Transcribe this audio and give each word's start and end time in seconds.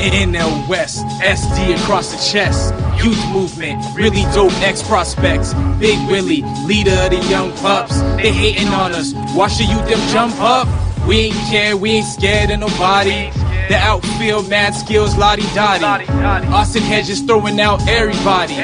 NL 0.00 0.68
West, 0.68 1.04
SD 1.20 1.76
across 1.82 2.12
the 2.12 2.32
chest. 2.32 2.74
Youth 3.04 3.22
movement, 3.32 3.82
really 3.94 4.22
dope 4.34 4.52
ex 4.62 4.82
prospects. 4.82 5.54
Big 5.78 5.98
Willie, 6.08 6.42
leader 6.64 6.92
of 6.92 7.10
the 7.10 7.26
young 7.28 7.52
pups. 7.58 8.00
They 8.16 8.32
hating 8.32 8.68
on 8.68 8.92
us. 8.92 9.12
Watch 9.34 9.58
the 9.58 9.64
youth 9.64 9.88
them 9.88 10.00
jump 10.10 10.34
up. 10.40 10.68
We 11.06 11.20
ain't 11.20 11.34
care, 11.50 11.76
we 11.76 11.90
ain't 11.92 12.06
scared 12.06 12.50
of 12.50 12.60
nobody. 12.60 13.30
The 13.70 13.76
outfield, 13.76 14.48
mad 14.48 14.74
skills, 14.74 15.16
lottie 15.16 15.42
dottie. 15.54 16.06
Austin 16.48 16.82
Hedges 16.82 17.20
throwing 17.20 17.60
out 17.60 17.80
everybody. 17.88 18.54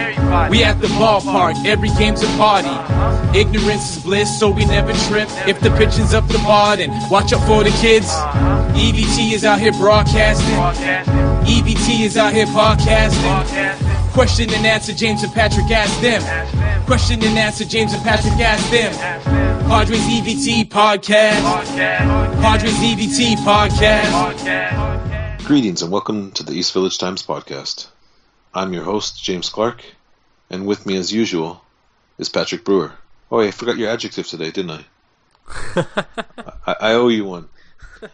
We 0.50 0.64
at 0.64 0.80
the 0.80 0.88
ballpark, 0.98 1.64
every 1.64 1.90
game's 1.90 2.22
a 2.22 2.26
party. 2.36 2.68
Ignorance 3.36 3.98
is 3.98 4.02
bliss, 4.02 4.40
so 4.40 4.48
we 4.48 4.64
never 4.64 4.94
trip. 4.94 5.28
If 5.46 5.60
the 5.60 5.68
pitching's 5.76 6.14
up 6.14 6.26
the 6.26 6.38
bar, 6.38 6.78
then 6.78 6.88
watch 7.10 7.34
out 7.34 7.46
for 7.46 7.62
the 7.62 7.68
kids. 7.82 8.06
EVT 8.72 9.32
is 9.32 9.44
out 9.44 9.60
here 9.60 9.72
broadcasting. 9.72 10.56
EVT 11.44 12.00
is 12.00 12.16
out 12.16 12.32
here 12.32 12.46
podcasting. 12.46 14.10
Question 14.14 14.48
and 14.54 14.64
answer, 14.64 14.94
James 14.94 15.22
and 15.22 15.30
Patrick 15.34 15.70
ask 15.70 16.00
them. 16.00 16.22
Question 16.86 17.22
and 17.22 17.36
answer, 17.36 17.66
James 17.66 17.92
and 17.92 18.02
Patrick 18.02 18.40
ask 18.40 18.70
them. 18.70 18.90
Padres 19.68 20.00
EVT 20.00 20.70
podcast. 20.70 21.76
Padres 22.40 22.72
EVT 22.72 23.36
podcast. 23.44 25.44
Greetings 25.44 25.82
and 25.82 25.92
welcome 25.92 26.32
to 26.32 26.42
the 26.42 26.54
East 26.54 26.72
Village 26.72 26.96
Times 26.96 27.22
podcast. 27.22 27.88
I'm 28.54 28.72
your 28.72 28.84
host, 28.84 29.22
James 29.22 29.50
Clark, 29.50 29.84
and 30.48 30.66
with 30.66 30.86
me, 30.86 30.96
as 30.96 31.12
usual, 31.12 31.60
is 32.16 32.30
Patrick 32.30 32.64
Brewer. 32.64 32.94
Oh, 33.30 33.40
I 33.40 33.50
forgot 33.50 33.76
your 33.76 33.90
adjective 33.90 34.26
today, 34.26 34.50
didn't 34.50 34.70
I? 34.70 34.84
I, 36.66 36.76
I 36.80 36.92
owe 36.92 37.08
you 37.08 37.24
one. 37.24 37.48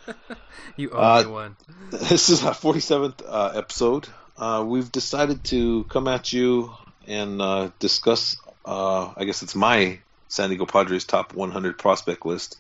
You 0.76 0.90
owe 0.90 0.98
Uh, 0.98 1.22
me 1.24 1.30
one. 1.30 1.56
This 1.90 2.30
is 2.30 2.42
our 2.44 2.54
47th 2.54 3.20
uh, 3.28 3.52
episode. 3.54 4.08
Uh, 4.38 4.64
we've 4.66 4.90
decided 4.90 5.44
to 5.44 5.84
come 5.84 6.08
at 6.08 6.32
you 6.32 6.72
and 7.06 7.42
uh, 7.42 7.70
discuss, 7.78 8.38
uh, 8.64 9.12
I 9.14 9.24
guess 9.24 9.42
it's 9.42 9.54
my 9.54 9.98
San 10.28 10.48
Diego 10.48 10.64
Padres 10.64 11.04
top 11.04 11.34
100 11.34 11.76
prospect 11.78 12.24
list, 12.24 12.58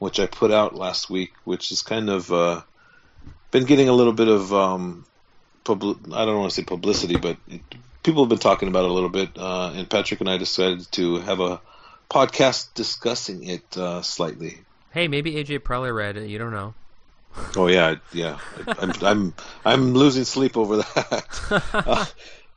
which 0.00 0.18
I 0.18 0.26
put 0.26 0.50
out 0.50 0.74
last 0.74 1.08
week, 1.08 1.34
which 1.44 1.68
has 1.68 1.82
kind 1.82 2.10
of 2.10 2.32
uh, 2.32 2.62
been 3.52 3.64
getting 3.64 3.88
a 3.88 3.92
little 3.92 4.12
bit 4.12 4.26
of, 4.28 4.52
um, 4.52 5.04
publi- 5.64 6.12
I 6.12 6.24
don't 6.24 6.38
want 6.40 6.50
to 6.50 6.56
say 6.56 6.64
publicity, 6.64 7.16
but 7.16 7.36
it, 7.48 7.60
people 8.02 8.24
have 8.24 8.28
been 8.30 8.38
talking 8.38 8.66
about 8.68 8.84
it 8.86 8.90
a 8.90 8.94
little 8.94 9.08
bit. 9.08 9.38
Uh, 9.38 9.70
and 9.76 9.88
Patrick 9.88 10.18
and 10.18 10.28
I 10.28 10.36
decided 10.36 10.90
to 10.92 11.18
have 11.20 11.38
a 11.38 11.60
podcast 12.12 12.74
discussing 12.74 13.44
it 13.44 13.76
uh, 13.76 14.02
slightly. 14.02 14.58
Hey, 14.92 15.08
maybe 15.08 15.34
AJ 15.34 15.64
probably 15.64 15.90
read 15.90 16.18
it. 16.18 16.28
You 16.28 16.38
don't 16.38 16.52
know. 16.52 16.74
Oh 17.56 17.66
yeah, 17.66 17.96
yeah. 18.12 18.38
I'm 18.78 18.92
I'm 19.00 19.34
I'm 19.64 19.94
losing 19.94 20.24
sleep 20.24 20.56
over 20.56 20.78
that. 20.78 21.26
Uh, 21.74 22.04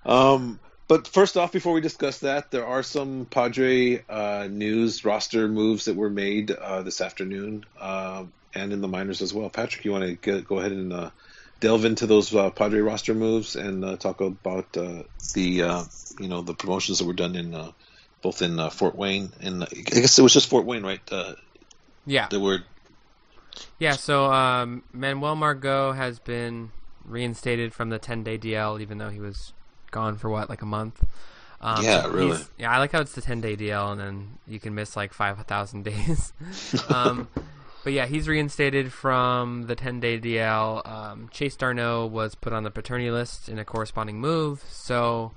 um, 0.05 0.59
but 0.87 1.07
first 1.07 1.35
off, 1.35 1.51
before 1.51 1.73
we 1.73 1.81
discuss 1.81 2.19
that, 2.19 2.51
there 2.51 2.65
are 2.65 2.83
some 2.83 3.25
Padre 3.25 4.03
uh, 4.07 4.47
news 4.49 5.03
roster 5.03 5.47
moves 5.47 5.85
that 5.85 5.95
were 5.95 6.11
made 6.11 6.51
uh, 6.51 6.83
this 6.83 7.01
afternoon, 7.01 7.65
uh, 7.79 8.25
and 8.53 8.71
in 8.71 8.81
the 8.81 8.87
minors 8.87 9.21
as 9.21 9.33
well. 9.33 9.49
Patrick, 9.49 9.83
you 9.83 9.91
want 9.91 10.03
to 10.03 10.13
get, 10.15 10.45
go 10.45 10.59
ahead 10.59 10.73
and 10.73 10.93
uh, 10.93 11.09
delve 11.59 11.85
into 11.85 12.05
those 12.05 12.33
uh, 12.35 12.51
Padre 12.51 12.81
roster 12.81 13.15
moves 13.15 13.55
and 13.55 13.83
uh, 13.83 13.97
talk 13.97 14.21
about 14.21 14.77
uh, 14.77 15.03
the 15.33 15.63
uh, 15.63 15.83
you 16.19 16.27
know 16.27 16.41
the 16.41 16.53
promotions 16.53 16.99
that 16.99 17.05
were 17.05 17.13
done 17.13 17.35
in 17.35 17.55
uh, 17.55 17.71
both 18.25 18.41
in 18.41 18.59
uh, 18.59 18.71
Fort 18.71 18.95
Wayne 18.95 19.31
and 19.39 19.63
I 19.63 19.67
guess 19.67 20.17
it 20.17 20.23
was 20.23 20.33
just 20.33 20.49
Fort 20.49 20.65
Wayne, 20.65 20.81
right? 20.81 20.99
Uh, 21.11 21.35
Yeah. 22.07 22.27
The 22.27 22.39
word. 22.39 22.63
Yeah, 23.77 23.91
so 23.91 24.33
um, 24.33 24.81
Manuel 24.91 25.35
Margot 25.35 25.91
has 25.91 26.17
been 26.17 26.71
reinstated 27.03 27.71
from 27.71 27.89
the 27.89 27.99
10 27.99 28.23
day 28.23 28.39
DL, 28.39 28.81
even 28.81 28.97
though 28.97 29.09
he 29.09 29.19
was 29.19 29.53
gone 29.91 30.17
for 30.17 30.31
what, 30.31 30.49
like 30.49 30.63
a 30.63 30.65
month? 30.65 31.05
Um, 31.61 31.85
Yeah, 31.85 32.07
really. 32.07 32.39
Yeah, 32.57 32.71
I 32.71 32.79
like 32.79 32.93
how 32.93 33.01
it's 33.01 33.13
the 33.13 33.21
10 33.21 33.41
day 33.41 33.55
DL 33.55 33.91
and 33.91 34.01
then 34.01 34.39
you 34.47 34.59
can 34.59 34.73
miss 34.73 34.95
like 34.95 35.13
5,000 35.13 35.83
days. 35.83 36.33
um, 36.89 37.27
but 37.83 37.93
yeah, 37.93 38.07
he's 38.07 38.27
reinstated 38.27 38.91
from 38.91 39.67
the 39.67 39.75
10 39.75 39.99
day 39.99 40.19
DL. 40.19 40.83
Um, 40.83 41.29
Chase 41.29 41.55
d'Arnaud 41.55 42.07
was 42.07 42.33
put 42.33 42.53
on 42.53 42.63
the 42.63 42.71
paternity 42.71 43.11
list 43.11 43.49
in 43.49 43.59
a 43.59 43.65
corresponding 43.65 44.19
move, 44.19 44.63
so 44.67 45.33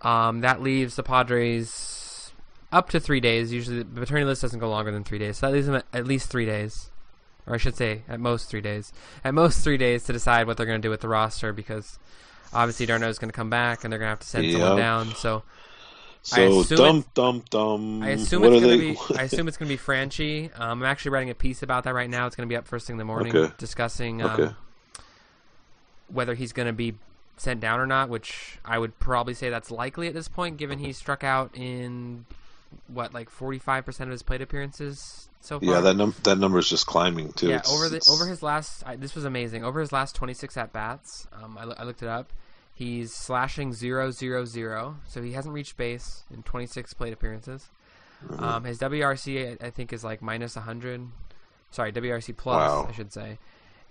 um, 0.00 0.40
that 0.40 0.62
leaves 0.62 0.96
the 0.96 1.02
Padres 1.02 1.97
up 2.72 2.90
to 2.90 3.00
three 3.00 3.20
days. 3.20 3.52
Usually, 3.52 3.78
the 3.78 3.84
paternity 4.00 4.26
list 4.26 4.42
doesn't 4.42 4.58
go 4.60 4.68
longer 4.68 4.90
than 4.90 5.04
three 5.04 5.18
days, 5.18 5.38
so 5.38 5.46
that 5.46 5.52
leaves 5.52 5.66
them 5.66 5.76
at, 5.76 5.86
at 5.92 6.06
least 6.06 6.30
three 6.30 6.46
days, 6.46 6.90
or 7.46 7.54
I 7.54 7.58
should 7.58 7.76
say, 7.76 8.02
at 8.08 8.20
most 8.20 8.48
three 8.50 8.60
days. 8.60 8.92
At 9.24 9.34
most 9.34 9.62
three 9.64 9.78
days 9.78 10.04
to 10.04 10.12
decide 10.12 10.46
what 10.46 10.56
they're 10.56 10.66
going 10.66 10.80
to 10.80 10.86
do 10.86 10.90
with 10.90 11.00
the 11.00 11.08
roster 11.08 11.52
because 11.52 11.98
obviously 12.52 12.86
d'Arnaud 12.86 13.08
is 13.08 13.18
going 13.18 13.30
to 13.30 13.36
come 13.36 13.50
back 13.50 13.84
and 13.84 13.92
they're 13.92 13.98
going 13.98 14.06
to 14.08 14.10
have 14.10 14.20
to 14.20 14.26
send 14.26 14.50
someone 14.52 14.76
down. 14.76 15.14
So 15.14 15.42
so 16.22 16.60
assume 16.60 16.76
dum 16.78 16.96
it- 16.98 17.14
dum 17.14 17.42
dum. 17.50 18.02
I 18.02 18.08
assume 18.10 18.42
What 18.42 18.52
it's 18.52 18.62
going 18.64 18.78
to 18.78 18.94
be. 18.94 18.98
I 19.18 19.22
assume 19.24 19.48
it's 19.48 19.56
going 19.56 19.68
to 19.70 19.74
be 19.74 19.80
Franchy. 19.82 20.50
Um, 20.58 20.82
I'm 20.82 20.84
actually 20.84 21.12
writing 21.12 21.30
a 21.30 21.34
piece 21.34 21.62
about 21.62 21.84
that 21.84 21.94
right 21.94 22.10
now. 22.10 22.26
It's 22.26 22.36
going 22.36 22.46
to 22.48 22.52
be 22.52 22.56
up 22.56 22.66
first 22.66 22.86
thing 22.86 22.94
in 22.94 22.98
the 22.98 23.04
morning, 23.04 23.34
Okay. 23.34 23.52
discussing 23.58 24.22
um, 24.22 24.40
Okay. 24.40 24.54
whether 26.08 26.34
he's 26.34 26.52
going 26.52 26.66
to 26.66 26.72
be 26.72 26.94
sent 27.36 27.60
down 27.60 27.80
or 27.80 27.86
not. 27.86 28.08
Which 28.08 28.58
I 28.64 28.78
would 28.78 28.98
probably 28.98 29.34
say 29.34 29.48
that's 29.50 29.70
likely 29.70 30.06
at 30.08 30.14
this 30.14 30.28
point, 30.28 30.56
given 30.58 30.78
he 30.78 30.92
struck 30.92 31.24
out 31.24 31.50
in 31.54 32.26
what 32.86 33.14
like 33.14 33.30
45 33.30 33.84
percent 33.84 34.08
of 34.08 34.12
his 34.12 34.22
plate 34.22 34.42
appearances 34.42 35.28
so 35.40 35.58
far. 35.60 35.68
Yeah, 35.68 35.80
that 35.80 35.94
num- 35.96 36.14
that 36.24 36.38
number 36.38 36.58
is 36.58 36.68
just 36.68 36.86
climbing 36.86 37.32
too. 37.32 37.48
Yeah, 37.48 37.56
It's- 37.56 37.72
over 37.72 37.88
the 37.88 37.96
it's- 37.96 38.08
over 38.10 38.26
his 38.26 38.42
last, 38.42 38.82
I, 38.86 38.96
this 38.96 39.14
was 39.14 39.24
amazing. 39.24 39.64
Over 39.64 39.80
his 39.80 39.92
last 39.92 40.14
26 40.16 40.56
at 40.56 40.72
bats, 40.72 41.26
um, 41.32 41.56
I, 41.58 41.62
I 41.62 41.84
looked 41.84 42.02
it 42.02 42.08
up. 42.08 42.32
He's 42.74 43.12
slashing 43.12 43.72
zero 43.72 44.10
zero 44.10 44.44
zero, 44.44 44.96
so 45.06 45.22
he 45.22 45.32
hasn't 45.32 45.54
reached 45.54 45.76
base 45.76 46.22
in 46.32 46.42
26 46.42 46.94
plate 46.94 47.12
appearances. 47.12 47.68
Mm-hmm. 48.26 48.42
Um, 48.44 48.64
his 48.64 48.78
WRC, 48.78 49.60
I, 49.62 49.66
I 49.66 49.70
think, 49.70 49.92
is 49.92 50.02
like 50.04 50.20
minus 50.22 50.56
100. 50.56 51.06
Sorry, 51.70 51.92
WRC 51.92 52.36
plus, 52.36 52.56
Wow. 52.56 52.86
I 52.88 52.92
should 52.92 53.12
say. 53.12 53.38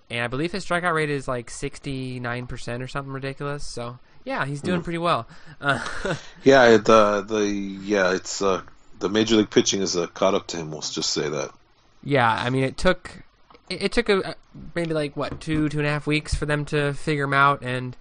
And 0.09 0.21
I 0.21 0.27
believe 0.27 0.51
his 0.53 0.65
strikeout 0.65 0.93
rate 0.93 1.09
is 1.09 1.27
like 1.27 1.49
69% 1.49 2.81
or 2.81 2.87
something 2.87 3.11
ridiculous. 3.13 3.65
So 3.67 3.99
yeah, 4.27 4.45
he's 4.45 4.61
doing 4.61 4.81
pretty 4.83 4.97
well. 4.97 5.25
Uh, 5.61 5.79
yeah, 6.43 6.75
the 6.75 7.21
the 7.25 7.45
yeah, 7.47 8.13
it's 8.13 8.41
uh, 8.41 8.61
the 8.99 9.07
major 9.07 9.37
league 9.37 9.49
pitching 9.49 9.81
is 9.81 9.95
uh, 9.95 10.07
caught 10.07 10.33
up 10.33 10.47
to 10.47 10.57
him. 10.57 10.69
We'll 10.69 10.81
just 10.81 11.11
say 11.11 11.29
that. 11.29 11.51
Yeah, 12.03 12.29
I 12.29 12.49
mean, 12.49 12.65
it 12.65 12.77
took 12.77 13.23
it, 13.69 13.83
it 13.83 13.91
took 13.93 14.09
a, 14.09 14.35
maybe 14.75 14.93
like 14.93 15.15
what 15.15 15.39
two 15.39 15.69
two 15.69 15.79
and 15.79 15.87
a 15.87 15.89
half 15.91 16.05
weeks 16.07 16.35
for 16.35 16.45
them 16.45 16.65
to 16.65 16.93
figure 16.93 17.23
him 17.23 17.33
out, 17.33 17.61
and 17.63 17.95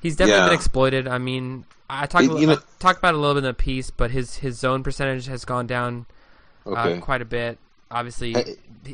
he's 0.00 0.14
definitely 0.14 0.42
Yeah. 0.42 0.46
been 0.50 0.54
exploited. 0.54 1.08
I 1.08 1.18
mean, 1.18 1.64
I 1.90 2.06
talked 2.06 2.24
It- 2.26 2.38
you 2.40 2.46
know- 2.46 2.52
I 2.52 2.58
talked 2.78 3.00
about 3.00 3.14
it 3.14 3.18
a 3.18 3.20
little 3.20 3.34
bit 3.34 3.38
in 3.38 3.50
the 3.50 3.54
piece, 3.54 3.90
but 3.90 4.12
his 4.12 4.36
his 4.36 4.56
zone 4.60 4.84
percentage 4.84 5.26
has 5.26 5.44
gone 5.44 5.66
down 5.66 6.06
Okay. 6.64 6.98
uh, 6.98 7.00
quite 7.00 7.20
a 7.20 7.24
bit. 7.26 7.58
Obviously, 7.90 8.32
Ha- 8.32 8.42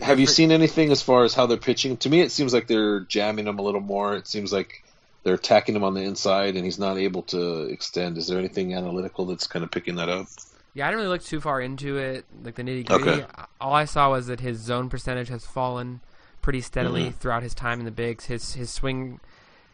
Have 0.02 0.18
you 0.18 0.26
seen 0.26 0.50
anything 0.50 0.90
as 0.92 1.02
far 1.02 1.24
as 1.24 1.34
how 1.34 1.44
they're 1.46 1.56
pitching? 1.58 1.98
To 1.98 2.08
me, 2.08 2.20
it 2.22 2.32
seems 2.32 2.54
like 2.54 2.68
they're 2.68 3.00
jamming 3.00 3.46
him 3.46 3.58
a 3.58 3.62
little 3.62 3.80
more. 3.80 4.16
It 4.16 4.26
seems 4.26 4.50
like 4.52 4.82
they're 5.22 5.34
attacking 5.34 5.76
him 5.76 5.84
on 5.84 5.94
the 5.94 6.02
inside, 6.02 6.56
and 6.56 6.64
he's 6.64 6.78
not 6.78 6.96
able 6.98 7.22
to 7.24 7.62
extend. 7.64 8.18
Is 8.18 8.26
there 8.26 8.38
anything 8.38 8.74
analytical 8.74 9.26
that's 9.26 9.46
kind 9.46 9.64
of 9.64 9.70
picking 9.70 9.96
that 9.96 10.08
up? 10.08 10.26
Yeah, 10.72 10.86
I 10.86 10.90
didn't 10.90 10.98
really 11.04 11.12
look 11.14 11.24
too 11.24 11.40
far 11.40 11.60
into 11.60 11.98
it, 11.98 12.24
like 12.44 12.54
the 12.54 12.62
nitty 12.62 12.86
gritty. 12.86 13.10
Okay. 13.10 13.26
All 13.60 13.74
I 13.74 13.84
saw 13.84 14.10
was 14.10 14.28
that 14.28 14.40
his 14.40 14.58
zone 14.58 14.88
percentage 14.88 15.28
has 15.28 15.44
fallen 15.44 16.00
pretty 16.42 16.60
steadily 16.60 17.06
Mm-hmm. 17.06 17.18
throughout 17.18 17.42
his 17.42 17.54
time 17.54 17.80
in 17.80 17.84
the 17.84 17.90
bigs. 17.90 18.26
His 18.26 18.54
his 18.54 18.70
swing 18.70 19.20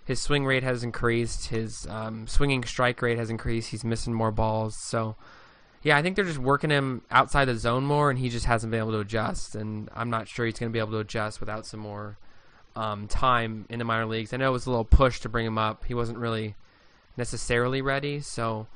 his 0.05 0.23
swing 0.23 0.47
rate 0.47 0.63
has 0.63 0.83
increased. 0.83 1.49
His 1.49 1.87
um, 1.91 2.27
swinging 2.27 2.65
strike 2.65 3.03
rate 3.03 3.19
has 3.19 3.29
increased. 3.29 3.71
He's 3.71 3.85
missing 3.85 4.15
more 4.15 4.31
balls. 4.31 4.77
So, 4.77 5.17
yeah, 5.83 5.97
I 5.99 6.03
think 6.03 6.17
they're 6.17 6.25
just 6.25 6.39
working 6.39 6.71
him 6.71 7.03
outside 7.11 7.45
the 7.47 7.57
zone 7.57 7.85
more, 7.85 8.09
and 8.09 8.19
he 8.19 8.29
just 8.29 8.47
hasn't 8.47 8.71
been 8.71 8.79
able 8.81 8.93
to 8.93 9.01
adjust. 9.01 9.55
And 9.55 9.89
I'm 9.95 10.09
not 10.09 10.29
sure 10.29 10.47
he's 10.47 10.59
going 10.59 10.71
to 10.71 10.73
be 10.73 10.79
able 10.79 10.93
to 10.93 10.99
adjust 10.99 11.41
without 11.41 11.67
some 11.67 11.81
more 11.81 12.19
um, 12.77 13.09
time 13.09 13.67
in 13.69 13.81
the 13.81 13.85
minor 13.85 14.07
leagues. 14.07 14.33
I 14.33 14.37
know 14.37 14.51
it 14.51 14.53
was 14.53 14.67
a 14.67 14.71
little 14.71 14.85
push 14.85 15.19
to 15.21 15.29
bring 15.29 15.47
him 15.47 15.59
up. 15.59 15.85
He 15.85 15.95
wasn't 15.95 16.19
really 16.19 16.55
necessarily 17.17 17.83
ready, 17.83 18.21
so. 18.21 18.69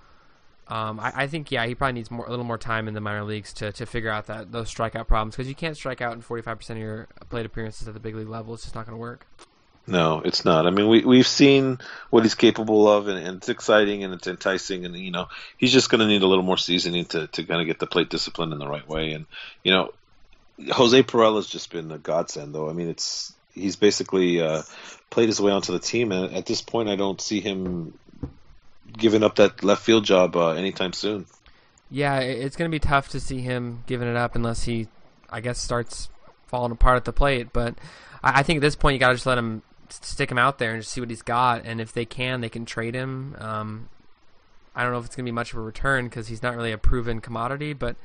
Um, 0.69 1.00
I, 1.00 1.12
I 1.22 1.26
think 1.26 1.50
yeah, 1.50 1.66
he 1.66 1.75
probably 1.75 1.94
needs 1.94 2.12
more 2.12 2.25
a 2.25 2.30
little 2.30 2.44
more 2.44 2.56
time 2.56 2.86
in 2.86 2.94
the 2.94 3.00
minor 3.00 3.25
leagues 3.25 3.52
to, 3.54 3.72
to 3.72 3.86
figure 3.86 4.08
out 4.08 4.26
that 4.26 4.52
those 4.52 4.72
strikeout 4.72 5.08
problems 5.08 5.34
because 5.34 5.48
you 5.48 5.54
can't 5.56 5.76
strike 5.76 6.00
out 6.00 6.12
in 6.12 6.20
forty 6.20 6.42
five 6.42 6.58
percent 6.58 6.78
of 6.78 6.84
your 6.84 7.08
plate 7.28 7.44
appearances 7.44 7.88
at 7.88 7.94
the 7.94 7.98
big 7.98 8.14
league 8.14 8.28
level. 8.28 8.54
It's 8.54 8.62
just 8.62 8.76
not 8.76 8.86
going 8.86 8.96
to 8.96 9.00
work. 9.00 9.26
No, 9.88 10.20
it's 10.25 10.44
not. 10.44 10.66
I 10.66 10.70
mean, 10.70 10.88
we 10.88 11.04
we've 11.04 11.26
seen 11.26 11.78
what 12.10 12.22
he's 12.22 12.36
capable 12.36 12.88
of, 12.88 13.08
and, 13.08 13.19
and 13.19 13.36
it's 13.38 13.48
exciting 13.48 14.04
and 14.04 14.14
it's 14.14 14.28
enticing, 14.28 14.84
and 14.84 14.96
you 14.96 15.10
know, 15.10 15.26
he's 15.56 15.72
just 15.72 15.90
going 15.90 16.00
to 16.00 16.06
need 16.06 16.22
a 16.22 16.26
little 16.28 16.44
more 16.44 16.58
seasoning 16.58 17.06
to 17.06 17.26
to 17.26 17.42
kind 17.42 17.60
of 17.60 17.66
get 17.66 17.80
the 17.80 17.88
plate 17.88 18.08
discipline 18.08 18.52
in 18.52 18.60
the 18.60 18.69
right 18.69 18.88
way. 18.88 19.12
And 19.12 19.26
you 19.64 19.72
know, 19.72 19.92
Jose 20.70 21.02
Pirela's 21.02 21.48
just 21.48 21.72
been 21.72 21.90
a 21.90 21.98
godsend, 21.98 22.54
though. 22.54 22.70
I 22.70 22.75
mean, 22.75 22.88
it's 22.88 23.34
he's 23.60 23.76
basically 23.76 24.40
uh, 24.40 24.62
played 25.10 25.28
his 25.28 25.40
way 25.40 25.52
onto 25.52 25.72
the 25.72 25.78
team, 25.78 26.12
and 26.12 26.34
at 26.34 26.46
this 26.46 26.62
point, 26.62 26.88
I 26.88 26.96
don't 26.96 27.20
see 27.20 27.40
him 27.40 27.94
giving 28.96 29.22
up 29.22 29.36
that 29.36 29.62
left 29.62 29.82
field 29.82 30.04
job 30.04 30.36
uh, 30.36 30.50
anytime 30.50 30.92
soon. 30.92 31.26
Yeah, 31.90 32.20
it's 32.20 32.56
going 32.56 32.70
to 32.70 32.74
be 32.74 32.78
tough 32.78 33.08
to 33.10 33.20
see 33.20 33.40
him 33.40 33.82
giving 33.86 34.08
it 34.08 34.16
up 34.16 34.36
unless 34.36 34.62
he, 34.62 34.88
I 35.28 35.40
guess, 35.40 35.58
starts 35.58 36.08
falling 36.46 36.72
apart 36.72 36.96
at 36.96 37.04
the 37.04 37.12
plate. 37.12 37.52
But 37.52 37.74
I, 38.22 38.42
think 38.42 38.58
at 38.58 38.62
this 38.62 38.76
point 38.76 38.94
you 38.94 39.00
got 39.00 39.08
to 39.08 39.14
just 39.14 39.26
let 39.26 39.38
him 39.38 39.62
stick 39.88 40.30
him 40.30 40.38
out 40.38 40.58
there 40.58 40.72
and 40.72 40.82
just 40.82 40.92
see 40.92 41.00
what 41.00 41.10
he's 41.10 41.22
got. 41.22 41.62
And 41.64 41.80
if 41.80 41.92
they 41.92 42.04
can, 42.04 42.40
they 42.40 42.48
can 42.48 42.64
trade 42.64 42.94
him. 42.94 43.34
Um, 43.38 43.88
I 44.74 44.84
don't 44.84 44.92
know 44.92 44.98
if 44.98 45.06
it's 45.06 45.16
going 45.16 45.24
to 45.24 45.30
be 45.30 45.34
much 45.34 45.52
of 45.52 45.58
a 45.58 45.62
return 45.62 46.04
because 46.06 46.28
he's 46.28 46.42
not 46.42 46.54
really 46.54 46.70
a 46.70 46.78
proven 46.78 47.20
commodity, 47.20 47.72
but 47.72 47.96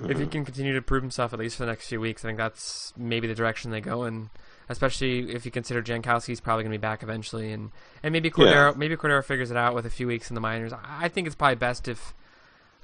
mm-hmm. 0.00 0.12
if 0.12 0.18
he 0.18 0.26
can 0.26 0.44
continue 0.44 0.74
to 0.74 0.82
prove 0.82 1.02
himself 1.02 1.32
at 1.32 1.40
least 1.40 1.56
for 1.56 1.64
the 1.64 1.72
next 1.72 1.88
few 1.88 2.00
weeks, 2.00 2.24
I 2.24 2.28
think 2.28 2.38
that's 2.38 2.92
maybe 2.96 3.26
the 3.26 3.34
direction 3.34 3.72
they 3.72 3.80
go. 3.80 4.04
And 4.04 4.30
especially 4.68 5.32
if 5.34 5.44
you 5.44 5.50
consider 5.50 5.82
Jankowski's 5.82 6.40
probably 6.40 6.64
going 6.64 6.72
to 6.72 6.78
be 6.78 6.82
back 6.82 7.02
eventually, 7.02 7.52
and 7.52 7.70
and 8.02 8.12
maybe 8.12 8.30
Cordero 8.30 8.72
yeah. 8.72 8.74
maybe 8.76 8.96
Cordero 8.96 9.24
figures 9.24 9.50
it 9.50 9.56
out 9.56 9.74
with 9.74 9.86
a 9.86 9.90
few 9.90 10.06
weeks 10.06 10.30
in 10.30 10.34
the 10.34 10.40
minors. 10.40 10.72
I 10.72 11.08
think 11.08 11.26
it's 11.26 11.36
probably 11.36 11.56
best 11.56 11.88
if 11.88 12.14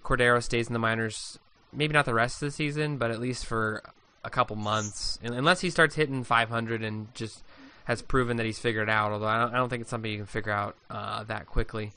Cordero 0.02 0.42
stays 0.42 0.66
in 0.66 0.72
the 0.72 0.78
minors, 0.78 1.38
maybe 1.72 1.92
not 1.92 2.04
the 2.04 2.14
rest 2.14 2.42
of 2.42 2.48
the 2.48 2.52
season, 2.52 2.96
but 2.96 3.10
at 3.10 3.20
least 3.20 3.46
for 3.46 3.82
a 4.24 4.30
couple 4.30 4.56
months, 4.56 5.18
unless 5.22 5.60
he 5.60 5.70
starts 5.70 5.94
hitting 5.94 6.24
500 6.24 6.82
and 6.82 7.14
just 7.14 7.42
has 7.84 8.02
proven 8.02 8.36
that 8.36 8.46
he's 8.46 8.58
figured 8.58 8.88
it 8.88 8.92
out. 8.92 9.12
Although 9.12 9.26
I 9.26 9.40
don't, 9.40 9.54
I 9.54 9.56
don't 9.56 9.68
think 9.68 9.82
it's 9.82 9.90
something 9.90 10.10
you 10.10 10.18
can 10.18 10.26
figure 10.26 10.52
out 10.52 10.76
uh, 10.90 11.24
that 11.24 11.46
quickly. 11.46 11.92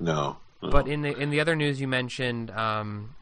No, 0.00 0.36
no, 0.62 0.70
But 0.70 0.88
in 0.88 1.02
the 1.02 1.16
in 1.16 1.30
the 1.30 1.40
other 1.40 1.56
news 1.56 1.80
you 1.80 1.88
mentioned, 1.88 2.50
um, 2.50 3.14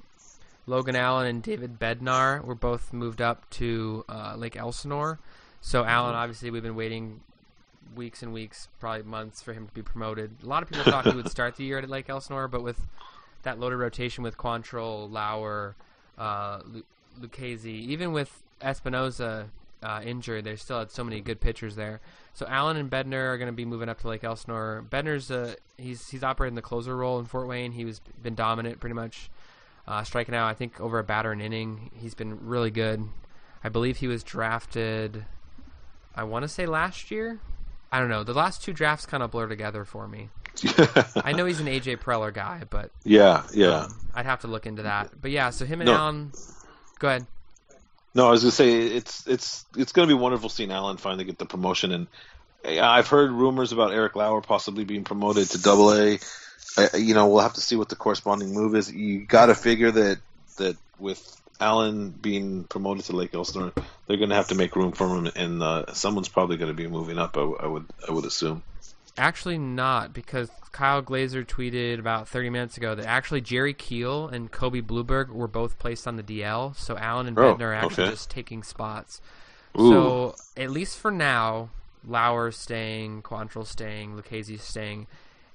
Logan 0.67 0.97
Allen 0.97 1.27
and 1.27 1.43
David 1.43 1.79
Bednar 1.79 2.45
were 2.45 2.55
both 2.55 2.93
moved 2.93 3.21
up 3.21 3.49
to 3.51 4.05
uh, 4.09 4.35
Lake 4.37 4.57
Elsinore. 4.57 5.19
So 5.61 5.85
Allen, 5.85 6.15
obviously, 6.15 6.51
we've 6.51 6.63
been 6.63 6.77
waiting 6.77 7.21
weeks 7.95 8.23
and 8.23 8.33
weeks, 8.33 8.69
probably 8.79 9.03
months, 9.03 9.43
for 9.43 9.53
him 9.53 9.67
to 9.67 9.73
be 9.73 9.83
promoted. 9.83 10.31
A 10.43 10.47
lot 10.47 10.63
of 10.63 10.69
people 10.69 10.85
thought 10.85 11.07
he 11.07 11.15
would 11.15 11.31
start 11.31 11.57
the 11.57 11.65
year 11.65 11.79
at 11.79 11.89
Lake 11.89 12.09
Elsinore, 12.09 12.49
but 12.49 12.63
with 12.63 12.81
that 13.43 13.59
loaded 13.59 13.77
rotation 13.77 14.23
with 14.23 14.37
Quantrill, 14.37 15.11
Lauer, 15.11 15.77
uh, 16.19 16.61
Lucchesi, 17.21 17.67
even 17.67 18.13
with 18.13 18.43
Espinoza 18.61 19.47
uh, 19.83 20.01
injured, 20.05 20.45
they 20.45 20.57
still 20.57 20.79
had 20.79 20.91
so 20.91 21.05
many 21.05 21.21
good 21.21 21.41
pitchers 21.41 21.77
there. 21.77 22.01
So 22.35 22.47
Allen 22.49 22.77
and 22.77 22.91
Bednar 22.91 23.29
are 23.29 23.39
going 23.39 23.51
to 23.51 23.57
be 23.57 23.65
moving 23.65 23.89
up 23.89 24.01
to 24.01 24.09
Lake 24.09 24.25
Elsinore. 24.25 24.85
Bednar's 24.91 25.31
uh, 25.31 25.55
he's 25.79 26.09
he's 26.09 26.23
operating 26.23 26.55
the 26.55 26.63
closer 26.63 26.97
role 26.97 27.19
in 27.19 27.27
Fort 27.27 27.47
Wayne. 27.47 27.73
He 27.73 27.85
was 27.85 28.01
been 28.23 28.35
dominant 28.35 28.81
pretty 28.81 28.95
much, 28.95 29.31
uh, 29.87 30.03
striking 30.03 30.35
out 30.35 30.49
I 30.49 30.55
think 30.55 30.81
over 30.81 30.99
a 30.99 31.05
batter 31.05 31.33
an 31.33 31.41
inning. 31.41 31.91
He's 31.95 32.15
been 32.15 32.47
really 32.47 32.71
good. 32.71 33.05
I 33.63 33.69
believe 33.69 33.99
he 33.99 34.09
was 34.09 34.23
drafted. 34.23 35.25
I 36.17 36.25
want 36.25 36.43
to 36.45 36.49
say 36.49 36.67
last 36.67 37.11
year. 37.11 37.39
I 37.93 38.01
don't 38.01 38.09
know. 38.09 38.25
The 38.25 38.35
last 38.35 38.63
two 38.63 38.73
drafts 38.73 39.07
kind 39.07 39.23
of 39.23 39.31
blur 39.31 39.47
together 39.47 39.85
for 39.85 40.09
me. 40.09 40.31
I 41.17 41.33
know 41.33 41.45
he's 41.45 41.61
an 41.61 41.67
AJ 41.67 41.99
Preller 41.99 42.33
guy, 42.33 42.63
but 42.69 42.91
yeah, 43.05 43.43
yeah, 43.53 43.85
um, 43.85 44.01
I'd 44.15 44.27
have 44.27 44.41
to 44.41 44.47
look 44.47 44.67
into 44.67 44.83
that. 44.83 45.11
But 45.21 45.31
yeah, 45.31 45.51
so 45.51 45.67
him 45.67 45.81
and 45.81 45.89
no. 45.89 45.95
Allen. 45.95 46.33
Go 46.99 47.09
ahead. 47.09 47.27
No, 48.15 48.29
I 48.29 48.31
was 48.31 48.43
gonna 48.43 48.53
say 48.53 48.81
it's 48.81 49.27
it's 49.27 49.67
it's 49.77 49.93
gonna 49.93 50.09
be 50.09 50.15
wonderful 50.15 50.49
seeing 50.49 50.73
Allen 50.73 50.97
finally 50.97 51.25
get 51.25 51.37
the 51.37 51.45
promotion, 51.45 51.93
and 51.93 52.07
I've 52.65 53.09
heard 53.09 53.31
rumors 53.31 53.73
about 53.73 53.93
Eric 53.93 54.17
Lauer 54.17 54.41
possibly 54.41 54.85
being 54.85 55.05
promoted 55.05 55.51
to 55.51 55.61
Double 55.61 55.93
A. 55.93 56.19
You 56.95 57.15
know, 57.15 57.29
we'll 57.29 57.43
have 57.43 57.55
to 57.55 57.61
see 57.61 57.77
what 57.77 57.91
the 57.91 57.97
corresponding 57.97 58.53
move 58.53 58.75
is. 58.75 58.91
You 58.91 59.21
got 59.21 59.47
to 59.47 59.55
figure 59.55 59.91
that 59.91 60.19
that 60.57 60.77
with 60.99 61.41
Allen 61.61 62.11
being 62.11 62.65
promoted 62.65 63.05
to 63.07 63.17
Lake 63.17 63.35
Elsinore, 63.35 63.73
they're 64.07 64.17
going 64.17 64.31
to 64.31 64.35
have 64.35 64.49
to 64.49 64.55
make 64.55 64.77
room 64.77 64.93
for 64.93 65.09
him, 65.09 65.31
and 65.35 65.63
uh, 65.63 65.93
someone's 65.93 66.29
probably 66.29 66.57
going 66.57 66.71
to 66.71 66.75
be 66.75 66.87
moving 66.87 67.19
up. 67.19 67.37
I, 67.37 67.41
I 67.41 67.67
would 67.67 67.87
I 68.09 68.13
would 68.13 68.25
assume. 68.25 68.63
Actually, 69.19 69.57
not 69.57 70.13
because 70.13 70.51
Kyle 70.73 71.01
Glaser 71.01 71.43
tweeted 71.43 71.99
about 71.99 72.29
30 72.29 72.51
minutes 72.51 72.77
ago 72.77 72.95
that 72.95 73.07
actually 73.07 73.41
Jerry 73.41 73.73
Keel 73.73 74.29
and 74.29 74.53
Colby 74.53 74.83
Blueberg 74.83 75.31
were 75.31 75.49
both 75.49 75.79
placed 75.79 76.07
on 76.07 76.17
the 76.17 76.23
DL, 76.23 76.77
so 76.77 76.99
Allen 76.99 77.27
and 77.27 77.39
oh, 77.39 77.55
Bednar 77.55 77.61
are 77.63 77.75
actually 77.75 78.05
okay. 78.05 78.13
just 78.13 78.31
taking 78.31 78.63
spots. 78.63 79.23
Ooh. 79.79 79.91
So 79.91 80.35
at 80.57 80.71
least 80.71 80.99
for 80.99 81.11
now, 81.11 81.71
Lauer 82.07 82.51
staying, 82.51 83.23
Quantrill 83.23 83.67
staying, 83.67 84.17
Lucchesi 84.17 84.61
staying, 84.61 85.07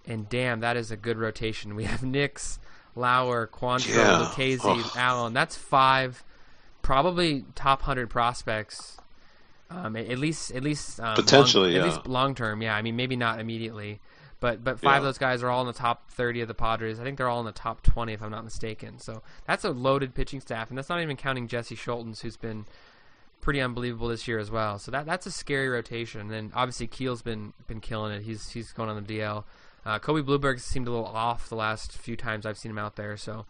and 0.07 0.27
damn, 0.27 0.62
that 0.62 0.75
is 0.75 0.89
a 0.89 0.98
good 0.98 1.18
rotation. 1.18 1.75
We 1.75 1.83
have 1.83 2.01
Nix, 2.03 2.57
Lauer, 2.96 3.48
Quantrill, 3.48 3.96
yeah. 3.96 4.26
Lucchesi, 4.26 4.60
oh. 4.64 4.94
Allen. 4.96 5.34
That's 5.34 5.56
five, 5.56 6.24
probably 6.82 7.46
top 7.56 7.82
hundred 7.82 8.10
prospects 8.10 8.98
um, 9.72 9.96
at 9.96 10.20
least, 10.20 10.52
at 10.52 10.64
least 10.64 11.00
um, 11.00 11.16
potentially, 11.16 11.72
long, 11.72 11.76
yeah. 11.76 11.80
at 11.80 11.86
least 11.86 12.08
long 12.08 12.36
term. 12.36 12.62
Yeah, 12.62 12.76
I 12.76 12.82
mean, 12.82 12.96
maybe 12.96 13.16
not 13.16 13.40
immediately, 13.40 14.00
but 14.40 14.64
but 14.64 14.80
five 14.80 14.94
yeah. 14.94 14.98
of 14.98 15.04
those 15.04 15.18
guys 15.18 15.42
are 15.44 15.50
all 15.50 15.62
in 15.62 15.68
the 15.68 15.74
top 15.74 16.12
thirty 16.12 16.42
of 16.42 16.48
the 16.48 16.54
Padres. 16.54 17.00
I 17.00 17.04
think 17.04 17.18
they're 17.18 17.30
all 17.30 17.40
in 17.40 17.46
the 17.46 17.52
top 17.52 17.82
twenty, 17.82 18.14
if 18.14 18.22
I'm 18.22 18.32
not 18.32 18.44
mistaken. 18.44 19.00
So 19.00 19.22
that's 19.46 19.64
a 19.64 19.70
loaded 19.70 20.14
pitching 20.14 20.42
staff, 20.42 20.70
and 20.70 20.78
that's 20.78 20.90
not 20.90 21.02
even 21.02 21.16
counting 21.16 21.48
Jesse 21.48 21.76
Scholtens, 21.76 22.22
who's 22.22 22.38
been 22.38 22.66
pretty 23.40 23.62
unbelievable 23.62 24.10
this 24.10 24.28
year 24.28 24.40
as 24.40 24.52
well. 24.52 24.78
So 24.78 24.92
that 24.92 25.06
that's 25.06 25.26
a 25.26 25.32
scary 25.32 25.70
rotation. 25.70 26.22
And 26.22 26.32
then 26.32 26.52
obviously 26.54 26.88
Keel's 26.88 27.22
been 27.22 27.54
been 27.68 27.80
killing 27.80 28.14
it. 28.14 28.24
He's 28.24 28.50
he's 28.50 28.74
going 28.74 28.90
on 28.90 29.02
the 29.02 29.20
DL. 29.20 29.46
Uh, 29.86 30.00
Colby 30.00 30.22
Blueberg 30.22 30.60
seemed 30.60 30.88
a 30.88 30.92
little 30.92 31.06
off 31.06 31.50
the 31.50 31.56
last 31.56 31.94
few 31.94 32.16
times 32.16 32.45
I've 32.45 32.57
seen 32.57 32.72
him 32.72 32.78
out 32.78 32.95
there. 32.95 33.18
So 33.18 33.45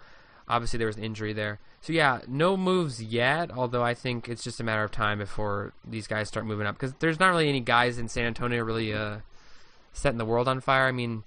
obviously 0.47 0.77
there 0.77 0.87
was 0.87 0.97
an 0.97 1.03
injury 1.03 1.33
there. 1.33 1.59
So 1.81 1.93
yeah, 1.93 2.21
no 2.27 2.55
moves 2.55 3.01
yet. 3.01 3.51
Although 3.51 3.83
I 3.83 3.93
think 3.93 4.29
it's 4.29 4.43
just 4.43 4.59
a 4.59 4.63
matter 4.63 4.83
of 4.83 4.91
time 4.91 5.17
before 5.17 5.73
these 5.85 6.07
guys 6.07 6.27
start 6.27 6.45
moving 6.45 6.67
up 6.67 6.75
because 6.75 6.93
there's 6.99 7.19
not 7.19 7.29
really 7.29 7.49
any 7.49 7.59
guys 7.59 7.97
in 7.97 8.07
San 8.07 8.25
Antonio 8.25 8.63
really 8.63 8.93
uh, 8.93 9.17
setting 9.93 10.17
the 10.17 10.25
world 10.25 10.47
on 10.47 10.61
fire. 10.61 10.87
I 10.87 10.91
mean, 10.91 11.23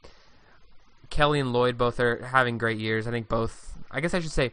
Kelly 1.10 1.40
and 1.40 1.52
Lloyd 1.52 1.76
both 1.76 2.00
are 2.00 2.24
having 2.24 2.58
great 2.58 2.78
years. 2.78 3.06
I 3.06 3.10
think 3.10 3.28
both. 3.28 3.78
I 3.90 4.00
guess 4.00 4.14
I 4.14 4.20
should 4.20 4.32
say 4.32 4.52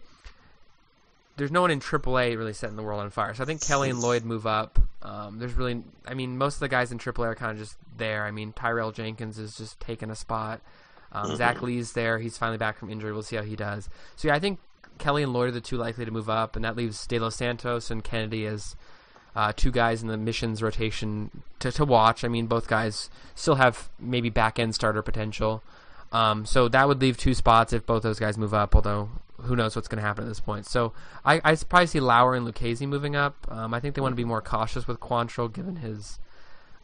there's 1.37 1.51
no 1.51 1.61
one 1.61 1.71
in 1.71 1.79
AAA 1.79 2.37
really 2.37 2.53
setting 2.53 2.75
the 2.75 2.83
world 2.83 3.01
on 3.01 3.09
fire. 3.09 3.33
So 3.33 3.43
I 3.43 3.45
think 3.45 3.65
Kelly 3.65 3.89
and 3.89 3.99
Lloyd 3.99 4.23
move 4.23 4.45
up. 4.45 4.79
Um, 5.01 5.39
there's 5.39 5.53
really, 5.53 5.83
I 6.05 6.13
mean, 6.13 6.37
most 6.37 6.55
of 6.55 6.59
the 6.59 6.67
guys 6.67 6.91
in 6.91 6.99
AAA 6.99 7.25
are 7.25 7.35
kind 7.35 7.51
of 7.51 7.57
just 7.57 7.77
there. 7.97 8.25
I 8.25 8.31
mean, 8.31 8.53
Tyrell 8.53 8.91
Jenkins 8.91 9.39
is 9.39 9.57
just 9.57 9.79
taking 9.79 10.11
a 10.11 10.15
spot. 10.15 10.61
Um, 11.11 11.27
mm-hmm. 11.27 11.35
Zach 11.37 11.61
Lee's 11.61 11.93
there. 11.93 12.19
He's 12.19 12.37
finally 12.37 12.57
back 12.57 12.77
from 12.77 12.89
injury. 12.89 13.11
We'll 13.11 13.23
see 13.23 13.35
how 13.35 13.43
he 13.43 13.55
does. 13.55 13.89
So 14.15 14.27
yeah, 14.27 14.35
I 14.35 14.39
think 14.39 14.59
Kelly 14.97 15.23
and 15.23 15.33
Lloyd 15.33 15.49
are 15.49 15.51
the 15.51 15.61
two 15.61 15.77
likely 15.77 16.05
to 16.05 16.11
move 16.11 16.29
up, 16.29 16.55
and 16.55 16.63
that 16.63 16.75
leaves 16.75 17.07
De 17.07 17.19
Los 17.19 17.35
Santos 17.35 17.91
and 17.91 18.03
Kennedy 18.03 18.45
as 18.45 18.75
uh, 19.35 19.53
two 19.55 19.71
guys 19.71 20.01
in 20.01 20.07
the 20.07 20.17
missions 20.17 20.61
rotation 20.61 21.43
to, 21.59 21.71
to 21.71 21.85
watch. 21.85 22.23
I 22.23 22.27
mean, 22.27 22.47
both 22.47 22.67
guys 22.67 23.09
still 23.35 23.55
have 23.55 23.89
maybe 23.99 24.29
back 24.29 24.59
end 24.59 24.75
starter 24.75 25.01
potential. 25.01 25.63
Um, 26.11 26.45
so 26.45 26.67
that 26.67 26.87
would 26.87 27.01
leave 27.01 27.17
two 27.17 27.33
spots 27.33 27.71
if 27.73 27.85
both 27.85 28.03
those 28.03 28.19
guys 28.19 28.37
move 28.37 28.53
up, 28.53 28.75
although 28.75 29.09
who 29.43 29.55
knows 29.55 29.75
what's 29.75 29.87
going 29.87 30.01
to 30.01 30.07
happen 30.07 30.23
at 30.23 30.27
this 30.27 30.39
point. 30.39 30.65
So 30.65 30.93
I, 31.25 31.41
I 31.43 31.55
probably 31.55 31.87
see 31.87 31.99
Lauer 31.99 32.35
and 32.35 32.47
Lucchesi 32.47 32.87
moving 32.87 33.15
up. 33.15 33.35
Um, 33.49 33.73
I 33.73 33.79
think 33.79 33.95
they 33.95 34.01
want 34.01 34.13
to 34.13 34.17
be 34.17 34.25
more 34.25 34.41
cautious 34.41 34.87
with 34.87 34.99
Quantrill 34.99 35.51
given 35.51 35.77
his 35.77 36.19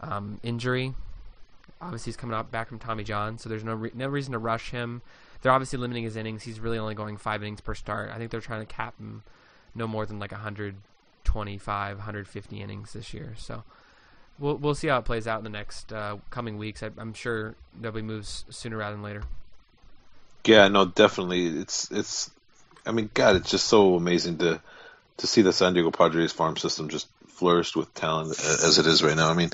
um, 0.02 0.40
injury. 0.44 0.94
Obviously, 1.82 2.12
he's 2.12 2.18
coming 2.18 2.36
up 2.36 2.52
back 2.52 2.68
from 2.68 2.80
Tommy 2.80 3.04
John, 3.04 3.38
so 3.38 3.50
there's 3.50 3.64
no 3.64 3.76
re- 3.76 3.92
no 3.94 4.08
reason 4.08 4.32
to 4.32 4.40
rush 4.40 4.72
him 4.72 5.02
they're 5.42 5.52
obviously 5.52 5.80
limiting 5.80 6.04
his 6.04 6.16
innings. 6.16 6.44
He's 6.44 6.60
really 6.60 6.78
only 6.78 6.96
going 6.96 7.18
five 7.18 7.42
innings 7.42 7.62
per 7.62 7.76
start. 7.76 8.12
I 8.14 8.18
think 8.18 8.32
they're 8.32 8.42
trying 8.42 8.66
to 8.66 8.74
cap 8.74 8.98
him 9.00 9.24
no 9.76 9.88
more 9.88 10.06
than 10.06 10.20
like 10.20 10.32
125, 10.32 11.98
150 11.98 12.62
innings 12.62 12.94
this 12.94 13.14
year. 13.14 13.34
So 13.38 13.64
we'll 14.40 14.58
we'll 14.58 14.76
see 14.76 14.88
how 14.88 15.00
it 15.00 15.06
plays 15.06 15.28
out 15.28 15.38
in 15.40 15.44
the 15.44 15.50
next 15.50 15.94
uh, 15.94 16.18
coming 16.30 16.58
weeks. 16.58 16.82
I, 16.84 16.90
am 17.00 17.14
sure 17.14 17.56
there'll 17.80 17.96
be 17.96 18.02
moves 18.02 18.46
sooner 18.50 18.78
rather 18.78 18.96
than 18.96 19.04
later. 19.04 19.24
Yeah, 20.46 20.68
no, 20.70 20.86
definitely. 20.86 21.48
It's 21.48 21.92
it's. 21.92 22.32
I 22.88 22.92
mean, 22.92 23.10
God, 23.14 23.36
it's 23.36 23.52
just 23.52 23.68
so 23.68 23.96
amazing 23.96 24.38
to 24.40 24.62
to 25.18 25.28
see 25.28 25.42
the 25.42 25.54
San 25.54 25.74
Diego 25.74 25.92
Padres 25.92 26.32
farm 26.32 26.58
system 26.58 26.90
just 26.90 27.08
flourished 27.28 27.76
with 27.76 27.94
talent 27.94 28.30
as 28.40 28.78
it 28.78 28.86
is 28.86 29.04
right 29.04 29.16
now. 29.16 29.30
I 29.30 29.34
mean, 29.34 29.50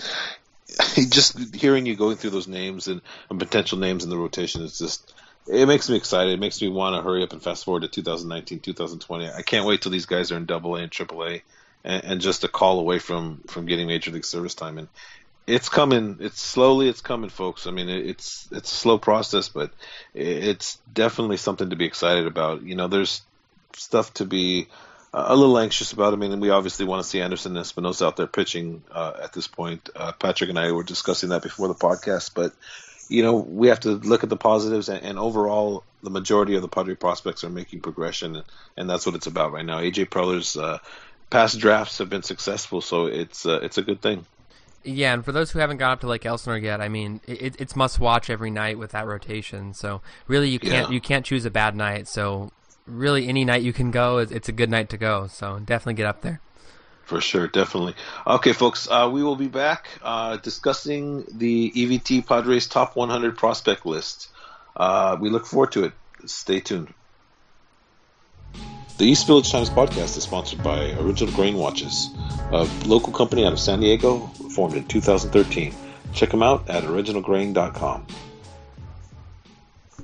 just 1.10 1.56
hearing 1.56 1.86
you 1.86 1.96
going 1.96 2.18
through 2.18 2.32
those 2.32 2.48
names 2.48 2.88
and, 2.88 3.02
and 3.30 3.40
potential 3.40 3.78
names 3.78 4.04
in 4.04 4.10
the 4.10 4.18
rotation 4.18 4.62
is 4.62 4.78
just 4.78 5.14
it 5.48 5.68
makes 5.68 5.90
me 5.90 5.98
excited. 5.98 6.34
It 6.34 6.40
makes 6.40 6.62
me 6.62 6.70
want 6.70 6.96
to 6.96 7.02
hurry 7.02 7.24
up 7.24 7.34
and 7.34 7.42
fast 7.42 7.66
forward 7.66 7.82
to 7.82 7.90
2019, 7.90 8.60
2020. 8.60 9.30
I 9.30 9.42
can't 9.42 9.66
wait 9.66 9.82
till 9.82 9.92
these 9.92 10.06
guys 10.06 10.32
are 10.32 10.38
in 10.38 10.46
Double 10.46 10.76
A 10.76 10.82
and 10.82 10.92
Triple 10.92 11.26
A, 11.26 11.44
and, 11.84 12.04
and 12.04 12.22
just 12.22 12.44
a 12.44 12.48
call 12.48 12.80
away 12.80 13.00
from 13.00 13.42
from 13.48 13.66
getting 13.66 13.88
Major 13.88 14.12
League 14.12 14.26
Service 14.26 14.56
time. 14.56 14.78
And 14.78 14.88
it's 15.46 15.70
coming. 15.70 16.18
It's 16.22 16.42
slowly. 16.42 16.90
It's 16.90 17.02
coming, 17.02 17.30
folks. 17.30 17.68
I 17.68 17.72
mean, 17.72 17.90
it's 17.90 18.48
it's 18.52 18.72
a 18.72 18.76
slow 18.76 18.98
process, 18.98 19.50
but 19.50 19.72
it's 20.14 20.78
definitely 20.94 21.38
something 21.38 21.70
to 21.70 21.76
be 21.76 21.86
excited 21.86 22.28
about. 22.28 22.64
You 22.64 22.76
know, 22.76 22.88
there's 22.88 23.22
stuff 23.76 24.14
to 24.16 24.26
be 24.26 24.68
a 25.14 25.36
little 25.36 25.58
anxious 25.60 25.92
about. 25.92 26.14
I 26.14 26.16
mean, 26.16 26.40
we 26.40 26.50
obviously 26.50 26.86
want 26.86 27.04
to 27.04 27.10
see 27.10 27.22
Anderson 27.22 27.56
and 27.56 27.66
Espinoza 27.66 28.08
out 28.08 28.18
there 28.18 28.28
pitching 28.28 28.84
uh, 28.92 29.14
at 29.22 29.34
this 29.34 29.48
point. 29.48 29.90
Uh, 29.96 30.12
Patrick 30.14 30.50
and 30.50 30.60
I 30.60 30.72
were 30.72 30.84
discussing 30.84 31.30
that 31.30 31.44
before 31.44 31.68
the 31.68 31.76
podcast, 31.76 32.32
but 32.34 32.54
you 33.10 33.22
know, 33.22 33.36
we 33.36 33.68
have 33.68 33.82
to 33.82 33.92
look 33.92 34.24
at 34.24 34.30
the 34.30 34.38
positives, 34.38 34.90
and, 34.90 35.04
and, 35.04 35.20
overall, 35.20 35.84
the 36.02 36.10
majority 36.10 36.56
of 36.56 36.62
the 36.62 36.70
Padre 36.70 36.96
prospects 36.96 37.44
are 37.44 37.50
making 37.50 37.82
progression, 37.82 38.38
and, 38.38 38.46
and 38.78 38.90
that's 38.90 39.06
what 39.06 39.14
it's 39.14 39.28
about 39.28 39.52
right 39.52 39.66
now. 39.66 39.80
AJ 39.80 40.10
Preller's 40.10 40.56
uh, 40.56 40.80
past 41.30 41.60
drafts 41.60 41.98
have 41.98 42.10
been 42.10 42.24
successful, 42.24 42.82
so 42.82 43.08
it's 43.08 43.46
uh, 43.46 43.60
it's 43.62 43.78
a 43.78 43.82
good 43.82 44.02
thing. 44.02 44.26
Yeah, 44.84 45.14
and 45.14 45.24
for 45.24 45.32
those 45.32 45.52
who 45.52 45.60
haven't 45.60 45.78
gone 45.78 45.92
up 45.92 46.02
to 46.02 46.08
Lake 46.08 46.26
Elsinore 46.26 46.58
yet, 46.58 46.82
I 46.82 46.90
mean, 46.90 47.22
it, 47.26 47.56
it's 47.60 47.76
must 47.76 48.00
watch 48.00 48.30
every 48.30 48.52
night 48.52 48.78
with 48.78 48.92
that 48.92 49.06
rotation. 49.06 49.74
So 49.74 50.02
really, 50.28 50.50
you 50.50 50.60
can't 50.60 50.90
yeah. 50.90 50.94
you 50.94 51.00
can't 51.00 51.26
choose 51.26 51.46
a 51.46 51.52
bad 51.52 51.76
night. 51.76 52.08
So 52.08 52.52
really, 52.86 53.28
any 53.28 53.46
night 53.46 53.62
you 53.62 53.74
can 53.74 53.92
go, 53.92 54.18
it's 54.18 54.50
a 54.50 54.52
good 54.52 54.70
night 54.70 54.90
to 54.90 54.98
go. 54.98 55.28
So 55.28 55.60
definitely 55.60 55.96
get 55.96 56.06
up 56.06 56.22
there. 56.22 56.42
For 57.06 57.20
sure, 57.20 57.48
definitely. 57.48 57.96
Okay, 58.26 58.54
folks, 58.54 58.88
uh, 58.90 59.10
we 59.12 59.24
will 59.24 59.36
be 59.36 59.48
back 59.48 59.88
uh, 60.02 60.38
discussing 60.38 61.26
the 61.32 61.72
EVT 61.72 62.26
Padres 62.26 62.68
top 62.68 62.96
100 62.96 63.38
prospect 63.38 63.86
list. 63.86 64.30
Uh, 64.76 65.18
we 65.20 65.30
look 65.30 65.46
forward 65.46 65.74
to 65.74 65.84
it. 65.84 65.94
Stay 66.26 66.62
tuned. 66.62 66.94
The 68.98 69.06
East 69.06 69.28
Village 69.28 69.52
Times 69.52 69.70
podcast 69.70 70.18
is 70.18 70.24
sponsored 70.24 70.64
by 70.64 70.92
Original 70.92 71.34
Grain 71.34 71.58
Watches, 71.58 72.10
a 72.52 72.70
local 72.86 73.12
company 73.12 73.46
out 73.46 73.52
of 73.52 73.60
San 73.60 73.80
Diego, 73.80 74.32
formed 74.54 74.76
in 74.76 74.86
2013. 74.88 75.74
Check 76.14 76.30
them 76.30 76.44
out 76.44 76.70
at 76.70 76.84
originalgrain.com. 76.84 78.08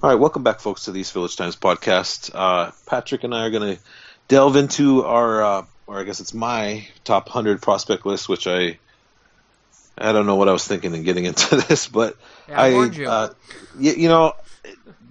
All 0.01 0.09
right, 0.09 0.15
welcome 0.15 0.43
back, 0.43 0.59
folks, 0.59 0.85
to 0.85 0.91
the 0.91 1.01
East 1.01 1.13
Village 1.13 1.35
Times 1.35 1.55
podcast. 1.55 2.31
Uh, 2.33 2.71
Patrick 2.85 3.23
and 3.23 3.35
I 3.35 3.45
are 3.45 3.49
going 3.49 3.75
to 3.75 3.81
delve 4.27 4.55
into 4.55 5.03
our, 5.03 5.43
uh, 5.43 5.65
or 5.87 5.99
I 5.99 6.03
guess 6.03 6.19
it's 6.19 6.33
my 6.33 6.87
top 7.03 7.27
100 7.27 7.61
prospect 7.61 8.05
list, 8.05 8.29
which 8.29 8.47
I 8.47 8.79
I 9.99 10.13
don't 10.13 10.25
know 10.25 10.35
what 10.35 10.47
I 10.47 10.53
was 10.53 10.65
thinking 10.65 10.95
in 10.95 11.03
getting 11.03 11.25
into 11.25 11.55
this, 11.67 11.87
but 11.87 12.15
Yeah, 12.47 12.61
I 12.61 12.85
you. 12.85 13.09
Uh, 13.09 13.33
you, 13.77 13.91
you 13.93 14.07
know, 14.07 14.33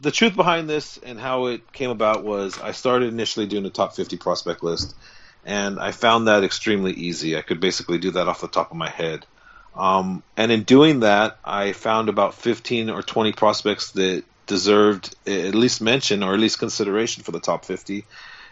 the 0.01 0.11
truth 0.11 0.35
behind 0.35 0.69
this 0.69 0.99
and 0.99 1.19
how 1.19 1.47
it 1.47 1.73
came 1.73 1.91
about 1.91 2.25
was 2.25 2.59
I 2.59 2.73
started 2.73 3.13
initially 3.13 3.47
doing 3.47 3.67
a 3.67 3.71
top 3.71 3.95
50 3.95 4.17
prospect 4.17 4.63
list, 4.63 4.95
and 5.45 5.79
I 5.79 5.93
found 5.93 6.29
that 6.29 6.45
extremely 6.45 6.93
easy. 6.93 7.37
I 7.37 7.43
could 7.43 7.61
basically 7.61 7.99
do 7.99 8.13
that 8.13 8.29
off 8.29 8.41
the 8.41 8.49
top 8.49 8.71
of 8.71 8.77
my 8.77 8.91
head. 8.91 9.27
Um, 9.75 10.23
and 10.37 10.51
in 10.51 10.65
doing 10.65 11.01
that, 11.01 11.39
I 11.45 11.73
found 11.73 12.09
about 12.09 12.35
15 12.35 12.91
or 12.91 13.03
20 13.03 13.33
prospects 13.33 13.93
that 13.93 14.25
deserved 14.47 15.15
at 15.27 15.55
least 15.55 15.81
mention 15.81 16.23
or 16.23 16.35
at 16.35 16.41
least 16.41 16.59
consideration 16.59 17.23
for 17.23 17.33
the 17.33 17.41
top 17.41 17.65
50. 17.65 18.05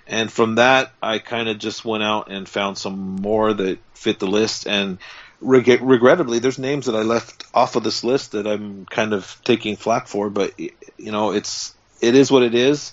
And 0.06 0.30
from 0.30 0.54
that, 0.56 0.92
I 1.02 1.18
kind 1.18 1.48
of 1.48 1.58
just 1.58 1.84
went 1.84 2.04
out 2.04 2.30
and 2.30 2.48
found 2.48 2.78
some 2.78 3.16
more 3.16 3.52
that 3.52 3.78
fit 3.94 4.20
the 4.20 4.28
list. 4.28 4.68
And 4.68 4.98
reg- 5.40 5.82
regrettably, 5.82 6.38
there's 6.38 6.58
names 6.58 6.86
that 6.86 6.94
I 6.94 7.02
left 7.02 7.44
off 7.52 7.74
of 7.74 7.82
this 7.82 8.04
list 8.04 8.32
that 8.32 8.46
I'm 8.46 8.86
kind 8.86 9.12
of 9.12 9.40
taking 9.42 9.74
flack 9.74 10.06
for. 10.06 10.30
But 10.30 10.58
you 10.60 10.70
know, 10.98 11.32
it's 11.32 11.74
it 12.00 12.14
is 12.14 12.30
what 12.30 12.44
it 12.44 12.54
is. 12.54 12.92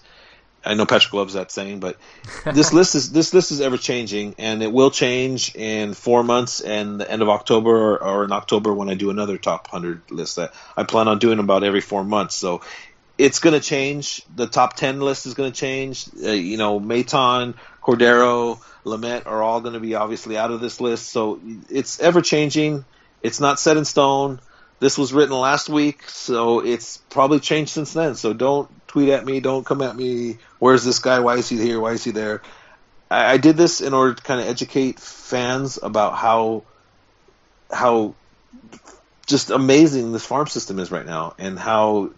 I 0.65 0.75
know 0.75 0.85
Patrick 0.85 1.13
loves 1.13 1.33
that 1.33 1.51
saying, 1.51 1.79
but 1.79 1.97
this 2.45 2.71
list 2.71 2.95
is 2.95 3.11
this 3.11 3.33
list 3.33 3.51
is 3.51 3.59
ever 3.59 3.77
changing, 3.77 4.35
and 4.37 4.63
it 4.63 4.71
will 4.71 4.91
change 4.91 5.55
in 5.55 5.93
four 5.93 6.23
months 6.23 6.61
and 6.61 6.99
the 6.99 7.09
end 7.09 7.21
of 7.21 7.29
October 7.29 7.95
or, 7.95 8.03
or 8.03 8.23
in 8.23 8.31
October 8.31 8.73
when 8.73 8.89
I 8.89 8.93
do 8.93 9.09
another 9.09 9.37
top 9.37 9.67
hundred 9.67 10.09
list. 10.09 10.37
That 10.37 10.53
I 10.77 10.83
plan 10.83 11.07
on 11.07 11.19
doing 11.19 11.39
about 11.39 11.63
every 11.63 11.81
four 11.81 12.03
months. 12.03 12.35
So 12.35 12.61
it's 13.17 13.39
going 13.39 13.53
to 13.53 13.59
change. 13.59 14.23
The 14.35 14.47
top 14.47 14.75
ten 14.75 15.01
list 15.01 15.25
is 15.25 15.33
going 15.33 15.51
to 15.51 15.57
change. 15.57 16.07
Uh, 16.23 16.31
you 16.31 16.57
know, 16.57 16.79
Maton, 16.79 17.55
Cordero, 17.81 18.59
Lamet 18.85 19.25
are 19.25 19.43
all 19.43 19.61
going 19.61 19.73
to 19.73 19.79
be 19.79 19.95
obviously 19.95 20.37
out 20.37 20.51
of 20.51 20.61
this 20.61 20.79
list. 20.79 21.09
So 21.09 21.41
it's 21.69 21.99
ever 21.99 22.21
changing. 22.21 22.85
It's 23.21 23.39
not 23.39 23.59
set 23.59 23.77
in 23.77 23.85
stone. 23.85 24.39
This 24.79 24.97
was 24.97 25.13
written 25.13 25.37
last 25.37 25.69
week, 25.69 26.09
so 26.09 26.59
it's 26.59 26.97
probably 26.97 27.39
changed 27.39 27.71
since 27.71 27.93
then. 27.93 28.15
So 28.15 28.33
don't 28.33 28.69
tweet 28.93 29.09
at 29.09 29.25
me. 29.25 29.39
Don't 29.39 29.65
come 29.65 29.81
at 29.81 29.95
me. 29.95 30.37
Where's 30.59 30.83
this 30.83 30.99
guy? 30.99 31.19
Why 31.19 31.37
is 31.37 31.49
he 31.49 31.57
here? 31.57 31.79
Why 31.79 31.93
is 31.93 32.03
he 32.03 32.11
there? 32.11 32.43
I, 33.09 33.33
I 33.33 33.37
did 33.37 33.57
this 33.57 33.81
in 33.81 33.91
order 33.91 34.13
to 34.13 34.21
kind 34.21 34.39
of 34.39 34.47
educate 34.47 34.99
fans 34.99 35.79
about 35.81 36.15
how 36.15 36.63
how 37.71 38.13
just 39.25 39.49
amazing 39.49 40.11
this 40.11 40.23
farm 40.23 40.45
system 40.45 40.77
is 40.77 40.91
right 40.91 41.07
now, 41.07 41.33
and 41.39 41.57
how 41.57 42.11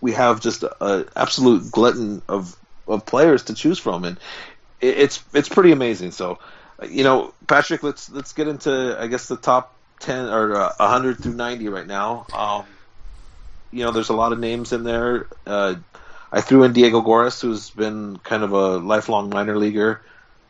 we 0.00 0.12
have 0.12 0.40
just 0.40 0.62
an 0.80 1.08
absolute 1.16 1.72
glutton 1.72 2.22
of 2.28 2.56
of 2.86 3.04
players 3.04 3.42
to 3.44 3.54
choose 3.54 3.80
from, 3.80 4.04
and 4.04 4.16
it, 4.80 4.98
it's 4.98 5.24
it's 5.34 5.48
pretty 5.48 5.72
amazing. 5.72 6.12
So, 6.12 6.38
you 6.88 7.02
know, 7.02 7.34
Patrick, 7.48 7.82
let's 7.82 8.08
let's 8.08 8.34
get 8.34 8.46
into 8.46 8.96
I 9.00 9.08
guess 9.08 9.26
the 9.26 9.36
top 9.36 9.74
ten 9.98 10.26
or 10.26 10.54
uh, 10.54 10.72
hundred 10.78 11.18
through 11.18 11.34
ninety 11.34 11.68
right 11.68 11.88
now. 11.88 12.26
Um, 12.32 12.66
you 13.72 13.84
know, 13.84 13.90
there's 13.90 14.10
a 14.10 14.14
lot 14.14 14.32
of 14.32 14.38
names 14.38 14.72
in 14.72 14.84
there. 14.84 15.26
Uh, 15.44 15.74
I 16.32 16.40
threw 16.40 16.62
in 16.62 16.72
Diego 16.72 17.00
Goris, 17.00 17.40
who's 17.40 17.70
been 17.70 18.18
kind 18.18 18.42
of 18.42 18.52
a 18.52 18.76
lifelong 18.76 19.30
minor 19.30 19.56
leaguer. 19.56 20.00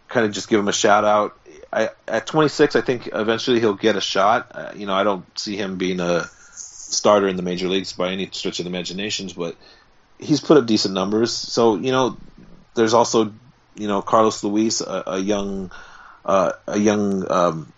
Kind 0.09 0.27
of 0.27 0.33
just 0.33 0.49
give 0.49 0.61
him 0.61 0.69
a 0.69 0.73
shout 0.73 1.05
out. 1.05 1.39
I, 1.73 1.91
at 2.07 2.27
26, 2.27 2.77
I 2.77 2.81
think 2.81 3.09
eventually 3.13 3.61
he'll 3.61 3.75
get 3.75 3.97
a 3.97 4.01
shot. 4.01 4.51
Uh, 4.53 4.73
you 4.75 4.87
know, 4.87 4.95
I 4.95 5.05
don't 5.05 5.25
see 5.39 5.57
him 5.57 5.79
being 5.79 6.01
a 6.01 6.25
starter 6.53 7.29
in 7.29 7.37
the 7.37 7.43
major 7.43 7.69
leagues 7.69 7.93
by 7.93 8.11
any 8.11 8.29
stretch 8.31 8.59
of 8.59 8.65
the 8.65 8.71
imaginations, 8.71 9.33
but 9.33 9.57
he's 10.19 10.41
put 10.41 10.57
up 10.57 10.67
decent 10.67 10.95
numbers. 10.95 11.33
So 11.33 11.77
you 11.77 11.93
know, 11.93 12.17
there's 12.75 12.95
also 12.95 13.33
you 13.77 13.89
know 13.89 14.03
Carlos 14.03 14.43
Luis, 14.43 14.81
a, 14.81 15.05
a 15.07 15.19
young 15.19 15.71
uh, 16.25 16.53
a 16.67 16.79
young 16.79 17.31
um, 17.31 17.73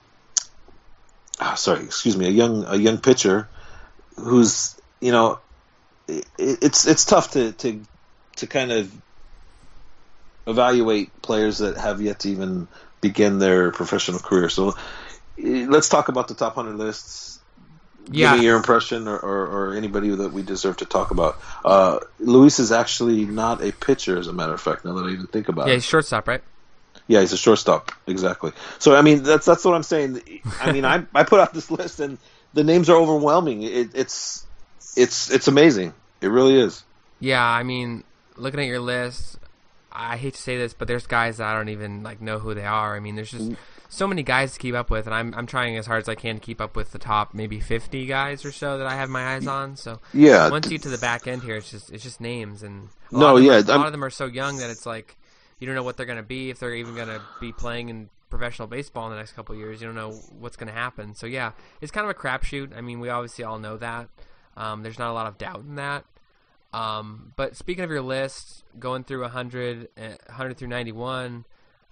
ah, 1.39 1.55
sorry, 1.55 1.85
excuse 1.85 2.17
me, 2.17 2.27
a 2.27 2.31
young 2.31 2.65
a 2.67 2.77
young 2.77 2.99
pitcher 2.99 3.49
who's 4.19 4.75
you 5.01 5.13
know 5.13 5.39
it, 6.09 6.27
it's 6.39 6.87
it's 6.87 7.05
tough 7.05 7.33
to 7.33 7.53
to 7.53 7.85
to 8.37 8.47
kind 8.47 8.73
of 8.73 8.93
evaluate 10.47 11.23
players 11.23 11.59
that 11.59 11.77
have 11.77 12.01
yet 12.01 12.21
to 12.21 12.31
even 12.31 12.69
begin 13.01 13.39
their 13.39 13.71
professional 13.71 14.19
career. 14.19 14.49
So 14.49 14.77
eh, 15.39 15.67
let's 15.69 15.89
talk 15.89 16.09
about 16.09 16.29
the 16.29 16.35
top 16.35 16.55
hundred 16.55 16.77
lists. 16.77 17.41
Yeah. 18.11 18.33
Give 18.33 18.41
me 18.41 18.47
your 18.47 18.57
impression, 18.57 19.07
or, 19.07 19.17
or, 19.17 19.47
or 19.47 19.75
anybody 19.75 20.11
that 20.11 20.33
we 20.33 20.43
deserve 20.43 20.79
to 20.79 20.85
talk 20.85 21.13
about. 21.13 21.41
Uh, 21.65 22.01
Luis 22.19 22.59
is 22.59 22.73
actually 22.73 23.27
not 23.27 23.63
a 23.63 23.71
pitcher, 23.71 24.19
as 24.19 24.27
a 24.27 24.33
matter 24.33 24.53
of 24.53 24.61
fact. 24.61 24.85
Now 24.85 24.95
that 24.95 25.05
I 25.05 25.11
even 25.11 25.29
think 25.29 25.49
about 25.49 25.69
yeah, 25.69 25.75
it, 25.75 25.75
Yeah, 25.75 25.77
he's 25.77 25.85
a 25.85 25.89
shortstop, 25.89 26.27
right? 26.27 26.43
yeah, 27.07 27.21
he's 27.21 27.33
a 27.33 27.37
shortstop. 27.37 27.93
Exactly. 28.07 28.53
So 28.79 28.95
I 28.95 29.03
mean, 29.03 29.23
that's 29.23 29.47
that's 29.47 29.65
what 29.65 29.75
I'm 29.75 29.83
saying. 29.83 30.21
I 30.61 30.73
mean, 30.73 30.85
I 30.85 31.05
I 31.15 31.25
put 31.25 31.41
out 31.41 31.55
this 31.55 31.71
list, 31.79 32.01
and 32.01 32.19
the 32.55 32.65
names 32.65 32.89
are 32.91 32.97
overwhelming. 32.97 33.63
It, 33.63 33.91
it's 33.95 34.47
it's 34.97 35.31
it's 35.31 35.49
amazing. 35.49 35.95
It 36.21 36.29
really 36.29 36.59
is. 36.59 36.83
Yeah, 37.21 37.45
I 37.45 37.63
mean, 37.63 38.05
looking 38.43 38.61
at 38.61 38.67
your 38.67 38.81
list, 38.81 39.39
I 39.91 40.17
hate 40.17 40.35
to 40.35 40.41
say 40.41 40.57
this, 40.59 40.75
but 40.75 40.89
there's 40.89 41.07
guys 41.07 41.39
that 41.39 41.47
I 41.47 41.57
don't 41.57 41.69
even 41.69 42.03
like 42.03 42.21
know 42.21 42.39
who 42.39 42.55
they 42.55 42.65
are. 42.65 42.97
I 42.97 43.01
mean, 43.01 43.15
there's 43.15 43.31
just 43.31 43.53
so 43.89 44.07
many 44.07 44.23
guys 44.23 44.55
to 44.55 44.59
keep 44.59 44.75
up 44.75 44.91
with, 44.91 45.07
and 45.07 45.15
I'm 45.15 45.35
I'm 45.35 45.47
trying 45.47 45.77
as 45.77 45.87
hard 45.87 46.03
as 46.03 46.09
I 46.09 46.15
can 46.15 46.37
to 46.37 46.41
keep 46.41 46.61
up 46.61 46.77
with 46.77 46.93
the 46.93 46.99
top 46.99 47.35
maybe 47.35 47.61
50 47.61 48.07
guys 48.07 48.45
or 48.45 48.53
so 48.53 48.79
that 48.79 48.87
I 48.87 48.97
have 48.97 49.09
my 49.11 49.35
eyes 49.35 49.47
on. 49.47 49.77
So 49.77 50.01
Yeah. 50.13 50.51
once 50.51 50.67
you 50.67 50.73
get 50.73 50.83
to 50.83 50.89
the 50.89 50.99
back 50.99 51.27
end 51.27 51.43
here, 51.43 51.57
it's 51.57 51.71
just 51.71 51.91
it's 51.93 52.03
just 52.03 52.21
names, 52.21 52.63
and 52.63 52.89
a 53.13 53.17
No, 53.17 53.37
yeah, 53.37 53.55
are, 53.55 53.59
a 53.59 53.79
lot 53.79 53.87
of 53.87 53.93
them 53.93 54.05
are 54.05 54.11
so 54.11 54.27
young 54.27 54.59
that 54.59 54.71
it's 54.71 54.87
like 54.87 55.17
you 55.59 55.67
don't 55.67 55.77
know 55.77 55.83
what 55.83 55.97
they're 55.97 56.07
going 56.07 56.17
to 56.17 56.23
be 56.25 56.51
if 56.51 56.59
they're 56.59 56.75
even 56.75 56.95
going 56.97 57.09
to 57.09 57.21
be 57.41 57.53
playing 57.53 57.89
in 57.89 58.09
professional 58.31 58.67
baseball 58.67 59.07
in 59.07 59.13
the 59.13 59.19
next 59.19 59.33
couple 59.33 59.55
of 59.55 59.61
years. 59.61 59.81
You 59.81 59.87
don't 59.89 59.95
know 59.95 60.13
what's 60.41 60.57
going 60.57 60.69
to 60.69 60.75
happen. 60.75 61.15
So 61.15 61.27
yeah, 61.27 61.53
it's 61.81 61.93
kind 61.93 62.05
of 62.05 62.11
a 62.11 62.19
crapshoot. 62.19 62.77
I 62.77 62.81
mean, 62.81 62.99
we 62.99 63.11
obviously 63.11 63.45
all 63.45 63.59
know 63.59 63.77
that. 63.77 64.09
Um, 64.57 64.83
there's 64.83 64.99
not 64.99 65.11
a 65.11 65.13
lot 65.13 65.27
of 65.27 65.39
doubt 65.39 65.61
in 65.61 65.77
that. 65.77 66.05
Um, 66.73 67.33
but 67.37 67.57
speaking 67.57 67.85
of 67.85 67.91
your 67.91 68.01
list, 68.03 68.65
going 68.79 69.05
through 69.05 69.23
100, 69.23 69.89
uh, 69.97 70.01
100 70.27 70.57
through 70.57 70.69
91, 70.69 71.45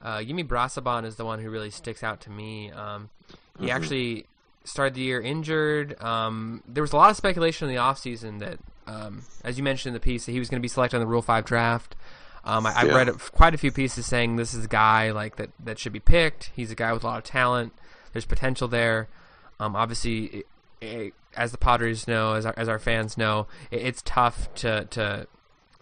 uh, 0.03 0.17
Yumi 0.19 0.47
Brasoban 0.47 1.05
is 1.05 1.17
the 1.17 1.25
one 1.25 1.41
who 1.41 1.51
really 1.51 1.71
sticks 1.71 2.03
out 2.03 2.21
to 2.23 2.31
me. 2.31 2.71
Um, 2.71 3.11
he 3.59 3.71
actually 3.71 4.27
started 4.65 4.95
the 4.95 5.03
year 5.03 5.21
injured. 5.21 6.01
Um, 6.03 6.63
there 6.67 6.83
was 6.83 6.93
a 6.93 6.97
lot 6.97 7.11
of 7.11 7.17
speculation 7.17 7.69
in 7.69 7.75
the 7.75 7.81
offseason 7.81 8.39
that, 8.39 8.59
um, 8.87 9.23
as 9.45 9.59
you 9.59 9.65
mentioned 9.65 9.91
in 9.91 9.95
the 9.95 10.01
piece, 10.01 10.27
that 10.27 10.33
he 10.33 10.39
was 10.39 10.49
going 10.49 10.61
to 10.61 10.63
be 10.63 10.69
selected 10.69 10.97
on 10.97 11.01
the 11.01 11.07
Rule 11.07 11.23
5 11.23 11.45
draft. 11.45 11.95
Um, 12.43 12.65
I, 12.65 12.73
I've 12.75 12.95
read 12.95 13.09
quite 13.33 13.55
a 13.55 13.59
few 13.59 13.71
pieces 13.71 14.07
saying 14.07 14.37
this 14.37 14.55
is 14.55 14.65
a 14.65 14.69
guy 14.69 15.11
like 15.11 15.37
that, 15.37 15.51
that 15.63 15.79
should 15.79 15.93
be 15.93 16.01
picked. 16.01 16.51
He's 16.57 16.71
a 16.71 16.75
guy 16.75 16.93
with 16.93 17.05
a 17.05 17.07
lot 17.07 17.19
of 17.19 17.25
talent. 17.25 17.75
There's 18.13 18.25
potential 18.25 18.67
there. 18.67 19.09
Um, 19.59 19.77
obviously, 19.77 20.25
it, 20.25 20.47
it, 20.81 21.15
as 21.37 21.53
the 21.53 21.59
Padres 21.59 22.09
know, 22.09 22.35
as 22.35 22.47
our, 22.47 22.55
as 22.57 22.69
our 22.69 22.79
fans 22.79 23.17
know, 23.17 23.47
it, 23.71 23.83
it's 23.83 24.03
tough 24.03 24.53
to 24.57 24.87
to 24.87 25.27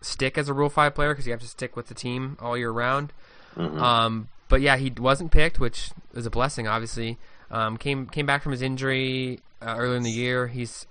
stick 0.00 0.38
as 0.38 0.48
a 0.48 0.54
Rule 0.54 0.68
Five 0.68 0.94
player 0.94 1.12
because 1.12 1.26
you 1.26 1.32
have 1.32 1.40
to 1.40 1.48
stick 1.48 1.76
with 1.76 1.88
the 1.88 1.94
team 1.94 2.36
all 2.40 2.56
year 2.56 2.70
round. 2.70 3.12
Um, 3.56 4.28
but 4.48 4.60
yeah, 4.60 4.76
he 4.76 4.92
wasn't 4.96 5.32
picked, 5.32 5.58
which 5.58 5.90
is 6.14 6.26
a 6.26 6.30
blessing. 6.30 6.68
Obviously, 6.68 7.18
um, 7.50 7.76
came 7.76 8.06
came 8.06 8.26
back 8.26 8.42
from 8.42 8.52
his 8.52 8.62
injury 8.62 9.40
uh, 9.60 9.74
earlier 9.76 9.96
in 9.96 10.02
the 10.02 10.10
year. 10.10 10.46
He's 10.46 10.86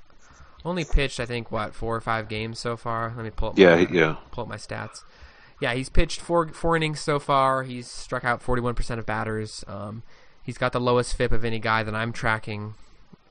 only 0.66 0.84
pitched, 0.84 1.20
I 1.20 1.26
think, 1.26 1.52
what 1.52 1.74
four 1.74 1.96
or 1.96 2.02
five 2.02 2.28
games 2.28 2.60
so 2.60 2.76
far. 2.76 3.14
Let 3.16 3.24
me 3.24 3.32
pull 3.32 3.50
up. 3.50 3.60
Yeah, 3.60 3.76
my, 3.76 3.88
yeah. 3.92 4.16
Pull 4.32 4.44
up 4.44 4.50
my 4.50 4.58
stats. 4.58 5.04
Yeah, 5.60 5.74
he's 5.74 5.90
pitched 5.90 6.20
four 6.20 6.50
four 6.50 6.76
innings 6.76 7.00
so 7.00 7.20
far. 7.20 7.64
He's 7.64 7.88
struck 7.88 8.24
out 8.24 8.42
forty 8.42 8.62
one 8.62 8.76
percent 8.76 9.00
of 9.00 9.06
batters. 9.06 9.64
Um, 9.68 10.04
he's 10.44 10.58
got 10.58 10.74
the 10.74 10.82
lowest 10.82 11.16
FIP 11.16 11.32
of 11.32 11.46
any 11.46 11.60
guy 11.60 11.84
that 11.84 11.96
I'm 11.96 12.12
tracking 12.12 12.76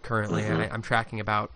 currently. 0.06 0.44
I, 0.44 0.68
I'm 0.72 0.82
tracking 0.82 1.20
about. 1.20 1.50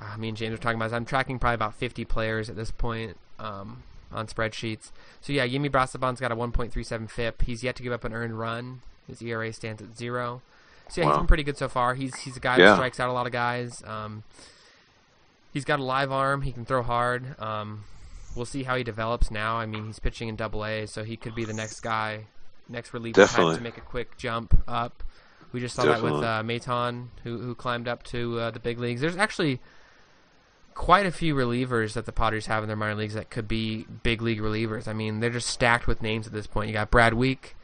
Uh, 0.00 0.16
me 0.18 0.28
and 0.28 0.36
James 0.36 0.54
are 0.54 0.58
talking 0.58 0.76
about. 0.76 0.86
This. 0.86 0.94
I'm 0.96 1.04
tracking 1.04 1.38
probably 1.38 1.54
about 1.54 1.74
50 1.74 2.04
players 2.04 2.50
at 2.50 2.56
this 2.56 2.70
point 2.70 3.16
um, 3.38 3.82
on 4.12 4.26
spreadsheets. 4.26 4.90
So 5.20 5.32
yeah, 5.32 5.46
Yimi 5.46 5.70
Brasoban's 5.70 6.20
got 6.20 6.32
a 6.32 6.36
1.37 6.36 7.08
FIP. 7.10 7.42
He's 7.42 7.62
yet 7.62 7.76
to 7.76 7.82
give 7.82 7.92
up 7.92 8.04
an 8.04 8.12
earned 8.12 8.38
run. 8.38 8.80
His 9.06 9.22
ERA 9.22 9.52
stands 9.52 9.80
at 9.82 9.96
zero. 9.96 10.42
So 10.88 11.00
yeah, 11.00 11.08
he's 11.08 11.16
been 11.16 11.26
pretty 11.26 11.44
good 11.44 11.56
so 11.56 11.68
far. 11.68 11.94
He's 11.94 12.14
he's 12.20 12.36
a 12.36 12.40
guy 12.40 12.58
Yeah. 12.58 12.66
that 12.66 12.74
strikes 12.76 13.00
out 13.00 13.08
a 13.08 13.12
lot 13.12 13.26
of 13.26 13.32
guys. 13.32 13.82
Um, 13.86 14.22
he's 15.52 15.64
got 15.64 15.78
a 15.80 15.82
live 15.84 16.12
arm. 16.12 16.42
He 16.42 16.52
can 16.52 16.64
throw 16.64 16.82
hard. 16.82 17.40
Um, 17.40 17.84
we'll 18.36 18.44
see 18.46 18.64
how 18.64 18.76
he 18.76 18.84
develops 18.84 19.30
now. 19.30 19.56
I 19.56 19.64
mean, 19.66 19.86
he's 19.86 19.98
pitching 19.98 20.28
in 20.28 20.36
Double 20.36 20.64
A, 20.64 20.86
so 20.86 21.04
he 21.04 21.16
could 21.16 21.34
be 21.34 21.44
the 21.44 21.54
next 21.54 21.80
guy 21.80 22.26
next 22.68 22.92
reliever 22.94 23.20
Definitely. 23.20 23.56
to 23.56 23.62
make 23.62 23.76
a 23.76 23.82
quick 23.82 24.16
jump 24.16 24.62
up. 24.66 25.02
We 25.54 25.60
just 25.60 25.74
saw 25.76 25.84
that 25.84 26.02
with 26.02 26.20
Definitely. 26.20 26.56
uh, 26.56 26.58
Maton, 26.60 27.06
who 27.22 27.38
who 27.38 27.54
climbed 27.54 27.88
up 27.88 28.02
to 28.04 28.38
uh, 28.40 28.50
the 28.50 28.58
big 28.60 28.78
leagues. 28.78 29.00
There's 29.00 29.16
actually 29.16 29.60
quite 30.74 31.06
a 31.06 31.12
few 31.12 31.34
relievers 31.34 31.92
that 31.94 32.04
the 32.06 32.12
Padres 32.12 32.46
have 32.46 32.64
in 32.64 32.66
their 32.66 32.76
minor 32.76 32.96
leagues 32.96 33.14
that 33.14 33.30
could 33.30 33.46
be 33.46 33.86
big 34.02 34.20
league 34.20 34.40
relievers. 34.40 34.88
I 34.88 34.92
mean, 34.92 35.20
they're 35.20 35.30
just 35.30 35.46
stacked 35.46 35.86
with 35.86 36.02
names 36.02 36.26
at 36.26 36.32
this 36.32 36.48
point. 36.48 36.66
You 36.68 36.72
got 36.74 36.90
Brad 36.90 37.14
Wieck. 37.14 37.54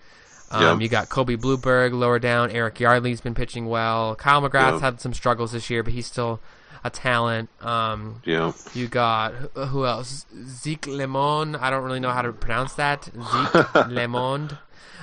Um, 0.53 0.63
Yeah. 0.63 0.79
You 0.79 0.89
got 0.89 1.09
Colby 1.09 1.35
Blueberg 1.37 1.93
lower 1.93 2.19
down. 2.21 2.51
Eric 2.53 2.79
Yardley's 2.79 3.21
been 3.21 3.35
pitching 3.35 3.67
well. 3.67 4.15
Kyle 4.15 4.41
McGrath's 4.41 4.75
Yeah. 4.75 4.81
had 4.81 5.01
some 5.01 5.13
struggles 5.13 5.51
this 5.53 5.69
year, 5.71 5.83
but 5.83 5.93
he's 5.93 6.07
still 6.07 6.41
a 6.85 6.91
talent. 6.91 7.51
Um, 7.61 8.23
Yeah. 8.25 8.53
you 8.75 8.87
got 8.87 9.35
who- 9.35 9.65
who 9.67 9.87
else? 9.87 10.27
Zeke 10.47 10.87
Lemon. 10.87 11.57
I 11.57 11.71
don't 11.71 11.83
really 11.83 12.01
know 12.01 12.13
how 12.13 12.23
to 12.23 12.33
pronounce 12.33 12.75
that. 12.75 13.05
Zeke 13.13 13.67
Lemond. 13.91 14.57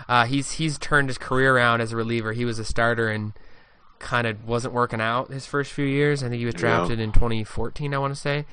Uh, 0.09 0.25
he's 0.25 0.51
he's 0.51 0.77
turned 0.77 1.09
his 1.09 1.17
career 1.17 1.55
around 1.55 1.81
as 1.81 1.91
a 1.91 1.95
reliever. 1.97 2.33
He 2.33 2.45
was 2.45 2.59
a 2.59 2.65
starter 2.65 3.09
and 3.09 3.33
kind 3.99 4.27
of 4.27 4.47
wasn't 4.47 4.73
working 4.73 5.01
out 5.01 5.29
his 5.29 5.45
first 5.45 5.71
few 5.71 5.85
years. 5.85 6.23
I 6.23 6.29
think 6.29 6.39
he 6.39 6.45
was 6.45 6.55
Yeah. 6.55 6.59
drafted 6.61 6.99
in 6.99 7.11
2014. 7.11 7.93
I 7.93 7.97
want 7.97 8.13
to 8.13 8.19
say. 8.19 8.45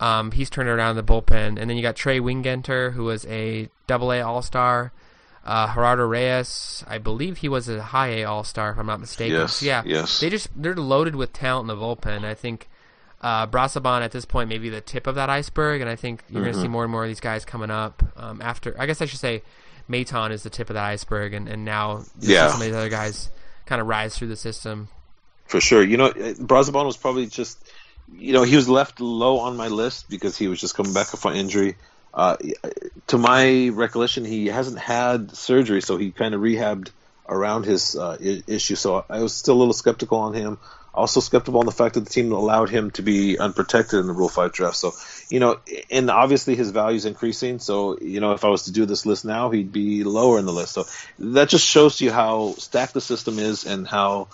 Um, 0.00 0.32
he's 0.32 0.50
turned 0.50 0.68
around 0.68 0.98
in 0.98 1.04
the 1.06 1.12
bullpen, 1.12 1.58
and 1.58 1.70
then 1.70 1.76
you 1.76 1.82
got 1.82 1.96
Trey 1.96 2.20
Wingenter, 2.20 2.92
who 2.92 3.04
was 3.04 3.24
a 3.26 3.70
Double 3.86 4.12
A 4.12 4.20
All 4.20 4.42
Star. 4.42 4.92
Uh, 5.44 5.72
Gerardo 5.72 6.04
Reyes, 6.04 6.82
I 6.88 6.98
believe 6.98 7.38
he 7.38 7.48
was 7.48 7.68
a 7.68 7.80
High 7.80 8.08
A 8.08 8.24
All 8.24 8.42
Star, 8.42 8.72
if 8.72 8.78
I'm 8.78 8.86
not 8.86 8.98
mistaken. 9.00 9.36
Yes, 9.36 9.54
So, 9.54 9.66
yeah, 9.66 9.82
yes. 9.86 10.18
they 10.20 10.28
just 10.28 10.48
they're 10.60 10.74
loaded 10.74 11.14
with 11.14 11.32
talent 11.32 11.70
in 11.70 11.76
the 11.78 11.80
bullpen. 11.82 12.24
I 12.24 12.34
think 12.34 12.68
uh, 13.22 13.46
Brasoban 13.46 14.00
at 14.02 14.10
this 14.10 14.24
point 14.24 14.48
may 14.48 14.58
be 14.58 14.68
the 14.70 14.80
tip 14.80 15.06
of 15.06 15.14
that 15.14 15.30
iceberg, 15.30 15.80
and 15.80 15.88
I 15.88 15.94
think 15.96 16.24
you're 16.28 16.42
going 16.42 16.54
to 16.54 16.60
see 16.60 16.68
more 16.68 16.82
and 16.82 16.90
more 16.90 17.04
of 17.04 17.08
these 17.08 17.20
guys 17.20 17.44
coming 17.44 17.70
up. 17.70 18.02
Um, 18.16 18.42
after, 18.42 18.74
I 18.78 18.86
guess 18.86 19.00
I 19.00 19.06
should 19.06 19.20
say, 19.20 19.42
Maton 19.88 20.30
is 20.30 20.42
the 20.42 20.50
tip 20.50 20.70
of 20.70 20.74
that 20.74 20.84
iceberg, 20.84 21.34
and, 21.34 21.48
and 21.48 21.64
now 21.64 22.04
Yeah. 22.20 22.48
some 22.48 22.60
of 22.60 22.66
these 22.66 22.74
other 22.74 22.88
guys 22.88 23.30
kind 23.66 23.80
of 23.80 23.86
rise 23.86 24.16
through 24.16 24.28
the 24.28 24.36
system. 24.36 24.88
For 25.46 25.60
sure. 25.60 25.82
You 25.82 25.96
know, 25.96 26.10
Brasoban 26.10 26.86
was 26.86 26.96
probably 26.96 27.26
just, 27.26 27.58
you 28.12 28.32
know, 28.32 28.42
he 28.42 28.56
was 28.56 28.68
left 28.68 29.00
low 29.00 29.38
on 29.38 29.56
my 29.56 29.68
list 29.68 30.08
because 30.10 30.36
he 30.36 30.48
was 30.48 30.60
just 30.60 30.74
coming 30.74 30.92
back 30.92 31.06
from 31.06 31.34
injury. 31.34 31.76
Uh, 32.12 32.36
to 33.08 33.18
my 33.18 33.68
recollection, 33.68 34.24
he 34.24 34.46
hasn't 34.46 34.78
had 34.78 35.36
surgery, 35.36 35.82
so 35.82 35.96
he 35.98 36.10
kind 36.10 36.34
of 36.34 36.40
rehabbed 36.40 36.90
around 37.28 37.64
his 37.64 37.94
uh, 37.94 38.16
issue. 38.46 38.74
So 38.74 39.04
I 39.08 39.20
was 39.20 39.34
still 39.34 39.56
a 39.56 39.58
little 39.58 39.74
skeptical 39.74 40.18
on 40.18 40.32
him. 40.32 40.58
Also 40.96 41.20
skeptical 41.20 41.60
on 41.60 41.66
the 41.66 41.72
fact 41.72 41.94
that 41.94 42.00
the 42.00 42.10
team 42.10 42.32
allowed 42.32 42.70
him 42.70 42.90
to 42.92 43.02
be 43.02 43.38
unprotected 43.38 44.00
in 44.00 44.06
the 44.06 44.12
Rule 44.12 44.28
Five 44.28 44.52
draft. 44.52 44.76
So 44.76 44.92
you 45.28 45.40
know, 45.40 45.58
and 45.90 46.10
obviously 46.10 46.56
his 46.56 46.70
value 46.70 46.96
is 46.96 47.04
increasing. 47.04 47.58
So 47.58 47.98
you 47.98 48.20
know, 48.20 48.32
if 48.32 48.44
I 48.44 48.48
was 48.48 48.64
to 48.64 48.72
do 48.72 48.86
this 48.86 49.06
list 49.06 49.24
now, 49.24 49.50
he'd 49.50 49.72
be 49.72 50.04
lower 50.04 50.38
in 50.38 50.46
the 50.46 50.52
list. 50.52 50.72
So 50.72 50.84
that 51.18 51.48
just 51.48 51.66
shows 51.66 52.00
you 52.00 52.10
how 52.10 52.54
stacked 52.58 52.94
the 52.94 53.00
system 53.00 53.38
is 53.38 53.64
and 53.64 53.86
how 53.86 54.28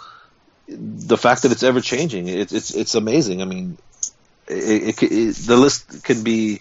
the 0.68 1.18
fact 1.18 1.42
that 1.42 1.52
it's 1.52 1.62
ever 1.62 1.80
changing. 1.80 2.28
It's 2.28 2.52
it's 2.52 2.74
it's 2.74 2.94
amazing. 2.94 3.42
I 3.42 3.44
mean, 3.44 3.78
it, 4.48 5.02
it, 5.02 5.34
the 5.36 5.56
list 5.56 6.04
can 6.04 6.22
be. 6.22 6.60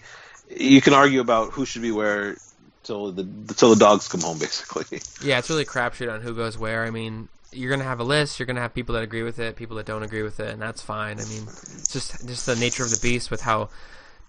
You 0.54 0.80
can 0.80 0.92
argue 0.92 1.20
about 1.20 1.52
who 1.52 1.64
should 1.64 1.82
be 1.82 1.92
where 1.92 2.36
till 2.82 3.12
the 3.12 3.24
till 3.54 3.70
the 3.70 3.76
dogs 3.76 4.08
come 4.08 4.20
home, 4.20 4.38
basically. 4.40 5.00
Yeah, 5.26 5.38
it's 5.38 5.50
really 5.50 5.64
crapshoot 5.64 6.12
on 6.12 6.20
who 6.20 6.34
goes 6.34 6.58
where. 6.58 6.84
I 6.84 6.90
mean, 6.90 7.28
you're 7.52 7.70
gonna 7.70 7.84
have 7.84 8.00
a 8.00 8.04
list. 8.04 8.38
You're 8.38 8.46
gonna 8.46 8.60
have 8.60 8.74
people 8.74 8.94
that 8.94 9.02
agree 9.02 9.22
with 9.22 9.38
it, 9.38 9.56
people 9.56 9.76
that 9.76 9.86
don't 9.86 10.02
agree 10.02 10.22
with 10.22 10.40
it, 10.40 10.50
and 10.52 10.60
that's 10.62 10.82
fine. 10.82 11.20
I 11.20 11.24
mean, 11.24 11.48
it's 11.78 11.92
just 11.92 12.26
just 12.26 12.46
the 12.46 12.56
nature 12.56 12.82
of 12.84 12.90
the 12.90 12.96
beast 12.96 13.30
with 13.30 13.42
how 13.42 13.68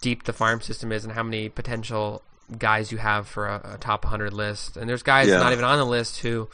deep 0.01 0.23
the 0.23 0.33
farm 0.33 0.59
system 0.61 0.91
is 0.91 1.03
and 1.05 1.13
how 1.13 1.23
many 1.23 1.49
potential 1.49 2.21
guys 2.57 2.91
you 2.91 2.97
have 2.97 3.25
for 3.27 3.47
a, 3.47 3.75
a 3.75 3.77
top 3.77 4.03
100 4.03 4.33
list. 4.33 4.75
And 4.75 4.89
there's 4.89 5.01
guys 5.03 5.29
Yeah. 5.29 5.37
not 5.37 5.53
even 5.53 5.63
on 5.63 5.77
the 5.77 5.85
list 5.85 6.19
who, 6.19 6.49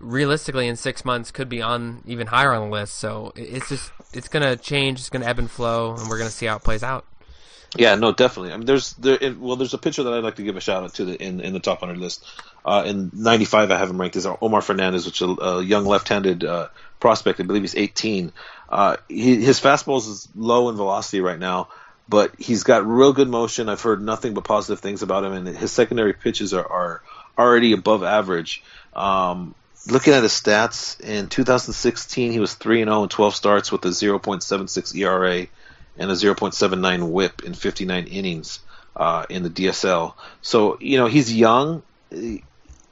realistically, 0.00 0.66
in 0.66 0.76
six 0.76 1.04
months 1.04 1.30
could 1.30 1.48
be 1.48 1.62
on 1.62 2.02
even 2.06 2.26
higher 2.26 2.52
on 2.52 2.68
the 2.68 2.74
list. 2.74 2.94
So 2.94 3.32
it's 3.36 3.68
just 3.68 3.92
it's 4.12 4.28
gonna 4.28 4.56
change. 4.56 4.98
It's 5.00 5.10
gonna 5.10 5.26
ebb 5.26 5.38
and 5.38 5.50
flow, 5.50 5.94
and 5.94 6.08
we're 6.08 6.18
gonna 6.18 6.30
see 6.30 6.46
how 6.46 6.56
it 6.56 6.64
plays 6.64 6.82
out. 6.82 7.04
Yeah, 7.76 7.94
no, 7.94 8.12
definitely. 8.12 8.52
I 8.52 8.56
mean, 8.56 8.66
there's 8.66 8.94
there. 8.94 9.18
Well, 9.38 9.56
there's 9.56 9.74
a 9.74 9.78
pitcher 9.78 10.02
that 10.02 10.12
I'd 10.12 10.24
like 10.24 10.36
to 10.36 10.42
give 10.42 10.56
a 10.56 10.60
shout 10.60 10.82
out 10.82 10.94
to 10.94 11.04
the, 11.04 11.22
in 11.22 11.40
in 11.40 11.52
the 11.52 11.60
top 11.60 11.80
hundred 11.80 11.98
list. 11.98 12.24
Uh, 12.64 12.82
in 12.84 13.10
'95, 13.14 13.70
I 13.70 13.78
have 13.78 13.88
him 13.88 14.00
ranked 14.00 14.16
as 14.16 14.26
Omar 14.26 14.60
Fernandez, 14.60 15.06
which 15.06 15.22
is 15.22 15.28
a, 15.28 15.42
a 15.42 15.62
young 15.62 15.84
left-handed 15.84 16.44
uh, 16.44 16.68
prospect. 16.98 17.38
I 17.38 17.44
believe 17.44 17.62
he's 17.62 17.76
18. 17.76 18.32
Uh, 18.68 18.96
he, 19.08 19.36
his 19.42 19.60
fastball 19.60 19.98
is 19.98 20.28
low 20.34 20.68
in 20.68 20.76
velocity 20.76 21.20
right 21.20 21.38
now, 21.38 21.68
but 22.08 22.32
he's 22.38 22.64
got 22.64 22.86
real 22.86 23.12
good 23.12 23.28
motion. 23.28 23.68
I've 23.68 23.80
heard 23.80 24.02
nothing 24.02 24.34
but 24.34 24.44
positive 24.44 24.80
things 24.80 25.02
about 25.02 25.24
him, 25.24 25.32
and 25.32 25.46
his 25.46 25.70
secondary 25.70 26.12
pitches 26.12 26.52
are, 26.52 26.66
are 26.66 27.02
already 27.38 27.72
above 27.72 28.02
average. 28.02 28.64
Um, 28.94 29.54
looking 29.88 30.12
at 30.12 30.24
his 30.24 30.32
stats 30.32 31.00
in 31.00 31.28
2016, 31.28 32.32
he 32.32 32.40
was 32.40 32.54
three 32.54 32.82
and 32.82 32.88
0 32.88 33.04
in 33.04 33.08
12 33.08 33.34
starts 33.34 33.72
with 33.72 33.84
a 33.84 33.88
0.76 33.88 34.96
ERA 34.96 35.46
and 36.00 36.10
a 36.10 36.14
0.79 36.14 37.10
WHIP 37.10 37.44
in 37.44 37.54
59 37.54 38.06
innings 38.06 38.60
uh, 38.96 39.26
in 39.28 39.42
the 39.42 39.50
DSL. 39.50 40.14
So 40.42 40.78
you 40.80 40.98
know 40.98 41.06
he's 41.06 41.32
young. 41.32 41.82
The 42.08 42.42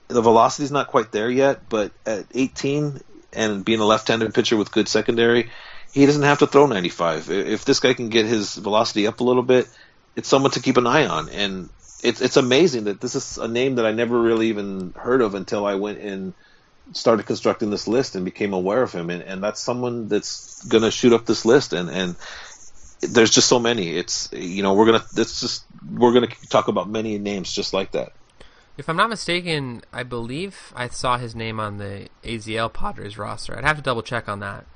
velocity's 0.08 0.70
not 0.70 0.86
quite 0.86 1.10
there 1.10 1.30
yet, 1.30 1.68
but 1.68 1.90
at 2.06 2.26
18 2.32 3.00
and 3.32 3.64
being 3.64 3.80
a 3.80 3.84
left-handed 3.84 4.32
pitcher 4.32 4.56
with 4.56 4.70
good 4.70 4.88
secondary, 4.88 5.50
he 5.92 6.06
doesn't 6.06 6.22
have 6.22 6.38
to 6.38 6.46
throw 6.46 6.66
95. 6.66 7.30
If 7.30 7.64
this 7.64 7.80
guy 7.80 7.94
can 7.94 8.08
get 8.08 8.26
his 8.26 8.54
velocity 8.54 9.06
up 9.06 9.20
a 9.20 9.24
little 9.24 9.42
bit, 9.42 9.68
it's 10.16 10.28
someone 10.28 10.52
to 10.52 10.60
keep 10.60 10.76
an 10.76 10.86
eye 10.86 11.06
on. 11.06 11.28
And 11.28 11.68
it's 12.02 12.20
it's 12.20 12.36
amazing 12.36 12.84
that 12.84 13.00
this 13.00 13.14
is 13.14 13.38
a 13.38 13.48
name 13.48 13.76
that 13.76 13.86
I 13.86 13.92
never 13.92 14.20
really 14.20 14.48
even 14.48 14.94
heard 14.96 15.20
of 15.20 15.34
until 15.34 15.66
I 15.66 15.74
went 15.74 15.98
and 15.98 16.34
started 16.92 17.26
constructing 17.26 17.70
this 17.70 17.86
list 17.86 18.16
and 18.16 18.24
became 18.24 18.52
aware 18.52 18.82
of 18.82 18.92
him. 18.92 19.10
And, 19.10 19.22
and 19.22 19.42
that's 19.42 19.60
someone 19.60 20.08
that's 20.08 20.64
going 20.64 20.84
to 20.84 20.90
shoot 20.90 21.12
up 21.12 21.26
this 21.26 21.44
list. 21.44 21.72
And, 21.72 21.90
and 21.90 22.16
there's 23.00 23.30
just 23.30 23.48
so 23.48 23.58
many. 23.58 23.96
It's 23.96 24.28
you 24.32 24.62
know 24.62 24.74
we're 24.74 24.87
gonna 24.87 25.04
it's 25.16 25.40
just 25.40 25.64
we're 25.92 26.12
gonna 26.12 26.28
talk 26.48 26.68
about 26.68 26.88
many 26.88 27.18
names 27.18 27.52
just 27.52 27.72
like 27.72 27.92
that. 27.92 28.12
If 28.76 28.88
I'm 28.88 28.96
not 28.96 29.11
mistaken, 29.11 29.82
I 29.92 30.04
believe 30.04 30.72
I 30.76 30.88
saw 30.88 31.18
his 31.18 31.34
name 31.34 31.58
on 31.58 31.78
the 31.78 32.08
AZL 32.22 32.72
Padres 32.72 33.18
roster. 33.18 33.56
I'd 33.58 33.64
have 33.64 33.76
to 33.76 33.82
double 33.82 34.02
check 34.02 34.28
on 34.28 34.38
that. 34.40 34.66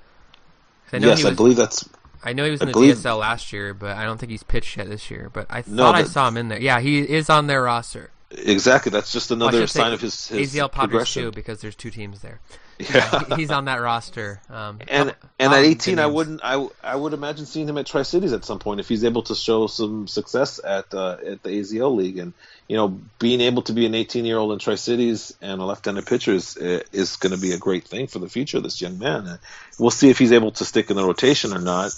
I 0.92 0.98
know 0.98 1.08
yes, 1.08 1.20
he 1.20 1.24
I 1.26 1.28
was, 1.30 1.36
believe 1.36 1.56
that's 1.56 1.88
I 2.24 2.32
know 2.32 2.44
he 2.44 2.50
was 2.50 2.60
I 2.60 2.64
in 2.64 2.68
the 2.68 2.72
believe- 2.72 2.96
DSL 2.96 3.18
last 3.18 3.52
year, 3.52 3.74
but 3.74 3.96
I 3.96 4.04
don't 4.04 4.18
think 4.18 4.30
he's 4.30 4.42
pitched 4.42 4.76
yet 4.76 4.88
this 4.88 5.10
year. 5.10 5.30
But 5.32 5.46
I 5.50 5.62
No, 5.66 5.84
thought 5.84 5.94
I 5.94 6.04
saw 6.04 6.28
him 6.28 6.36
in 6.36 6.48
there. 6.48 6.60
Yeah, 6.60 6.80
he 6.80 6.98
is 7.00 7.30
on 7.30 7.46
their 7.46 7.62
roster. 7.62 8.10
exactly 8.30 8.90
that's 8.90 9.12
just 9.12 9.30
Well, 9.30 9.42
I 9.42 9.48
another 9.48 9.66
say 9.66 9.80
sign 9.80 9.92
of 9.92 10.00
his, 10.00 10.28
his 10.28 10.52
AZL 10.54 10.70
Padres 10.70 10.90
progression. 10.90 11.22
too, 11.24 11.30
because 11.32 11.60
there's 11.60 11.74
two 11.76 11.90
teams 11.90 12.20
there. 12.20 12.40
Yeah. 12.90 13.24
He's 13.36 13.50
on 13.50 13.66
that 13.66 13.80
roster. 13.80 14.40
Um, 14.48 14.80
and 14.88 15.14
and 15.38 15.52
at 15.52 15.64
18, 15.64 15.98
I 15.98 16.06
wouldn't 16.06 16.40
I 16.42 16.66
I 16.82 16.96
would 16.96 17.12
imagine 17.12 17.46
seeing 17.46 17.68
him 17.68 17.78
at 17.78 17.86
Tri 17.86 18.02
Cities 18.02 18.32
at 18.32 18.44
some 18.44 18.58
point 18.58 18.80
if 18.80 18.88
he's 18.88 19.04
able 19.04 19.22
to 19.24 19.34
show 19.34 19.66
some 19.66 20.06
success 20.08 20.60
at 20.62 20.92
uh, 20.94 21.16
at 21.24 21.42
the 21.42 21.50
AZL 21.50 21.94
league 21.94 22.18
and 22.18 22.32
you 22.68 22.76
know 22.76 23.00
being 23.18 23.40
able 23.40 23.62
to 23.62 23.72
be 23.72 23.86
an 23.86 23.94
18 23.94 24.24
year 24.24 24.38
old 24.38 24.52
in 24.52 24.58
Tri 24.58 24.74
Cities 24.74 25.34
and 25.40 25.60
a 25.60 25.64
left-handed 25.64 26.06
pitcher 26.06 26.32
is 26.32 26.56
is 26.56 27.16
going 27.16 27.34
to 27.34 27.40
be 27.40 27.52
a 27.52 27.58
great 27.58 27.84
thing 27.84 28.06
for 28.06 28.18
the 28.18 28.28
future 28.28 28.58
of 28.58 28.62
this 28.62 28.80
young 28.80 28.98
man. 28.98 29.26
And 29.26 29.38
we'll 29.78 29.90
see 29.90 30.10
if 30.10 30.18
he's 30.18 30.32
able 30.32 30.52
to 30.52 30.64
stick 30.64 30.90
in 30.90 30.96
the 30.96 31.04
rotation 31.04 31.52
or 31.52 31.60
not. 31.60 31.92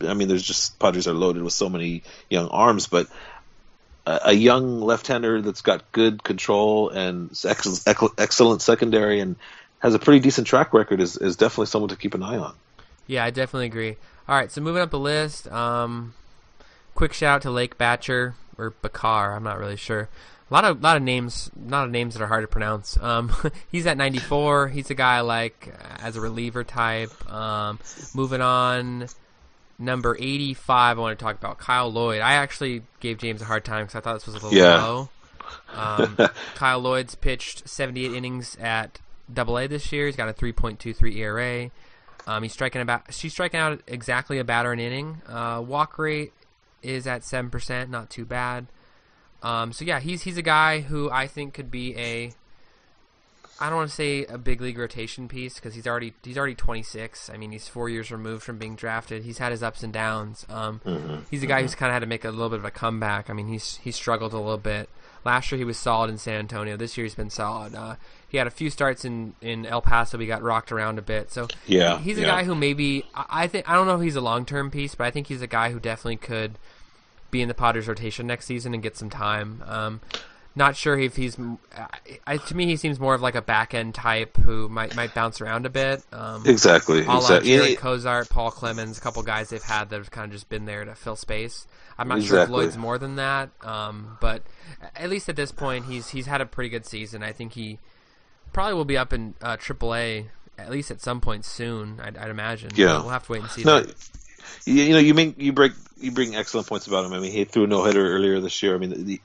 I 0.00 0.14
mean, 0.14 0.28
there's 0.28 0.42
just 0.42 0.78
Padres 0.78 1.08
are 1.08 1.14
loaded 1.14 1.42
with 1.42 1.54
so 1.54 1.68
many 1.70 2.02
young 2.28 2.48
arms, 2.48 2.86
but 2.86 3.08
a, 4.06 4.32
young 4.32 4.80
left-hander 4.80 5.42
that's 5.42 5.62
got 5.62 5.90
good 5.92 6.22
control 6.22 6.90
and 6.90 7.30
ex- 7.44 7.86
ex- 7.86 8.04
excellent 8.18 8.62
secondary 8.62 9.20
and 9.20 9.36
has 9.80 9.94
a 9.94 9.98
pretty 9.98 10.20
decent 10.20 10.46
track 10.46 10.72
record 10.72 11.00
is, 11.00 11.16
is 11.16 11.36
definitely 11.36 11.66
someone 11.66 11.88
to 11.90 11.96
keep 11.96 12.14
an 12.14 12.22
eye 12.22 12.36
on. 12.38 12.54
Yeah, 13.06 13.24
I 13.24 13.30
definitely 13.30 13.66
agree. 13.66 13.96
All 14.28 14.36
right, 14.36 14.50
so 14.50 14.60
moving 14.60 14.82
up 14.82 14.90
the 14.90 14.98
list, 14.98 15.46
um, 15.52 16.14
quick 16.94 17.12
shout 17.12 17.36
out 17.36 17.42
to 17.42 17.50
Lake 17.50 17.78
Batcher 17.78 18.34
or 18.58 18.70
Bakar. 18.82 19.34
I'm 19.34 19.44
not 19.44 19.58
really 19.58 19.76
sure. 19.76 20.08
A 20.50 20.54
lot 20.54 20.64
of 20.64 20.82
lot 20.82 20.96
of 20.96 21.02
names, 21.02 21.50
not 21.56 21.84
of 21.86 21.90
names 21.90 22.14
that 22.14 22.22
are 22.22 22.26
hard 22.28 22.42
to 22.44 22.48
pronounce. 22.48 22.96
Um, 23.02 23.32
he's 23.70 23.86
at 23.86 23.96
94. 23.96 24.68
He's 24.68 24.90
a 24.90 24.94
guy 24.94 25.16
I 25.16 25.20
like 25.20 25.72
as 25.98 26.16
a 26.16 26.20
reliever 26.20 26.62
type. 26.64 27.10
Um, 27.32 27.78
moving 28.14 28.40
on, 28.40 29.08
number 29.78 30.16
85. 30.18 30.98
I 30.98 31.00
want 31.00 31.18
to 31.18 31.22
talk 31.24 31.36
about 31.36 31.58
Kyle 31.58 31.90
Lloyd. 31.92 32.20
I 32.20 32.34
actually 32.34 32.82
gave 33.00 33.18
James 33.18 33.42
a 33.42 33.44
hard 33.44 33.64
time 33.64 33.86
because 33.86 33.96
I 33.96 34.00
thought 34.00 34.14
this 34.14 34.26
was 34.26 34.36
a 34.36 34.46
little 34.46 34.54
Yeah. 34.56 34.82
low. 34.84 35.08
Um, 35.74 36.16
Kyle 36.54 36.78
Lloyd's 36.80 37.14
pitched 37.16 37.68
78 37.68 38.12
innings 38.14 38.56
at 38.60 39.00
Double 39.32 39.58
A 39.58 39.66
this 39.66 39.90
year. 39.92 40.06
He's 40.06 40.16
got 40.16 40.28
a 40.28 40.32
3.23 40.32 41.16
ERA. 41.16 41.70
Um, 42.26 42.42
he's 42.42 42.52
striking 42.52 42.80
about. 42.82 43.12
She's 43.12 43.32
striking 43.32 43.60
out 43.60 43.80
exactly 43.86 44.38
a 44.38 44.44
batter 44.44 44.72
an 44.72 44.80
inning. 44.80 45.22
Uh, 45.28 45.62
walk 45.64 45.98
rate 45.98 46.32
is 46.82 47.06
at 47.06 47.24
seven 47.24 47.50
percent, 47.50 47.90
not 47.90 48.10
too 48.10 48.24
bad. 48.24 48.66
Um, 49.42 49.72
so 49.72 49.84
yeah, 49.84 50.00
he's 50.00 50.22
he's 50.22 50.36
a 50.36 50.42
guy 50.42 50.80
who 50.80 51.08
I 51.10 51.28
think 51.28 51.54
could 51.54 51.70
be 51.70 51.96
a 51.96 52.32
I 53.60 53.68
don't 53.68 53.76
want 53.76 53.90
to 53.90 53.94
say 53.94 54.24
a 54.26 54.36
big 54.38 54.60
league 54.60 54.76
rotation 54.76 55.28
piece 55.28 55.54
because 55.54 55.74
he's 55.74 55.86
already 55.86 56.12
he's 56.22 56.36
already 56.36 56.54
26. 56.54 57.30
I 57.30 57.36
mean, 57.36 57.52
he's 57.52 57.68
four 57.68 57.88
years 57.88 58.10
removed 58.10 58.42
from 58.42 58.58
being 58.58 58.76
drafted. 58.76 59.22
He's 59.22 59.38
had 59.38 59.52
his 59.52 59.62
ups 59.62 59.82
and 59.82 59.92
downs. 59.92 60.44
Um, 60.48 60.80
Mm-hmm. 60.84 61.16
He's 61.30 61.42
a 61.42 61.46
guy 61.46 61.62
who's 61.62 61.74
kind 61.74 61.90
of 61.90 61.94
had 61.94 62.00
to 62.00 62.06
make 62.06 62.24
a 62.24 62.30
little 62.30 62.50
bit 62.50 62.58
of 62.58 62.64
a 62.64 62.70
comeback. 62.70 63.30
I 63.30 63.32
mean, 63.32 63.48
he's 63.48 63.76
he's 63.76 63.96
struggled 63.96 64.32
a 64.32 64.38
little 64.38 64.58
bit. 64.58 64.88
Last 65.26 65.50
year 65.50 65.58
he 65.58 65.64
was 65.64 65.76
solid 65.76 66.08
in 66.08 66.18
San 66.18 66.36
Antonio. 66.38 66.76
This 66.76 66.96
year 66.96 67.04
he's 67.04 67.16
been 67.16 67.30
solid. 67.30 67.74
Uh, 67.74 67.96
he 68.28 68.38
had 68.38 68.46
a 68.46 68.50
few 68.50 68.70
starts 68.70 69.04
in, 69.04 69.34
in 69.40 69.66
El 69.66 69.82
Paso. 69.82 70.16
He 70.18 70.26
got 70.26 70.40
rocked 70.40 70.70
around 70.70 71.00
a 71.00 71.02
bit. 71.02 71.32
So 71.32 71.48
Yeah, 71.66 71.98
he's 71.98 72.16
a 72.16 72.20
yeah. 72.20 72.28
guy 72.28 72.44
who 72.44 72.54
maybe 72.54 73.04
I, 73.12 73.48
think 73.48 73.68
I 73.68 73.74
don't 73.74 73.88
know 73.88 73.96
if 73.96 74.02
he's 74.02 74.14
a 74.14 74.20
long 74.20 74.46
term 74.46 74.70
piece, 74.70 74.94
but 74.94 75.04
I 75.04 75.10
think 75.10 75.26
he's 75.26 75.42
a 75.42 75.48
guy 75.48 75.72
who 75.72 75.80
definitely 75.80 76.16
could 76.18 76.58
be 77.32 77.42
in 77.42 77.48
the 77.48 77.54
Padres 77.54 77.88
rotation 77.88 78.28
next 78.28 78.46
season 78.46 78.72
and 78.72 78.82
get 78.82 78.96
some 78.96 79.10
time. 79.10 79.64
Um, 79.66 80.00
not 80.54 80.76
sure 80.76 80.96
if 80.98 81.16
he's. 81.16 81.36
I, 82.26 82.36
to 82.36 82.56
me, 82.56 82.66
he 82.66 82.76
seems 82.76 82.98
more 83.00 83.14
of 83.14 83.20
like 83.20 83.34
a 83.34 83.42
back 83.42 83.74
end 83.74 83.94
type 83.96 84.36
who 84.38 84.68
might 84.68 84.94
might 84.94 85.12
bounce 85.12 85.40
around 85.40 85.66
a 85.66 85.70
bit. 85.70 86.02
Um, 86.12 86.44
Exactly. 86.46 87.02
a 87.02 87.08
la 87.08 87.18
exactly. 87.18 87.50
Jared 87.50 87.70
Yeah, 87.72 87.76
Cosart, 87.76 88.30
Paul 88.30 88.50
Clemens, 88.52 88.96
a 88.96 89.00
couple 89.00 89.22
guys 89.22 89.50
they've 89.50 89.62
had 89.62 89.90
that 89.90 89.96
have 89.98 90.10
kind 90.10 90.26
of 90.26 90.32
just 90.32 90.48
been 90.48 90.64
there 90.64 90.84
to 90.84 90.94
fill 90.94 91.16
space. 91.16 91.66
I'm 91.98 92.08
not 92.08 92.22
sure 92.22 92.40
if 92.40 92.48
Lloyd's 92.50 92.76
more 92.76 92.98
than 92.98 93.16
that, 93.16 93.50
um, 93.62 94.18
but 94.20 94.42
at 94.94 95.08
least 95.08 95.28
at 95.28 95.36
this 95.36 95.52
point, 95.52 95.86
he's 95.86 96.10
he's 96.10 96.26
had 96.26 96.40
a 96.40 96.46
pretty 96.46 96.68
good 96.68 96.84
season. 96.84 97.22
I 97.22 97.32
think 97.32 97.54
he 97.54 97.78
probably 98.52 98.74
will 98.74 98.84
be 98.84 98.98
up 98.98 99.12
in 99.12 99.34
uh, 99.42 99.56
AAA 99.56 100.26
at 100.58 100.70
least 100.70 100.90
at 100.90 101.00
some 101.00 101.20
point 101.20 101.44
soon. 101.44 102.00
I'd, 102.00 102.16
I'd 102.16 102.30
imagine. 102.30 102.70
Yeah. 102.74 103.00
we'll 103.00 103.10
have 103.10 103.26
to 103.26 103.32
wait 103.32 103.42
and 103.42 103.50
see. 103.50 103.64
No, 103.64 103.80
that. 103.80 103.94
you, 104.64 104.74
you 104.74 104.92
know, 104.92 104.98
you 104.98 105.14
make 105.14 105.40
you 105.40 105.52
break 105.52 105.72
you 105.98 106.10
bring 106.12 106.36
excellent 106.36 106.66
points 106.66 106.86
about 106.86 107.04
him. 107.04 107.12
I 107.12 107.20
mean, 107.20 107.32
he 107.32 107.44
threw 107.44 107.64
a 107.64 107.66
no 107.66 107.84
hitter 107.84 108.06
earlier 108.14 108.40
this 108.40 108.62
year. 108.62 108.74
I 108.74 108.78
mean, 108.78 109.04
the, 109.04 109.20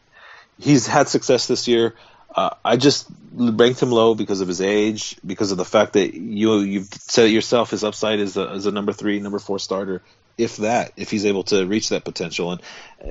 he's 0.60 0.88
had 0.88 1.08
success 1.08 1.48
this 1.48 1.68
year. 1.68 1.96
Uh, 2.34 2.52
I 2.64 2.78
just 2.78 3.08
ranked 3.34 3.82
him 3.82 3.92
low 3.92 4.16
because 4.16 4.40
of 4.40 4.48
his 4.48 4.62
age, 4.62 5.18
because 5.26 5.52
of 5.52 5.58
the 5.58 5.66
fact 5.66 5.94
that 5.94 6.14
you 6.14 6.60
you've 6.60 6.88
said 6.94 7.26
it 7.26 7.32
yourself. 7.32 7.72
His 7.72 7.84
upside 7.84 8.20
is 8.20 8.38
a, 8.38 8.54
is 8.54 8.66
a 8.66 8.72
number 8.72 8.94
three, 8.94 9.20
number 9.20 9.40
four 9.40 9.60
starter, 9.60 10.02
if 10.42 10.58
that, 10.58 10.94
if 10.98 11.12
he's 11.12 11.26
able 11.26 11.44
to 11.44 11.66
reach 11.66 11.90
that 11.90 12.04
potential. 12.04 12.52
And 12.52 12.62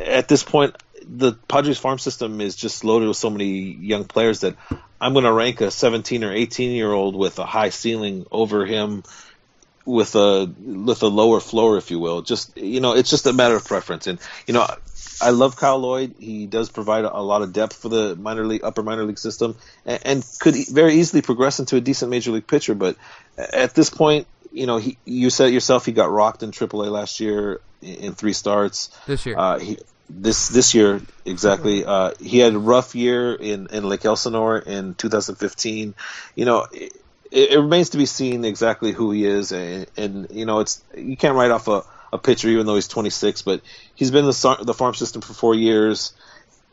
at 0.01 0.29
this 0.29 0.43
point, 0.43 0.77
the 1.03 1.33
Padres 1.33 1.79
farm 1.79 1.99
system 1.99 2.41
is 2.41 2.57
just 2.57 2.85
loaded 2.85 3.09
with 3.09 3.17
so 3.17 3.31
many 3.31 3.47
young 3.47 4.05
players 4.05 4.41
that 4.41 4.57
I'm 5.01 5.13
going 5.13 5.25
to 5.25 5.33
rank 5.33 5.61
a 5.61 5.71
17 5.71 6.25
or 6.25 6.33
18 6.33 6.73
year 6.73 6.93
old 6.93 7.17
with 7.17 7.39
a 7.39 7.47
high 7.47 7.71
ceiling 7.71 8.27
over 8.31 8.67
him 8.67 9.03
with 9.85 10.15
a 10.15 10.53
with 10.59 11.03
a 11.03 11.09
lower 11.09 11.41
floor, 11.41 11.79
if 11.79 11.91
you 11.91 11.99
will. 11.99 12.23
Just 12.23 12.57
you 12.57 12.81
know, 12.81 12.95
it's 12.95 13.11
just 13.11 13.27
a 13.27 13.33
matter 13.33 13.57
of 13.57 13.65
preference. 13.65 14.07
And 14.07 14.19
you 14.47 14.55
know, 14.55 14.67
I 15.21 15.31
love 15.31 15.57
Kyle 15.57 15.79
Lloyd. 15.79 16.15
He 16.19 16.47
does 16.47 16.71
provide 16.71 17.05
a, 17.05 17.23
lot 17.23 17.43
of 17.43 17.53
depth 17.53 17.77
for 17.77 17.89
the 17.89 18.17
minor 18.17 18.47
league, 18.47 18.65
upper 18.65 18.83
minor 18.83 19.05
league 19.05 19.19
system, 19.19 19.57
and, 19.85 20.01
and 20.05 20.27
could 20.39 20.55
very 20.69 20.95
easily 20.95 21.23
progress 21.23 21.61
into 21.61 21.77
a 21.77 21.81
decent 21.81 22.11
major 22.11 22.31
league 22.31 22.47
pitcher. 22.47 22.75
But 22.75 22.97
at 23.37 23.75
this 23.75 23.91
point, 23.91 24.27
you 24.53 24.67
know, 24.67 24.79
he, 24.79 24.99
you 25.05 25.31
said 25.31 25.49
it 25.49 25.55
yourself, 25.55 25.87
he 25.87 25.93
got 25.93 26.11
rocked 26.11 26.43
in 26.43 26.51
AAA 26.51 26.91
last 26.91 27.21
year 27.21 27.61
in, 27.81 28.15
three 28.15 28.33
starts. 28.33 28.89
this 29.07 29.27
year. 29.27 29.39
Uh, 29.39 29.59
he, 29.59 29.79
this 30.13 30.49
this 30.49 30.75
year 30.75 31.01
exactly. 31.25 31.85
Uh, 31.85 32.13
he 32.21 32.39
had 32.39 32.55
a 32.55 32.59
rough 32.59 32.95
year 32.95 33.35
in, 33.35 33.69
in 33.69 33.85
Lake 33.85 34.05
Elsinore 34.05 34.59
in 34.59 34.95
2015. 34.95 35.95
You 36.35 36.45
know, 36.45 36.67
it, 36.73 36.93
it 37.31 37.59
remains 37.59 37.91
to 37.91 37.99
be 37.99 38.07
seen 38.07 38.45
exactly 38.45 38.93
who 38.93 39.13
he 39.13 39.25
is, 39.25 39.53
and, 39.53 39.87
and 39.97 40.27
you 40.31 40.47
know, 40.47 40.61
it's 40.61 40.83
you 40.97 41.17
can't 41.17 41.37
write 41.37 41.53
off 41.53 41.69
a, 41.69 41.85
a 42.13 42.19
pitcher 42.19 42.49
even 42.49 42.67
though 42.67 42.75
he's 42.75 42.89
26, 42.89 43.43
but 43.43 43.63
he's 43.95 44.11
been 44.11 44.25
the 44.25 44.59
the 44.63 44.75
farm 44.75 44.95
system 44.95 45.23
for 45.23 45.33
four 45.33 45.55
years. 45.55 46.13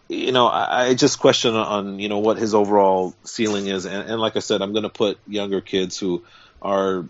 You 0.10 0.32
know, 0.32 0.48
I, 0.48 0.88
I 0.88 0.94
just 0.96 1.20
question 1.20 1.54
on 1.56 2.00
you 2.00 2.10
know 2.10 2.20
what 2.20 2.38
his 2.38 2.56
overall 2.56 3.14
ceiling 3.24 3.68
is, 3.68 3.86
and, 3.86 4.10
and 4.10 4.20
like 4.20 4.36
I 4.36 4.40
said, 4.40 4.62
I'm 4.62 4.72
going 4.72 4.84
to 4.84 4.90
put 4.90 5.20
younger 5.28 5.62
kids 5.62 6.00
who 6.00 6.24
are 6.62 7.08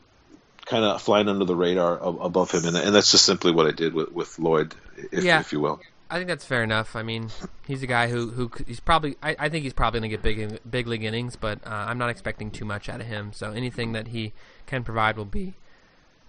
kind 0.69 0.83
of 0.83 1.01
flying 1.01 1.27
under 1.29 1.45
the 1.45 1.55
radar 1.55 1.97
above 2.01 2.51
him, 2.51 2.65
and, 2.65 2.75
and 2.77 2.93
that's 2.93 3.11
just 3.11 3.25
simply 3.25 3.51
what 3.51 3.67
I 3.67 3.71
did 3.71 3.93
with, 3.93 4.11
with 4.11 4.37
Lloyd, 4.39 4.75
if, 5.11 5.23
Yeah. 5.23 5.39
if 5.39 5.51
you 5.53 5.59
will. 5.59 5.79
I 6.09 6.15
think 6.15 6.27
that's 6.29 6.45
fair 6.45 6.63
enough. 6.63 6.95
I 6.95 7.03
mean, 7.03 7.29
he's 7.67 7.83
a 7.83 7.87
guy 7.87 8.07
who 8.07 8.29
who 8.29 8.49
he's 8.65 8.79
probably. 8.79 9.17
I, 9.21 9.35
I 9.37 9.49
think 9.49 9.63
he's 9.63 9.73
probably 9.73 9.99
going 9.99 10.09
to 10.11 10.17
get 10.17 10.23
big 10.23 10.59
big 10.69 10.87
league 10.87 11.03
innings, 11.03 11.35
but 11.35 11.59
uh, 11.67 11.69
I'm 11.69 11.97
not 11.97 12.09
expecting 12.09 12.49
too 12.49 12.63
much 12.63 12.87
out 12.87 13.01
of 13.01 13.07
him. 13.07 13.33
So 13.33 13.51
anything 13.51 13.91
that 13.91 14.07
he 14.07 14.31
can 14.67 14.85
provide 14.85 15.17
will 15.17 15.25
be, 15.25 15.55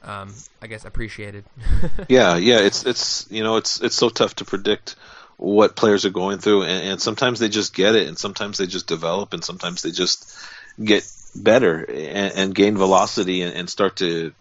um, 0.02 0.34
I 0.60 0.66
guess, 0.66 0.84
appreciated. 0.84 1.44
Yeah, 2.08 2.36
yeah, 2.38 2.58
it's 2.58 2.84
it's 2.86 3.28
you 3.30 3.44
know 3.44 3.56
it's 3.56 3.80
it's 3.80 3.94
so 3.94 4.08
tough 4.08 4.34
to 4.36 4.44
predict 4.44 4.96
what 5.36 5.76
players 5.76 6.04
are 6.04 6.10
going 6.10 6.38
through, 6.38 6.62
and, 6.64 6.88
and 6.88 7.00
sometimes 7.00 7.38
they 7.38 7.48
just 7.48 7.72
get 7.72 7.94
it, 7.94 8.08
and 8.08 8.18
sometimes 8.18 8.58
they 8.58 8.66
just 8.66 8.88
develop, 8.88 9.32
and 9.32 9.44
sometimes 9.44 9.82
they 9.82 9.92
just 9.92 10.36
get 10.82 11.08
better 11.34 11.84
and, 11.84 12.32
and 12.34 12.54
gain 12.54 12.76
velocity 12.76 13.42
and, 13.42 13.54
and 13.54 13.70
start 13.70 13.96
to 13.96 14.32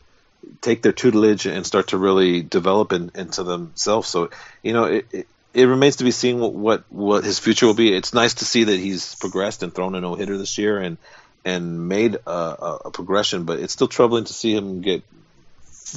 take 0.61 0.81
their 0.81 0.91
tutelage 0.91 1.45
and 1.45 1.65
start 1.65 1.89
to 1.89 1.97
really 1.97 2.41
develop 2.41 2.93
in, 2.93 3.11
into 3.15 3.43
themselves. 3.43 4.07
So 4.07 4.29
you 4.63 4.73
know 4.73 4.85
it, 4.85 5.05
it 5.11 5.27
it 5.53 5.65
remains 5.65 5.97
to 5.97 6.03
be 6.03 6.11
seen 6.11 6.39
what, 6.39 6.53
what 6.53 6.83
what 6.89 7.23
his 7.23 7.39
future 7.39 7.65
will 7.65 7.73
be. 7.73 7.93
It's 7.93 8.13
nice 8.13 8.35
to 8.35 8.45
see 8.45 8.65
that 8.65 8.77
he's 8.77 9.15
progressed 9.15 9.63
and 9.63 9.73
thrown 9.73 9.95
a 9.95 10.01
no 10.01 10.15
hitter 10.15 10.37
this 10.37 10.57
year 10.57 10.79
and 10.79 10.97
and 11.45 11.87
made 11.87 12.15
a, 12.27 12.29
a, 12.29 12.79
a 12.85 12.91
progression, 12.91 13.45
but 13.45 13.59
it's 13.59 13.73
still 13.73 13.87
troubling 13.87 14.25
to 14.25 14.33
see 14.33 14.53
him 14.53 14.81
get 14.81 15.03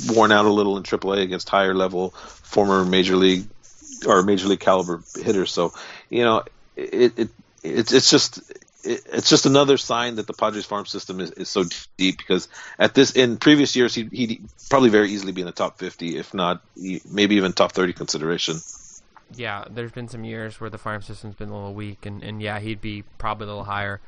worn 0.09 0.31
out 0.31 0.45
a 0.45 0.51
little 0.51 0.77
in 0.77 0.85
AAA 0.85 1.23
against 1.23 1.49
higher 1.49 1.75
level 1.75 2.11
former 2.11 2.85
major 2.85 3.17
league 3.17 3.47
or 4.07 4.23
major 4.23 4.49
league 4.49 4.61
caliber 4.61 5.03
hitters. 5.23 5.51
So 5.53 5.73
you 6.09 6.25
know, 6.25 6.45
it, 6.77 7.19
it 7.19 7.29
it's 7.63 7.93
it's 7.93 8.11
just 8.11 8.41
it, 8.85 9.03
it's 9.13 9.29
just 9.29 9.47
another 9.47 9.77
sign 9.77 10.17
that 10.17 10.27
the 10.27 10.33
Padres 10.33 10.67
farm 10.67 10.87
system 10.87 11.21
is, 11.21 11.31
is 11.33 11.49
so 11.49 11.65
deep 11.97 12.19
because 12.19 12.49
at 12.79 12.95
this 12.95 13.13
in 13.13 13.37
previous 13.37 13.77
years 13.77 13.95
he 13.95 14.09
he'd 14.13 14.43
probably 14.69 14.89
very 14.91 15.11
easily 15.11 15.33
be 15.33 15.41
in 15.41 15.47
the 15.47 15.53
top 15.53 15.79
50 15.79 16.17
if 16.17 16.33
not 16.35 16.63
maybe 17.11 17.37
even 17.37 17.53
top 17.53 17.73
30 17.73 17.93
consideration. 17.93 18.57
yeah, 19.37 19.65
there's 19.71 19.93
been 19.93 20.09
some 20.09 20.25
years 20.25 20.61
where 20.61 20.71
the 20.71 20.79
farm 20.79 21.03
system's 21.03 21.37
been 21.37 21.49
a 21.51 21.55
little 21.55 21.75
weak, 21.75 22.05
and, 22.05 22.23
and 22.23 22.43
yeah, 22.43 22.59
he'd 22.59 22.81
be 22.81 23.05
probably 23.19 23.45
a 23.45 23.49
little 23.49 23.65
higher. 23.65 24.01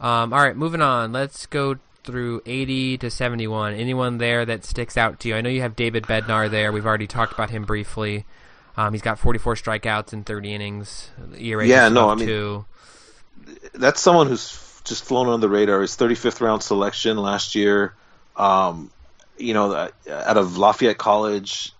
Um, 0.00 0.32
all 0.32 0.40
right, 0.42 0.56
moving 0.56 0.80
on. 0.80 1.12
Let's 1.12 1.46
go 1.46 1.76
through 2.04 2.42
80 2.46 2.98
to 2.98 3.10
71. 3.10 3.74
Anyone 3.74 4.18
there 4.18 4.44
that 4.44 4.64
sticks 4.64 4.96
out 4.96 5.20
to 5.20 5.28
you? 5.28 5.36
I 5.36 5.40
know 5.40 5.50
you 5.50 5.60
have 5.60 5.76
David 5.76 6.04
Bednar 6.04 6.50
there. 6.50 6.72
We've 6.72 6.86
already 6.86 7.06
talked 7.06 7.32
about 7.32 7.50
him 7.50 7.64
briefly. 7.64 8.24
Um, 8.76 8.92
he's 8.94 9.02
got 9.02 9.18
44 9.18 9.54
strikeouts 9.54 10.12
in 10.12 10.24
30 10.24 10.54
innings. 10.54 11.10
ERA 11.38 11.66
Yeah, 11.66 11.88
no, 11.90 12.08
I 12.08 12.14
mean- 12.14 12.26
two. 12.26 12.64
That's 13.74 14.00
someone 14.00 14.28
who's 14.28 14.80
just 14.84 15.04
flown 15.04 15.28
under 15.28 15.46
the 15.46 15.52
radar. 15.52 15.80
His 15.80 15.96
35th 15.96 16.40
round 16.40 16.62
selection 16.62 17.16
last 17.16 17.54
year, 17.54 17.94
um, 18.36 18.90
you 19.38 19.54
know, 19.54 19.72
uh, 19.72 19.90
out 20.08 20.36
of 20.36 20.58
Lafayette 20.58 20.98
College. 20.98 21.72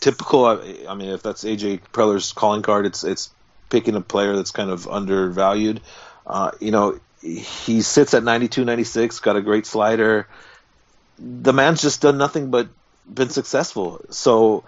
Typical. 0.00 0.46
I 0.46 0.86
I 0.88 0.94
mean, 0.94 1.10
if 1.10 1.22
that's 1.22 1.44
AJ 1.44 1.80
Preller's 1.92 2.32
calling 2.32 2.62
card, 2.62 2.86
it's 2.86 3.04
it's 3.04 3.30
picking 3.70 3.96
a 3.96 4.00
player 4.00 4.36
that's 4.36 4.50
kind 4.50 4.70
of 4.70 4.86
undervalued. 4.86 5.80
Uh, 6.26 6.50
you 6.60 6.70
know, 6.70 6.98
he 7.20 7.80
sits 7.82 8.12
at 8.12 8.22
92, 8.22 8.64
96, 8.64 9.20
got 9.20 9.36
a 9.36 9.40
great 9.40 9.66
slider. 9.66 10.28
The 11.18 11.52
man's 11.52 11.80
just 11.80 12.02
done 12.02 12.18
nothing 12.18 12.50
but 12.50 12.68
been 13.12 13.30
successful. 13.30 14.04
So 14.10 14.64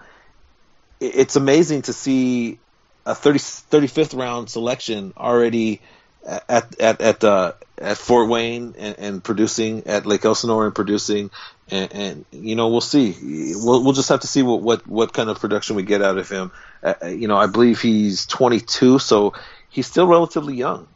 it's 0.99 1.35
amazing 1.35 1.83
to 1.83 1.93
see 1.93 2.57
a 3.05 3.13
30, 3.13 3.39
35th 3.39 4.17
round 4.17 4.49
selection 4.49 5.13
already 5.15 5.81
at 6.27 6.79
at 6.79 7.01
at 7.01 7.23
uh, 7.23 7.53
at 7.77 7.97
Fort 7.97 8.29
Wayne 8.29 8.75
and, 8.77 8.99
and 8.99 9.23
producing 9.23 9.87
at 9.87 10.05
Lake 10.05 10.25
Elsinore 10.25 10.65
and 10.65 10.75
producing 10.75 11.29
and, 11.69 11.93
and 11.93 12.25
you 12.31 12.55
know 12.55 12.69
we'll 12.69 12.81
see. 12.81 13.15
We'll 13.21 13.83
we'll 13.83 13.93
just 13.93 14.09
have 14.09 14.21
to 14.21 14.27
see 14.27 14.43
what 14.43 14.61
what, 14.61 14.87
what 14.87 15.13
kind 15.13 15.29
of 15.29 15.39
production 15.39 15.75
we 15.75 15.83
get 15.83 16.01
out 16.01 16.17
of 16.17 16.29
him. 16.29 16.51
Uh, 16.83 16.93
uh, 17.01 17.07
you 17.07 17.27
know 17.27 17.37
I 17.37 17.47
believe 17.47 17.81
he's 17.81 18.25
22 18.25 18.99
so 18.99 19.33
he's 19.69 19.87
still 19.87 20.07
relatively 20.07 20.55
young. 20.55 20.87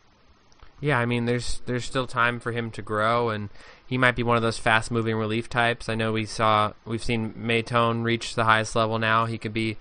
Yeah, 0.82 0.98
I 0.98 1.06
mean, 1.06 1.26
there's 1.26 1.62
there's 1.68 1.86
still 1.86 2.08
time 2.08 2.40
for 2.40 2.52
him 2.52 2.72
to 2.72 2.82
grow, 2.82 3.30
and 3.30 3.50
he 3.92 3.98
might 3.98 4.16
be 4.16 4.24
one 4.24 4.38
of 4.38 4.42
those 4.42 4.58
fast 4.58 4.90
moving 4.90 5.18
relief 5.18 5.50
types. 5.50 5.90
I 5.90 5.96
know 5.96 6.14
we 6.14 6.26
saw 6.26 6.72
we've 6.86 7.04
seen 7.04 7.34
Maton 7.34 8.04
reach 8.04 8.36
the 8.36 8.46
highest 8.46 8.74
level 8.74 8.98
now. 8.98 9.26
He 9.26 9.38
could 9.38 9.52
be. 9.54 9.76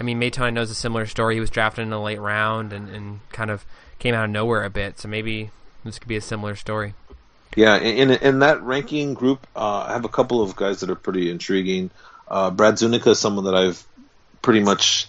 I 0.00 0.02
mean, 0.02 0.20
Maton 0.20 0.52
knows 0.52 0.68
a 0.68 0.74
similar 0.74 1.06
story. 1.06 1.34
He 1.34 1.40
was 1.40 1.48
drafted 1.48 1.84
in 1.84 1.90
the 1.90 2.00
late 2.00 2.20
round 2.20 2.72
and, 2.72 2.88
and 2.88 3.20
kind 3.30 3.52
of 3.52 3.64
came 4.00 4.16
out 4.16 4.24
of 4.24 4.30
nowhere 4.30 4.64
a 4.64 4.68
bit. 4.68 4.98
So 4.98 5.06
maybe 5.06 5.52
this 5.84 6.00
could 6.00 6.08
be 6.08 6.16
a 6.16 6.20
similar 6.20 6.56
story. 6.56 6.94
Yeah, 7.54 7.78
in 7.78 8.10
in 8.10 8.40
that 8.40 8.60
ranking 8.64 9.14
group, 9.14 9.46
uh, 9.54 9.86
I 9.88 9.92
have 9.92 10.04
a 10.04 10.08
couple 10.08 10.42
of 10.42 10.56
guys 10.56 10.80
that 10.80 10.90
are 10.90 10.96
pretty 10.96 11.30
intriguing. 11.30 11.92
Uh, 12.26 12.50
Brad 12.50 12.80
Zuniga 12.80 13.10
is 13.10 13.20
someone 13.20 13.44
that 13.44 13.54
I've 13.54 13.86
pretty 14.42 14.60
much 14.60 15.06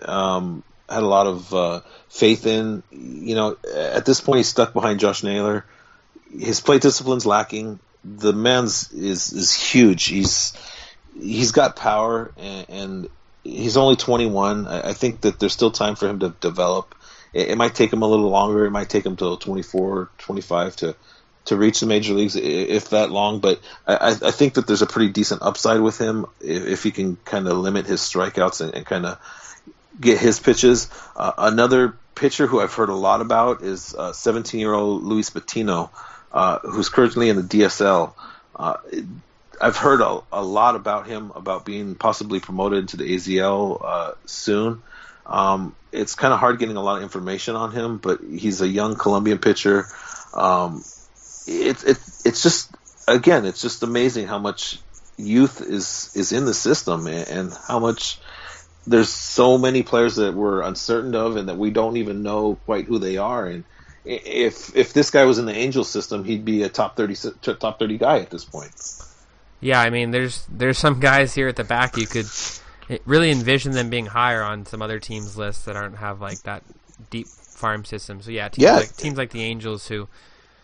um, 0.00 0.62
had 0.88 1.02
a 1.02 1.08
lot 1.08 1.26
of 1.26 1.52
uh, 1.52 1.80
faith 2.08 2.46
in. 2.46 2.84
You 2.92 3.34
know, 3.34 3.56
at 3.74 4.06
this 4.06 4.20
point, 4.20 4.36
he's 4.36 4.48
stuck 4.48 4.72
behind 4.72 5.00
Josh 5.00 5.24
Naylor. 5.24 5.64
His 6.30 6.60
play 6.60 6.78
discipline's 6.78 7.26
lacking. 7.26 7.80
The 8.08 8.32
man's 8.32 8.92
is 8.92 9.32
is 9.32 9.52
huge. 9.52 10.04
He's 10.04 10.52
he's 11.18 11.52
got 11.52 11.76
power 11.76 12.32
and, 12.36 12.66
and 12.68 13.08
he's 13.42 13.76
only 13.76 13.96
21. 13.96 14.66
I, 14.66 14.90
I 14.90 14.92
think 14.92 15.22
that 15.22 15.38
there's 15.38 15.52
still 15.52 15.70
time 15.70 15.96
for 15.96 16.08
him 16.08 16.20
to 16.20 16.30
develop. 16.40 16.94
It, 17.32 17.48
it 17.48 17.58
might 17.58 17.74
take 17.74 17.92
him 17.92 18.02
a 18.02 18.06
little 18.06 18.28
longer. 18.28 18.64
It 18.64 18.70
might 18.70 18.88
take 18.88 19.04
him 19.04 19.16
till 19.16 19.36
24, 19.36 20.10
25 20.18 20.76
to 20.76 20.96
to 21.46 21.56
reach 21.56 21.78
the 21.78 21.86
major 21.86 22.12
leagues, 22.12 22.34
if 22.34 22.90
that 22.90 23.10
long. 23.10 23.38
But 23.40 23.60
I, 23.86 24.16
I 24.20 24.30
think 24.32 24.54
that 24.54 24.66
there's 24.66 24.82
a 24.82 24.86
pretty 24.86 25.12
decent 25.12 25.42
upside 25.42 25.80
with 25.80 25.96
him 25.96 26.26
if, 26.40 26.66
if 26.66 26.82
he 26.82 26.90
can 26.90 27.16
kind 27.24 27.46
of 27.46 27.56
limit 27.56 27.86
his 27.86 28.00
strikeouts 28.00 28.60
and, 28.60 28.74
and 28.74 28.84
kind 28.84 29.06
of 29.06 29.18
get 30.00 30.18
his 30.18 30.40
pitches. 30.40 30.90
Uh, 31.14 31.32
another 31.38 31.94
pitcher 32.14 32.46
who 32.46 32.60
I've 32.60 32.74
heard 32.74 32.88
a 32.88 32.94
lot 32.94 33.20
about 33.20 33.62
is 33.62 33.94
17 34.12 34.58
uh, 34.58 34.60
year 34.60 34.74
old 34.74 35.04
Luis 35.04 35.30
Patino, 35.30 35.90
uh, 36.32 36.58
who's 36.60 36.88
currently 36.88 37.28
in 37.28 37.36
the 37.36 37.42
DSL. 37.42 38.12
Uh, 38.54 38.76
I've 39.60 39.76
heard 39.76 40.00
a, 40.00 40.20
a, 40.32 40.44
lot 40.44 40.76
about 40.76 41.06
him 41.06 41.32
about 41.34 41.64
being 41.64 41.94
possibly 41.94 42.40
promoted 42.40 42.88
to 42.88 42.96
the 42.98 43.14
AZL 43.14 43.80
uh, 43.82 44.12
soon. 44.26 44.82
Um, 45.24 45.74
it's 45.92 46.14
kind 46.14 46.32
of 46.32 46.40
hard 46.40 46.58
getting 46.58 46.76
a 46.76 46.82
lot 46.82 46.98
of 46.98 47.02
information 47.02 47.56
on 47.56 47.72
him, 47.72 47.98
but 47.98 48.20
he's 48.20 48.60
a 48.60 48.68
young 48.68 48.96
Colombian 48.96 49.38
pitcher. 49.38 49.86
Um, 50.34 50.84
it's 51.46 51.84
it, 51.84 51.98
it's 52.24 52.42
just 52.42 52.70
again, 53.08 53.46
it's 53.46 53.62
just 53.62 53.82
amazing 53.82 54.26
how 54.26 54.38
much 54.38 54.78
youth 55.16 55.62
is 55.62 56.12
is 56.14 56.32
in 56.32 56.44
the 56.44 56.54
system 56.54 57.06
and, 57.06 57.28
and 57.28 57.52
how 57.66 57.78
much 57.78 58.18
there's 58.86 59.08
so 59.08 59.58
many 59.58 59.82
players 59.82 60.16
that 60.16 60.34
we're 60.34 60.62
uncertain 60.62 61.14
of 61.14 61.36
and 61.36 61.48
that 61.48 61.56
we 61.56 61.70
don't 61.70 61.96
even 61.96 62.22
know 62.22 62.56
quite 62.66 62.84
who 62.84 62.98
they 62.98 63.16
are. 63.16 63.46
And 63.46 63.64
if 64.06 64.74
if 64.76 64.92
this 64.92 65.10
guy 65.10 65.24
was 65.24 65.38
in 65.38 65.46
the 65.46 65.54
Angel 65.54 65.84
system, 65.84 66.24
he'd 66.24 66.44
be 66.44 66.62
a 66.62 66.68
top 66.68 66.96
thirty 66.96 67.16
top 67.42 67.78
thirty 67.78 67.98
guy 67.98 68.20
at 68.20 68.30
this 68.30 68.44
point. 68.44 68.72
Yeah, 69.60 69.80
I 69.80 69.90
mean, 69.90 70.12
there's 70.12 70.46
there's 70.48 70.78
some 70.78 71.00
guys 71.00 71.34
here 71.34 71.48
at 71.48 71.56
the 71.56 71.64
back 71.64 71.96
you 71.96 72.06
could 72.06 72.26
really 73.04 73.30
envision 73.30 73.72
them 73.72 73.90
being 73.90 74.06
higher 74.06 74.42
on 74.42 74.64
some 74.64 74.80
other 74.80 75.00
teams' 75.00 75.36
lists 75.36 75.64
that 75.64 75.74
aren't 75.74 75.96
have 75.96 76.20
like 76.20 76.40
that 76.42 76.62
deep 77.10 77.26
farm 77.26 77.84
system. 77.84 78.22
So 78.22 78.30
yeah, 78.30 78.48
teams 78.48 78.62
yeah. 78.62 78.76
like 78.76 78.96
teams 78.96 79.18
like 79.18 79.30
the 79.30 79.42
Angels 79.42 79.88
who 79.88 80.08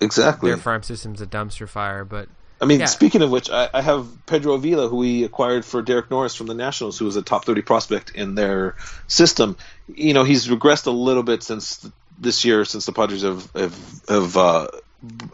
exactly 0.00 0.50
their 0.50 0.59
farm 0.59 0.83
system's 0.83 1.20
a 1.20 1.26
dumpster 1.26 1.68
fire, 1.68 2.05
but. 2.05 2.28
I 2.61 2.64
mean, 2.64 2.78
yeah. 2.78 2.87
speaking 2.87 3.22
of 3.22 3.31
which, 3.33 3.50
I, 3.50 3.68
I, 3.74 3.83
have 3.83 4.07
Pedro 4.24 4.52
Avila, 4.52 4.88
who 4.88 4.98
we 4.98 5.24
acquired 5.24 5.64
for 5.64 5.83
Derek 5.83 6.12
Norris 6.12 6.37
from 6.37 6.46
the 6.46 6.55
Nationals, 6.55 6.96
who 6.96 7.07
was 7.07 7.16
a 7.16 7.22
top 7.22 7.44
30 7.44 7.62
prospect 7.62 8.11
in 8.14 8.37
their 8.37 8.76
system. 9.09 9.57
You 9.92 10.14
know, 10.14 10.22
he's 10.22 10.46
regressed 10.46 10.87
a 10.87 10.92
little 10.92 11.24
bit 11.24 11.42
since 11.42 11.85
this 12.22 12.44
year, 12.46 12.64
since 12.64 12.87
the 12.87 12.92
Padres 12.92 13.22
have 13.22 13.50
have 13.52 14.02
have, 14.08 14.37
uh, 14.37 14.68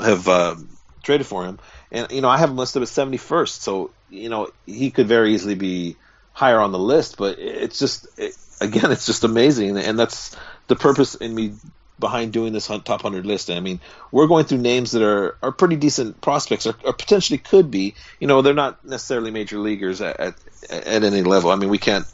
have 0.01 0.29
uh, 0.29 0.57
traded 1.05 1.27
for 1.27 1.45
him 1.45 1.61
and 1.91 2.11
you 2.11 2.21
know 2.21 2.29
I 2.29 2.39
have 2.39 2.51
him 2.51 2.57
listed 2.57 2.83
as 2.83 2.91
71st, 2.91 3.61
so 3.61 3.91
you 4.11 4.29
know 4.29 4.49
he 4.67 4.91
could 4.91 5.07
very 5.07 5.35
easily 5.35 5.55
be 5.55 5.97
higher 6.33 6.61
on 6.61 6.73
the 6.73 6.79
list. 6.79 7.17
But 7.17 7.39
it's 7.39 7.79
just 7.79 8.07
it, 8.19 8.35
again, 8.61 8.93
it's 8.93 9.07
just 9.07 9.25
amazing, 9.25 9.77
and 9.79 9.99
that's 9.99 10.37
the 10.67 10.77
purpose 10.77 11.15
in 11.15 11.35
me 11.35 11.55
behind 11.99 12.33
doing 12.33 12.53
this 12.53 12.69
top 12.69 12.89
100 12.89 13.27
list. 13.27 13.51
I 13.51 13.59
mean, 13.59 13.81
we're 14.13 14.29
going 14.29 14.45
through 14.45 14.59
names 14.59 14.93
that 14.93 15.03
are, 15.03 15.37
are 15.43 15.51
pretty 15.51 15.75
decent 15.75 16.21
prospects, 16.21 16.65
or, 16.65 16.75
or 16.85 16.93
potentially 16.93 17.39
could 17.39 17.73
be. 17.73 17.95
You 18.21 18.29
know, 18.29 18.41
they're 18.41 18.55
not 18.55 18.85
necessarily 18.85 19.33
major 19.33 19.59
leaguers 19.59 20.01
at, 20.01 20.21
at, 20.21 20.35
at 20.71 21.03
any 21.03 21.23
level. 21.23 21.51
I 21.51 21.57
mean, 21.57 21.71
we 21.71 21.79
can't 21.79 22.07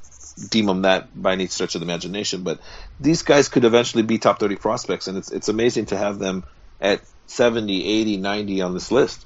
deem 0.51 0.66
them 0.66 0.83
that 0.83 1.09
by 1.20 1.33
any 1.33 1.47
stretch 1.47 1.75
of 1.75 1.81
the 1.81 1.87
imagination, 1.87 2.42
but 2.42 2.61
these 3.01 3.23
guys 3.23 3.49
could 3.49 3.64
eventually 3.64 4.03
be 4.03 4.18
top 4.18 4.40
30 4.40 4.57
prospects, 4.57 5.07
and 5.07 5.18
it's 5.18 5.31
it's 5.31 5.49
amazing 5.49 5.87
to 5.87 5.97
have 5.97 6.18
them 6.18 6.44
at 6.81 7.01
70, 7.27 7.85
80, 7.85 8.16
90 8.18 8.62
on 8.62 8.75
this 8.75 8.90
list 8.90 9.25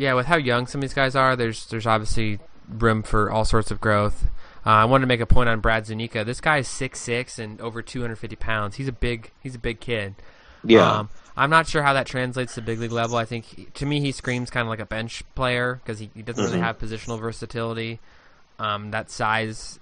yeah, 0.00 0.14
with 0.14 0.26
how 0.26 0.36
young 0.36 0.66
some 0.66 0.78
of 0.78 0.82
these 0.82 0.94
guys 0.94 1.14
are, 1.14 1.36
there's 1.36 1.66
there's 1.66 1.86
obviously 1.86 2.38
room 2.68 3.02
for 3.02 3.30
all 3.30 3.44
sorts 3.44 3.70
of 3.70 3.82
growth. 3.82 4.24
Uh, 4.64 4.70
I 4.70 4.84
wanted 4.86 5.02
to 5.02 5.06
make 5.08 5.20
a 5.20 5.26
point 5.26 5.50
on 5.50 5.60
Brad 5.60 5.84
Zuniga. 5.84 6.24
This 6.24 6.40
guy 6.40 6.58
is 6.58 6.68
six 6.68 7.00
six 7.00 7.38
and 7.38 7.60
over 7.60 7.82
250 7.82 8.34
pounds. 8.36 8.76
He's 8.76 8.88
a 8.88 8.92
big 8.92 9.30
he's 9.40 9.54
a 9.54 9.58
big 9.58 9.78
kid. 9.78 10.14
Yeah. 10.64 10.90
Um, 10.90 11.08
I'm 11.36 11.50
not 11.50 11.66
sure 11.66 11.82
how 11.82 11.92
that 11.92 12.06
translates 12.06 12.54
to 12.54 12.62
big 12.62 12.78
league 12.78 12.92
level. 12.92 13.18
I 13.18 13.26
think 13.26 13.44
he, 13.44 13.64
to 13.64 13.84
me 13.84 14.00
he 14.00 14.10
screams 14.10 14.48
kind 14.48 14.66
of 14.66 14.70
like 14.70 14.80
a 14.80 14.86
bench 14.86 15.22
player 15.34 15.80
because 15.82 15.98
he, 15.98 16.10
he, 16.14 16.22
doesn't 16.22 16.44
mm-hmm. 16.44 16.52
really 16.54 16.64
have 16.64 16.78
positional 16.78 17.20
versatility. 17.20 18.00
Um, 18.58 18.90
that 18.92 19.10
size 19.10 19.78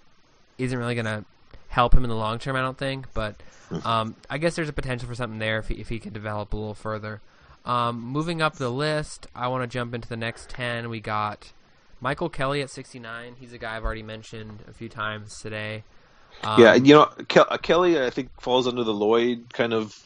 isn't 0.59 0.79
really 0.79 0.94
going 0.94 1.07
to 1.07 1.25
help 1.68 1.94
him 1.94 2.05
in 2.05 2.11
the 2.11 2.16
long 2.16 2.38
term, 2.38 2.57
I 2.57 2.61
don't 2.61 2.79
think. 2.79 3.12
But 3.14 3.37
um, 3.85 4.16
I 4.29 4.38
guess 4.38 4.57
there's 4.57 4.68
a 4.68 4.73
potential 4.73 5.09
for 5.09 5.14
something 5.14 5.38
there 5.38 5.59
if 5.59 5.68
he, 5.68 5.75
if 5.75 5.88
he 5.88 5.99
could 5.99 6.12
develop 6.12 6.53
a 6.53 6.57
little 6.57 6.75
further. 6.75 7.21
Um, 7.64 8.01
moving 8.01 8.40
up 8.40 8.57
the 8.57 8.71
list, 8.71 9.27
I 9.35 9.49
want 9.49 9.62
to 9.62 9.66
jump 9.66 9.94
into 9.94 10.09
the 10.09 10.16
next 10.16 10.49
10. 10.51 10.88
We 10.88 11.01
got 11.01 11.53
Michael 12.01 12.29
Kelly 12.29 12.62
at 12.62 12.71
69. 12.71 13.37
He's 13.38 13.53
a 13.53 13.59
guy 13.59 13.77
I've 13.77 13.85
already 13.85 14.03
mentioned 14.03 14.64
a 14.68 14.73
few 14.73 14.88
times 14.88 15.40
today. 15.40 15.85
Um, 16.42 16.61
yeah, 16.61 16.75
you 16.75 16.94
know, 16.94 17.07
Ke- 17.29 17.62
Kelly, 17.62 18.01
I 18.01 18.11
think, 18.11 18.31
falls 18.40 18.66
under 18.66 18.85
the 18.85 18.94
Lloyd 18.94 19.53
kind 19.53 19.73
of 19.73 19.99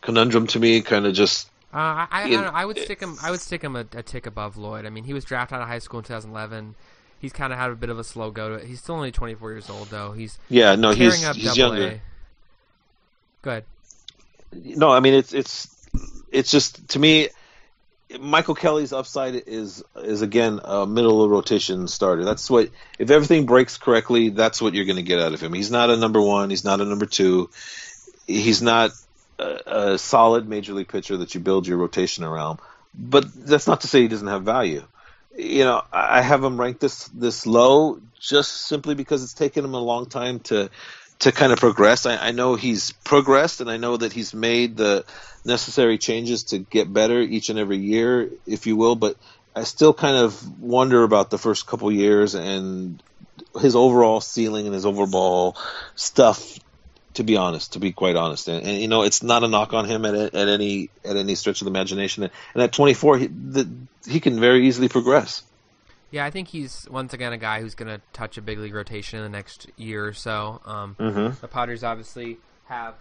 conundrum 0.00 0.46
to 0.48 0.58
me. 0.58 0.80
Kind 0.80 1.06
of 1.06 1.14
just. 1.14 1.48
Uh, 1.72 1.76
I, 1.76 2.08
I, 2.10 2.22
I, 2.22 2.28
know, 2.30 2.50
I, 2.54 2.64
would 2.64 2.78
stick 2.78 3.00
him. 3.00 3.16
I 3.22 3.30
would 3.30 3.40
stick 3.40 3.62
him 3.62 3.76
a, 3.76 3.84
a, 3.92 4.02
tick 4.02 4.26
above 4.26 4.56
Lloyd. 4.56 4.86
I 4.86 4.90
mean, 4.90 5.04
he 5.04 5.12
was 5.12 5.24
drafted 5.24 5.56
out 5.56 5.62
of 5.62 5.68
high 5.68 5.80
school 5.80 5.98
in 5.98 6.04
2011. 6.04 6.74
He's 7.18 7.32
kind 7.32 7.52
of 7.52 7.58
had 7.58 7.70
a 7.70 7.74
bit 7.74 7.90
of 7.90 7.98
a 7.98 8.04
slow 8.04 8.30
go 8.30 8.50
to 8.50 8.54
it. 8.56 8.66
He's 8.66 8.80
still 8.80 8.94
only 8.94 9.10
24 9.10 9.52
years 9.52 9.70
old, 9.70 9.88
though. 9.88 10.12
He's 10.12 10.38
yeah, 10.48 10.74
no, 10.74 10.90
he's 10.90 11.26
he's 11.34 11.56
younger. 11.56 11.86
A. 11.86 12.00
Go 13.42 13.50
ahead. 13.50 13.64
No, 14.52 14.90
I 14.90 15.00
mean 15.00 15.14
it's 15.14 15.32
it's 15.32 15.88
it's 16.30 16.50
just 16.50 16.88
to 16.90 16.98
me, 16.98 17.28
Michael 18.20 18.54
Kelly's 18.54 18.92
upside 18.92 19.34
is 19.34 19.82
is 19.96 20.22
again 20.22 20.60
a 20.62 20.86
middle 20.86 21.22
of 21.22 21.30
rotation 21.30 21.88
starter. 21.88 22.24
That's 22.24 22.50
what 22.50 22.70
if 22.98 23.10
everything 23.10 23.46
breaks 23.46 23.78
correctly, 23.78 24.30
that's 24.30 24.60
what 24.60 24.74
you're 24.74 24.84
going 24.84 24.96
to 24.96 25.02
get 25.02 25.20
out 25.20 25.32
of 25.32 25.40
him. 25.40 25.52
He's 25.52 25.70
not 25.70 25.90
a 25.90 25.96
number 25.96 26.20
one. 26.20 26.50
He's 26.50 26.64
not 26.64 26.80
a 26.80 26.84
number 26.84 27.06
two. 27.06 27.50
He's 28.26 28.62
not 28.62 28.90
a, 29.38 29.58
a 29.66 29.98
solid 29.98 30.48
major 30.48 30.74
league 30.74 30.88
pitcher 30.88 31.16
that 31.18 31.34
you 31.34 31.40
build 31.40 31.66
your 31.66 31.78
rotation 31.78 32.24
around. 32.24 32.60
But 32.94 33.26
that's 33.34 33.66
not 33.66 33.82
to 33.82 33.88
say 33.88 34.02
he 34.02 34.08
doesn't 34.08 34.26
have 34.26 34.42
value. 34.42 34.82
You 35.36 35.64
know, 35.64 35.82
I 35.92 36.22
have 36.22 36.42
him 36.42 36.58
ranked 36.58 36.80
this 36.80 37.08
this 37.08 37.46
low 37.46 38.00
just 38.18 38.66
simply 38.66 38.94
because 38.94 39.22
it's 39.22 39.34
taken 39.34 39.64
him 39.64 39.74
a 39.74 39.80
long 39.80 40.06
time 40.06 40.40
to 40.40 40.70
to 41.20 41.32
kind 41.32 41.52
of 41.52 41.58
progress. 41.58 42.06
I, 42.06 42.16
I 42.16 42.30
know 42.32 42.54
he's 42.54 42.92
progressed, 42.92 43.60
and 43.60 43.70
I 43.70 43.76
know 43.76 43.96
that 43.96 44.12
he's 44.12 44.34
made 44.34 44.76
the 44.76 45.04
necessary 45.44 45.98
changes 45.98 46.44
to 46.44 46.58
get 46.58 46.92
better 46.92 47.20
each 47.20 47.48
and 47.48 47.58
every 47.58 47.78
year, 47.78 48.30
if 48.46 48.66
you 48.66 48.76
will. 48.76 48.96
But 48.96 49.16
I 49.54 49.64
still 49.64 49.94
kind 49.94 50.16
of 50.16 50.60
wonder 50.60 51.02
about 51.02 51.30
the 51.30 51.38
first 51.38 51.66
couple 51.66 51.90
years 51.90 52.34
and 52.34 53.02
his 53.60 53.76
overall 53.76 54.20
ceiling 54.20 54.66
and 54.66 54.74
his 54.74 54.86
overall 54.86 55.56
stuff. 55.94 56.58
To 57.16 57.24
be 57.24 57.36
honest, 57.36 57.72
to 57.72 57.78
be 57.78 57.92
quite 57.92 58.14
honest, 58.14 58.48
and, 58.48 58.66
and 58.66 58.78
you 58.78 58.88
know, 58.88 59.02
it's 59.02 59.22
not 59.22 59.42
a 59.42 59.48
knock 59.48 59.72
on 59.72 59.86
him 59.86 60.04
at, 60.04 60.14
at 60.14 60.48
any 60.48 60.90
at 61.04 61.16
any 61.16 61.34
stretch 61.34 61.62
of 61.62 61.64
the 61.64 61.70
imagination. 61.70 62.24
And 62.54 62.62
at 62.62 62.72
24, 62.72 63.18
he, 63.18 63.26
the, 63.26 63.68
he 64.06 64.20
can 64.20 64.38
very 64.38 64.66
easily 64.68 64.88
progress. 64.88 65.42
Yeah, 66.10 66.24
I 66.24 66.30
think 66.30 66.48
he's 66.48 66.86
once 66.90 67.12
again 67.12 67.32
a 67.32 67.38
guy 67.38 67.60
who's 67.60 67.74
going 67.74 67.88
to 67.88 68.00
touch 68.12 68.38
a 68.38 68.42
big 68.42 68.58
league 68.58 68.74
rotation 68.74 69.18
in 69.18 69.24
the 69.24 69.30
next 69.30 69.66
year 69.76 70.06
or 70.06 70.12
so. 70.12 70.60
Um, 70.64 70.96
mm-hmm. 70.98 71.40
The 71.40 71.48
Padres 71.48 71.82
obviously 71.82 72.38
have 72.66 72.94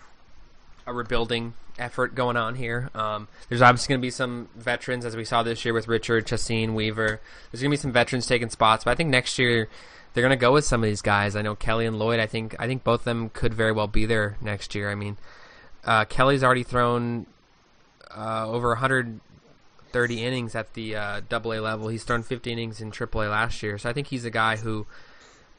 a 0.87 0.93
rebuilding 0.93 1.53
effort 1.77 2.15
going 2.15 2.37
on 2.37 2.55
here. 2.55 2.89
Um, 2.95 3.27
there's 3.49 3.61
obviously 3.61 3.93
going 3.93 4.01
to 4.01 4.05
be 4.05 4.11
some 4.11 4.49
veterans, 4.55 5.05
as 5.05 5.15
we 5.15 5.25
saw 5.25 5.43
this 5.43 5.65
year 5.65 5.73
with 5.73 5.87
Richard, 5.87 6.25
Chacin, 6.25 6.73
Weaver. 6.73 7.19
There's 7.51 7.61
going 7.61 7.71
to 7.71 7.77
be 7.77 7.81
some 7.81 7.91
veterans 7.91 8.27
taking 8.27 8.49
spots, 8.49 8.83
but 8.83 8.91
I 8.91 8.95
think 8.95 9.09
next 9.09 9.37
year 9.37 9.67
they're 10.15 10.23
going 10.23 10.29
to 10.31 10.41
go 10.41 10.53
with 10.53 10.63
some 10.63 10.81
of 10.81 10.87
these 10.87 11.01
guys. 11.01 11.35
I 11.35 11.41
know 11.41 11.55
Kelly 11.55 11.85
and 11.85 11.99
Lloyd. 11.99 12.21
I 12.21 12.25
think 12.25 12.55
I 12.57 12.67
think 12.67 12.85
both 12.85 13.01
of 13.01 13.05
them 13.05 13.29
could 13.29 13.53
very 13.53 13.73
well 13.73 13.87
be 13.87 14.05
there 14.05 14.37
next 14.41 14.73
year. 14.73 14.89
I 14.89 14.95
mean, 14.95 15.17
uh, 15.83 16.05
Kelly's 16.05 16.41
already 16.41 16.63
thrown 16.63 17.25
uh, 18.15 18.47
over 18.49 18.69
130 18.69 20.23
innings 20.23 20.55
at 20.55 20.73
the 20.73 20.95
uh, 20.95 21.21
Double 21.27 21.53
A 21.53 21.59
level. 21.59 21.89
He's 21.89 22.05
thrown 22.05 22.23
50 22.23 22.49
innings 22.49 22.79
in 22.79 22.91
Triple 22.91 23.23
A 23.23 23.27
last 23.27 23.61
year, 23.61 23.77
so 23.77 23.89
I 23.89 23.93
think 23.93 24.07
he's 24.07 24.23
a 24.23 24.31
guy 24.31 24.55
who 24.55 24.87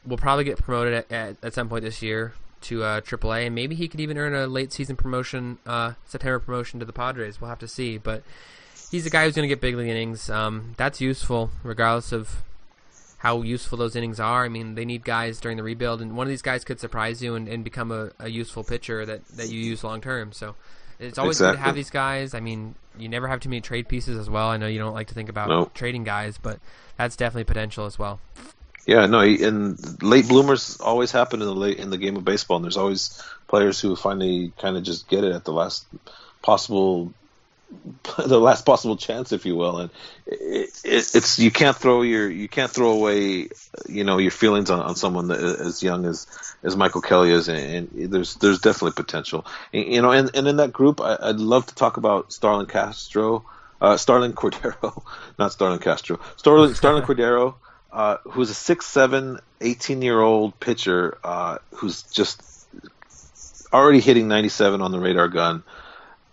will 0.03 0.17
probably 0.17 0.43
get 0.43 0.57
promoted 0.57 0.93
at, 0.93 1.11
at, 1.11 1.37
at 1.43 1.53
some 1.53 1.69
point 1.69 1.83
this 1.83 2.01
year 2.01 2.33
to 2.61 2.83
uh, 2.83 3.01
Triple 3.01 3.33
A, 3.33 3.45
and 3.45 3.53
maybe 3.53 3.75
he 3.75 3.87
could 3.87 3.99
even 3.99 4.17
earn 4.17 4.33
a 4.33 4.47
late 4.47 4.73
season 4.73 4.95
promotion, 4.95 5.59
uh, 5.67 5.93
September 6.07 6.39
promotion 6.39 6.79
to 6.79 6.85
the 6.85 6.93
Padres. 6.93 7.39
We'll 7.39 7.49
have 7.49 7.59
to 7.59 7.67
see, 7.67 7.99
but 7.99 8.23
he's 8.89 9.05
a 9.05 9.11
guy 9.11 9.25
who's 9.25 9.35
going 9.35 9.47
to 9.47 9.53
get 9.53 9.61
big 9.61 9.75
league 9.75 9.87
innings. 9.87 10.31
Um, 10.31 10.73
that's 10.77 10.99
useful, 10.99 11.51
regardless 11.63 12.11
of 12.11 12.41
how 13.17 13.41
useful 13.41 13.77
those 13.77 13.95
innings 13.95 14.19
are. 14.19 14.45
I 14.45 14.49
mean, 14.49 14.75
they 14.75 14.85
need 14.85 15.03
guys 15.03 15.39
during 15.39 15.57
the 15.57 15.63
rebuild, 15.63 16.01
and 16.01 16.15
one 16.15 16.27
of 16.27 16.29
these 16.29 16.41
guys 16.41 16.63
could 16.63 16.79
surprise 16.79 17.21
you 17.21 17.35
and, 17.35 17.47
and 17.47 17.63
become 17.63 17.91
a, 17.91 18.11
a 18.19 18.29
useful 18.29 18.63
pitcher 18.63 19.05
that, 19.05 19.27
that 19.29 19.49
you 19.49 19.59
use 19.59 19.83
long 19.83 20.01
term. 20.01 20.31
So 20.31 20.55
it's 20.99 21.17
always 21.17 21.37
exactly. 21.37 21.57
good 21.57 21.57
to 21.57 21.65
have 21.65 21.75
these 21.75 21.89
guys. 21.89 22.33
I 22.33 22.39
mean, 22.39 22.75
you 22.97 23.09
never 23.09 23.27
have 23.27 23.39
too 23.39 23.49
many 23.49 23.61
trade 23.61 23.87
pieces 23.87 24.17
as 24.17 24.29
well. 24.29 24.49
I 24.49 24.57
know 24.57 24.67
you 24.67 24.79
don't 24.79 24.93
like 24.93 25.07
to 25.07 25.13
think 25.13 25.29
about 25.29 25.49
nope. 25.49 25.73
trading 25.73 26.03
guys, 26.03 26.37
but 26.37 26.59
that's 26.97 27.15
definitely 27.15 27.45
potential 27.45 27.85
as 27.85 27.97
well. 27.97 28.19
Yeah, 28.85 29.05
no, 29.05 29.19
and 29.19 30.01
late 30.01 30.29
bloomers 30.29 30.79
always 30.79 31.11
happen 31.11 31.41
in 31.41 31.47
the 31.47 31.53
late 31.53 31.77
in 31.77 31.89
the 31.89 31.97
game 31.97 32.15
of 32.15 32.23
baseball, 32.23 32.57
and 32.57 32.63
there's 32.63 32.77
always 32.77 33.21
players 33.47 33.81
who 33.81 33.95
finally 33.97 34.53
kind 34.57 34.77
of 34.77 34.83
just 34.83 35.09
get 35.09 35.25
it 35.25 35.33
at 35.33 35.43
the 35.43 35.51
last 35.51 35.85
possible 36.41 37.11
the 38.17 38.39
last 38.39 38.65
possible 38.65 38.95
chance, 38.95 39.31
if 39.31 39.45
you 39.45 39.55
will, 39.55 39.79
and 39.79 39.89
it, 40.25 40.69
it, 40.83 41.15
it's 41.15 41.39
you 41.39 41.51
can't 41.51 41.75
throw 41.75 42.01
your 42.01 42.29
you 42.29 42.47
can't 42.47 42.71
throw 42.71 42.91
away 42.91 43.49
you 43.87 44.03
know 44.03 44.17
your 44.17 44.31
feelings 44.31 44.69
on, 44.69 44.79
on 44.79 44.95
someone 44.95 45.27
that, 45.27 45.39
as 45.39 45.83
young 45.83 46.05
as 46.05 46.27
as 46.63 46.75
Michael 46.77 47.01
Kelly 47.01 47.31
is, 47.31 47.49
and, 47.49 47.91
and 47.91 48.11
there's 48.11 48.35
there's 48.35 48.59
definitely 48.59 48.93
potential, 48.93 49.45
and, 49.73 49.85
you 49.85 50.01
know, 50.01 50.11
and, 50.11 50.31
and 50.35 50.47
in 50.47 50.57
that 50.57 50.71
group, 50.71 51.01
I, 51.01 51.17
would 51.27 51.39
love 51.39 51.65
to 51.67 51.75
talk 51.75 51.97
about 51.97 52.31
Starlin 52.31 52.67
Castro. 52.67 53.45
uh, 53.81 53.97
Starlin 53.97 54.33
Cordero, 54.33 55.03
not 55.39 55.51
Starlin 55.51 55.79
Castro, 55.79 56.19
Starlin 56.37 56.73
Starlin 56.73 57.03
Cordero, 57.07 57.55
uh, 57.91 58.17
who's 58.23 58.49
a 58.49 58.75
6'7", 58.75 59.39
18 59.59 60.01
year 60.01 60.19
old 60.19 60.57
pitcher 60.59 61.17
uh, 61.23 61.57
who's 61.71 62.03
just 62.03 62.41
already 63.73 63.99
hitting 63.99 64.27
97 64.27 64.81
on 64.81 64.91
the 64.91 64.99
radar 64.99 65.27
gun. 65.27 65.63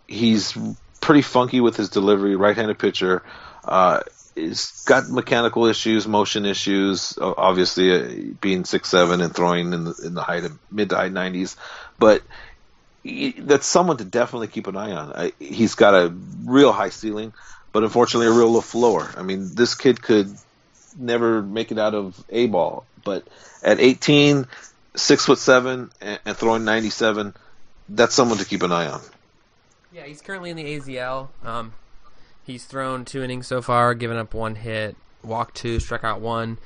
He's 0.07 0.57
pretty 1.05 1.23
funky 1.23 1.61
with 1.61 1.77
his 1.77 1.91
delivery, 1.91 2.35
right-handed 2.35 2.79
pitcher. 2.79 3.23
Uh, 3.63 4.01
he's 4.35 4.85
got 4.85 5.09
mechanical 5.11 5.67
issues, 5.67 6.09
motion 6.09 6.47
issues. 6.47 7.17
Obviously, 7.21 7.93
uh, 7.93 8.35
being 8.41 8.65
six 8.65 8.89
seven 8.89 9.21
and 9.21 9.35
throwing 9.35 9.73
in 9.75 9.85
the 9.85 9.95
in 10.05 10.15
the 10.15 10.59
mid 10.71 10.89
to 10.89 10.97
high 10.97 11.09
nineties, 11.09 11.57
but 11.99 12.23
he, 13.03 13.33
that's 13.33 13.67
someone 13.67 13.99
to 13.99 14.05
definitely 14.05 14.49
keep 14.49 14.67
an 14.67 14.77
eye 14.77 14.93
on. 14.93 15.13
I, 15.13 15.33
he's 15.39 15.75
got 15.75 15.95
a 15.95 16.13
real 16.45 16.73
high 16.73 16.89
ceiling, 16.89 17.35
but 17.71 17.85
unfortunately, 17.85 18.29
a 18.29 18.33
real 18.33 18.51
low 18.51 18.63
floor. 18.63 19.09
I 19.15 19.23
mean, 19.23 19.55
this 19.55 19.75
kid 19.75 20.01
could 20.01 20.35
never 20.99 21.43
make 21.43 21.71
it 21.71 21.79
out 21.79 21.95
of 21.95 22.23
a 22.31 22.47
ball, 22.47 22.87
but 23.05 23.29
at 23.63 23.79
18, 23.79 24.47
six 24.97 25.27
foot 25.27 25.39
seven, 25.39 25.91
and, 26.01 26.19
and 26.25 26.37
throwing 26.37 26.65
97, 26.65 27.35
that's 27.91 28.15
someone 28.15 28.39
to 28.39 28.47
keep 28.47 28.63
an 28.63 28.73
eye 28.73 28.87
on. 28.87 29.03
Yeah, 29.95 30.07
he's 30.07 30.21
currently 30.21 30.51
in 30.51 30.57
the 30.57 30.65
AZL. 30.65 31.29
Um, 31.45 31.73
he's 32.43 32.65
thrown 32.65 33.05
two 33.05 33.23
innings 33.23 33.47
so 33.47 33.63
far, 33.63 33.95
given 33.95 34.17
up 34.17 34.35
one 34.35 34.57
hit, 34.57 34.97
walked 35.23 35.57
two, 35.57 35.79
struck 35.79 36.03
out 36.03 36.21
one. 36.21 36.59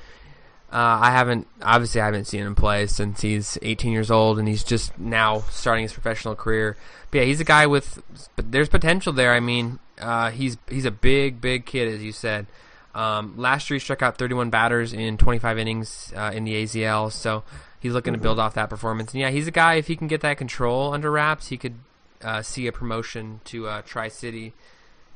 Uh, 0.71 0.97
I 1.01 1.11
haven't, 1.11 1.45
obviously, 1.61 2.01
I 2.01 2.05
haven't 2.05 2.25
seen 2.25 2.41
him 2.41 2.55
play 2.55 2.87
since 2.87 3.21
he's 3.21 3.59
18 3.61 3.91
years 3.91 4.09
old, 4.09 4.39
and 4.39 4.47
he's 4.47 4.63
just 4.63 4.97
now 4.97 5.41
starting 5.51 5.83
his 5.83 5.93
professional 5.93 6.35
career. 6.35 6.75
But 7.11 7.19
yeah, 7.19 7.23
he's 7.25 7.39
a 7.39 7.43
guy 7.43 7.67
with, 7.67 8.01
but 8.35 8.51
there's 8.51 8.67
potential 8.67 9.13
there. 9.13 9.33
I 9.33 9.39
mean, 9.39 9.77
uh, 9.99 10.31
he's 10.31 10.57
he's 10.67 10.85
a 10.85 10.91
big, 10.91 11.39
big 11.39 11.67
kid, 11.67 11.93
as 11.93 12.03
you 12.03 12.11
said. 12.11 12.47
Um, 12.95 13.35
last 13.37 13.69
year, 13.69 13.75
he 13.75 13.79
struck 13.79 14.01
out 14.01 14.17
31 14.17 14.49
batters 14.49 14.91
in 14.91 15.17
25 15.17 15.59
innings 15.59 16.11
uh, 16.15 16.31
in 16.33 16.45
the 16.45 16.63
AZL, 16.63 17.11
so 17.11 17.43
he's 17.79 17.93
looking 17.93 18.13
to 18.13 18.19
build 18.19 18.39
off 18.39 18.55
that 18.55 18.71
performance. 18.71 19.11
And 19.13 19.21
yeah, 19.21 19.29
he's 19.29 19.47
a 19.47 19.51
guy. 19.51 19.75
If 19.75 19.85
he 19.85 19.95
can 19.95 20.07
get 20.07 20.21
that 20.21 20.37
control 20.37 20.93
under 20.93 21.11
wraps, 21.11 21.47
he 21.47 21.57
could 21.57 21.75
uh, 22.23 22.41
see 22.41 22.67
a 22.67 22.71
promotion 22.71 23.41
to 23.45 23.67
uh, 23.67 23.81
Tri 23.83 24.07
City 24.09 24.53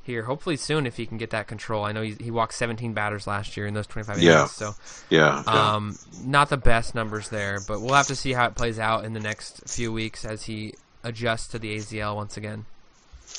here, 0.04 0.24
hopefully 0.24 0.58
soon 0.58 0.86
if 0.86 0.98
he 0.98 1.06
can 1.06 1.18
get 1.18 1.30
that 1.30 1.48
control. 1.48 1.86
I 1.86 1.92
know 1.94 2.02
he, 2.02 2.12
he 2.20 2.30
walked 2.32 2.54
17 2.56 2.94
batters 2.94 3.26
last 3.26 3.56
year 3.56 3.66
in 3.66 3.74
those 3.74 3.88
25 3.88 4.20
Yeah. 4.22 4.34
innings, 4.34 4.52
so 4.52 4.76
Yeah, 5.10 5.44
yeah. 5.48 5.76
um, 5.76 5.98
not 6.26 6.50
the 6.50 6.58
best 6.58 6.94
numbers 6.94 7.30
there, 7.30 7.60
but 7.68 7.80
we'll 7.82 7.94
have 7.94 8.08
to 8.08 8.16
see 8.16 8.34
how 8.34 8.46
it 8.48 8.56
plays 8.56 8.80
out 8.80 9.06
in 9.06 9.14
the 9.14 9.22
next 9.22 9.70
few 9.70 9.94
weeks 9.94 10.26
as 10.26 10.44
he 10.44 10.74
adjusts 11.04 11.48
to 11.50 11.60
the 11.60 11.76
AZL 11.78 12.16
once 12.16 12.36
again. 12.38 12.66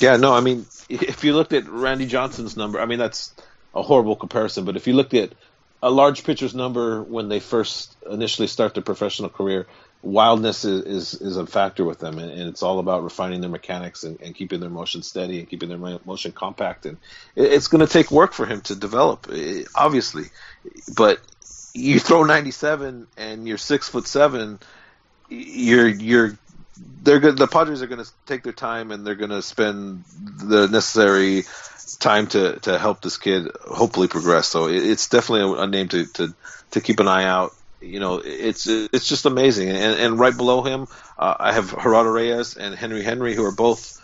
Yeah, 0.00 0.16
no, 0.16 0.32
I 0.34 0.40
mean, 0.40 0.66
if 0.88 1.22
you 1.22 1.34
looked 1.34 1.52
at 1.52 1.68
Randy 1.68 2.06
Johnson's 2.06 2.56
number, 2.56 2.80
I 2.80 2.86
mean, 2.86 2.98
that's 2.98 3.32
a 3.74 3.82
horrible 3.82 4.16
comparison, 4.16 4.64
but 4.64 4.76
if 4.76 4.86
you 4.86 4.94
looked 4.94 5.14
at 5.14 5.32
a 5.82 5.90
large 5.90 6.24
pitcher's 6.24 6.54
number 6.54 7.02
when 7.02 7.28
they 7.28 7.40
first 7.40 7.94
initially 8.10 8.48
start 8.48 8.72
their 8.74 8.82
professional 8.82 9.28
career, 9.28 9.66
wildness 10.04 10.64
is, 10.64 11.14
is, 11.14 11.20
is 11.20 11.36
a 11.36 11.46
factor 11.46 11.84
with 11.84 11.98
them, 11.98 12.18
and, 12.18 12.30
and 12.30 12.48
it's 12.48 12.62
all 12.62 12.78
about 12.78 13.02
refining 13.02 13.40
their 13.40 13.50
mechanics 13.50 14.04
and, 14.04 14.20
and 14.20 14.34
keeping 14.34 14.60
their 14.60 14.70
motion 14.70 15.02
steady 15.02 15.38
and 15.38 15.48
keeping 15.48 15.68
their 15.68 15.98
motion 16.04 16.32
compact. 16.32 16.86
And 16.86 16.98
it, 17.34 17.52
it's 17.52 17.68
going 17.68 17.84
to 17.84 17.92
take 17.92 18.10
work 18.10 18.32
for 18.32 18.46
him 18.46 18.60
to 18.62 18.76
develop, 18.76 19.28
eh, 19.32 19.64
obviously, 19.74 20.24
but 20.94 21.20
you 21.72 21.98
throw 21.98 22.22
97 22.24 23.06
and 23.16 23.48
you're 23.48 23.58
six 23.58 23.88
foot 23.88 24.06
seven, 24.06 24.60
you're 25.28 25.88
you're 25.88 26.38
they're 27.02 27.20
good. 27.20 27.36
The 27.36 27.46
Padres 27.46 27.82
are 27.82 27.86
going 27.86 28.04
to 28.04 28.10
take 28.26 28.42
their 28.42 28.52
time 28.52 28.90
and 28.90 29.06
they're 29.06 29.14
going 29.14 29.30
to 29.30 29.42
spend 29.42 30.04
the 30.36 30.68
necessary 30.68 31.44
time 31.98 32.26
to, 32.28 32.58
to 32.60 32.78
help 32.78 33.00
this 33.02 33.16
kid 33.16 33.50
hopefully 33.64 34.08
progress. 34.08 34.48
So 34.48 34.68
it, 34.68 34.84
it's 34.84 35.08
definitely 35.08 35.58
a, 35.58 35.62
a 35.62 35.66
name 35.66 35.88
to, 35.88 36.06
to, 36.06 36.34
to 36.72 36.80
keep 36.80 37.00
an 37.00 37.08
eye 37.08 37.24
out. 37.24 37.54
You 37.84 38.00
know, 38.00 38.22
it's 38.24 38.66
it's 38.66 39.08
just 39.08 39.26
amazing. 39.26 39.70
And, 39.70 39.98
and 40.00 40.18
right 40.18 40.36
below 40.36 40.62
him, 40.62 40.86
uh, 41.18 41.34
I 41.38 41.52
have 41.52 41.70
Gerardo 41.70 42.10
Reyes 42.10 42.56
and 42.56 42.74
Henry 42.74 43.02
Henry, 43.02 43.34
who 43.34 43.44
are 43.44 43.52
both 43.52 44.00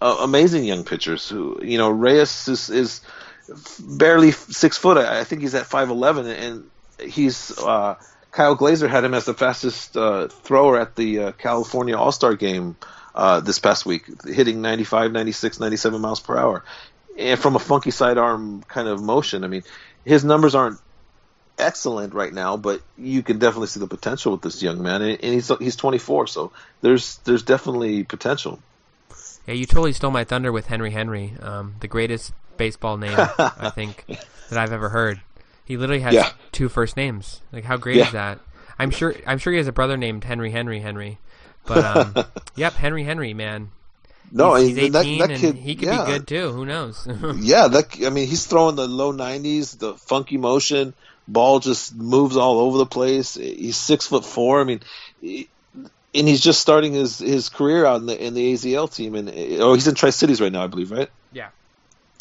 uh, 0.00 0.18
amazing 0.20 0.64
young 0.64 0.84
pitchers. 0.84 1.28
Who 1.28 1.60
you 1.62 1.78
know, 1.78 1.90
Reyes 1.90 2.48
is, 2.48 2.70
is 2.70 3.00
barely 3.78 4.32
six 4.32 4.76
foot. 4.76 4.98
I 4.98 5.24
think 5.24 5.42
he's 5.42 5.54
at 5.54 5.66
five 5.66 5.90
eleven, 5.90 6.26
and 6.26 6.70
he's 7.00 7.56
uh, 7.58 7.96
Kyle 8.34 8.56
Glaser 8.56 8.88
had 8.88 9.04
him 9.04 9.14
as 9.14 9.26
the 9.26 9.34
fastest 9.34 9.96
uh, 9.96 10.26
thrower 10.28 10.78
at 10.78 10.96
the 10.96 11.18
uh, 11.20 11.32
California 11.32 11.96
All 11.96 12.10
Star 12.12 12.34
game 12.34 12.76
uh, 13.14 13.38
this 13.40 13.60
past 13.60 13.86
week, 13.86 14.06
hitting 14.24 14.60
95, 14.60 15.12
96, 15.12 15.60
97 15.60 16.00
miles 16.00 16.18
per 16.18 16.36
hour. 16.36 16.64
And 17.16 17.38
from 17.38 17.54
a 17.54 17.60
funky 17.60 17.92
sidearm 17.92 18.64
kind 18.64 18.88
of 18.88 19.00
motion, 19.00 19.44
I 19.44 19.46
mean, 19.46 19.62
his 20.04 20.24
numbers 20.24 20.56
aren't 20.56 20.80
excellent 21.58 22.14
right 22.14 22.32
now, 22.32 22.56
but 22.56 22.80
you 22.98 23.22
can 23.22 23.38
definitely 23.38 23.68
see 23.68 23.80
the 23.80 23.86
potential 23.86 24.32
with 24.32 24.42
this 24.42 24.62
young 24.62 24.82
man, 24.82 25.02
and, 25.02 25.18
he's 25.22 25.50
he's 25.58 25.76
24, 25.76 26.26
so 26.26 26.52
there's 26.80 27.16
there's 27.24 27.42
definitely 27.42 28.04
potential. 28.04 28.58
Yeah, 29.46 29.54
you 29.54 29.66
totally 29.66 29.92
stole 29.92 30.10
my 30.10 30.24
thunder 30.24 30.50
with 30.52 30.66
Henry 30.66 30.90
Henry, 30.90 31.34
um, 31.40 31.74
the 31.80 31.88
greatest 31.88 32.32
baseball 32.56 32.96
name 32.96 33.14
I 33.16 33.70
think 33.74 34.04
that 34.48 34.58
I've 34.58 34.72
ever 34.72 34.88
heard. 34.88 35.20
He 35.64 35.76
literally 35.76 36.00
has 36.02 36.14
Yeah. 36.14 36.30
two 36.52 36.68
first 36.68 36.96
names. 36.96 37.40
Like, 37.52 37.64
how 37.64 37.76
great 37.76 37.96
Yeah. 37.96 38.06
is 38.06 38.12
that? 38.12 38.38
I'm 38.78 38.90
sure. 38.90 39.14
I'm 39.26 39.38
sure 39.38 39.52
he 39.52 39.58
has 39.58 39.68
a 39.68 39.72
brother 39.72 39.96
named 39.96 40.24
Henry 40.24 40.50
Henry 40.50 40.80
Henry. 40.80 41.18
But 41.66 41.84
um, 41.84 42.24
yep, 42.56 42.74
Henry 42.74 43.04
Henry, 43.04 43.34
man. 43.34 43.70
No, 44.32 44.54
he's, 44.56 44.76
he's 44.76 44.86
and 44.86 44.94
that, 44.94 45.04
18 45.06 45.18
that 45.18 45.30
and 45.30 45.40
kid, 45.40 45.54
he 45.56 45.74
could 45.76 45.88
yeah. 45.88 46.04
be 46.04 46.12
good 46.12 46.26
too. 46.26 46.50
Who 46.50 46.64
knows? 46.66 47.06
Yeah, 47.36 47.68
that 47.68 47.96
I 48.04 48.10
mean, 48.10 48.26
he's 48.26 48.46
throwing 48.46 48.74
the 48.76 48.88
low 48.88 49.12
90s, 49.12 49.78
the 49.78 49.94
funky 49.94 50.38
motion, 50.38 50.92
ball 51.26 51.60
just 51.60 51.94
moves 51.94 52.36
all 52.36 52.58
over 52.60 52.78
the 52.78 52.86
place. 52.86 53.34
He's 53.34 53.76
six 53.76 54.06
foot 54.06 54.24
four. 54.24 54.60
I 54.60 54.64
mean, 54.64 54.80
he- 55.20 55.48
and 56.16 56.28
he's 56.28 56.40
just 56.40 56.60
starting 56.60 56.92
his 56.92 57.18
his 57.18 57.48
career 57.48 57.84
out 57.84 58.00
in 58.00 58.06
the 58.06 58.24
in 58.24 58.34
the 58.34 58.52
AZL 58.52 58.92
team, 58.94 59.16
and 59.16 59.28
oh, 59.60 59.74
he's 59.74 59.88
in 59.88 59.96
Tri 59.96 60.10
Cities 60.10 60.40
right 60.40 60.52
now, 60.52 60.62
I 60.62 60.68
believe, 60.68 60.92
right? 60.92 61.10
yeah. 61.32 61.48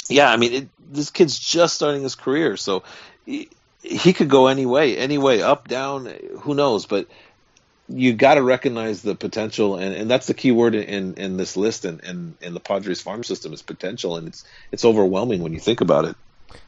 Yeah, 0.10 0.30
I 0.32 0.38
mean, 0.38 0.54
it, 0.54 0.70
this 0.92 1.12
kid's 1.12 1.38
just 1.40 1.76
starting 1.76 2.02
his 2.04 2.16
career, 2.16 2.58
so 2.58 2.84
he, 3.26 3.50
he 3.82 4.12
could 4.12 4.30
go 4.30 4.48
any 4.48 4.66
way, 4.66 4.98
any 4.98 5.18
way, 5.18 5.42
up, 5.42 5.68
down, 5.70 6.12
who 6.42 6.54
knows? 6.56 6.86
But 6.86 7.08
you 7.88 8.14
got 8.14 8.34
to 8.36 8.44
recognize 8.44 9.02
the 9.02 9.16
potential, 9.16 9.78
and, 9.78 9.96
and 9.96 10.10
that's 10.10 10.28
the 10.28 10.34
key 10.34 10.52
word 10.52 10.76
in, 10.76 11.14
in 11.16 11.38
this 11.38 11.56
list 11.56 11.86
and, 11.86 12.04
and, 12.04 12.36
and 12.42 12.56
the 12.56 12.60
Padres 12.60 13.02
farm 13.02 13.24
system 13.24 13.54
is 13.54 13.62
potential, 13.62 14.18
and 14.18 14.28
it's 14.28 14.44
it's 14.72 14.84
overwhelming 14.84 15.42
when 15.42 15.54
you 15.54 15.60
think 15.60 15.82
about 15.82 16.06
it. 16.06 16.16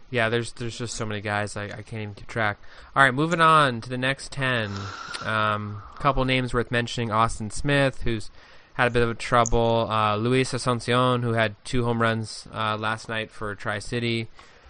Yeah, 0.10 0.30
there's 0.30 0.52
there's 0.54 0.78
just 0.78 0.96
so 0.96 1.06
many 1.06 1.22
guys 1.22 1.58
I, 1.58 1.65
I 1.65 1.82
can't 1.82 2.02
even 2.02 2.13
keep 2.13 2.28
track. 2.28 2.58
All 2.96 3.04
right, 3.04 3.13
moving 3.13 3.41
on 3.41 3.82
to 3.82 3.89
the 3.89 3.98
next 3.98 4.32
ten. 4.32 4.72
Um, 5.24 5.82
couple 6.00 6.24
names 6.26 6.54
worth 6.54 6.72
mentioning: 6.72 7.12
Austin 7.12 7.50
Smith, 7.50 8.04
who's 8.04 8.30
had 8.74 8.88
a 8.88 8.91
bit 8.91 9.04
of 9.04 9.18
trouble. 9.18 9.88
Uh, 9.89 10.15
Luis 10.18 10.54
Asuncion, 10.54 11.24
who 11.24 11.34
had 11.34 11.56
two 11.63 11.84
home 11.86 12.02
runs 12.02 12.48
uh, 12.54 12.78
last 12.78 13.10
night 13.10 13.32
for 13.32 13.56
Tri 13.56 13.80
City. 13.80 14.28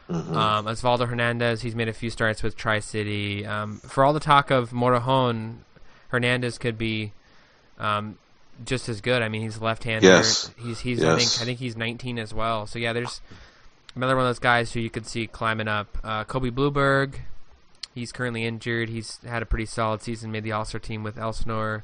Um, 0.08 0.67
Osvaldo 0.67 1.08
Hernandez, 1.08 1.63
he's 1.63 1.76
made 1.76 1.88
a 1.88 1.93
few 1.93 2.12
starts 2.12 2.43
with 2.43 2.56
Tri 2.56 2.80
City. 2.80 3.43
Um, 3.45 3.78
for 3.80 4.04
all 4.04 4.13
the 4.13 4.19
talk 4.19 4.52
of 4.52 4.69
Morejon, 4.69 5.58
Hernandez 6.10 6.60
could 6.60 6.78
be 6.78 7.12
um, 7.80 8.19
just 8.63 8.88
as 8.88 9.02
good. 9.02 9.24
I 9.24 9.30
mean, 9.30 9.41
he's 9.41 9.60
left-hander. 9.60 10.08
Yes. 10.08 10.52
He's 10.62 10.80
he's 10.80 11.04
I 11.04 11.17
think 11.17 11.41
I 11.41 11.45
think 11.45 11.60
he's 11.60 11.76
19 11.76 12.19
as 12.19 12.34
well. 12.34 12.67
So 12.67 12.78
yeah, 12.78 12.93
there's 12.93 13.19
another 13.95 14.15
one 14.15 14.25
of 14.25 14.29
those 14.29 14.39
guys 14.39 14.73
who 14.73 14.79
you 14.79 14.89
could 14.89 15.08
see 15.08 15.27
climbing 15.27 15.67
up. 15.67 15.97
Uh, 16.03 16.23
Colby 16.23 16.49
Blueberg, 16.49 17.21
he's 17.93 18.12
currently 18.12 18.45
injured. 18.45 18.89
He's 18.89 19.19
had 19.25 19.41
a 19.41 19.45
pretty 19.45 19.65
solid 19.65 20.01
season. 20.01 20.31
Made 20.31 20.43
the 20.43 20.51
All 20.51 20.65
Star 20.65 20.79
team 20.79 21.03
with 21.03 21.17
Elsinore. 21.17 21.84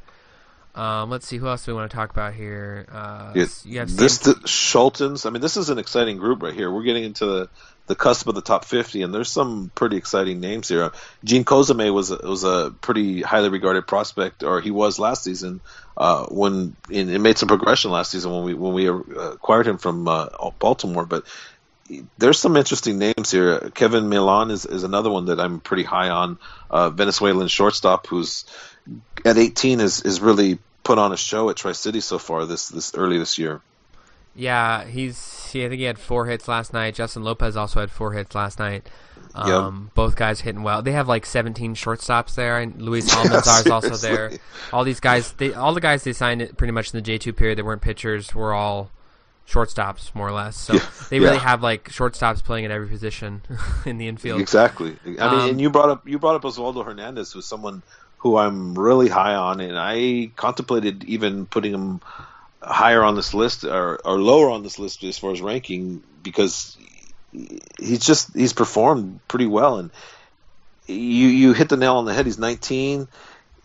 Um, 0.73 1.09
let's 1.09 1.27
see 1.27 1.37
who 1.37 1.47
else 1.47 1.65
do 1.65 1.71
we 1.71 1.75
want 1.75 1.91
to 1.91 1.95
talk 1.97 2.11
about 2.11 2.33
here. 2.33 2.85
Uh, 2.89 3.33
Yeah, 3.65 3.81
have 3.81 3.95
this 3.95 4.19
the 4.19 4.35
Scholtens. 4.35 5.25
I 5.25 5.29
mean, 5.29 5.41
this 5.41 5.57
is 5.57 5.69
an 5.69 5.77
exciting 5.77 6.17
group 6.17 6.41
right 6.41 6.53
here. 6.53 6.71
We're 6.71 6.83
getting 6.83 7.03
into 7.03 7.25
the, 7.25 7.49
the 7.87 7.95
cusp 7.95 8.27
of 8.27 8.35
the 8.35 8.41
top 8.41 8.63
fifty, 8.63 9.01
and 9.01 9.13
there's 9.13 9.29
some 9.29 9.69
pretty 9.75 9.97
exciting 9.97 10.39
names 10.39 10.69
here. 10.69 10.91
Gene 11.25 11.43
Kozame 11.43 11.93
was 11.93 12.11
a, 12.11 12.19
was 12.23 12.45
a 12.45 12.73
pretty 12.79 13.21
highly 13.21 13.49
regarded 13.49 13.85
prospect, 13.85 14.43
or 14.43 14.61
he 14.61 14.71
was 14.71 14.97
last 14.97 15.25
season. 15.25 15.59
Uh, 15.97 16.25
when 16.27 16.73
it 16.89 17.19
made 17.19 17.37
some 17.37 17.49
progression 17.49 17.91
last 17.91 18.11
season 18.11 18.31
when 18.31 18.45
we 18.45 18.53
when 18.53 18.73
we 18.73 18.87
uh, 18.87 18.93
acquired 18.93 19.67
him 19.67 19.77
from 19.77 20.07
uh, 20.07 20.27
Baltimore, 20.59 21.05
but. 21.05 21.25
There's 22.17 22.39
some 22.39 22.55
interesting 22.55 22.97
names 22.99 23.31
here. 23.31 23.71
Kelvin 23.73 24.05
Melean 24.05 24.51
is, 24.51 24.65
is 24.65 24.83
another 24.83 25.09
one 25.09 25.25
that 25.25 25.39
I'm 25.39 25.59
pretty 25.59 25.83
high 25.83 26.09
on. 26.09 26.37
Uh, 26.69 26.89
Venezuelan 26.89 27.47
shortstop 27.47 28.07
who's 28.07 28.45
at 29.25 29.37
18 29.37 29.79
is, 29.79 30.01
is 30.01 30.21
really 30.21 30.59
put 30.83 30.97
on 30.97 31.11
a 31.11 31.17
show 31.17 31.49
at 31.49 31.57
Tri 31.57 31.73
City 31.73 32.01
so 32.01 32.17
far 32.17 32.45
this 32.45 32.69
this 32.69 32.95
early 32.95 33.17
this 33.17 33.37
year. 33.37 33.61
Yeah, 34.35 34.85
he's. 34.85 35.49
He, 35.51 35.65
I 35.65 35.69
think 35.69 35.79
he 35.79 35.85
had 35.85 35.99
four 35.99 36.27
hits 36.27 36.47
last 36.47 36.71
night. 36.71 36.95
Justin 36.95 37.23
Lopez 37.23 37.57
also 37.57 37.81
had 37.81 37.91
four 37.91 38.13
hits 38.13 38.33
last 38.33 38.59
night. 38.59 38.87
Um, 39.35 39.91
Both 39.93 40.15
guys 40.15 40.41
hitting 40.41 40.63
well. 40.63 40.81
They 40.81 40.93
have 40.93 41.07
like 41.07 41.25
17 41.25 41.75
shortstops 41.75 42.35
there, 42.35 42.59
and 42.59 42.81
Luis 42.81 43.13
Almanzar 43.15 43.65
is 43.65 43.71
also 43.71 43.95
there. 43.95 44.31
All 44.71 44.83
these 44.83 44.99
guys, 44.99 45.33
they 45.33 45.53
all 45.53 45.73
the 45.73 45.81
guys 45.81 46.03
they 46.03 46.13
signed 46.13 46.41
it 46.41 46.57
pretty 46.57 46.71
much 46.71 46.93
in 46.93 47.01
the 47.01 47.19
J2 47.19 47.35
period 47.35 47.57
that 47.57 47.65
weren't 47.65 47.81
pitchers 47.81 48.33
were 48.33 48.53
all 48.53 48.89
shortstops 49.47 50.13
more 50.15 50.27
or 50.27 50.31
less. 50.31 50.57
So 50.57 50.73
Yeah, 50.73 50.85
they 51.09 51.19
really 51.19 51.35
yeah. 51.35 51.41
have 51.41 51.61
like 51.63 51.89
shortstops 51.89 52.43
playing 52.43 52.65
at 52.65 52.71
every 52.71 52.87
position 52.87 53.41
in 53.85 53.97
the 53.97 54.07
infield. 54.07 54.39
Exactly. 54.41 54.95
I 55.05 55.09
mean, 55.09 55.19
Um, 55.19 55.49
and 55.51 55.61
you 55.61 55.69
brought 55.69 55.89
up 55.89 56.07
you 56.07 56.19
brought 56.19 56.35
up 56.35 56.43
Osvaldo 56.43 56.85
Hernandez, 56.85 57.31
who's 57.31 57.45
someone 57.45 57.81
who 58.19 58.37
I'm 58.37 58.77
really 58.77 59.09
high 59.09 59.35
on, 59.35 59.59
and 59.59 59.77
I 59.77 60.31
contemplated 60.35 61.03
even 61.05 61.47
putting 61.47 61.73
him 61.73 62.01
higher 62.61 63.03
on 63.03 63.15
this 63.15 63.33
list 63.33 63.63
or, 63.63 63.95
or 64.05 64.19
lower 64.19 64.51
on 64.51 64.61
this 64.61 64.77
list 64.77 65.03
as 65.03 65.17
far 65.17 65.31
as 65.31 65.41
ranking 65.41 66.03
because 66.21 66.77
he's 67.79 68.05
just 68.05 68.35
he's 68.35 68.53
performed 68.53 69.19
pretty 69.27 69.47
well, 69.47 69.79
and 69.79 69.89
you 70.85 71.27
you 71.27 71.53
hit 71.53 71.69
the 71.69 71.77
nail 71.77 71.95
on 71.97 72.05
the 72.05 72.13
head. 72.13 72.25
He's 72.25 72.37
19. 72.37 73.07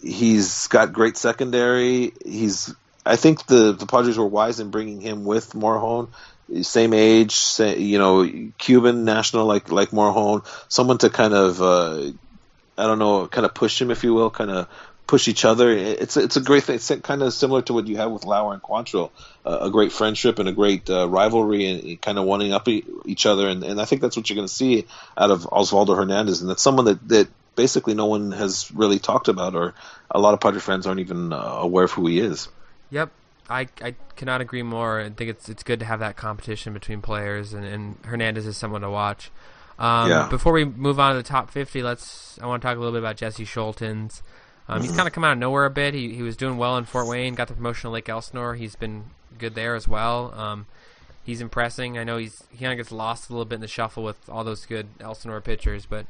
He's 0.02 0.66
got 0.68 0.92
great 0.92 1.16
secondary. 1.16 2.12
He's 2.24 2.74
I 3.06 3.16
think 3.16 3.46
the 3.46 3.72
the 3.72 3.86
Padres 3.86 4.18
were 4.18 4.26
wise 4.26 4.60
in 4.60 4.70
bringing 4.70 5.00
him 5.00 5.24
with 5.24 5.52
Morejon. 5.52 6.08
Same 6.62 6.92
age, 6.92 7.58
you 7.58 7.98
know, 7.98 8.28
Cuban 8.58 9.04
national 9.04 9.46
like 9.46 9.70
like 9.70 9.90
Morejon, 9.90 10.46
someone 10.68 10.98
to 10.98 11.10
kind 11.10 11.34
of 11.34 11.62
uh, 11.62 12.10
I 12.78 12.86
don't 12.86 12.98
know, 12.98 13.26
kind 13.26 13.46
of 13.46 13.54
push 13.54 13.80
him, 13.80 13.90
if 13.90 14.04
you 14.04 14.14
will, 14.14 14.30
kind 14.30 14.50
of 14.50 14.68
push 15.06 15.28
each 15.28 15.44
other. 15.44 15.70
It's 15.70 16.16
it's 16.16 16.36
a 16.36 16.40
great 16.40 16.64
thing. 16.64 16.76
It's 16.76 16.90
kind 17.02 17.22
of 17.22 17.32
similar 17.32 17.62
to 17.62 17.72
what 17.72 17.86
you 17.86 17.96
have 17.96 18.10
with 18.10 18.24
Lauer 18.24 18.52
and 18.52 18.62
Quantrill, 18.62 19.10
uh, 19.44 19.58
a 19.62 19.70
great 19.70 19.92
friendship 19.92 20.38
and 20.38 20.48
a 20.48 20.52
great 20.52 20.90
uh, 20.90 21.08
rivalry, 21.08 21.66
and 21.66 22.00
kind 22.00 22.18
of 22.18 22.24
wanting 22.24 22.52
up 22.52 22.68
e- 22.68 22.84
each 23.04 23.26
other. 23.26 23.48
And, 23.48 23.62
and 23.64 23.80
I 23.80 23.84
think 23.84 24.02
that's 24.02 24.16
what 24.16 24.28
you're 24.28 24.36
going 24.36 24.48
to 24.48 24.54
see 24.54 24.86
out 25.16 25.30
of 25.30 25.44
Osvaldo 25.44 25.96
Hernandez, 25.96 26.40
and 26.40 26.50
that's 26.50 26.62
someone 26.62 26.86
that 26.86 27.08
that 27.08 27.28
basically 27.54 27.94
no 27.94 28.06
one 28.06 28.32
has 28.32 28.70
really 28.72 28.98
talked 28.98 29.28
about, 29.28 29.54
or 29.54 29.74
a 30.10 30.20
lot 30.20 30.34
of 30.34 30.40
Padre 30.40 30.60
fans 30.60 30.86
aren't 30.86 31.00
even 31.00 31.32
uh, 31.32 31.36
aware 31.36 31.84
of 31.84 31.92
who 31.92 32.06
he 32.06 32.20
is. 32.20 32.48
Yep, 32.90 33.10
I, 33.48 33.68
I 33.82 33.94
cannot 34.16 34.40
agree 34.40 34.62
more. 34.62 35.00
I 35.00 35.10
think 35.10 35.30
it's 35.30 35.48
it's 35.48 35.62
good 35.62 35.80
to 35.80 35.86
have 35.86 36.00
that 36.00 36.16
competition 36.16 36.72
between 36.72 37.02
players, 37.02 37.52
and, 37.52 37.64
and 37.64 37.96
Hernandez 38.04 38.46
is 38.46 38.56
someone 38.56 38.82
to 38.82 38.90
watch. 38.90 39.30
Um, 39.78 40.10
Yeah. 40.10 40.28
Before 40.28 40.52
we 40.52 40.64
move 40.64 40.98
on 40.98 41.12
to 41.14 41.22
the 41.22 41.28
top 41.28 41.50
50, 41.50 41.82
let's. 41.82 42.38
I 42.40 42.46
want 42.46 42.62
to 42.62 42.66
talk 42.66 42.76
a 42.76 42.78
little 42.78 42.92
bit 42.92 43.00
about 43.00 43.16
Jesse 43.16 43.44
Scholtens. 43.44 44.22
Um, 44.68 44.82
He's 44.82 44.94
kind 44.96 45.06
of 45.06 45.12
come 45.14 45.22
out 45.22 45.32
of 45.32 45.38
nowhere 45.38 45.64
a 45.64 45.70
bit. 45.70 45.94
He 45.94 46.14
he 46.14 46.22
was 46.22 46.36
doing 46.36 46.56
well 46.56 46.76
in 46.76 46.84
Fort 46.84 47.06
Wayne, 47.06 47.34
got 47.34 47.48
the 47.48 47.54
promotion 47.54 47.88
to 47.88 47.90
Lake 47.90 48.08
Elsinore. 48.08 48.54
He's 48.54 48.74
been 48.74 49.04
good 49.38 49.54
there 49.54 49.74
as 49.76 49.86
well. 49.86 50.34
Um, 50.34 50.66
he's 51.22 51.40
impressing. 51.40 51.98
I 51.98 52.04
know 52.04 52.16
he's 52.16 52.42
he 52.50 52.58
kind 52.58 52.72
of 52.72 52.78
gets 52.78 52.90
lost 52.90 53.30
a 53.30 53.32
little 53.32 53.44
bit 53.44 53.56
in 53.56 53.60
the 53.60 53.68
shuffle 53.68 54.02
with 54.02 54.28
all 54.28 54.42
those 54.42 54.66
good 54.66 54.88
Elsinore 55.00 55.40
pitchers, 55.40 55.86
but 55.86 56.06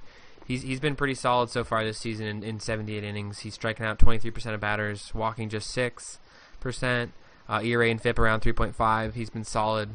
he's 0.46 0.62
he's 0.62 0.80
been 0.80 0.96
pretty 0.96 1.14
solid 1.14 1.50
so 1.50 1.64
far 1.64 1.84
this 1.84 1.98
season 1.98 2.26
in, 2.26 2.42
in 2.42 2.60
78 2.60 3.04
innings. 3.04 3.40
He's 3.40 3.52
striking 3.54 3.84
out 3.84 3.98
23% 3.98 4.54
of 4.54 4.60
batters, 4.60 5.12
walking 5.14 5.50
just 5.50 5.70
six 5.70 6.18
percent. 6.66 7.12
Uh, 7.48 7.60
ERA 7.62 7.88
and 7.88 8.02
FIP 8.02 8.18
around 8.18 8.42
3.5. 8.42 9.14
He's 9.14 9.30
been 9.30 9.44
solid. 9.44 9.90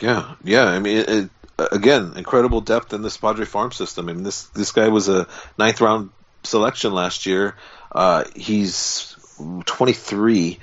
Yeah, 0.00 0.34
yeah. 0.44 0.66
I 0.66 0.78
mean, 0.78 0.98
it, 0.98 1.08
it, 1.08 1.30
again, 1.72 2.12
incredible 2.16 2.60
depth 2.60 2.92
in 2.92 3.00
this 3.00 3.16
Padre 3.16 3.46
farm 3.46 3.72
system. 3.72 4.08
I 4.08 4.12
mean, 4.12 4.24
this 4.24 4.44
this 4.48 4.72
guy 4.72 4.88
was 4.88 5.08
a 5.08 5.26
ninth 5.58 5.80
round 5.80 6.10
selection 6.42 6.92
last 6.92 7.24
year. 7.24 7.54
Uh, 7.90 8.24
he's 8.34 9.16
23, 9.64 10.58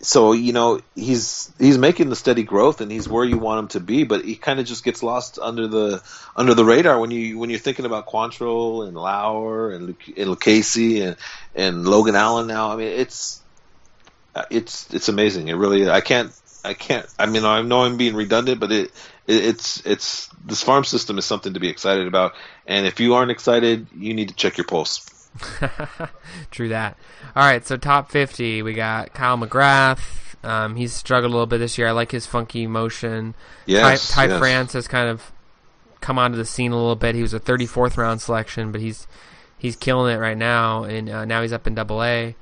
so 0.00 0.32
you 0.32 0.52
know 0.52 0.80
he's 0.94 1.52
he's 1.58 1.76
making 1.76 2.08
the 2.08 2.16
steady 2.16 2.44
growth, 2.44 2.80
and 2.80 2.90
he's 2.90 3.08
where 3.08 3.24
you 3.24 3.36
want 3.36 3.58
him 3.58 3.68
to 3.68 3.80
be. 3.80 4.04
But 4.04 4.24
he 4.24 4.36
kind 4.36 4.58
of 4.60 4.66
just 4.66 4.84
gets 4.84 5.02
lost 5.02 5.38
under 5.38 5.66
the 5.66 6.02
under 6.34 6.54
the 6.54 6.64
radar 6.64 6.98
when 6.98 7.10
you 7.10 7.38
when 7.38 7.50
you're 7.50 7.58
thinking 7.58 7.84
about 7.84 8.06
Quantrill 8.06 8.86
and 8.86 8.96
Lauer 8.96 9.72
and 9.72 9.88
Luc- 9.88 10.16
and 10.16 10.30
Lucchesi 10.30 11.02
and 11.02 11.16
and 11.54 11.86
Logan 11.86 12.14
Allen. 12.14 12.46
Now, 12.46 12.72
I 12.72 12.76
mean, 12.76 12.88
it's 12.88 13.39
it's 14.50 14.92
it's 14.92 15.08
amazing. 15.08 15.48
It 15.48 15.54
really 15.54 15.88
I 15.88 16.00
can't 16.00 16.32
I 16.64 16.74
can't 16.74 17.06
I 17.18 17.26
mean 17.26 17.44
I 17.44 17.62
know 17.62 17.82
I'm 17.82 17.96
being 17.96 18.14
redundant, 18.14 18.60
but 18.60 18.72
it, 18.72 18.90
it 19.26 19.44
it's 19.44 19.84
it's 19.86 20.28
this 20.44 20.62
farm 20.62 20.84
system 20.84 21.18
is 21.18 21.24
something 21.24 21.54
to 21.54 21.60
be 21.60 21.68
excited 21.68 22.06
about. 22.06 22.32
And 22.66 22.86
if 22.86 23.00
you 23.00 23.14
aren't 23.14 23.30
excited, 23.30 23.86
you 23.96 24.14
need 24.14 24.28
to 24.28 24.34
check 24.34 24.56
your 24.56 24.66
pulse. 24.66 25.08
True 26.50 26.68
that. 26.68 26.96
All 27.36 27.44
right, 27.44 27.64
so 27.64 27.76
top 27.76 28.10
50, 28.10 28.62
we 28.62 28.72
got 28.72 29.14
Kyle 29.14 29.38
McGrath. 29.38 30.00
Um, 30.42 30.76
he's 30.76 30.92
struggled 30.92 31.30
a 31.30 31.34
little 31.34 31.46
bit 31.46 31.58
this 31.58 31.78
year. 31.78 31.88
I 31.88 31.92
like 31.92 32.10
his 32.10 32.26
funky 32.26 32.66
motion. 32.66 33.34
Yes, 33.66 34.10
Ty, 34.10 34.26
Ty 34.26 34.32
yes. 34.32 34.38
France 34.38 34.72
has 34.72 34.88
kind 34.88 35.08
of 35.08 35.30
come 36.00 36.18
onto 36.18 36.36
the 36.36 36.44
scene 36.44 36.72
a 36.72 36.76
little 36.76 36.96
bit. 36.96 37.14
He 37.14 37.22
was 37.22 37.34
a 37.34 37.40
34th 37.40 37.96
round 37.96 38.20
selection, 38.22 38.72
but 38.72 38.80
he's 38.80 39.06
he's 39.58 39.76
killing 39.76 40.14
it 40.14 40.18
right 40.18 40.36
now, 40.36 40.84
and 40.84 41.08
uh, 41.08 41.24
now 41.24 41.42
he's 41.42 41.52
up 41.52 41.66
in 41.66 41.74
Double 41.74 42.02
A. 42.02 42.34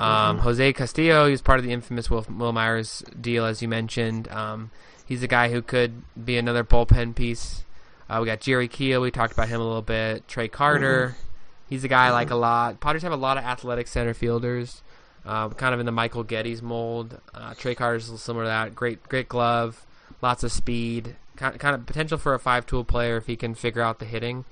Um, 0.00 0.36
Mm-hmm. 0.36 0.44
Jose 0.44 0.72
Castillo, 0.72 1.26
he 1.26 1.32
was 1.32 1.42
part 1.42 1.58
of 1.58 1.64
the 1.64 1.72
infamous 1.72 2.08
Wil, 2.08 2.24
Wil 2.30 2.52
Myers 2.52 3.02
deal, 3.20 3.44
as 3.44 3.60
you 3.60 3.68
mentioned. 3.68 4.28
Um, 4.28 4.70
he's 5.06 5.22
a 5.22 5.28
guy 5.28 5.50
who 5.50 5.60
could 5.62 6.02
be 6.22 6.38
another 6.38 6.64
bullpen 6.64 7.14
piece. 7.14 7.64
Uh, 8.08 8.18
we 8.20 8.26
got 8.26 8.40
Jerry 8.40 8.66
Keel. 8.66 9.00
We 9.00 9.10
talked 9.10 9.32
about 9.32 9.48
him 9.48 9.60
a 9.60 9.64
little 9.64 9.82
bit. 9.82 10.26
Trey 10.26 10.48
Carter. 10.48 11.08
Mm-hmm. 11.14 11.26
He's 11.68 11.84
a 11.84 11.88
guy 11.88 12.06
I 12.06 12.10
like 12.10 12.30
a 12.30 12.36
lot. 12.36 12.80
Padres 12.80 13.02
have 13.04 13.12
a 13.12 13.16
lot 13.16 13.38
of 13.38 13.44
athletic 13.44 13.86
center 13.86 14.12
fielders, 14.12 14.82
uh, 15.24 15.50
kind 15.50 15.72
of 15.72 15.78
in 15.78 15.86
the 15.86 15.92
Michael 15.92 16.24
Gettys 16.24 16.62
mold. 16.62 17.20
Uh, 17.32 17.54
Trey 17.54 17.76
Carter's 17.76 18.08
a 18.08 18.12
little 18.12 18.18
similar 18.18 18.44
to 18.44 18.48
that. 18.48 18.74
Great, 18.74 19.04
great 19.04 19.28
glove, 19.28 19.86
lots 20.20 20.42
of 20.42 20.50
speed, 20.50 21.14
kind 21.36 21.60
kind 21.60 21.76
of 21.76 21.86
potential 21.86 22.18
for 22.18 22.34
a 22.34 22.40
five-tool 22.40 22.82
player 22.84 23.16
if 23.18 23.26
he 23.26 23.36
can 23.36 23.54
figure 23.54 23.82
out 23.82 24.00
the 24.00 24.04
hitting. 24.04 24.44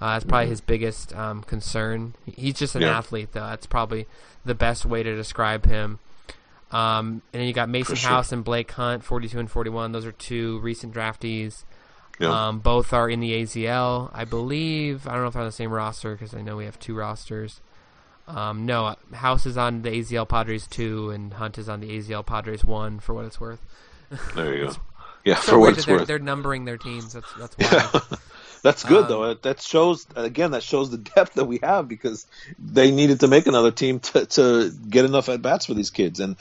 Uh, 0.00 0.12
that's 0.14 0.24
probably 0.24 0.48
his 0.48 0.60
biggest 0.60 1.14
um, 1.16 1.42
concern. 1.42 2.14
He's 2.26 2.54
just 2.54 2.74
an 2.74 2.82
Yeah. 2.82 2.98
athlete, 2.98 3.30
though. 3.32 3.40
That's 3.46 3.66
probably 3.66 4.06
the 4.44 4.54
best 4.54 4.84
way 4.84 5.02
to 5.02 5.14
describe 5.16 5.64
him. 5.66 5.98
Um, 6.70 7.22
and 7.32 7.40
then 7.40 7.46
you 7.46 7.52
got 7.52 7.68
Mason 7.68 7.96
sure. 7.96 8.10
House 8.10 8.32
and 8.32 8.44
Blake 8.44 8.70
Hunt, 8.72 9.04
42 9.04 9.38
and 9.38 9.50
41. 9.50 9.92
Those 9.92 10.04
are 10.04 10.12
two 10.12 10.58
recent 10.60 10.92
draftees. 10.92 11.64
Yeah. 12.18 12.48
Um, 12.48 12.58
both 12.60 12.92
are 12.92 13.08
in 13.08 13.20
the 13.20 13.32
AZL, 13.42 14.10
I 14.12 14.24
believe. 14.24 15.06
I 15.06 15.12
don't 15.12 15.20
know 15.22 15.26
if 15.28 15.34
they're 15.34 15.42
on 15.42 15.48
the 15.48 15.52
same 15.52 15.70
roster 15.70 16.12
because 16.14 16.34
I 16.34 16.40
know 16.42 16.56
we 16.56 16.64
have 16.64 16.78
two 16.78 16.94
rosters. 16.96 17.60
Um, 18.28 18.66
no, 18.66 18.96
House 19.12 19.46
is 19.46 19.56
on 19.56 19.82
the 19.82 19.90
AZL 19.90 20.28
Padres 20.28 20.66
two, 20.66 21.10
and 21.10 21.32
Hunt 21.34 21.58
is 21.58 21.68
on 21.68 21.80
the 21.80 21.88
AZL 21.90 22.26
Padres 22.26 22.64
one. 22.64 22.98
For 23.00 23.14
what 23.14 23.24
it's 23.26 23.38
worth. 23.40 23.60
there 24.34 24.54
you 24.56 24.66
go. 24.66 24.72
Yeah, 25.24 25.34
So 25.40 25.52
for 25.52 25.58
what 25.58 25.72
it's 25.76 25.84
they're, 25.86 25.96
worth. 25.96 26.06
they're 26.06 26.18
numbering 26.20 26.64
their 26.66 26.76
teams. 26.76 27.12
That's 27.12 27.32
that's 27.34 27.56
wild. 27.94 28.18
That's 28.66 28.82
good 28.82 29.04
Um, 29.04 29.08
though. 29.08 29.34
That 29.34 29.62
shows 29.62 30.04
again. 30.16 30.50
That 30.50 30.64
shows 30.64 30.90
the 30.90 30.98
depth 30.98 31.34
that 31.34 31.44
we 31.44 31.58
have 31.62 31.86
because 31.86 32.26
they 32.58 32.90
needed 32.90 33.20
to 33.20 33.28
make 33.28 33.46
another 33.46 33.70
team 33.70 34.00
to, 34.00 34.26
to 34.26 34.72
get 34.90 35.04
enough 35.04 35.28
at 35.28 35.40
bats 35.40 35.66
for 35.66 35.74
these 35.74 35.90
kids. 35.90 36.18
And 36.18 36.34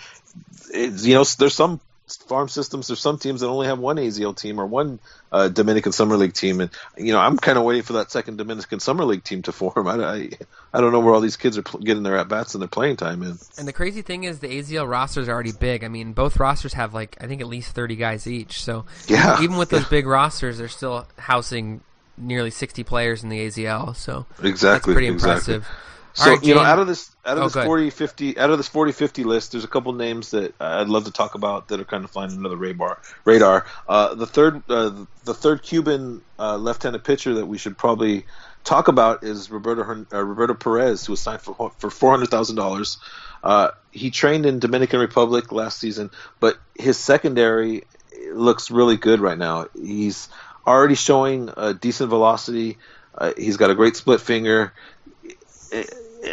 you 0.73 1.13
know, 1.13 1.23
there's 1.38 1.53
some 1.53 1.80
farm 2.28 2.49
systems. 2.49 2.88
There's 2.88 2.99
some 2.99 3.19
teams 3.19 3.41
that 3.41 3.47
only 3.47 3.67
have 3.67 3.78
one 3.78 3.97
AZL 3.97 4.36
team 4.36 4.59
or 4.59 4.65
one 4.65 4.99
uh, 5.32 5.49
Dominican 5.49 5.91
Summer 5.91 6.17
League 6.17 6.34
team. 6.34 6.61
And 6.61 6.71
you 6.97 7.13
know, 7.13 7.19
I'm 7.19 7.38
kind 7.38 7.59
of 7.59 7.63
waiting 7.63 7.84
for 7.84 7.93
that 7.93 8.09
second 8.09 8.38
Dominican 8.39 8.80
Summer 8.80 9.05
League 9.05 9.23
team 9.23 9.43
to 9.43 9.51
form. 9.51 9.88
I, 9.88 9.93
I, 10.03 10.30
I 10.73 10.82
don't 10.82 10.91
know 10.91 11.01
where 11.01 11.13
all 11.13 11.21
these 11.21 11.38
kids 11.38 11.59
are 11.59 11.61
pl- 11.63 11.82
getting 11.82 12.01
their 12.01 12.17
at 12.17 12.28
bats 12.28 12.55
and 12.55 12.61
their 12.63 12.67
playing 12.67 12.97
time 12.97 13.21
in. 13.21 13.38
and 13.59 13.67
the 13.67 13.73
crazy 13.73 14.01
thing 14.01 14.23
is, 14.23 14.39
the 14.39 14.47
AZL 14.47 14.89
rosters 14.89 15.28
are 15.28 15.34
already 15.34 15.51
big. 15.51 15.84
I 15.84 15.89
mean, 15.89 16.13
both 16.13 16.38
rosters 16.39 16.73
have 16.73 16.95
like 16.95 17.17
I 17.21 17.28
think 17.28 17.41
at 17.41 17.47
least 17.47 17.73
thirty 17.76 17.95
guys 17.95 18.26
each. 18.26 18.63
So 18.63 18.86
Yeah, 19.07 19.43
even 19.43 19.57
with 19.57 19.69
those 19.69 19.88
big 19.88 20.07
rosters, 20.07 20.57
they're 20.57 20.67
still 20.67 21.05
housing 21.19 21.82
nearly 22.18 22.51
sixty 22.51 22.84
players 22.84 23.24
in 23.24 23.30
the 23.30 23.39
AZL. 23.47 23.95
So 23.95 24.26
Exactly. 24.43 24.70
that's 24.70 24.86
pretty 24.86 25.07
exactly. 25.07 25.55
impressive. 25.55 25.68
So 26.16 26.32
right, 26.32 26.43
you 26.45 26.55
know, 26.55 26.61
out 26.61 26.80
of 26.80 26.88
this, 26.88 27.13
out 27.26 27.38
of 27.38 27.43
Oh, 27.43 27.47
this 27.47 27.55
go 27.55 27.66
40, 27.66 27.89
50, 27.89 28.38
out 28.38 28.49
of 28.49 28.57
this 28.57 28.70
40, 28.70 28.93
50 28.93 29.26
list, 29.26 29.51
there's 29.51 29.66
a 29.66 29.68
couple 29.68 29.91
names 29.91 30.32
that 30.32 30.53
I'd 30.61 30.88
love 30.88 31.03
to 31.05 31.11
talk 31.11 31.36
about 31.36 31.68
that 31.68 31.82
are 31.82 31.84
kind 31.84 32.05
of 32.05 32.11
flying 32.11 32.32
under 32.32 32.47
the 32.47 32.55
radar. 32.55 33.01
Radar. 33.26 33.66
Uh, 33.86 34.16
the 34.16 34.26
third, 34.26 34.63
uh, 34.70 35.05
the 35.26 35.34
third 35.34 35.61
Cuban 35.61 36.22
uh, 36.39 36.55
left-handed 36.55 37.03
pitcher 37.03 37.34
that 37.34 37.47
we 37.47 37.57
should 37.57 37.78
probably 37.78 38.26
talk 38.63 38.88
about 38.88 39.26
is 39.26 39.51
Roberto 39.51 40.05
uh, 40.13 40.24
Roberto 40.24 40.53
Perez, 40.53 41.05
who 41.05 41.11
was 41.11 41.20
signed 41.20 41.41
for 41.41 41.74
for 41.80 41.89
four 41.89 42.11
hundred 42.11 42.30
thousand 42.30 42.55
dollars. 42.55 42.97
Uh, 43.43 43.72
he 43.91 44.09
trained 44.09 44.45
in 44.45 44.59
Dominican 44.59 45.01
Republic 45.01 45.51
last 45.51 45.80
season, 45.80 46.11
but 46.39 46.57
his 46.80 46.97
secondary 46.97 47.84
looks 48.32 48.72
really 48.72 48.95
good 48.95 49.20
right 49.20 49.38
now. 49.38 49.68
He's 49.76 50.30
already 50.66 50.95
showing 50.95 51.49
a 51.55 51.74
decent 51.74 52.09
velocity. 52.09 52.78
Uh, 53.18 53.34
he's 53.38 53.57
got 53.57 53.70
a 53.70 53.76
great 53.76 53.95
split 53.95 54.22
finger 54.22 54.74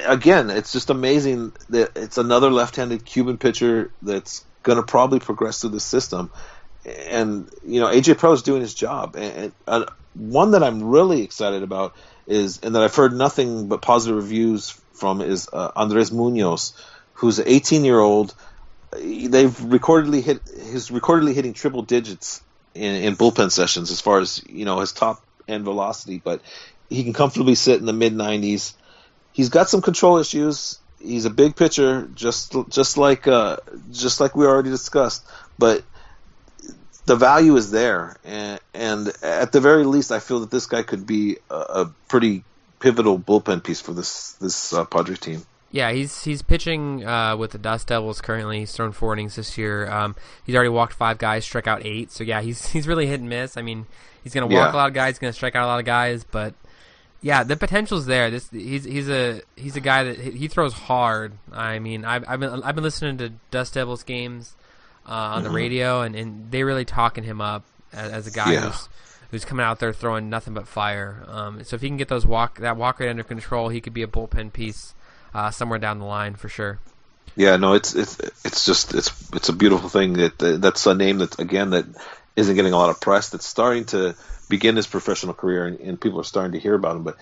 again, 0.05 0.51
it's 0.51 0.73
just 0.73 0.91
amazing 0.91 1.53
that 1.71 1.97
it's 1.97 2.19
another 2.19 2.51
left-handed 2.51 3.05
Cuban 3.05 3.39
pitcher 3.39 3.91
that's 4.03 4.45
going 4.63 4.77
to 4.77 4.83
probably 4.83 5.21
progress 5.21 5.61
through 5.61 5.71
the 5.71 5.81
system. 5.81 6.31
And 6.85 7.49
you 7.65 7.81
know, 7.81 7.87
AJ 7.87 8.19
Pro 8.19 8.33
is 8.33 8.43
doing 8.43 8.61
his 8.61 8.75
job. 8.75 9.17
And, 9.17 9.35
and 9.37 9.53
uh, 9.67 9.87
one 10.15 10.53
that 10.53 10.63
I'm 10.63 10.83
really 10.83 11.23
excited 11.23 11.63
about 11.63 11.95
is, 12.27 12.61
and 12.63 12.75
that 12.75 12.83
I've 12.83 12.95
heard 12.95 13.13
nothing 13.13 13.69
but 13.69 13.83
positive 13.83 14.17
reviews 14.17 14.71
from, 14.93 15.21
is 15.21 15.49
uh, 15.53 15.73
Andres 15.77 16.13
Munoz, 16.13 16.73
who's 17.15 17.39
an 17.39 17.49
18 17.49 17.85
year 17.85 17.99
old. 17.99 18.35
They've 18.93 19.59
recordedly 19.65 20.21
hit 20.21 20.43
his 20.47 20.91
recordedly 20.91 21.35
hitting 21.35 21.55
triple 21.55 21.83
digits 21.83 22.43
in, 22.75 22.95
in 22.95 23.17
bullpen 23.17 23.51
sessions 23.51 23.91
as 23.91 24.01
far 24.01 24.21
as 24.21 24.43
you 24.49 24.65
know 24.65 24.81
his 24.81 24.93
top 24.93 25.23
end 25.49 25.65
velocity, 25.65 26.21
but 26.23 26.41
he 26.89 27.05
can 27.05 27.13
comfortably 27.13 27.55
sit 27.55 27.81
in 27.81 27.87
the 27.87 27.93
mid 27.93 28.15
90s 28.15 28.75
he's 29.33 29.49
got 29.49 29.69
some 29.69 29.83
control 29.83 30.19
issues. 30.19 30.79
He's 31.01 31.25
a 31.25 31.31
big 31.31 31.57
pitcher, 31.57 32.09
just 32.15 32.55
just 32.69 32.97
like 32.97 33.27
uh, 33.27 33.57
just 33.91 34.21
like 34.21 34.37
we 34.37 34.47
already 34.47 34.71
discussed. 34.71 35.25
But 35.59 35.83
the 37.07 37.17
value 37.17 37.57
is 37.57 37.73
there, 37.73 38.17
and, 38.25 38.61
and 38.73 39.13
at 39.23 39.51
the 39.51 39.61
very 39.61 39.85
least, 39.85 40.13
I 40.13 40.21
feel 40.21 40.41
that 40.41 40.51
this 40.53 40.67
guy 40.67 40.85
could 40.85 41.05
be 41.05 41.39
a, 41.51 41.55
a 41.55 41.93
pretty 42.07 42.45
pivotal 42.79 43.19
bullpen 43.19 43.65
piece 43.65 43.81
for 43.81 43.93
this 43.93 44.35
this 44.35 44.73
uh, 44.73 44.85
Padre 44.85 45.17
team. 45.17 45.43
Yeah, 45.73 45.91
he's 45.93 46.23
he's 46.23 46.43
pitching 46.43 47.05
uh, 47.05 47.37
with 47.37 47.51
the 47.53 47.59
Dust 47.59 47.89
Devils 47.89 48.21
currently. 48.21 48.61
He's 48.61 48.73
thrown 48.73 48.93
four 48.93 49.15
innings 49.15 49.37
this 49.37 49.57
year. 49.57 49.91
Um, 49.91 50.15
he's 50.45 50.55
already 50.55 50.69
walked 50.69 50.93
five 50.93 51.17
guys, 51.19 51.45
struck 51.45 51.67
out 51.67 51.85
eight. 51.85 52.13
So 52.13 52.23
yeah, 52.25 52.43
he's 52.43 52.67
he's 52.73 52.87
really 52.87 53.07
hit 53.07 53.21
and 53.21 53.29
miss. 53.29 53.57
I 53.57 53.63
mean, 53.63 53.87
he's 54.23 54.35
gonna 54.35 54.47
walk 54.47 54.53
Yeah. 54.55 54.73
a 54.73 54.77
lot 54.77 54.89
of 54.89 54.95
guys, 54.95 55.19
gonna 55.19 55.33
strike 55.33 55.57
out 55.57 55.65
a 55.65 55.67
lot 55.67 55.79
of 55.81 55.87
guys, 55.87 56.25
but 56.31 56.55
yeah, 57.23 57.43
the 57.43 57.57
potential's 57.57 58.05
there. 58.07 58.31
This 58.31 58.51
he's 58.51 58.85
he's 58.85 59.09
a 59.09 59.41
he's 59.57 59.75
a 59.77 59.81
guy 59.81 60.05
that 60.05 60.19
he 60.19 60.47
throws 60.49 60.75
hard. 60.75 61.33
I 61.53 61.79
mean, 61.79 62.05
I've 62.05 62.25
I've 62.29 62.41
been 62.41 62.63
I've 62.63 62.75
been 62.75 62.85
listening 62.85 63.17
to 63.19 63.31
Dust 63.51 63.73
Devils 63.75 64.03
games 64.03 64.55
uh, 65.09 65.13
on 65.13 65.43
the 65.43 65.51
radio, 65.51 66.03
and, 66.03 66.15
and 66.15 66.51
they 66.51 66.65
really 66.65 66.85
talking 66.85 67.25
him 67.25 67.41
up 67.41 67.65
as, 67.95 68.13
as 68.13 68.27
a 68.27 68.31
guy 68.31 68.53
Yeah. 68.53 68.61
who's 68.69 68.89
who's 69.31 69.45
coming 69.47 69.65
out 69.65 69.81
there 69.81 69.95
throwing 69.95 70.29
nothing 70.29 70.53
but 70.53 70.69
fire. 70.69 71.25
Um, 71.29 71.65
so 71.65 71.77
if 71.77 71.81
he 71.81 71.89
can 71.89 71.97
get 71.97 72.09
those 72.09 72.27
walk 72.27 72.59
that 72.59 72.77
walk 72.77 73.01
rate 73.01 73.09
under 73.09 73.23
control, 73.23 73.71
he 73.71 73.81
could 73.81 73.95
be 73.95 74.03
a 74.03 74.07
bullpen 74.07 74.53
piece 74.53 74.95
uh, 75.35 75.51
somewhere 75.51 75.79
down 75.79 75.99
the 75.99 76.05
line 76.05 76.35
for 76.35 76.49
sure. 76.49 76.79
Yeah, 77.35 77.57
no, 77.57 77.73
it's 77.73 77.95
it's 77.95 78.19
it's 78.45 78.67
just 78.67 78.95
it's 78.95 79.11
it's 79.33 79.49
a 79.49 79.55
beautiful 79.55 79.89
thing 79.89 80.15
that 80.15 80.39
that's 80.39 80.87
a 80.87 80.95
name 80.95 81.19
that 81.19 81.39
again 81.39 81.71
that 81.71 81.87
isn't 82.37 82.55
getting 82.55 82.73
a 82.73 82.77
lot 82.77 82.91
of 82.91 83.01
press. 83.01 83.31
That's 83.31 83.47
starting 83.47 83.87
to 83.87 84.15
begin 84.49 84.77
his 84.77 84.87
professional 84.87 85.35
career, 85.35 85.67
and, 85.67 85.81
and 85.81 86.01
people 86.01 86.21
are 86.21 86.25
starting 86.25 86.53
to 86.53 86.59
hear 86.59 86.75
about 86.75 86.97
him. 86.97 87.05
But 87.05 87.17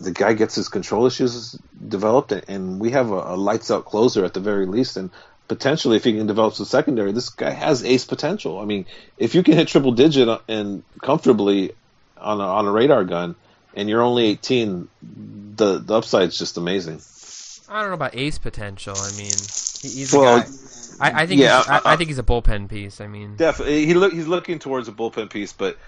the 0.00 0.12
guy 0.12 0.34
gets 0.34 0.54
his 0.54 0.68
control 0.68 1.06
issues 1.06 1.58
developed, 1.86 2.32
and, 2.32 2.80
we 2.80 2.90
have 2.92 3.10
a, 3.10 3.34
a 3.34 3.36
lights 3.36 3.70
out 3.70 3.84
closer 3.84 4.24
at 4.24 4.34
the 4.34 4.40
very 4.40 4.66
least, 4.66 4.96
and 4.96 5.10
potentially 5.48 5.96
if 5.96 6.04
he 6.04 6.12
can 6.12 6.26
develop 6.26 6.54
some 6.54 6.66
secondary, 6.66 7.12
this 7.12 7.30
guy 7.30 7.50
has 7.50 7.84
ace 7.84 8.04
potential. 8.04 8.58
I 8.58 8.64
mean, 8.64 8.86
if 9.18 9.34
you 9.34 9.42
can 9.42 9.54
hit 9.54 9.68
triple 9.68 9.92
digit 9.92 10.40
and 10.48 10.82
comfortably 11.02 11.72
on 12.16 12.40
a, 12.40 12.44
on 12.44 12.66
a 12.66 12.70
radar 12.70 13.04
gun, 13.04 13.34
and 13.74 13.88
you're 13.88 14.02
only 14.02 14.26
18, 14.26 14.88
the 15.56 15.78
the 15.78 15.94
upside's 15.94 16.38
just 16.38 16.58
amazing. 16.58 17.00
I 17.72 17.80
don't 17.80 17.90
know 17.90 17.94
about 17.94 18.14
ace 18.14 18.38
potential. 18.38 19.00
I 19.00 19.10
mean, 19.10 19.50
he's 19.82 20.12
a 20.14 20.18
Well, 20.18 20.18
guy. 20.18 20.50
I, 21.00 21.22
I 21.22 21.26
think 21.26 21.40
yeah, 21.40 21.42
he's, 21.42 21.66
I, 21.68 21.78
I- 21.78 21.82
I 21.84 21.96
think 21.96 22.08
he's 22.10 22.18
a 22.18 22.22
bullpen 22.22 22.68
piece. 22.68 23.00
I 23.00 23.06
mean, 23.06 23.38
Definitely, 23.38 23.86
he 23.86 23.94
look 23.94 24.12
he's 24.12 24.28
looking 24.28 24.58
towards 24.58 24.88
a 24.88 24.92
bullpen 24.92 25.30
piece, 25.30 25.52
but 25.52 25.78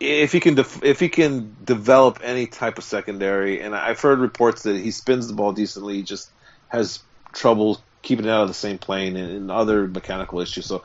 if 0.00 0.32
he 0.32 0.40
can 0.40 0.54
def- 0.56 0.82
if 0.84 0.98
he 1.00 1.08
can 1.08 1.56
develop 1.64 2.18
any 2.22 2.46
type 2.46 2.78
of 2.78 2.84
secondary, 2.84 3.60
and 3.60 3.74
I've 3.74 4.00
heard 4.00 4.18
reports 4.18 4.64
that 4.64 4.76
he 4.76 4.90
spins 4.90 5.28
the 5.28 5.34
ball 5.34 5.52
decently, 5.52 5.96
he 5.96 6.02
just 6.02 6.32
has 6.68 7.04
trouble 7.34 7.84
keeping 8.02 8.26
it 8.26 8.30
out 8.30 8.42
of 8.42 8.48
the 8.48 8.54
same 8.54 8.78
plane 8.78 9.16
and, 9.16 9.30
and 9.32 9.50
other 9.50 9.86
mechanical 9.86 10.40
issues. 10.40 10.66
So 10.66 10.84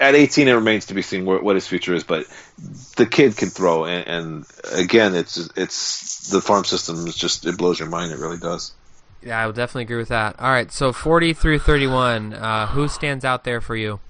at 0.00 0.14
18, 0.14 0.48
it 0.48 0.52
remains 0.54 0.86
to 0.86 0.94
be 0.94 1.02
seen 1.02 1.24
where, 1.26 1.40
what 1.42 1.56
his 1.56 1.68
future 1.68 1.94
is, 1.94 2.04
but 2.04 2.26
the 2.96 3.06
kid 3.06 3.36
can 3.36 3.50
throw, 3.50 3.84
and, 3.86 4.06
and 4.08 4.46
again, 4.72 5.14
it's 5.14 5.36
it's 5.56 6.28
the 6.30 6.40
farm 6.40 6.64
system 6.64 7.06
is 7.06 7.16
just 7.16 7.46
it 7.46 7.58
blows 7.58 7.78
your 7.78 7.88
mind. 7.88 8.12
It 8.12 8.18
really 8.18 8.38
does. 8.38 8.74
Yeah, 9.22 9.40
I 9.40 9.46
would 9.46 9.56
definitely 9.56 9.82
agree 9.82 9.96
with 9.96 10.08
that. 10.08 10.38
All 10.38 10.50
right, 10.50 10.70
so 10.72 10.92
forty 10.92 11.32
through 11.32 11.58
thirty-one. 11.58 12.34
Uh, 12.34 12.66
who 12.68 12.88
stands 12.88 13.24
out 13.24 13.44
there 13.44 13.60
for 13.60 13.76
you? 13.76 14.00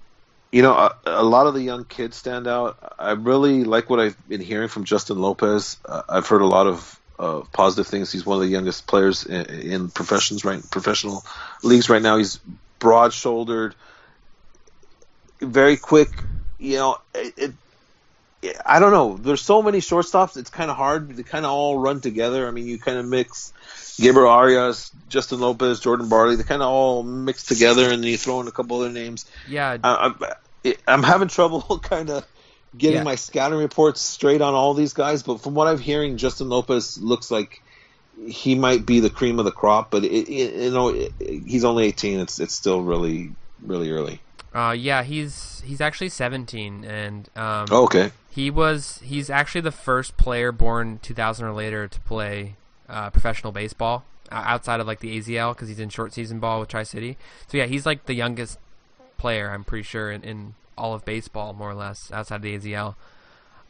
You 0.52 0.62
know, 0.62 0.72
a, 0.72 0.96
a 1.06 1.22
lot 1.22 1.46
of 1.46 1.54
the 1.54 1.62
young 1.62 1.84
kids 1.84 2.16
stand 2.16 2.48
out. 2.48 2.94
I 2.98 3.12
really 3.12 3.62
like 3.62 3.88
what 3.88 4.00
I've 4.00 4.16
been 4.28 4.40
hearing 4.40 4.68
from 4.68 4.84
Justin 4.84 5.20
Lopez. 5.20 5.76
Uh, 5.84 6.02
I've 6.08 6.26
heard 6.26 6.42
a 6.42 6.46
lot 6.46 6.66
of 6.66 7.00
uh, 7.18 7.42
positive 7.52 7.86
things. 7.86 8.10
He's 8.10 8.26
one 8.26 8.36
of 8.36 8.42
the 8.42 8.48
youngest 8.48 8.86
players 8.88 9.24
in, 9.24 9.46
in 9.46 9.90
professions 9.90 10.44
right 10.44 10.60
professional 10.70 11.24
leagues 11.62 11.88
right 11.88 12.02
now. 12.02 12.16
He's 12.16 12.40
broad-shouldered, 12.80 13.76
very 15.40 15.76
quick. 15.76 16.08
You 16.58 16.76
know, 16.76 16.98
it, 17.14 17.34
it 17.36 17.52
I 18.64 18.78
don't 18.78 18.92
know. 18.92 19.16
There's 19.18 19.42
so 19.42 19.60
many 19.62 19.78
shortstops. 19.78 20.36
It's 20.36 20.48
kind 20.50 20.70
of 20.70 20.76
hard. 20.76 21.14
They 21.14 21.22
kind 21.22 21.44
of 21.44 21.50
all 21.52 21.78
run 21.78 22.00
together. 22.00 22.48
I 22.48 22.50
mean, 22.52 22.66
you 22.66 22.78
kind 22.78 22.96
of 22.96 23.06
mix 23.06 23.52
Gabriel 23.98 24.30
Arias, 24.30 24.90
Justin 25.08 25.40
Lopez, 25.40 25.80
Jordan 25.80 26.08
Barley. 26.08 26.36
They 26.36 26.42
kind 26.44 26.62
of 26.62 26.68
all 26.68 27.02
mix 27.02 27.44
together, 27.44 27.90
and 27.90 28.02
then 28.02 28.10
you 28.10 28.16
throw 28.16 28.40
in 28.40 28.48
a 28.48 28.52
couple 28.52 28.80
other 28.80 28.88
names. 28.90 29.26
Yeah, 29.48 29.76
I, 29.84 30.14
I'm, 30.64 30.72
I'm 30.86 31.02
having 31.02 31.28
trouble 31.28 31.60
kind 31.82 32.08
of 32.08 32.26
getting 32.76 32.98
Yeah. 32.98 33.02
my 33.02 33.16
scouting 33.16 33.58
reports 33.58 34.00
straight 34.00 34.40
on 34.40 34.54
all 34.54 34.72
these 34.74 34.94
guys, 34.94 35.22
but 35.22 35.42
from 35.42 35.54
what 35.54 35.68
I'm 35.68 35.78
hearing, 35.78 36.16
Justin 36.16 36.48
Lopez 36.48 36.96
looks 36.98 37.30
like 37.30 37.60
he 38.26 38.54
might 38.54 38.86
be 38.86 39.00
the 39.00 39.10
cream 39.10 39.38
of 39.38 39.44
the 39.44 39.52
crop. 39.52 39.90
But 39.90 40.04
it, 40.04 40.28
it, 40.30 40.54
you 40.64 40.70
know, 40.70 40.88
it, 40.88 41.12
he's 41.18 41.64
only 41.64 41.84
18. 41.86 42.20
It's 42.20 42.40
it's 42.40 42.54
still 42.54 42.80
really 42.80 43.32
really 43.62 43.90
early. 43.90 44.18
uh, 44.54 44.74
yeah, 44.78 45.02
he's 45.02 45.62
he's 45.66 45.82
actually 45.82 46.08
seventeen, 46.08 46.84
and 46.84 47.28
um, 47.36 47.66
Oh, 47.70 47.84
okay. 47.84 48.10
He 48.30 48.50
was 48.50 49.00
he's 49.04 49.28
actually 49.28 49.60
the 49.62 49.72
first 49.72 50.16
player 50.16 50.52
born 50.52 50.98
two 51.02 51.14
thousand 51.14 51.46
or 51.46 51.52
later 51.52 51.88
to 51.88 52.00
play 52.00 52.56
uh, 52.88 53.10
professional 53.10 53.52
baseball 53.52 54.04
outside 54.32 54.78
of 54.80 54.86
like 54.86 55.00
the 55.00 55.18
AZL 55.18 55.54
because 55.54 55.68
he's 55.68 55.80
in 55.80 55.88
short 55.88 56.12
season 56.12 56.38
ball 56.38 56.60
with 56.60 56.68
Tri 56.68 56.84
City. 56.84 57.16
So 57.48 57.58
yeah, 57.58 57.66
he's 57.66 57.84
like 57.84 58.06
the 58.06 58.14
youngest 58.14 58.58
player 59.18 59.50
I'm 59.50 59.64
pretty 59.64 59.82
sure 59.82 60.10
in, 60.12 60.22
in 60.22 60.54
all 60.78 60.94
of 60.94 61.04
baseball, 61.04 61.52
more 61.52 61.70
or 61.70 61.74
less, 61.74 62.10
outside 62.12 62.36
of 62.36 62.42
the 62.42 62.56
AZL. 62.56 62.94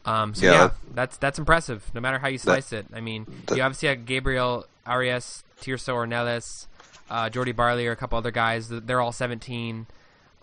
Um, 0.05 0.33
so 0.33 0.45
Yeah, 0.45 0.51
yeah, 0.51 0.69
that's 0.93 1.17
that's 1.17 1.39
impressive. 1.39 1.89
No 1.93 2.01
matter 2.01 2.19
how 2.19 2.27
you 2.27 2.37
slice 2.37 2.71
it. 2.73 2.85
I 2.93 3.01
mean, 3.01 3.25
that- 3.47 3.57
you 3.57 3.63
obviously 3.63 3.89
have 3.89 4.05
Gabriel 4.05 4.65
Arias, 4.85 5.43
Tirso 5.61 5.93
Ornelas, 5.95 6.67
uh, 7.09 7.29
Jordy 7.29 7.51
Barley, 7.51 7.85
or 7.87 7.91
a 7.91 7.95
couple 7.95 8.17
other 8.17 8.31
guys. 8.31 8.69
They're 8.69 9.01
all 9.01 9.11
17. 9.11 9.87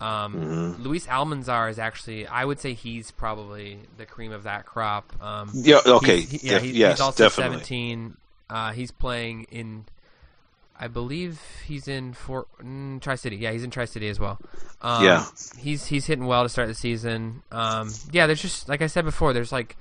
Um, 0.01 0.35
Mm-hmm. 0.35 0.83
Luis 0.83 1.07
Almanzar 1.07 1.71
is 1.71 1.79
actually, 1.79 2.27
I 2.27 2.45
would 2.45 2.61
say 2.61 2.73
he's 2.75 3.11
probably 3.11 3.79
the 3.97 4.07
cream 4.07 4.33
of 4.33 4.45
that 4.45 4.65
crop. 4.67 5.13
Um, 5.23 5.51
Yeah. 5.55 5.81
Okay. 5.85 6.21
he's- 6.21 6.43
he- 6.43 6.49
yeah, 6.51 6.59
he's, 6.61 6.77
yes, 6.77 6.93
he's 6.93 7.01
also 7.01 7.25
definitely. 7.25 7.57
17. 7.57 8.17
Uh, 8.49 8.73
he's 8.73 8.91
playing 8.93 9.45
in, 9.51 9.85
I 10.79 10.87
believe 10.87 11.41
he's 11.67 11.89
in 11.89 12.13
Fort 12.13 12.47
mm, 12.63 13.01
Tri 13.01 13.17
City. 13.17 13.37
Yeah, 13.37 13.51
he's 13.53 13.65
in 13.65 13.71
Tri 13.71 13.85
City 13.87 14.09
as 14.09 14.21
well. 14.21 14.39
Um, 14.81 15.05
Yeah. 15.05 15.27
he's 15.59 15.87
he's 15.87 16.07
hitting 16.07 16.27
well 16.27 16.45
to 16.45 16.49
start 16.49 16.69
the 16.69 16.75
season. 16.75 17.43
Um, 17.51 17.93
yeah, 18.13 18.27
there's 18.29 18.41
just 18.41 18.69
like 18.69 18.81
I 18.81 18.87
said 18.87 19.05
before, 19.05 19.33
there's 19.33 19.51
like 19.53 19.77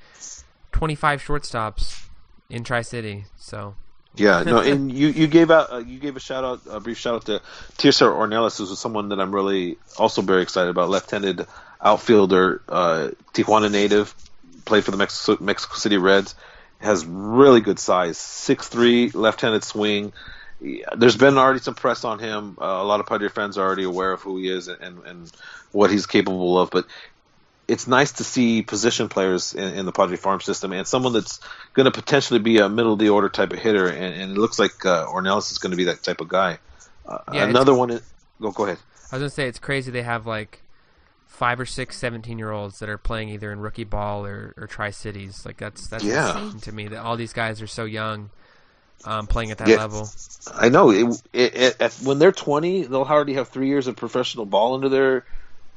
25 0.72 1.22
shortstops 1.24 2.08
in 2.50 2.64
Tri 2.64 2.82
City. 2.82 3.26
So 3.38 3.76
Yeah, 4.18 4.44
no, 4.44 4.60
and 4.72 4.92
you, 4.92 5.08
you 5.08 5.28
gave 5.28 5.52
out 5.52 5.72
uh, 5.72 5.78
you 5.78 6.00
gave 6.00 6.16
a 6.16 6.20
shout 6.20 6.44
out 6.44 6.62
a 6.70 6.80
brief 6.80 6.98
shout 6.98 7.16
out 7.16 7.26
to 7.26 7.42
Tirso 7.78 8.12
Ornelas, 8.14 8.58
who's 8.58 8.78
someone 8.78 9.10
that 9.10 9.20
I'm 9.20 9.34
really 9.34 9.78
also 9.98 10.22
very 10.22 10.42
excited 10.42 10.70
about. 10.70 10.90
Left-handed 10.90 11.46
outfielder, 11.82 12.62
uh, 12.68 13.10
Tijuana 13.34 13.72
native, 13.72 14.14
played 14.66 14.84
for 14.84 14.92
the 14.92 14.98
Mexico, 14.98 15.44
Mexico 15.44 15.76
City 15.76 15.98
Reds, 15.98 16.36
has 16.80 17.06
really 17.06 17.62
good 17.62 17.80
size, 17.80 18.18
six 18.18 18.68
three, 18.68 19.10
left-handed 19.10 19.64
swing. 19.64 20.14
Yeah, 20.60 20.88
There's 20.96 21.18
been 21.18 21.38
already 21.38 21.60
some 21.60 21.76
press 21.76 22.04
on 22.04 22.20
him. 22.20 22.58
Uh, 22.60 22.66
a 22.66 22.84
lot 22.84 23.00
of 23.00 23.06
Padre 23.06 23.30
fans 23.30 23.58
are 23.58 23.66
already 23.66 23.84
aware 23.84 24.12
of 24.12 24.22
who 24.22 24.38
he 24.38 24.50
is 24.50 24.68
and, 24.68 25.04
and 25.04 25.32
what 25.72 25.92
he's 25.92 26.08
capable 26.08 26.60
of, 26.60 26.72
but 26.72 26.88
it's 27.68 27.88
nice 27.88 28.14
to 28.14 28.24
see 28.24 28.62
position 28.62 29.10
players 29.10 29.54
in, 29.54 29.74
in 29.76 29.86
the 29.86 29.92
Padre 29.92 30.16
farm 30.18 30.40
system 30.42 30.72
and 30.72 30.88
someone 30.88 31.14
that's 31.14 31.40
going 31.74 31.86
to 31.86 31.92
potentially 31.92 32.40
be 32.40 32.60
a 32.60 32.70
middle 32.70 32.94
of 32.94 33.00
the 33.00 33.10
order 33.10 33.30
type 33.30 33.52
of 33.52 33.60
hitter. 33.60 33.88
And, 33.88 34.14
and 34.22 34.32
it 34.32 34.38
looks 34.38 34.58
like 34.58 34.86
uh, 34.86 35.06
Ornelas 35.08 35.52
is 35.52 35.58
going 35.58 35.72
to 35.72 35.78
be 35.78 35.86
that 35.86 36.02
type 36.04 36.22
of 36.22 36.30
guy. 36.30 36.60
Uh, 37.08 37.20
Yeah, 37.34 37.46
another 37.46 37.74
one. 37.74 37.90
Is, 37.90 38.02
go 38.42 38.52
go 38.52 38.66
ahead. 38.66 38.78
I 39.12 39.16
was 39.16 39.22
gonna 39.22 39.30
say 39.30 39.48
it's 39.48 39.60
crazy 39.60 39.92
they 39.92 40.04
have 40.04 40.26
like 40.28 40.62
five 41.28 41.60
or 41.60 41.66
six 41.66 41.98
17 41.98 42.38
year 42.38 42.52
olds 42.52 42.80
that 42.80 42.90
are 42.90 42.98
playing 42.98 43.30
either 43.30 43.52
in 43.52 43.60
rookie 43.60 43.84
ball 43.84 44.26
or, 44.26 44.54
or 44.58 44.68
Tri 44.68 44.90
Cities. 44.90 45.46
Like 45.46 45.58
that's 45.58 45.88
that's 45.88 46.06
Yeah. 46.06 46.34
insane 46.34 46.62
to 46.62 46.72
me 46.72 46.88
that 46.88 47.00
all 47.00 47.16
these 47.16 47.34
guys 47.34 47.62
are 47.62 47.68
so 47.68 47.86
young, 47.86 48.30
um, 49.06 49.28
playing 49.28 49.52
at 49.52 49.58
that 49.60 49.70
Yeah. 49.70 49.78
level. 49.78 50.10
I 50.54 50.70
know 50.70 50.92
it, 50.92 51.22
it, 51.34 51.56
it, 51.56 51.82
at, 51.82 51.94
when 52.04 52.20
they're 52.20 52.32
20, 52.32 52.84
they'll 52.84 53.02
already 53.04 53.34
have 53.34 53.50
three 53.50 53.68
years 53.68 53.88
of 53.88 53.96
professional 53.98 54.46
ball 54.46 54.76
under 54.76 54.90
their 54.90 55.26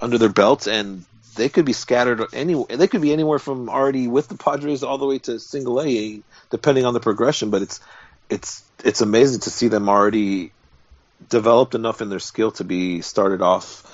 under 0.00 0.16
their 0.18 0.28
belts, 0.28 0.66
and 0.66 1.04
they 1.36 1.48
could 1.48 1.64
be 1.64 1.72
scattered 1.72 2.26
anywhere. 2.32 2.76
They 2.76 2.86
could 2.88 3.00
be 3.02 3.12
anywhere 3.12 3.38
from 3.38 3.68
already 3.68 4.08
with 4.08 4.28
the 4.28 4.36
Padres 4.36 4.82
all 4.82 4.98
the 4.98 5.06
way 5.06 5.18
to 5.20 5.38
single 5.38 5.80
A, 5.80 6.20
depending 6.50 6.84
on 6.84 6.94
the 6.94 7.00
progression. 7.00 7.50
But 7.50 7.62
it's 7.62 7.80
it's 8.28 8.62
it's 8.84 9.00
amazing 9.00 9.40
to 9.40 9.50
see 9.50 9.68
them 9.68 9.88
already 9.88 10.52
developed 11.28 11.74
enough 11.74 12.00
in 12.00 12.08
their 12.08 12.18
skill 12.18 12.50
to 12.52 12.64
be 12.64 13.00
started 13.02 13.42
off 13.42 13.84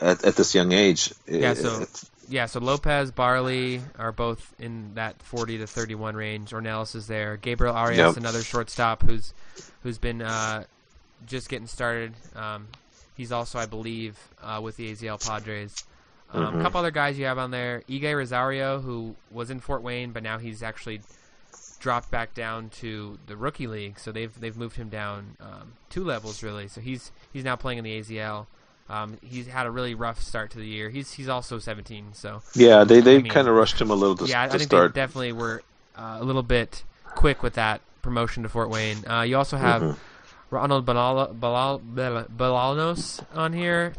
at, 0.00 0.24
at 0.24 0.36
this 0.36 0.54
young 0.54 0.72
age. 0.72 1.12
Yeah, 1.26 1.52
It- 1.52 1.58
so 1.58 1.84
yeah, 2.28 2.46
so 2.46 2.60
Lopez, 2.60 3.10
Barley 3.10 3.82
are 3.98 4.12
both 4.12 4.54
in 4.58 4.94
that 4.94 5.20
40 5.22 5.58
to 5.58 5.66
31 5.66 6.14
range. 6.16 6.50
Ornelas 6.52 6.94
is 6.94 7.06
there. 7.08 7.36
Gabriel 7.36 7.74
Arias, 7.74 7.98
Yep. 7.98 8.16
another 8.16 8.42
shortstop 8.42 9.02
who's 9.02 9.34
who's 9.82 9.98
been 9.98 10.22
uh, 10.22 10.64
just 11.26 11.48
getting 11.48 11.66
started. 11.66 12.14
Um, 12.36 12.68
he's 13.16 13.32
also, 13.32 13.58
I 13.58 13.66
believe, 13.66 14.16
uh, 14.42 14.60
with 14.62 14.76
the 14.76 14.92
AZL 14.92 15.18
Padres. 15.26 15.74
Um, 16.32 16.44
Mm-hmm. 16.46 16.60
A 16.60 16.62
couple 16.62 16.80
other 16.80 16.90
guys 16.90 17.18
you 17.18 17.26
have 17.26 17.38
on 17.38 17.50
there: 17.50 17.82
Eguy 17.88 18.16
Rosario, 18.16 18.80
who 18.80 19.14
was 19.30 19.50
in 19.50 19.60
Fort 19.60 19.82
Wayne, 19.82 20.12
but 20.12 20.22
now 20.22 20.38
he's 20.38 20.62
actually 20.62 21.00
dropped 21.78 22.10
back 22.10 22.32
down 22.34 22.68
to 22.70 23.18
the 23.26 23.36
rookie 23.36 23.66
league. 23.66 23.98
So 23.98 24.12
they've 24.12 24.32
they've 24.40 24.56
moved 24.56 24.76
him 24.76 24.88
down 24.88 25.36
um, 25.40 25.72
two 25.90 26.04
levels 26.04 26.42
really. 26.42 26.68
So 26.68 26.80
he's 26.80 27.10
he's 27.32 27.44
now 27.44 27.56
playing 27.56 27.78
in 27.78 27.84
the 27.84 28.00
AZL. 28.00 28.46
Um, 28.88 29.16
he's 29.22 29.46
had 29.46 29.66
a 29.66 29.70
really 29.70 29.94
rough 29.94 30.20
start 30.22 30.50
to 30.52 30.58
the 30.58 30.66
year. 30.66 30.90
He's 30.90 31.12
he's 31.12 31.28
also 31.28 31.58
17, 31.58 32.14
so 32.14 32.42
Yeah, 32.54 32.84
they 32.84 33.00
they 33.00 33.16
I 33.16 33.22
mean, 33.22 33.30
kind 33.32 33.48
of 33.48 33.54
rushed 33.54 33.80
him 33.80 33.90
a 33.90 33.94
little 33.94 34.16
to, 34.16 34.26
yeah, 34.26 34.42
I 34.42 34.46
to 34.48 34.52
think 34.58 34.62
start. 34.64 34.92
they 34.94 35.00
definitely 35.00 35.32
were 35.32 35.62
uh, 35.96 36.18
a 36.20 36.24
little 36.24 36.42
bit 36.42 36.82
quick 37.14 37.42
with 37.42 37.54
that 37.54 37.80
promotion 38.02 38.42
to 38.42 38.48
Fort 38.48 38.68
Wayne. 38.70 38.98
Uh, 39.08 39.22
you 39.22 39.36
also 39.38 39.56
have 39.56 39.82
Mhm. 39.82 39.96
Ronald 40.50 40.84
Balal- 40.84 41.34
Balal- 41.38 41.80
Bal- 41.82 42.24
Bolaños 42.24 43.24
on 43.34 43.52
here. 43.52 43.94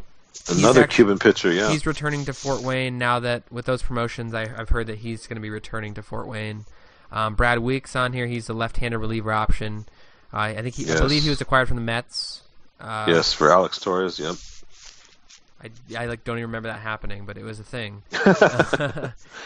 Another 0.48 0.82
act- 0.82 0.92
Cuban 0.92 1.18
pitcher, 1.18 1.52
yeah. 1.52 1.70
He's 1.70 1.86
returning 1.86 2.24
to 2.26 2.32
Fort 2.34 2.62
Wayne 2.62 2.98
now 2.98 3.20
that 3.20 3.44
with 3.50 3.64
those 3.66 3.82
promotions, 3.82 4.34
I, 4.34 4.42
I've 4.42 4.68
heard 4.68 4.86
that 4.88 4.98
he's 4.98 5.26
going 5.26 5.36
to 5.36 5.40
be 5.42 5.50
returning 5.50 5.94
to 5.94 6.02
Fort 6.02 6.26
Wayne. 6.26 6.64
Um, 7.12 7.34
Brad 7.34 7.60
Wieck 7.60 7.94
on 7.96 8.12
here. 8.12 8.26
He's 8.26 8.46
the 8.48 8.54
left-handed 8.54 8.98
reliever 8.98 9.32
option. 9.32 9.86
Uh, 10.32 10.38
I 10.38 10.62
think 10.62 10.74
he, 10.74 10.90
I 10.90 10.98
believe 10.98 11.22
he 11.22 11.28
was 11.30 11.40
acquired 11.40 11.68
from 11.68 11.76
the 11.76 11.82
Mets. 11.82 12.42
Uh, 12.80 13.06
yes, 13.08 13.32
for 13.32 13.52
Alex 13.52 13.78
Torres, 13.78 14.18
yep. 14.18 14.34
I, 15.62 16.02
I 16.02 16.06
like 16.06 16.24
don't 16.24 16.36
even 16.36 16.48
remember 16.50 16.68
that 16.68 16.80
happening, 16.80 17.24
but 17.24 17.38
it 17.38 17.44
was 17.44 17.60
a 17.60 17.64
thing. 17.64 18.02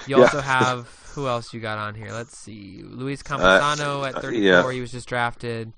you 0.07 0.17
Yeah. 0.17 0.23
also 0.23 0.41
have 0.41 0.89
who 1.15 1.29
else 1.29 1.53
you 1.53 1.61
got 1.61 1.79
on 1.79 1.95
here? 1.95 2.11
Let's 2.11 2.37
see, 2.37 2.81
Luis 2.83 3.23
Campusano 3.23 4.09
at 4.09 4.17
uh, 4.17 4.21
34. 4.21 4.33
yeah. 4.33 4.73
He 4.73 4.81
was 4.81 4.91
just 4.91 5.09
drafted. 5.09 5.73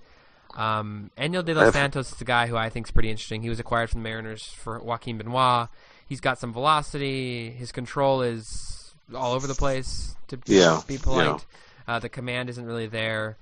Um, 0.56 1.10
de 1.16 1.54
los 1.54 1.72
Santos 1.72 2.12
is 2.12 2.20
a 2.20 2.24
guy 2.24 2.46
who 2.46 2.56
I 2.56 2.68
think 2.70 2.86
is 2.86 2.90
pretty 2.90 3.10
interesting. 3.10 3.42
He 3.42 3.48
was 3.48 3.60
acquired 3.60 3.90
from 3.90 4.02
the 4.02 4.08
Mariners 4.08 4.44
for 4.44 4.78
Joaquin 4.80 5.16
Benoit. 5.18 5.68
He's 6.08 6.20
got 6.20 6.38
some 6.38 6.52
velocity. 6.52 7.50
His 7.50 7.70
control 7.72 8.22
is 8.22 8.94
all 9.14 9.32
over 9.32 9.46
the 9.46 9.54
place. 9.54 10.16
To 10.28 10.36
be- 10.36 10.56
Yeah, 10.56 10.80
be 10.86 10.98
polite, 10.98 11.44
yeah. 11.88 11.94
uh, 11.94 11.98
the 12.00 12.08
command 12.08 12.48
isn't 12.50 12.64
really 12.64 12.86
there. 12.88 13.36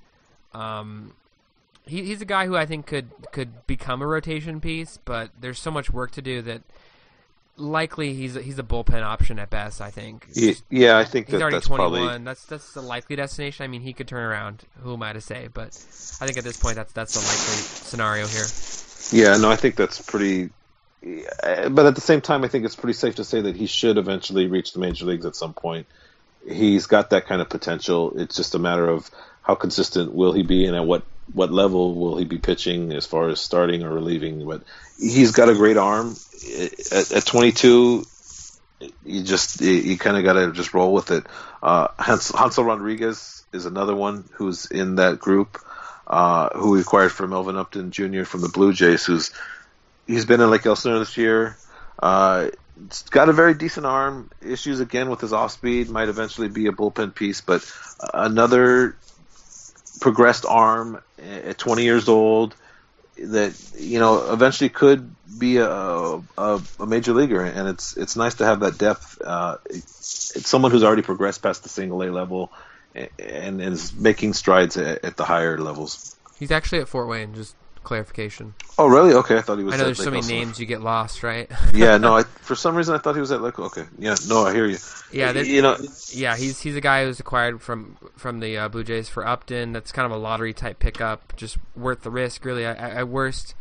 Um, 0.52 1.14
he, 1.86 2.04
he's 2.04 2.20
a 2.20 2.26
guy 2.26 2.46
who 2.46 2.56
I 2.56 2.66
think 2.66 2.86
could 2.86 3.08
could 3.32 3.66
become 3.66 4.02
a 4.02 4.06
rotation 4.06 4.60
piece, 4.60 4.98
but 5.04 5.30
there's 5.40 5.58
so 5.58 5.70
much 5.70 5.90
work 5.90 6.10
to 6.12 6.22
do 6.22 6.42
that 6.42 6.62
likely 7.58 8.14
he's 8.14 8.36
a, 8.36 8.42
he's 8.42 8.58
a 8.58 8.62
bullpen 8.62 9.02
option 9.02 9.38
at 9.38 9.50
best. 9.50 9.80
I 9.80 9.90
think. 9.90 10.26
Ye- 10.34 10.56
Yeah, 10.70 10.96
I 10.98 11.04
think 11.04 11.26
He's 11.26 11.34
that 11.34 11.42
already 11.42 11.56
that's 11.56 11.66
21. 11.66 12.00
probably 12.08 12.24
That's 12.24 12.44
that's 12.46 12.76
a 12.76 12.80
likely 12.80 13.16
destination. 13.16 13.64
I 13.64 13.68
mean, 13.68 13.82
he 13.82 13.92
could 13.92 14.08
turn 14.08 14.22
around. 14.24 14.64
Who 14.82 14.94
am 14.94 15.02
I 15.02 15.12
to 15.12 15.20
say? 15.20 15.48
But 15.52 15.68
I 16.20 16.26
think 16.26 16.38
at 16.38 16.44
this 16.44 16.56
point, 16.56 16.76
that's 16.76 16.92
that's 16.92 17.16
a 17.16 17.18
likely 17.20 17.62
scenario 17.62 18.26
here. 18.26 18.44
Yeah, 19.10 19.36
no, 19.38 19.50
I 19.50 19.56
think 19.56 19.76
that's 19.76 20.00
pretty. 20.00 20.50
uh, 21.42 21.68
But 21.68 21.86
at 21.86 21.94
the 21.94 22.00
same 22.00 22.20
time, 22.20 22.44
I 22.44 22.48
think 22.48 22.64
it's 22.64 22.76
pretty 22.76 22.94
safe 22.94 23.16
to 23.16 23.24
say 23.24 23.40
that 23.42 23.56
he 23.56 23.66
should 23.66 23.98
eventually 23.98 24.46
reach 24.46 24.72
the 24.72 24.80
major 24.80 25.04
leagues 25.06 25.26
at 25.26 25.36
some 25.36 25.54
point. 25.54 25.86
He's 26.48 26.86
got 26.86 27.10
that 27.10 27.26
kind 27.26 27.40
of 27.42 27.48
potential. 27.48 28.12
It's 28.18 28.36
just 28.36 28.54
a 28.54 28.58
matter 28.58 28.88
of 28.88 29.10
how 29.48 29.54
consistent 29.54 30.14
will 30.14 30.32
he 30.32 30.42
be, 30.42 30.66
and 30.66 30.76
at 30.76 30.84
what 30.84 31.02
what 31.32 31.50
level 31.50 31.94
will 31.94 32.18
he 32.18 32.24
be 32.24 32.38
pitching 32.38 32.92
as 32.92 33.06
far 33.06 33.28
as 33.28 33.40
starting 33.40 33.82
or 33.82 33.92
relieving. 33.92 34.46
But 34.46 34.62
he's 34.98 35.32
got 35.32 35.48
a 35.48 35.54
great 35.54 35.78
arm. 35.78 36.14
At, 36.92 37.12
at 37.12 37.26
22, 37.26 38.04
you 39.04 39.22
just 39.22 39.62
you, 39.62 39.72
you 39.72 39.98
kind 39.98 40.18
of 40.18 40.24
got 40.24 40.34
to 40.34 40.52
just 40.52 40.74
roll 40.74 40.92
with 40.92 41.10
it. 41.10 41.24
Uh, 41.62 41.88
Hans, 41.98 42.30
Hansel 42.30 42.64
Rodriguez 42.64 43.44
is 43.52 43.64
another 43.64 43.96
one 43.96 44.28
who's 44.34 44.66
in 44.66 44.96
that 44.96 45.18
group, 45.18 45.58
uh, 46.06 46.50
who 46.50 46.72
we 46.72 46.80
acquired 46.82 47.10
from 47.10 47.30
Melvin 47.30 47.56
Upton 47.56 47.90
Jr. 47.90 48.24
from 48.24 48.42
the 48.42 48.50
Blue 48.50 48.74
Jays. 48.74 49.06
Who's 49.06 49.32
he's 50.06 50.26
been 50.26 50.42
in 50.42 50.50
Lake 50.50 50.66
Elsinore 50.66 50.98
this 50.98 51.16
year. 51.16 51.56
Uh, 51.98 52.48
it's 52.84 53.02
got 53.08 53.30
a 53.30 53.32
very 53.32 53.54
decent 53.54 53.86
arm. 53.86 54.30
Issues 54.42 54.80
again 54.80 55.08
with 55.08 55.22
his 55.22 55.32
off 55.32 55.52
speed. 55.52 55.88
Might 55.88 56.08
eventually 56.08 56.48
be 56.48 56.66
a 56.66 56.72
bullpen 56.72 57.14
piece, 57.14 57.40
but 57.40 57.68
another 58.12 58.96
progressed 60.00 60.44
arm 60.46 61.02
at 61.18 61.58
20 61.58 61.82
years 61.82 62.08
old 62.08 62.54
that 63.16 63.54
you 63.76 63.98
know 63.98 64.32
eventually 64.32 64.68
could 64.68 65.10
be 65.38 65.56
a, 65.58 65.68
a, 65.68 66.62
a 66.80 66.86
major 66.86 67.12
leaguer, 67.12 67.44
and 67.44 67.68
it's 67.68 67.96
it's 67.96 68.16
nice 68.16 68.34
to 68.34 68.44
have 68.44 68.60
that 68.60 68.78
depth. 68.78 69.20
Uh, 69.20 69.56
it's, 69.66 70.46
someone 70.46 70.70
who's 70.70 70.84
already 70.84 71.02
progressed 71.02 71.42
past 71.42 71.62
the 71.62 71.68
single 71.68 72.02
A 72.02 72.10
level 72.10 72.52
and, 72.94 73.08
and 73.18 73.60
is 73.60 73.92
making 73.94 74.34
strides 74.34 74.76
at, 74.76 75.04
at 75.04 75.16
the 75.16 75.24
higher 75.24 75.58
levels. 75.58 76.16
He's 76.38 76.50
actually 76.50 76.80
at 76.80 76.88
Fort 76.88 77.08
Wayne. 77.08 77.34
Just 77.34 77.56
clarification. 77.88 78.52
Oh, 78.76 78.86
really? 78.86 79.14
Okay, 79.14 79.38
I 79.38 79.40
thought 79.40 79.56
he 79.56 79.64
was. 79.64 79.72
I 79.72 79.78
know 79.78 79.84
there's 79.84 79.96
so 79.96 80.10
many 80.10 80.18
Elsinore. 80.18 80.44
names 80.44 80.60
you 80.60 80.66
get 80.66 80.82
lost, 80.82 81.22
right? 81.22 81.50
yeah, 81.74 81.96
no. 81.96 82.18
I, 82.18 82.22
for 82.42 82.54
some 82.54 82.76
reason, 82.76 82.94
I 82.94 82.98
thought 82.98 83.14
he 83.14 83.20
was 83.20 83.32
at 83.32 83.40
Lake. 83.40 83.58
Okay, 83.58 83.84
yeah, 83.98 84.14
no, 84.28 84.44
I 84.44 84.52
hear 84.52 84.66
you. 84.66 84.76
Yeah, 85.10 85.32
you 85.32 85.62
know, 85.62 85.78
yeah, 86.10 86.36
he's 86.36 86.60
he's 86.60 86.76
a 86.76 86.82
guy 86.82 87.04
who's 87.04 87.18
acquired 87.18 87.62
from 87.62 87.96
from 88.14 88.40
the 88.40 88.58
uh, 88.58 88.68
Blue 88.68 88.84
Jays 88.84 89.08
for 89.08 89.26
Upton. 89.26 89.72
That's 89.72 89.90
kind 89.90 90.04
of 90.04 90.12
a 90.12 90.20
lottery 90.20 90.52
type 90.52 90.78
pickup, 90.78 91.34
just 91.36 91.56
worth 91.74 92.02
the 92.02 92.10
risk. 92.10 92.44
Really, 92.44 92.66
at, 92.66 92.78
at 92.78 93.08
worst, 93.08 93.54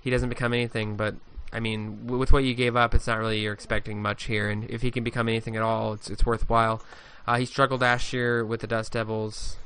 he 0.00 0.10
doesn't 0.10 0.28
become 0.28 0.52
anything. 0.52 0.96
But 0.96 1.14
I 1.52 1.60
mean, 1.60 2.08
with 2.08 2.32
what 2.32 2.42
you 2.42 2.54
gave 2.54 2.74
up, 2.74 2.94
it's 2.96 3.06
not 3.06 3.18
really 3.18 3.38
you're 3.38 3.54
expecting 3.54 4.02
much 4.02 4.24
here. 4.24 4.50
And 4.50 4.68
if 4.68 4.82
he 4.82 4.90
can 4.90 5.04
become 5.04 5.28
anything 5.28 5.54
at 5.54 5.62
all, 5.62 5.92
it's 5.92 6.10
it's 6.10 6.26
worthwhile. 6.26 6.82
Uh, 7.28 7.36
he 7.38 7.44
struggled 7.44 7.80
last 7.80 8.12
year 8.12 8.44
with 8.44 8.60
the 8.60 8.66
Dust 8.66 8.92
Devils, 8.92 9.56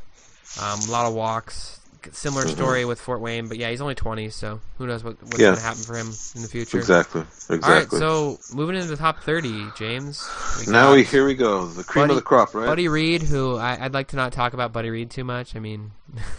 um, 0.61 0.81
a 0.87 0.91
lot 0.91 1.07
of 1.07 1.15
walks. 1.15 1.81
Similar 2.13 2.49
story 2.49 2.85
with 2.85 3.01
Fort 3.01 3.21
Wayne, 3.21 3.47
but 3.49 3.57
yeah, 3.59 3.71
he's 3.71 3.81
only 3.81 3.95
20, 3.95 4.31
so 4.31 4.61
who 4.79 4.87
knows 4.87 5.05
what, 5.05 5.23
what's 5.23 5.39
Yeah. 5.39 5.47
going 5.49 5.57
to 5.57 5.63
happen 5.63 5.83
for 5.83 5.95
him 5.97 6.09
in 6.35 6.43
the 6.43 6.49
future. 6.49 6.79
exactly, 6.79 7.21
exactly. 7.21 7.59
All 7.63 7.71
right, 7.71 7.91
so 7.91 8.39
moving 8.55 8.77
into 8.77 8.89
the 8.89 8.97
top 8.97 9.23
30, 9.23 9.67
James. 9.77 10.29
we 10.67 10.73
now 10.73 10.93
we 10.93 11.05
here 11.05 11.25
we 11.27 11.35
go, 11.35 11.67
the 11.67 11.85
cream 11.85 12.05
Buddy- 12.05 12.13
of 12.13 12.17
the 12.17 12.23
crop, 12.23 12.55
right? 12.55 12.67
Buddy 12.67 12.89
Reed, 12.89 13.23
who 13.23 13.57
I, 13.57 13.85
I'd 13.85 13.95
like 13.95 14.09
to 14.09 14.17
not 14.17 14.33
talk 14.33 14.53
about 14.55 14.73
Buddy 14.73 14.91
Reed 14.91 15.11
too 15.11 15.25
much. 15.25 15.55
I 15.57 15.59
mean, 15.59 15.93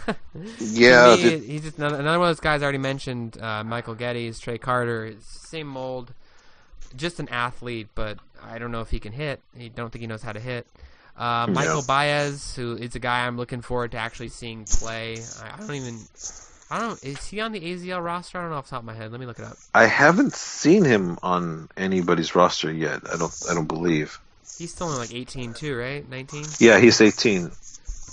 yeah, 0.60 1.16
me, 1.16 1.38
he's 1.38 1.62
just 1.62 1.78
another, 1.78 1.96
another 1.98 2.18
one 2.18 2.28
of 2.28 2.36
those 2.36 2.40
guys 2.40 2.62
I 2.62 2.64
already 2.64 2.78
mentioned. 2.78 3.40
Uh, 3.40 3.64
Michael 3.64 3.94
Gettys, 3.94 4.40
Trey 4.40 4.58
Carter, 4.58 5.14
same 5.20 5.66
mold, 5.66 6.12
just 6.96 7.20
an 7.20 7.28
athlete, 7.28 7.88
but 7.94 8.18
I 8.42 8.58
don't 8.58 8.72
know 8.72 8.80
if 8.80 8.90
he 8.90 9.00
can 9.00 9.12
hit. 9.12 9.40
I 9.58 9.68
don't 9.68 9.90
think 9.90 10.00
he 10.00 10.06
knows 10.06 10.22
how 10.22 10.32
to 10.32 10.40
hit. 10.40 10.66
Uh, 11.16 11.46
Michael 11.48 11.76
Yeah. 11.76 11.82
Baez, 11.86 12.54
who 12.56 12.76
is 12.76 12.94
a 12.96 12.98
guy 12.98 13.26
I'm 13.26 13.36
looking 13.36 13.60
forward 13.62 13.92
to 13.92 13.98
actually 13.98 14.28
seeing 14.28 14.64
play. 14.64 15.18
I, 15.42 15.54
I 15.54 15.60
don't 15.60 15.74
even. 15.74 15.98
I 16.70 16.80
don't. 16.80 17.02
Is 17.04 17.24
he 17.26 17.40
on 17.40 17.52
the 17.52 17.60
AZL 17.60 18.02
roster? 18.04 18.38
I 18.38 18.42
don't 18.42 18.50
know 18.50 18.56
off 18.56 18.64
the 18.66 18.70
top 18.70 18.80
of 18.80 18.86
my 18.86 18.94
head. 18.94 19.12
Let 19.12 19.20
me 19.20 19.26
look 19.26 19.38
it 19.38 19.44
up. 19.44 19.56
I 19.74 19.86
haven't 19.86 20.32
seen 20.34 20.84
him 20.84 21.18
on 21.22 21.68
anybody's 21.76 22.34
roster 22.34 22.72
yet. 22.72 23.02
I 23.12 23.16
don't. 23.16 23.32
I 23.48 23.54
don't 23.54 23.68
believe. 23.68 24.18
He's 24.58 24.72
still 24.72 24.90
in 24.92 24.98
like 24.98 25.14
18 25.14 25.54
too, 25.54 25.76
right? 25.76 26.08
19. 26.08 26.44
Yeah, 26.58 26.78
he's 26.78 27.00
18. 27.00 27.50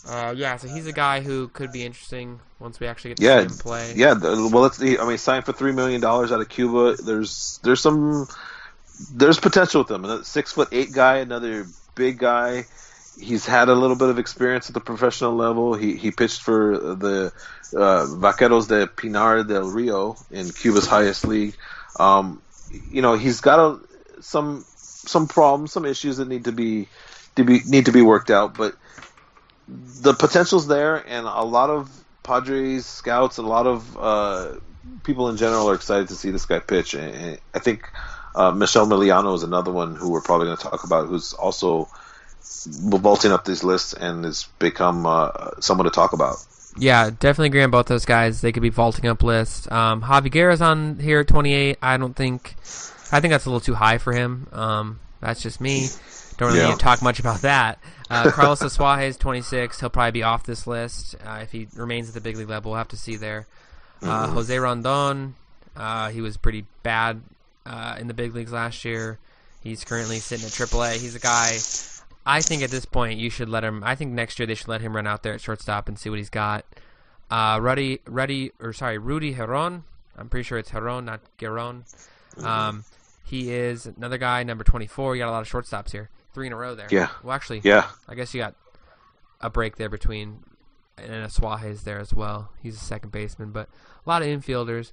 Uh, 0.10 0.34
yeah, 0.36 0.56
so 0.58 0.68
he's 0.68 0.88
a 0.88 0.91
guy 0.91 1.22
who 1.22 1.47
could 1.49 1.72
be 1.72 1.84
interesting 1.86 2.39
once 2.60 2.80
we 2.80 2.88
actually 2.88 3.12
get 3.12 3.18
to 3.18 3.24
Yeah, 3.24 3.39
see 3.41 3.45
him 3.54 3.58
play. 3.60 3.93
Yeah, 3.95 4.14
the- 4.16 4.49
well, 4.52 4.64
let's. 4.64 4.78
see. 4.78 4.97
I 4.97 5.08
mean, 5.08 5.18
signed 5.18 5.45
for 5.45 5.54
three 5.54 5.72
million 5.72 6.02
dollars 6.02 6.32
out 6.32 6.41
of 6.41 6.49
Cuba. 6.49 6.95
There's 7.02 7.60
there's 7.64 7.82
some 7.82 8.28
there's 9.14 9.39
potential 9.39 9.82
with 9.82 9.91
him. 9.91 10.04
Another 10.06 10.24
six 10.24 10.52
foot 10.52 10.70
eight 10.72 10.91
guy, 10.93 11.18
another 11.18 11.66
big 11.95 12.18
guy. 12.20 12.66
He's 13.20 13.45
had 13.45 13.70
a 13.70 13.76
little 13.76 13.95
bit 13.95 14.09
of 14.09 14.20
experience 14.20 14.70
at 14.70 14.74
the 14.74 14.80
professional 14.80 15.36
level. 15.36 15.74
He 15.74 15.95
he 15.95 16.12
pitched 16.12 16.41
for 16.41 16.78
the 16.78 17.34
uh, 17.76 18.05
Vaqueros 18.07 18.68
de 18.68 18.88
Pinar 18.88 19.43
del 19.43 19.70
Rio 19.70 20.18
in 20.32 20.49
Cuba's 20.49 20.88
highest 20.88 21.28
league. 21.28 21.55
Um, 21.99 22.41
you 22.89 23.01
know, 23.01 23.16
he's 23.16 23.41
got 23.41 23.59
a, 23.59 23.80
some 24.22 24.66
some 24.76 25.28
problems, 25.28 25.72
some 25.74 25.86
issues 25.86 26.18
that 26.18 26.28
need 26.28 26.45
to 26.45 26.51
be 26.51 26.88
to 27.36 27.43
be 27.43 27.62
need 27.66 27.86
to 27.86 27.91
be 27.91 28.01
worked 28.01 28.32
out, 28.32 28.57
but 28.57 28.76
the 29.68 30.14
potential's 30.14 30.68
there, 30.68 30.95
and 30.95 31.26
a 31.26 31.43
lot 31.43 31.70
of 31.70 31.89
Padres 32.24 32.86
scouts, 32.86 33.38
a 33.38 33.41
lot 33.41 33.68
of 33.68 33.97
uh, 33.97 34.51
people 35.03 35.30
in 35.30 35.38
general 35.38 35.70
are 35.70 35.76
excited 35.76 36.09
to 36.09 36.16
see 36.16 36.32
this 36.32 36.45
guy 36.45 36.59
pitch. 36.59 36.93
And 36.93 37.39
I 37.53 37.59
think 37.59 37.88
uh, 38.36 38.51
Michel 38.51 38.88
Miliano 38.88 39.36
is 39.36 39.43
another 39.43 39.72
one 39.72 39.95
who 39.95 40.12
we're 40.12 40.22
probably 40.22 40.47
going 40.47 40.57
to 40.57 40.64
talk 40.64 40.84
about, 40.84 41.07
who's 41.07 41.34
also 41.34 41.89
vaulting 42.44 43.32
up 43.32 43.46
these 43.46 43.64
lists 43.64 43.94
and 43.94 44.26
has 44.26 44.48
become 44.60 45.06
uh, 45.06 45.52
someone 45.60 45.86
to 45.86 45.92
talk 45.92 46.14
about. 46.14 46.38
Yeah, 46.78 47.10
definitely 47.10 47.48
agree 47.48 47.64
on 47.64 47.72
both 47.72 47.88
those 47.88 48.06
guys. 48.06 48.42
They 48.42 48.52
could 48.52 48.64
be 48.64 48.70
vaulting 48.70 49.06
up 49.08 49.24
lists. 49.24 49.70
Um, 49.72 50.02
Javi 50.02 50.32
Guerra's 50.32 50.62
on 50.62 51.00
here 51.00 51.20
at 51.20 51.28
28. 51.28 51.78
I 51.82 51.98
don't 51.98 52.16
think. 52.16 52.56
I 53.12 53.20
think 53.20 53.32
that's 53.32 53.46
a 53.46 53.50
little 53.50 53.60
too 53.60 53.76
high 53.76 53.98
for 53.98 54.14
him. 54.14 54.48
Um, 54.54 55.00
that's 55.20 55.42
just 55.42 55.60
me. 55.60 55.88
Don't 56.38 56.48
really 56.50 56.62
Yeah. 56.62 56.70
need 56.70 56.76
to 56.80 56.80
talk 56.80 57.02
much 57.02 57.20
about 57.20 57.42
that. 57.42 57.78
Uh, 58.10 58.32
Carlos 58.34 58.62
Asuaje 58.62 59.08
is 59.10 59.18
26. 59.18 59.82
He'll 59.82 59.89
probably 59.89 60.12
be 60.12 60.24
off 60.24 60.46
this 60.46 60.66
list 60.66 61.16
uh, 61.26 61.39
if 61.44 61.52
he 61.52 61.68
remains 61.76 62.08
at 62.08 62.14
the 62.14 62.22
big 62.22 62.38
league 62.38 62.48
level. 62.50 62.72
We'll 62.72 62.78
have 62.78 62.88
to 62.89 62.98
see 62.98 63.18
there. 63.18 63.48
Uh, 64.02 64.06
Mm-hmm. 64.28 64.34
Jose 64.34 64.58
Rondon, 64.58 65.36
uh, 65.76 66.10
he 66.10 66.22
was 66.22 66.38
pretty 66.38 66.66
bad 66.84 67.22
uh, 67.66 67.98
in 68.00 68.08
the 68.08 68.14
big 68.14 68.34
leagues 68.34 68.52
last 68.54 68.84
year. 68.86 69.20
He's 69.62 69.84
currently 69.84 70.18
sitting 70.20 70.46
at 70.46 70.52
AAA. 70.54 70.94
He's 71.02 71.16
a 71.16 71.20
guy. 71.20 71.58
I 72.26 72.41
think 72.41 72.61
at 72.61 72.69
this 72.69 72.86
point 72.86 73.19
you 73.19 73.30
should 73.30 73.49
let 73.49 73.63
him. 73.63 73.84
I 73.84 73.95
think 73.95 74.11
next 74.11 74.38
year 74.39 74.45
they 74.45 74.55
should 74.55 74.67
let 74.67 74.82
him 74.82 74.95
run 74.95 75.07
out 75.07 75.24
there 75.24 75.34
at 75.34 75.41
shortstop 75.41 75.88
and 75.88 75.97
see 75.97 76.09
what 76.09 76.19
he's 76.19 76.30
got. 76.30 76.65
Uh, 77.30 77.59
Ruddy, 77.61 77.99
Ruddy, 78.05 78.51
or 78.59 78.74
sorry, 78.74 78.97
Rudy 78.97 79.34
Heron. 79.34 79.84
I'm 80.17 80.30
pretty 80.30 80.43
sure 80.43 80.57
it's 80.57 80.69
Heron, 80.69 81.05
not 81.05 81.22
Gueron. 81.38 81.84
Um, 82.43 82.84
he 83.24 83.51
is 83.51 83.86
another 83.86 84.17
guy, 84.17 84.43
number 84.43 84.63
24. 84.63 85.15
You 85.15 85.22
got 85.22 85.30
a 85.30 85.32
lot 85.32 85.41
of 85.41 85.49
shortstops 85.49 85.91
here, 85.91 86.09
three 86.34 86.47
in 86.47 86.53
a 86.53 86.57
row 86.57 86.76
there. 86.76 86.88
Yeah. 86.91 87.09
Well, 87.24 87.34
actually, 87.34 87.61
Yeah, 87.63 87.88
I 88.07 88.15
guess 88.15 88.34
you 88.34 88.41
got 88.41 88.55
a 89.39 89.49
break 89.49 89.78
there 89.78 89.89
between, 89.89 90.43
and 90.97 91.11
a 91.13 91.30
Suarez 91.30 91.84
there 91.84 91.99
as 91.99 92.13
well. 92.13 92.51
He's 92.61 92.76
a 92.76 92.80
second 92.80 93.11
baseman, 93.11 93.51
but 93.51 93.69
a 94.05 94.09
lot 94.09 94.22
of 94.22 94.28
infielders. 94.28 94.91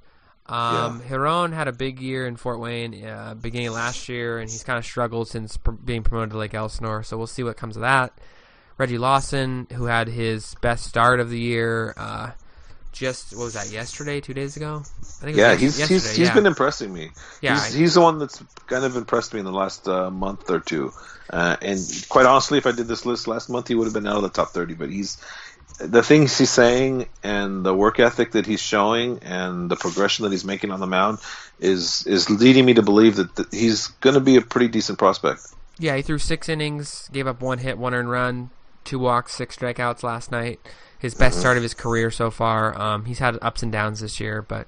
Um, 0.48 1.02
Hiron 1.06 1.52
had 1.52 1.68
a 1.68 1.72
big 1.72 2.00
year 2.00 2.26
in 2.26 2.36
Fort 2.36 2.58
Wayne 2.58 3.04
uh, 3.04 3.34
beginning 3.34 3.70
last 3.72 4.08
year, 4.08 4.38
and 4.38 4.50
he's 4.50 4.64
kind 4.64 4.78
of 4.78 4.84
struggled 4.84 5.28
since 5.28 5.56
pr- 5.58 5.72
being 5.72 6.02
promoted 6.02 6.30
to 6.30 6.38
Lake 6.38 6.54
Elsinore. 6.54 7.02
So 7.02 7.18
we'll 7.18 7.26
see 7.26 7.42
what 7.42 7.56
comes 7.56 7.76
of 7.76 7.82
that. 7.82 8.18
Reggie 8.78 8.98
Lawson, 8.98 9.66
who 9.74 9.84
had 9.86 10.08
his 10.08 10.54
best 10.62 10.86
start 10.86 11.20
of 11.20 11.30
the 11.30 11.38
year, 11.38 11.94
uh, 11.96 12.30
just 12.92 13.36
what 13.36 13.44
was 13.44 13.54
that 13.54 13.70
yesterday, 13.70 14.20
two 14.20 14.34
days 14.34 14.56
ago? 14.56 14.82
I 14.82 15.24
think. 15.24 15.36
It 15.36 15.40
Yeah, 15.40 15.52
was 15.52 15.60
he's 15.60 15.78
yesterday, 15.78 15.94
he's 15.94 16.16
he's 16.16 16.28
yeah. 16.28 16.34
been 16.34 16.46
impressing 16.46 16.92
me. 16.92 17.10
Yeah, 17.42 17.54
he's, 17.54 17.74
he's 17.74 17.94
the 17.94 18.00
one 18.00 18.18
that's 18.18 18.42
kind 18.66 18.84
of 18.84 18.96
impressed 18.96 19.34
me 19.34 19.40
in 19.40 19.46
the 19.46 19.52
last 19.52 19.86
uh, 19.86 20.10
month 20.10 20.48
or 20.50 20.60
two. 20.60 20.92
Uh, 21.30 21.56
and 21.60 21.78
quite 22.08 22.24
honestly, 22.24 22.56
if 22.56 22.66
I 22.66 22.72
did 22.72 22.88
this 22.88 23.04
list 23.04 23.28
last 23.28 23.50
month, 23.50 23.68
he 23.68 23.74
would 23.74 23.84
have 23.84 23.94
been 23.94 24.06
out 24.06 24.16
of 24.16 24.22
the 24.22 24.30
top 24.30 24.50
thirty. 24.50 24.74
But 24.74 24.90
he's 24.90 25.18
the 25.78 26.02
things 26.02 26.36
he's 26.38 26.50
saying 26.50 27.06
and 27.22 27.64
the 27.64 27.74
work 27.74 28.00
ethic 28.00 28.32
that 28.32 28.46
he's 28.46 28.60
showing 28.60 29.18
and 29.22 29.70
the 29.70 29.76
progression 29.76 30.24
that 30.24 30.32
he's 30.32 30.44
making 30.44 30.70
on 30.70 30.80
the 30.80 30.86
mound 30.86 31.18
is 31.60 32.06
is 32.06 32.28
leading 32.30 32.64
me 32.64 32.74
to 32.74 32.82
believe 32.82 33.16
that, 33.16 33.34
that 33.36 33.52
he's 33.52 33.88
going 34.00 34.14
to 34.14 34.20
be 34.20 34.36
a 34.36 34.40
pretty 34.42 34.68
decent 34.68 34.98
prospect. 34.98 35.40
Yeah, 35.78 35.94
he 35.96 36.02
threw 36.02 36.18
six 36.18 36.48
innings, 36.48 37.08
gave 37.12 37.26
up 37.26 37.40
one 37.40 37.58
hit, 37.58 37.78
one 37.78 37.94
earned 37.94 38.10
run, 38.10 38.50
two 38.84 38.98
walks, 38.98 39.34
six 39.34 39.56
strikeouts 39.56 40.02
last 40.02 40.30
night. 40.32 40.60
His 40.98 41.14
best 41.14 41.34
Mm-hmm. 41.34 41.40
start 41.40 41.56
of 41.56 41.62
his 41.62 41.74
career 41.74 42.10
so 42.10 42.30
far. 42.32 42.76
Um, 42.80 43.04
he's 43.04 43.20
had 43.20 43.38
ups 43.40 43.62
and 43.62 43.70
downs 43.70 44.00
this 44.00 44.18
year, 44.18 44.42
but 44.42 44.66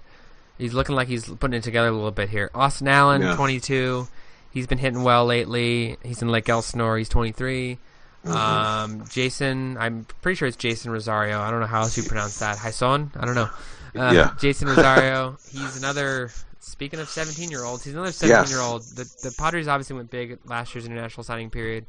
he's 0.58 0.72
looking 0.74 0.94
like 0.94 1.08
he's 1.08 1.28
putting 1.28 1.58
it 1.58 1.64
together 1.64 1.88
a 1.88 1.92
little 1.92 2.12
bit 2.12 2.28
here. 2.28 2.50
Austin 2.54 2.86
Allen, 2.86 3.22
Yeah. 3.22 3.34
22. 3.34 4.06
He's 4.52 4.68
been 4.68 4.78
hitting 4.78 5.02
well 5.02 5.26
lately. 5.26 5.96
He's 6.04 6.22
in 6.22 6.28
Lake 6.28 6.48
Elsinore. 6.48 6.98
He's 6.98 7.08
23. 7.08 7.78
Mm-hmm. 8.24 8.36
Um, 8.36 9.04
Jason, 9.08 9.76
I'm 9.78 10.06
pretty 10.22 10.36
sure 10.36 10.46
it's 10.48 10.56
Jason 10.56 10.90
Rosario. 10.90 11.40
I 11.40 11.50
don't 11.50 11.60
know 11.60 11.66
how 11.66 11.80
else 11.82 11.96
you 11.96 12.02
pronounce 12.02 12.38
that. 12.40 12.58
Hyson? 12.58 13.10
I 13.18 13.24
don't 13.24 13.34
know. 13.34 13.48
Uh, 13.96 14.12
Yeah. 14.12 14.34
Jason 14.38 14.68
Rosario. 14.68 15.36
he's 15.50 15.76
another. 15.78 16.30
Speaking 16.62 17.00
of 17.00 17.08
17 17.08 17.50
year 17.50 17.64
olds, 17.64 17.82
he's 17.84 17.94
another 17.94 18.12
17 18.12 18.50
year 18.50 18.60
old. 18.60 18.82
The, 18.82 19.04
the 19.22 19.34
Padres 19.38 19.66
obviously 19.68 19.96
went 19.96 20.10
big 20.10 20.38
last 20.44 20.74
year's 20.74 20.84
international 20.86 21.24
signing 21.24 21.48
period. 21.50 21.86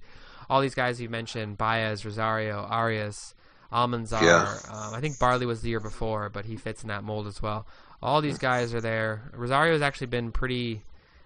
All 0.50 0.62
these 0.62 0.76
guys 0.76 1.00
you 1.02 1.10
mentioned 1.10 1.58
Baez, 1.58 2.04
Rosario, 2.06 2.58
Arias, 2.60 3.36
Almanzar. 3.72 4.22
Yeah. 4.22 4.58
Um, 4.74 4.94
I 4.96 5.00
think 5.02 5.20
Barley 5.20 5.46
was 5.46 5.62
the 5.62 5.70
year 5.70 5.80
before, 5.82 6.30
but 6.30 6.46
he 6.46 6.56
fits 6.56 6.82
in 6.84 6.88
that 6.88 7.04
mold 7.04 7.28
as 7.28 7.42
well. 7.42 7.66
All 8.02 8.22
these 8.22 8.38
guys 8.38 8.74
are 8.74 8.82
there. 8.82 9.30
Rosario 9.34 9.74
has 9.74 9.82
actually 9.82 10.08
been 10.08 10.32
pretty 10.32 10.82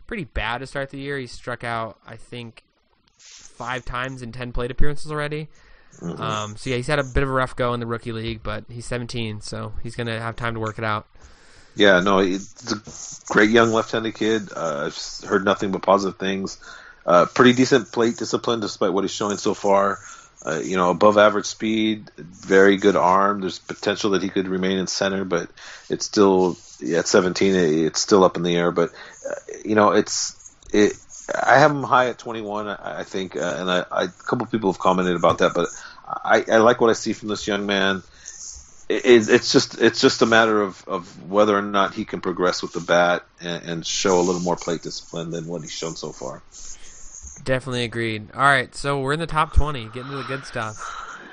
pretty 0.07 0.25
bad 0.25 0.57
to 0.59 0.67
start 0.67 0.89
the 0.89 0.99
year. 0.99 1.17
He 1.17 1.25
struck 1.27 1.63
out, 1.63 1.97
I 2.05 2.17
think, 2.17 2.63
five 3.17 3.85
times 3.85 4.21
in 4.21 4.31
10 4.31 4.51
plate 4.51 4.71
appearances 4.71 5.11
already. 5.11 5.47
Mm-hmm. 5.99 6.21
Um, 6.21 6.57
so 6.57 6.69
yeah, 6.69 6.75
he's 6.75 6.87
had 6.87 6.99
a 6.99 7.03
bit 7.03 7.23
of 7.23 7.29
a 7.29 7.31
rough 7.31 7.55
go 7.55 7.73
in 7.73 7.79
the 7.79 7.85
rookie 7.85 8.11
league, 8.11 8.41
but 8.43 8.65
he's 8.69 8.85
17, 8.85 9.41
so 9.41 9.73
he's 9.81 9.95
going 9.95 10.07
to 10.07 10.19
have 10.19 10.35
time 10.35 10.53
to 10.55 10.59
work 10.59 10.77
it 10.77 10.83
out. 10.83 11.07
Yeah, 11.75 11.99
no, 11.99 12.19
he's 12.19 12.71
a 12.71 13.33
great 13.33 13.49
young 13.49 13.71
left-handed 13.71 14.15
kid. 14.15 14.49
Uh, 14.55 14.85
I've 14.87 15.29
heard 15.29 15.43
nothing 15.43 15.71
but 15.71 15.81
positive 15.81 16.17
things. 16.17 16.57
Uh, 17.05 17.25
pretty 17.25 17.53
decent 17.53 17.91
plate 17.91 18.17
discipline, 18.17 18.61
despite 18.61 18.93
what 18.93 19.03
he's 19.03 19.11
showing 19.11 19.37
so 19.37 19.53
far. 19.53 19.99
Uh, 20.45 20.59
you 20.59 20.77
know, 20.77 20.91
above 20.91 21.17
average 21.17 21.45
speed, 21.45 22.11
very 22.17 22.77
good 22.77 22.95
arm. 22.95 23.41
There's 23.41 23.59
potential 23.59 24.11
that 24.11 24.21
he 24.21 24.29
could 24.29 24.47
remain 24.47 24.77
in 24.77 24.87
center, 24.87 25.25
but 25.25 25.49
it's 25.89 26.05
still 26.05 26.55
yeah, 26.79 26.99
at 26.99 27.07
17. 27.07 27.55
It's 27.55 27.99
still 27.99 28.23
up 28.23 28.37
in 28.37 28.43
the 28.43 28.55
air. 28.55 28.71
But 28.71 28.91
uh, 29.27 29.35
you 29.63 29.75
know, 29.75 29.91
it's 29.91 30.55
it. 30.71 30.93
I 31.33 31.57
have 31.57 31.71
him 31.71 31.83
high 31.83 32.09
at 32.09 32.17
21. 32.17 32.67
I, 32.67 32.99
I 32.99 33.03
think, 33.03 33.35
uh, 33.35 33.55
and 33.57 33.69
I, 33.69 33.85
I, 33.91 34.03
a 34.03 34.07
couple 34.07 34.45
people 34.47 34.71
have 34.71 34.79
commented 34.79 35.15
about 35.15 35.39
that, 35.39 35.53
but 35.53 35.67
I, 36.07 36.45
I 36.51 36.57
like 36.57 36.81
what 36.81 36.89
I 36.89 36.93
see 36.93 37.13
from 37.13 37.29
this 37.29 37.47
young 37.47 37.65
man 37.65 38.03
it, 38.89 39.29
it's 39.29 39.51
just 39.51 39.81
it's 39.81 39.99
just 39.99 40.21
a 40.21 40.25
matter 40.25 40.61
of, 40.61 40.83
of 40.87 41.29
whether 41.29 41.57
or 41.57 41.61
not 41.61 41.93
he 41.93 42.05
can 42.05 42.21
progress 42.21 42.61
with 42.61 42.73
the 42.73 42.79
bat 42.79 43.25
and, 43.41 43.63
and 43.63 43.85
show 43.85 44.19
a 44.19 44.21
little 44.21 44.41
more 44.41 44.55
plate 44.55 44.81
discipline 44.81 45.31
than 45.31 45.47
what 45.47 45.61
he's 45.61 45.71
shown 45.71 45.95
so 45.95 46.11
far. 46.11 46.43
Definitely 47.43 47.83
agreed. 47.83 48.29
All 48.33 48.41
right, 48.41 48.73
so 48.75 48.99
we're 48.99 49.13
in 49.13 49.19
the 49.19 49.27
top 49.27 49.53
20, 49.53 49.85
getting 49.85 50.09
to 50.11 50.17
the 50.17 50.23
good 50.23 50.45
stuff. 50.45 50.77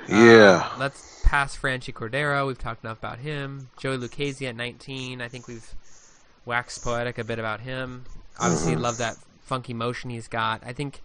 Yeah, 0.07 0.69
Uh, 0.73 0.79
let's 0.79 1.21
pass 1.23 1.55
Franchy 1.55 1.93
Cordero. 1.93 2.45
We've 2.45 2.57
talked 2.57 2.83
enough 2.83 2.99
about 2.99 3.19
him. 3.19 3.69
Joey 3.77 3.97
Lucchesi 3.97 4.47
at 4.49 4.55
19. 4.55 5.21
I 5.21 5.27
think 5.29 5.47
we've 5.47 5.73
waxed 6.45 6.83
poetic 6.83 7.17
a 7.17 7.23
bit 7.23 7.39
about 7.39 7.61
him. 7.61 8.03
Obviously, 8.39 8.75
love 8.75 8.97
that 8.97 9.15
funky 9.43 9.73
motion 9.73 10.09
he's 10.09 10.27
got. 10.27 10.61
I 10.65 10.73
think 10.73 11.01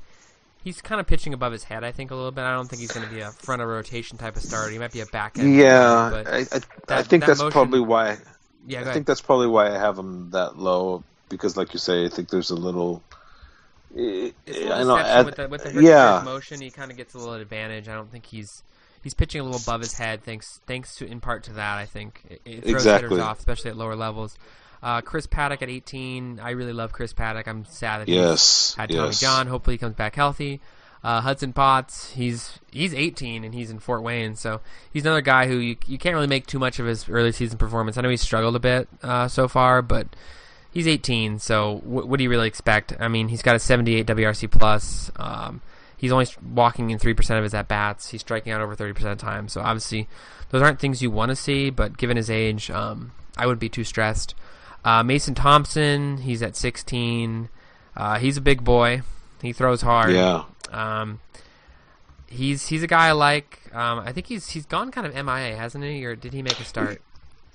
he's 0.64 0.80
kind 0.80 1.00
of 1.00 1.06
pitching 1.06 1.32
above 1.34 1.52
his 1.52 1.64
head. 1.64 1.84
I 1.84 1.92
think 1.92 2.10
a 2.10 2.14
little 2.14 2.30
bit. 2.32 2.42
I 2.42 2.52
don't 2.54 2.66
think 2.68 2.80
he's 2.80 2.92
going 2.92 3.06
to 3.08 3.14
be 3.14 3.20
a 3.20 3.30
front 3.30 3.62
of 3.62 3.68
rotation 3.68 4.18
type 4.18 4.36
of 4.36 4.42
starter. 4.42 4.70
He 4.70 4.78
might 4.78 4.92
be 4.92 5.00
a 5.00 5.06
back 5.06 5.38
end. 5.38 5.54
yeah. 5.54 6.08
but 6.12 6.26
I, 6.26 6.38
I, 6.38 6.98
I 6.98 7.02
think 7.02 7.22
that 7.24 7.28
that's 7.28 7.40
motion- 7.40 7.52
probably 7.52 7.80
why. 7.80 8.16
yeah. 8.66 8.78
I 8.78 8.82
ahead. 8.82 8.94
think 8.94 9.06
that's 9.06 9.20
probably 9.20 9.46
why 9.48 9.68
I 9.74 9.78
have 9.78 9.98
him 9.98 10.30
that 10.30 10.58
low 10.58 11.02
because, 11.28 11.56
like 11.56 11.72
you 11.74 11.78
say, 11.78 12.04
I 12.06 12.08
think 12.08 12.28
there's 12.30 12.50
a 12.50 12.56
little. 12.56 13.02
eh, 13.96 14.30
It's 14.46 14.58
a 14.58 14.60
little 14.60 14.72
I 14.72 14.82
know. 14.84 14.96
at- 14.98 15.26
with 15.26 15.36
the 15.36 15.48
with 15.48 15.64
the 15.64 15.82
yeah, 15.82 16.22
motion, 16.24 16.60
he 16.60 16.70
kind 16.70 16.90
of 16.90 16.96
gets 16.96 17.14
a 17.14 17.18
little 17.18 17.34
advantage. 17.34 17.88
I 17.88 17.94
don't 17.94 18.10
think 18.10 18.26
he's 18.26 18.62
he's 19.02 19.14
pitching 19.14 19.40
a 19.40 19.44
little 19.44 19.60
above 19.60 19.80
his 19.80 19.96
head, 19.96 20.24
thanks 20.24 20.60
thanks 20.66 20.96
to 20.96 21.06
in 21.06 21.20
part 21.20 21.44
to 21.44 21.52
that. 21.54 21.78
I 21.78 21.86
think 21.86 22.22
it, 22.28 22.40
it 22.44 22.62
throws 22.62 22.74
Exactly. 22.74 23.08
hitters 23.10 23.24
off, 23.24 23.38
especially 23.38 23.70
at 23.70 23.76
lower 23.76 23.94
levels. 23.96 24.36
Uh, 24.82 25.00
Chris 25.00 25.26
Paddack 25.26 25.62
at 25.62 25.68
18. 25.68 26.40
I 26.40 26.50
really 26.50 26.72
love 26.72 26.92
Chris 26.92 27.12
Paddack. 27.12 27.48
I'm 27.48 27.64
sad 27.64 28.00
that 28.00 28.08
Yes, 28.08 28.70
he's 28.70 28.74
had 28.76 28.90
Tommy 28.90 29.06
yes. 29.06 29.20
John. 29.20 29.46
Hopefully, 29.46 29.74
he 29.74 29.78
comes 29.78 29.94
back 29.94 30.14
healthy. 30.14 30.60
Uh, 31.02 31.20
Hudson 31.20 31.52
Potts, 31.52 32.10
he's 32.10 32.58
he's 32.72 32.92
18 32.92 33.44
and 33.44 33.54
he's 33.54 33.70
in 33.70 33.78
Fort 33.78 34.02
Wayne, 34.02 34.34
so 34.34 34.60
he's 34.92 35.04
another 35.04 35.20
guy 35.20 35.46
who 35.46 35.58
you, 35.58 35.76
you 35.86 35.96
can't 35.96 36.14
really 36.14 36.26
make 36.26 36.44
too 36.46 36.58
much 36.58 36.80
of 36.80 36.86
his 36.86 37.08
early 37.08 37.30
season 37.30 37.56
performance. 37.56 37.96
I 37.96 38.00
know 38.00 38.08
he's 38.08 38.20
struggled 38.20 38.56
a 38.56 38.60
bit 38.60 38.88
uh, 39.02 39.28
so 39.28 39.46
far, 39.46 39.80
but 39.80 40.08
he's 40.72 40.88
18, 40.88 41.38
so 41.38 41.76
wh- 41.84 42.08
what 42.08 42.18
do 42.18 42.24
you 42.24 42.30
really 42.30 42.48
expect? 42.48 42.94
I 42.98 43.06
mean, 43.06 43.28
he's 43.28 43.42
got 43.42 43.54
a 43.54 43.60
78 43.60 44.08
WRC 44.08 44.50
plus. 44.50 45.12
Um, 45.14 45.60
he's 45.96 46.10
only 46.10 46.26
walking 46.52 46.90
in 46.90 46.98
three 46.98 47.14
percent 47.14 47.38
of 47.38 47.44
his 47.44 47.54
at 47.54 47.68
bats. 47.68 48.08
He's 48.10 48.22
striking 48.22 48.52
out 48.52 48.60
over 48.60 48.74
30 48.74 48.92
percent 48.92 49.12
of 49.12 49.18
the 49.18 49.24
time. 49.24 49.46
So 49.48 49.60
obviously, 49.60 50.08
those 50.50 50.62
aren't 50.62 50.80
things 50.80 51.00
you 51.00 51.12
want 51.12 51.28
to 51.28 51.36
see. 51.36 51.70
But 51.70 51.96
given 51.96 52.16
his 52.16 52.28
age, 52.28 52.72
um, 52.72 53.12
I 53.36 53.46
wouldn't 53.46 53.60
be 53.60 53.68
too 53.68 53.84
stressed. 53.84 54.34
Uh, 54.84 55.02
Mason 55.02 55.34
Thompson, 55.34 56.18
he's 56.18 56.42
at 56.42 56.56
16. 56.56 57.48
Uh, 57.96 58.18
he's 58.18 58.36
a 58.36 58.40
big 58.40 58.64
boy. 58.64 59.02
He 59.42 59.52
throws 59.52 59.82
hard. 59.82 60.12
yeah. 60.12 60.44
Um, 60.70 61.20
he's 62.26 62.68
he's 62.68 62.82
a 62.82 62.86
guy 62.86 63.08
I 63.08 63.12
like. 63.12 63.60
Um, 63.72 64.00
I 64.00 64.12
think 64.12 64.26
he's 64.26 64.50
he's 64.50 64.66
gone 64.66 64.90
kind 64.90 65.06
of 65.06 65.14
MIA, 65.14 65.56
hasn't 65.56 65.84
he? 65.84 66.04
Or 66.04 66.14
did 66.16 66.32
he 66.32 66.42
make 66.42 66.58
a 66.60 66.64
start? 66.64 67.00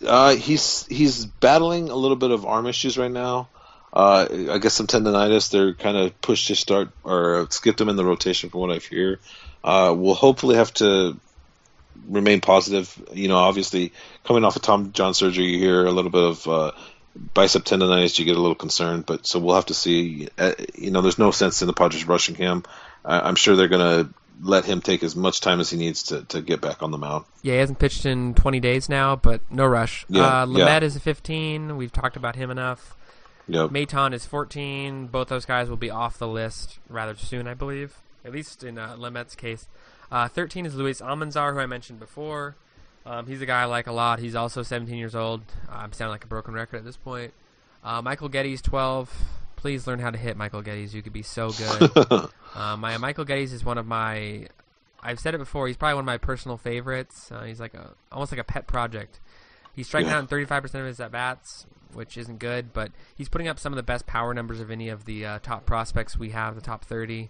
Uh, 0.06 0.36
he's 0.36 0.86
he's 0.88 1.26
battling 1.26 1.90
a 1.90 1.96
little 1.96 2.18
bit 2.18 2.32
of 2.32 2.46
arm 2.46 2.66
issues 2.68 2.98
right 2.98 3.12
now. 3.12 3.48
Uh, 3.92 4.28
I 4.52 4.58
guess 4.58 4.74
some 4.74 4.88
tendonitis. 4.88 5.52
They're 5.52 5.74
kind 5.74 5.96
of 5.98 6.20
pushed 6.22 6.48
to 6.48 6.56
start 6.56 6.90
or 7.04 7.48
skipped 7.52 7.80
him 7.80 7.90
in 7.90 7.96
the 7.96 8.06
rotation, 8.06 8.50
from 8.50 8.62
what 8.62 8.72
I 8.72 8.80
hear. 8.80 9.20
Uh, 9.64 9.94
we'll 9.96 10.16
hopefully 10.16 10.56
have 10.56 10.74
to 10.76 11.16
remain 12.08 12.42
positive. 12.42 13.02
You 13.14 13.28
know, 13.28 13.38
obviously 13.38 13.94
coming 14.24 14.44
off 14.44 14.56
of 14.56 14.64
Tom 14.64 14.94
John 14.94 15.14
surgery, 15.14 15.46
you 15.46 15.60
hear 15.60 15.86
a 15.86 15.92
little 15.92 16.12
bit 16.12 16.24
of 16.24 16.48
uh, 16.48 16.72
bicep 17.16 17.64
tendonitis. 17.64 18.18
You 18.20 18.26
get 18.26 18.38
a 18.38 18.42
little 18.42 18.56
concerned, 18.56 19.06
but 19.06 19.26
so 19.26 19.40
we'll 19.40 19.56
have 19.56 19.68
to 19.68 19.74
see. 19.74 20.30
Uh, 20.38 20.54
you 20.76 20.92
know, 20.92 21.02
there's 21.02 21.20
no 21.20 21.32
sense 21.32 21.62
in 21.62 21.68
the 21.68 21.74
Padres 21.74 22.08
rushing 22.08 22.36
him. 22.36 22.64
I 23.06 23.20
I'm 23.20 23.36
sure 23.36 23.56
they're 23.56 23.68
gonna 23.68 24.10
let 24.42 24.66
him 24.66 24.82
take 24.82 25.04
as 25.04 25.16
much 25.16 25.42
time 25.42 25.60
as 25.60 25.70
he 25.70 25.78
needs 25.78 26.04
to, 26.04 26.24
to 26.24 26.42
get 26.42 26.62
back 26.62 26.82
on 26.82 26.92
the 26.92 26.98
mound. 26.98 27.26
Yeah, 27.42 27.54
he 27.54 27.60
hasn't 27.60 27.80
pitched 27.80 28.06
in 28.06 28.34
20 28.34 28.60
days 28.60 28.90
now, 28.90 29.16
but 29.16 29.42
no 29.52 29.66
rush. 29.66 30.06
Yeah, 30.10 30.44
uh, 30.44 30.48
yeah. 30.48 30.80
Is 30.80 30.96
a 30.96 31.00
15. 31.00 31.78
We've 31.78 31.92
talked 31.92 32.16
about 32.16 32.36
him 32.36 32.50
enough. 32.50 32.96
Yep. 33.48 33.72
Maton 33.72 34.14
is 34.14 34.26
14. 34.26 35.08
Both 35.08 35.28
those 35.28 35.46
guys 35.46 35.70
will 35.70 35.78
be 35.78 35.90
off 35.90 36.18
the 36.18 36.28
list 36.28 36.80
rather 36.90 37.16
soon, 37.16 37.48
I 37.48 37.54
believe. 37.54 37.96
At 38.26 38.32
least 38.32 38.64
in 38.64 38.78
uh, 38.78 39.26
case. 39.38 39.68
Uh, 40.12 40.28
13 40.28 40.66
is 40.66 40.76
Luis 40.76 41.02
Almanzar, 41.02 41.54
who 41.54 41.60
I 41.60 41.66
mentioned 41.66 42.00
before. 42.00 42.56
Um, 43.06 43.28
he's 43.28 43.42
a 43.42 43.46
guy 43.46 43.62
I 43.62 43.66
like 43.66 43.88
a 43.88 43.92
lot. 43.92 44.20
He's 44.20 44.36
also 44.36 44.64
17 44.64 44.98
years 44.98 45.16
old. 45.16 45.42
I'm 45.70 45.92
sounding 45.92 46.12
like 46.12 46.24
a 46.24 46.28
broken 46.28 46.54
record 46.54 46.78
at 46.78 46.86
this 46.86 46.96
point. 46.98 47.34
Uh, 47.84 48.02
Michael 48.02 48.30
Gettys, 48.30 48.62
12. 48.62 49.12
Please 49.58 49.88
learn 49.88 50.00
how 50.00 50.10
to 50.10 50.18
hit 50.18 50.38
Michael 50.38 50.62
Gettys. 50.64 50.94
You 50.94 51.02
could 51.02 51.14
be 51.14 51.22
so 51.22 51.52
good. 51.52 51.92
uh, 52.56 52.76
my 52.78 52.98
Michael 52.98 53.26
Gettys 53.26 53.52
is 53.54 53.64
one 53.66 53.78
of 53.78 53.86
my. 53.86 54.48
I've 55.02 55.20
said 55.20 55.36
it 55.36 55.38
before. 55.38 55.68
He's 55.68 55.76
probably 55.78 55.96
one 55.96 56.04
of 56.04 56.06
my 56.06 56.18
personal 56.18 56.58
favorites. 56.58 57.30
Uh, 57.32 57.44
he's 57.44 57.60
like 57.60 57.74
a 57.74 57.92
almost 58.12 58.32
like 58.32 58.40
a 58.40 58.44
pet 58.46 58.68
project. 58.68 59.20
He's 59.74 59.88
striking 59.88 60.10
Yeah. 60.10 60.18
out 60.18 60.20
in 60.22 60.28
35% 60.28 60.64
of 60.76 60.86
his 60.86 61.00
at 61.02 61.12
bats, 61.12 61.66
which 61.94 62.18
isn't 62.18 62.40
good, 62.40 62.72
but 62.74 62.92
he's 63.16 63.28
putting 63.28 63.48
up 63.48 63.58
some 63.60 63.74
of 63.74 63.78
the 63.78 63.84
best 63.84 64.06
power 64.06 64.34
numbers 64.34 64.60
of 64.62 64.70
any 64.72 64.88
of 64.88 65.04
the 65.06 65.26
uh, 65.26 65.40
top 65.40 65.66
prospects 65.66 66.16
we 66.18 66.30
have, 66.30 66.56
the 66.56 66.62
top 66.62 66.86
30, 66.86 67.30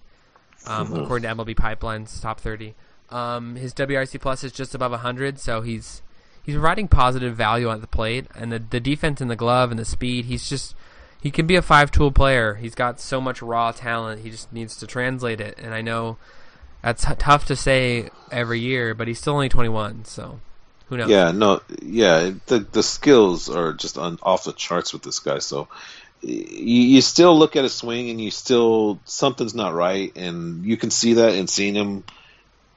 um, 0.67 0.89
Mhm. 0.89 1.03
according 1.03 1.24
to 1.24 1.30
MLB 1.30 1.55
Pipeline's 1.55 2.19
top 2.19 2.39
30. 2.39 2.76
Um, 3.10 3.56
his 3.56 3.74
WRC 3.74 4.20
plus 4.20 4.43
is 4.43 4.51
just 4.51 4.74
above 4.74 4.91
100, 4.91 5.39
so 5.39 5.62
he's 5.62 6.01
he's 6.43 6.56
providing 6.56 6.88
positive 6.88 7.36
value 7.36 7.70
at 7.70 7.82
the 7.82 7.88
plate, 7.88 8.28
and 8.36 8.51
the 8.51 8.60
the 8.60 8.80
defense 8.80 9.22
and 9.22 9.30
the 9.30 9.36
glove 9.36 9.72
and 9.72 9.80
the 9.80 9.86
speed. 9.86 10.26
He's 10.26 10.49
just 10.49 10.76
he 11.22 11.32
can 11.32 11.47
be 11.47 11.56
a 11.56 11.62
five 11.62 11.91
tool 11.91 12.12
player. 12.12 12.56
He's 12.56 12.76
got 12.76 12.99
so 12.99 13.22
much 13.22 13.41
raw 13.41 13.72
talent. 13.72 14.22
He 14.22 14.30
just 14.30 14.51
needs 14.51 14.76
to 14.78 14.88
translate 14.88 15.39
it, 15.39 15.58
and 15.58 15.74
I 15.74 15.82
know 15.82 16.18
that's 16.84 17.06
tough 17.18 17.45
to 17.45 17.56
say 17.56 18.10
every 18.30 18.60
year, 18.60 18.93
but 18.93 19.08
he's 19.08 19.18
still 19.18 19.34
only 19.34 19.47
21, 19.47 20.04
so 20.04 20.39
Who 20.89 20.97
knows? 20.97 21.10
Yeah, 21.10 21.32
no, 21.32 21.62
yeah, 21.82 22.32
the 22.47 22.60
the 22.60 22.84
skills 22.84 23.49
are 23.49 23.74
just 23.74 23.97
on 23.97 24.20
off 24.22 24.43
the 24.43 24.54
charts 24.54 24.91
with 24.91 25.01
this 25.01 25.20
guy. 25.20 25.39
So 25.39 25.70
you, 26.22 27.01
still 27.01 27.38
look 27.38 27.56
at 27.56 27.66
a 27.66 27.70
swing 27.70 28.10
and 28.10 28.20
you 28.20 28.32
still 28.32 28.99
something's 29.06 29.56
not 29.56 29.74
right, 29.74 30.12
and 30.18 30.66
you 30.66 30.78
can 30.78 30.91
see 30.91 31.16
that 31.16 31.36
in 31.36 31.47
seeing 31.47 31.76
him 31.76 32.04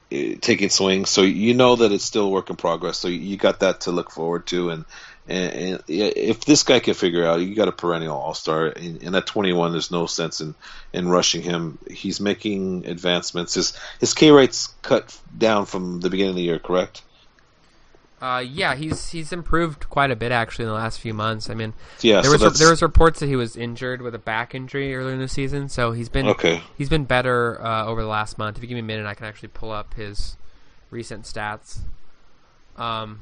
Uh, 0.09 0.35
taking 0.39 0.69
swings. 0.69 1.09
So 1.09 1.21
you 1.21 1.53
know 1.53 1.75
that 1.75 1.91
it's 1.91 2.05
still 2.05 2.25
a 2.25 2.29
work 2.29 2.49
in 2.49 2.55
progress. 2.55 2.97
So 2.97 3.09
you 3.09 3.35
got 3.35 3.59
that 3.59 3.81
to 3.81 3.91
look 3.91 4.09
forward 4.09 4.47
to, 4.47 4.69
and 4.69 4.85
and, 5.27 5.53
and 5.53 5.83
if 5.89 6.45
this 6.45 6.63
guy 6.63 6.79
can 6.79 6.93
figure 6.93 7.25
out, 7.25 7.41
you 7.41 7.53
got 7.55 7.67
a 7.67 7.73
perennial 7.73 8.15
all 8.15 8.33
star. 8.33 8.67
And, 8.67 9.03
and, 9.03 9.15
at 9.15 9.25
21, 9.25 9.73
there's 9.73 9.91
no 9.91 10.05
sense 10.05 10.39
in, 10.39 10.55
in 10.93 11.09
rushing 11.09 11.41
him. 11.41 11.77
He's 11.91 12.21
making 12.21 12.85
advancements. 12.85 13.55
His 13.55 13.77
his 13.99 14.13
K 14.13 14.31
rate's 14.31 14.67
cut 14.81 15.19
down 15.37 15.65
from 15.65 15.99
the 15.99 16.09
beginning 16.09 16.31
of 16.31 16.35
the 16.37 16.43
year, 16.43 16.59
correct? 16.59 17.01
Uh, 18.19 18.43
yeah, 18.47 18.73
he's 18.75 19.09
he's 19.09 19.31
improved 19.31 19.89
quite 19.89 20.09
a 20.09 20.15
bit 20.15 20.31
actually 20.31 20.63
in 20.63 20.69
the 20.69 20.75
last 20.75 20.99
few 20.99 21.13
months. 21.13 21.49
I 21.51 21.53
mean, 21.53 21.73
yeah, 22.01 22.21
there 22.21 22.35
so 22.37 22.45
was 22.49 22.57
there 22.57 22.69
was 22.69 22.81
reports 22.81 23.19
that 23.19 23.27
he 23.27 23.35
was 23.35 23.55
injured 23.55 24.01
with 24.01 24.15
a 24.15 24.19
back 24.19 24.55
injury 24.55 24.95
earlier 24.95 25.13
in 25.13 25.19
the 25.19 25.27
season, 25.27 25.69
so 25.69 25.91
he's 25.91 26.09
been 26.09 26.27
okay. 26.29 26.61
He's 26.77 26.89
been 26.89 27.05
better 27.05 27.61
uh, 27.63 27.85
over 27.85 28.01
the 28.01 28.07
last 28.07 28.39
month. 28.39 28.57
If 28.57 28.63
you 28.63 28.69
give 28.69 28.75
me 28.75 28.79
a 28.79 28.83
minute, 28.83 29.05
I 29.05 29.13
can 29.13 29.27
actually 29.27 29.49
pull 29.49 29.71
up 29.71 29.93
his 29.93 30.35
recent 30.89 31.25
stats. 31.25 31.79
Um, 32.75 33.21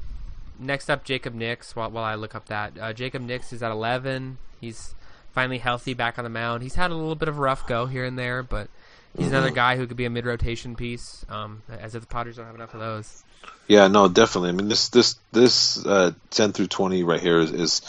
next 0.58 0.88
up, 0.90 1.04
Jacob 1.04 1.34
Nix. 1.34 1.76
While, 1.76 1.90
while 1.90 2.04
I 2.04 2.14
look 2.14 2.34
up 2.34 2.46
that, 2.46 2.72
uh, 2.80 2.92
Jacob 2.92 3.22
Nix 3.22 3.52
is 3.52 3.62
at 3.62 3.70
11. 3.70 4.38
He's 4.60 4.94
finally 5.32 5.58
healthy, 5.58 5.94
back 5.94 6.18
on 6.18 6.24
the 6.24 6.30
mound. 6.30 6.62
He's 6.62 6.74
had 6.74 6.90
a 6.90 6.94
little 6.94 7.14
bit 7.14 7.28
of 7.28 7.36
a 7.36 7.40
rough 7.40 7.66
go 7.66 7.86
here 7.86 8.04
and 8.04 8.18
there, 8.18 8.42
but 8.42 8.68
he's 9.16 9.28
another 9.28 9.48
Mm-hmm. 9.48 9.54
guy 9.56 9.76
who 9.76 9.86
could 9.86 9.96
be 9.96 10.04
a 10.06 10.10
mid-rotation 10.10 10.74
piece. 10.76 11.24
Um, 11.28 11.62
as 11.68 11.94
if 11.94 12.00
the 12.02 12.06
Padres 12.06 12.36
don't 12.36 12.46
have 12.46 12.54
enough 12.54 12.72
of 12.74 12.80
those. 12.80 13.24
Yeah, 13.68 13.88
no, 13.88 14.08
definitely. 14.08 14.50
I 14.50 14.52
mean, 14.52 14.68
this 14.68 14.90
this 14.90 15.16
this 15.32 15.84
uh, 15.84 16.12
10 16.30 16.52
through 16.52 16.68
20 16.68 17.02
right 17.02 17.20
here 17.20 17.40
is, 17.40 17.50
is 17.50 17.82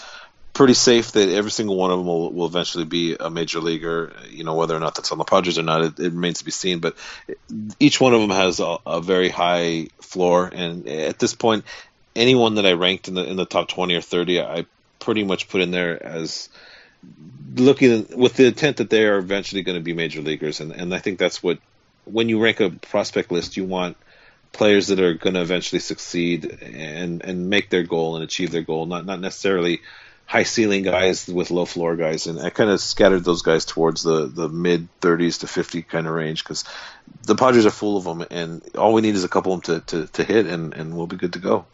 pretty 0.54 0.74
safe 0.74 1.12
that 1.12 1.30
every 1.30 1.52
single 1.52 1.76
one 1.76 1.92
of 1.92 2.00
them 2.00 2.08
will, 2.08 2.34
will 2.34 2.48
eventually 2.48 2.86
be 2.86 3.16
a 3.20 3.30
major 3.30 3.60
leaguer. 3.60 4.12
You 4.30 4.44
know, 4.44 4.56
whether 4.56 4.76
or 4.76 4.80
not 4.80 4.96
that's 4.96 5.12
on 5.12 5.20
the 5.20 5.24
Padres 5.24 5.60
or 5.60 5.64
not, 5.64 5.82
it, 5.84 6.00
it 6.00 6.14
remains 6.14 6.40
to 6.40 6.46
be 6.46 6.52
seen. 6.52 6.80
But 6.80 6.96
each 7.80 8.02
one 8.02 8.16
of 8.16 8.22
them 8.22 8.32
has 8.32 8.60
a, 8.60 8.78
a 8.88 9.02
very 9.02 9.30
high 9.30 9.90
floor, 10.02 10.50
and 10.52 10.88
at 10.88 11.20
this 11.20 11.36
point, 11.36 11.64
anyone 12.16 12.56
that 12.56 12.66
I 12.66 12.74
ranked 12.74 13.08
in 13.08 13.14
the 13.14 13.24
in 13.24 13.38
the 13.38 13.46
top 13.46 13.68
20 13.68 13.94
or 13.94 14.02
30, 14.02 14.42
I 14.42 14.66
pretty 15.00 15.24
much 15.24 15.48
put 15.48 15.62
in 15.62 15.70
there 15.70 16.04
as 16.04 16.50
looking 17.56 18.08
with 18.16 18.34
the 18.34 18.48
intent 18.48 18.78
that 18.78 18.90
they 18.90 19.06
are 19.06 19.20
eventually 19.20 19.62
going 19.62 19.78
to 19.78 19.84
be 19.84 19.94
major 19.94 20.22
leaguers, 20.24 20.60
and 20.60 20.72
and 20.72 20.94
I 20.94 20.98
think 20.98 21.20
that's 21.20 21.44
what 21.44 21.60
when 22.06 22.30
you 22.30 22.42
rank 22.42 22.62
a 22.62 22.72
prospect 22.72 23.32
list, 23.32 23.58
you 23.58 23.66
want 23.66 23.96
players 24.58 24.88
that 24.88 25.00
are 25.00 25.14
going 25.14 25.36
to 25.36 25.42
eventually 25.42 25.80
succeed 25.80 26.46
and 26.62 27.24
and 27.24 27.50
make 27.50 27.70
their 27.70 27.84
goal 27.84 28.16
and 28.16 28.24
achieve 28.24 28.52
their 28.52 28.64
goal, 28.64 28.86
not 28.86 29.06
not 29.06 29.20
necessarily 29.20 29.82
high 30.26 30.44
ceiling 30.44 30.84
guys 30.84 31.28
with 31.28 31.52
low 31.52 31.66
floor 31.66 31.96
guys. 31.96 32.28
And 32.28 32.40
I 32.40 32.50
kind 32.50 32.70
of 32.70 32.82
scattered 32.82 33.24
those 33.24 33.42
guys 33.42 33.66
towards 33.66 34.04
the 34.04 34.28
the 34.28 34.50
mid 34.50 34.88
30s 35.00 35.40
to 35.40 35.48
50 35.48 35.82
kind 35.84 36.06
of 36.06 36.14
range 36.14 36.44
because 36.44 36.66
the 37.24 37.36
Padres 37.36 37.66
are 37.66 37.72
full 37.72 37.98
of 37.98 38.04
them, 38.04 38.26
and 38.30 38.62
all 38.76 38.94
we 38.94 39.02
need 39.02 39.16
is 39.16 39.24
a 39.24 39.30
couple 39.30 39.54
of 39.54 39.64
them 39.64 39.82
to, 39.82 40.06
to, 40.06 40.08
to 40.14 40.24
hit, 40.24 40.46
and, 40.46 40.74
and 40.74 40.96
we'll 40.96 41.08
be 41.08 41.16
good 41.16 41.34
to 41.34 41.40
go. 41.40 41.66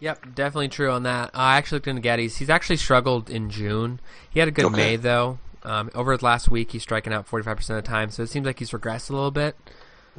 Yep, 0.00 0.34
definitely 0.34 0.68
true 0.68 0.90
on 0.90 1.04
that. 1.04 1.30
I 1.32 1.56
actually 1.56 1.76
looked 1.76 1.86
into 1.86 2.02
Gettys. 2.02 2.36
He's 2.38 2.50
actually 2.50 2.76
struggled 2.76 3.30
in 3.30 3.48
June. 3.48 4.00
He 4.28 4.40
had 4.40 4.48
a 4.48 4.50
good 4.50 4.66
Okay. 4.66 4.76
May 4.76 4.96
though. 4.96 5.38
Um, 5.62 5.90
over 5.94 6.12
his 6.12 6.22
last 6.22 6.50
week, 6.50 6.72
he's 6.72 6.82
striking 6.82 7.10
out 7.10 7.26
45% 7.26 7.58
of 7.58 7.66
the 7.76 7.82
time, 7.82 8.10
so 8.10 8.22
it 8.22 8.28
seems 8.28 8.44
like 8.44 8.58
he's 8.58 8.72
regressed 8.72 9.08
a 9.08 9.14
little 9.14 9.30
bit. 9.30 9.56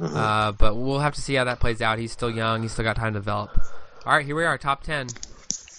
Uh, 0.00 0.52
but 0.52 0.74
we'll 0.76 0.98
have 0.98 1.14
to 1.14 1.20
see 1.20 1.34
how 1.34 1.44
that 1.44 1.58
plays 1.60 1.80
out. 1.80 1.98
He's 1.98 2.12
still 2.12 2.30
young. 2.30 2.62
He's 2.62 2.72
still 2.72 2.84
got 2.84 2.96
time 2.96 3.14
to 3.14 3.18
develop. 3.18 3.50
All 4.04 4.12
right, 4.14 4.24
here 4.26 4.36
we 4.36 4.44
are, 4.44 4.58
top 4.58 4.82
10. 4.82 5.06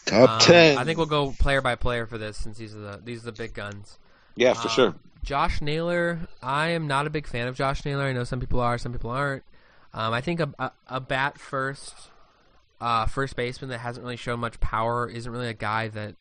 Top 0.07 0.29
Um, 0.29 0.39
10. 0.39 0.77
I 0.77 0.83
think 0.83 0.97
we'll 0.97 1.05
go 1.07 1.33
player 1.37 1.61
by 1.61 1.75
player 1.75 2.05
for 2.07 2.17
this 2.17 2.37
since 2.37 2.57
these 2.57 2.73
are 2.75 2.79
the 2.79 3.01
these 3.03 3.21
are 3.23 3.31
the 3.31 3.31
big 3.31 3.53
guns. 3.53 3.97
yeah, 4.35 4.53
for 4.53 4.67
Um, 4.69 4.73
sure. 4.73 4.95
Josh 5.23 5.61
Naylor, 5.61 6.19
I 6.41 6.69
am 6.69 6.87
not 6.87 7.05
a 7.05 7.09
big 7.09 7.27
fan 7.27 7.47
of 7.47 7.55
Josh 7.55 7.83
Naylor. 7.83 8.05
I 8.05 8.13
know 8.13 8.23
some 8.23 8.39
people 8.39 8.59
are, 8.61 8.77
some 8.77 8.93
people 8.93 9.09
aren't. 9.11 9.43
Um, 9.93 10.13
I 10.13 10.21
think 10.21 10.39
a, 10.39 10.49
a, 10.57 10.71
a 10.87 10.99
bat 11.01 11.37
first, 11.37 11.93
uh, 12.79 13.05
first 13.07 13.35
baseman 13.35 13.69
that 13.71 13.79
hasn't 13.79 14.03
really 14.03 14.15
shown 14.15 14.39
much 14.39 14.59
power 14.61 15.09
isn't 15.09 15.29
really 15.31 15.49
a 15.49 15.53
guy 15.53 15.89
that 15.89 16.15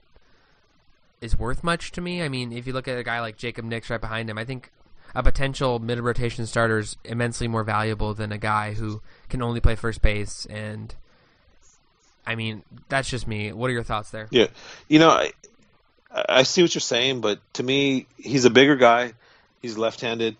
is 1.20 1.38
worth 1.38 1.62
much 1.62 1.92
to 1.92 2.00
me. 2.00 2.22
I 2.22 2.28
mean, 2.28 2.52
if 2.52 2.66
you 2.66 2.72
look 2.72 2.88
at 2.88 2.98
a 2.98 3.04
guy 3.04 3.20
like 3.20 3.36
Jacob 3.36 3.64
Nix 3.64 3.88
right 3.90 4.00
behind 4.00 4.28
him, 4.28 4.38
I 4.38 4.44
think 4.44 4.70
a 5.16 5.22
potential 5.22 5.78
mid 5.78 5.98
rotation 5.98 6.46
starter 6.46 6.78
is 6.78 6.96
immensely 7.02 7.48
more 7.48 7.64
valuable 7.64 8.12
than 8.12 8.32
a 8.32 8.38
guy 8.38 8.74
who 8.74 9.00
can 9.30 9.40
only 9.40 9.60
play 9.60 9.74
first 9.74 10.02
base. 10.02 10.46
And 10.50 10.94
I 12.26 12.34
mean, 12.34 12.62
that's 12.90 13.08
just 13.08 13.26
me. 13.26 13.50
What 13.50 13.70
are 13.70 13.72
your 13.72 13.82
thoughts 13.82 14.10
there? 14.10 14.28
Yeah, 14.30 14.48
you 14.88 14.98
know, 14.98 15.08
I, 15.08 15.32
I 16.28 16.42
see 16.42 16.60
what 16.60 16.74
you're 16.74 16.80
saying, 16.80 17.22
but 17.22 17.40
to 17.54 17.62
me, 17.62 18.06
he's 18.18 18.44
a 18.44 18.50
bigger 18.50 18.76
guy. 18.76 19.14
He's 19.62 19.78
left-handed. 19.78 20.36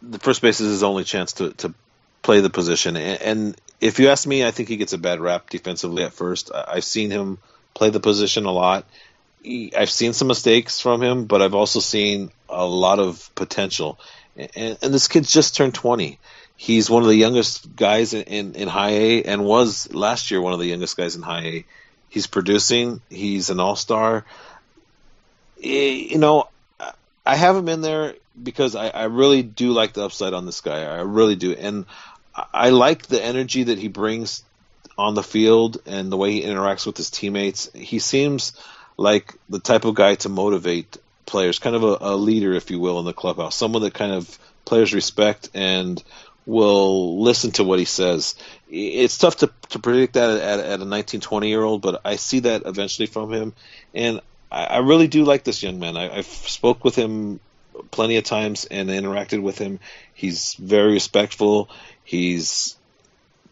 The 0.00 0.18
first 0.18 0.40
base 0.40 0.60
is 0.60 0.70
his 0.70 0.82
only 0.82 1.04
chance 1.04 1.34
to, 1.34 1.50
to 1.52 1.74
play 2.22 2.40
the 2.40 2.50
position. 2.50 2.96
And, 2.96 3.60
if 3.80 4.00
you 4.00 4.08
ask 4.08 4.26
me, 4.26 4.44
I 4.44 4.50
think 4.50 4.68
he 4.68 4.76
gets 4.76 4.92
a 4.92 4.98
bad 4.98 5.20
rap 5.20 5.50
defensively 5.50 6.02
at 6.02 6.12
first. 6.12 6.50
I've 6.52 6.82
seen 6.82 7.12
him 7.12 7.38
play 7.74 7.90
the 7.90 8.00
position 8.00 8.44
a 8.44 8.50
lot. 8.50 8.86
He, 9.42 9.74
I've 9.74 9.90
seen 9.90 10.12
some 10.12 10.28
mistakes 10.28 10.80
from 10.80 11.02
him, 11.02 11.26
but 11.26 11.42
I've 11.42 11.54
also 11.54 11.80
seen 11.80 12.30
a 12.48 12.64
lot 12.66 12.98
of 12.98 13.30
potential. 13.34 13.98
And, 14.36 14.78
and 14.82 14.94
this 14.94 15.08
kid's 15.08 15.30
just 15.30 15.56
turned 15.56 15.74
20. 15.74 16.18
He's 16.56 16.90
one 16.90 17.02
of 17.02 17.08
the 17.08 17.16
youngest 17.16 17.74
guys 17.76 18.14
in, 18.14 18.22
in, 18.24 18.54
in 18.54 18.68
high 18.68 18.90
A 18.90 19.22
and 19.22 19.44
was 19.44 19.92
last 19.92 20.30
year 20.30 20.40
one 20.40 20.52
of 20.52 20.58
the 20.58 20.66
youngest 20.66 20.96
guys 20.96 21.14
in 21.14 21.22
high 21.22 21.44
A. 21.44 21.64
He's 22.08 22.26
producing. 22.26 23.00
He's 23.10 23.50
an 23.50 23.60
all 23.60 23.76
star. 23.76 24.24
Eh, 25.62 26.06
you 26.10 26.18
know, 26.18 26.48
I- 27.26 27.36
have 27.36 27.56
him 27.56 27.68
in 27.68 27.80
there 27.82 28.14
because 28.42 28.74
I, 28.74 28.88
I 28.88 29.04
really 29.04 29.42
do 29.42 29.72
like 29.72 29.92
the 29.92 30.04
upside 30.04 30.32
on 30.32 30.46
this 30.46 30.60
guy. 30.60 30.82
I 30.82 31.02
really 31.02 31.36
do, 31.36 31.52
and 31.52 31.84
I 32.54 32.70
like 32.70 33.06
the 33.06 33.22
energy 33.22 33.64
that 33.64 33.78
he 33.78 33.88
brings 33.88 34.42
on 34.96 35.14
the 35.14 35.22
field 35.22 35.78
and 35.86 36.10
the 36.10 36.16
way 36.16 36.32
he 36.32 36.42
interacts 36.42 36.86
with 36.86 36.96
his 36.96 37.10
teammates. 37.10 37.70
He 37.74 37.98
seems 37.98 38.52
like 38.98 39.34
the 39.48 39.60
type 39.60 39.86
of 39.86 39.94
guy 39.94 40.16
to 40.16 40.28
motivate 40.28 40.98
players, 41.24 41.58
kind 41.58 41.76
of 41.76 41.84
a, 41.84 41.98
a 42.00 42.16
leader, 42.16 42.52
if 42.52 42.70
you 42.70 42.80
will, 42.80 42.98
in 42.98 43.06
the 43.06 43.14
clubhouse. 43.14 43.54
Someone 43.54 43.82
that 43.82 43.94
kind 43.94 44.12
of 44.12 44.38
players 44.64 44.92
respect 44.92 45.48
and 45.54 46.02
will 46.44 47.22
listen 47.22 47.52
to 47.52 47.64
what 47.64 47.78
he 47.78 47.84
says. 47.84 48.34
It's 48.68 49.16
tough 49.18 49.36
to, 49.36 49.50
to 49.70 49.78
predict 49.78 50.14
that 50.14 50.40
at, 50.40 50.60
at 50.60 50.80
a 50.80 50.84
19, 50.84 51.20
20 51.20 51.48
year 51.48 51.62
old, 51.62 51.80
but 51.80 52.00
I 52.04 52.16
see 52.16 52.40
that 52.40 52.62
eventually 52.66 53.06
from 53.06 53.32
him. 53.32 53.54
And 53.94 54.20
I, 54.50 54.64
I 54.64 54.78
really 54.78 55.08
do 55.08 55.24
like 55.24 55.44
this 55.44 55.62
young 55.62 55.78
man. 55.78 55.96
I, 55.96 56.18
I've 56.18 56.26
spoke 56.26 56.84
with 56.84 56.96
him 56.96 57.38
plenty 57.90 58.16
of 58.16 58.24
times 58.24 58.64
and 58.64 58.88
interacted 58.88 59.42
with 59.42 59.58
him. 59.58 59.78
He's 60.14 60.54
very 60.54 60.92
respectful. 60.92 61.70
He's 62.02 62.76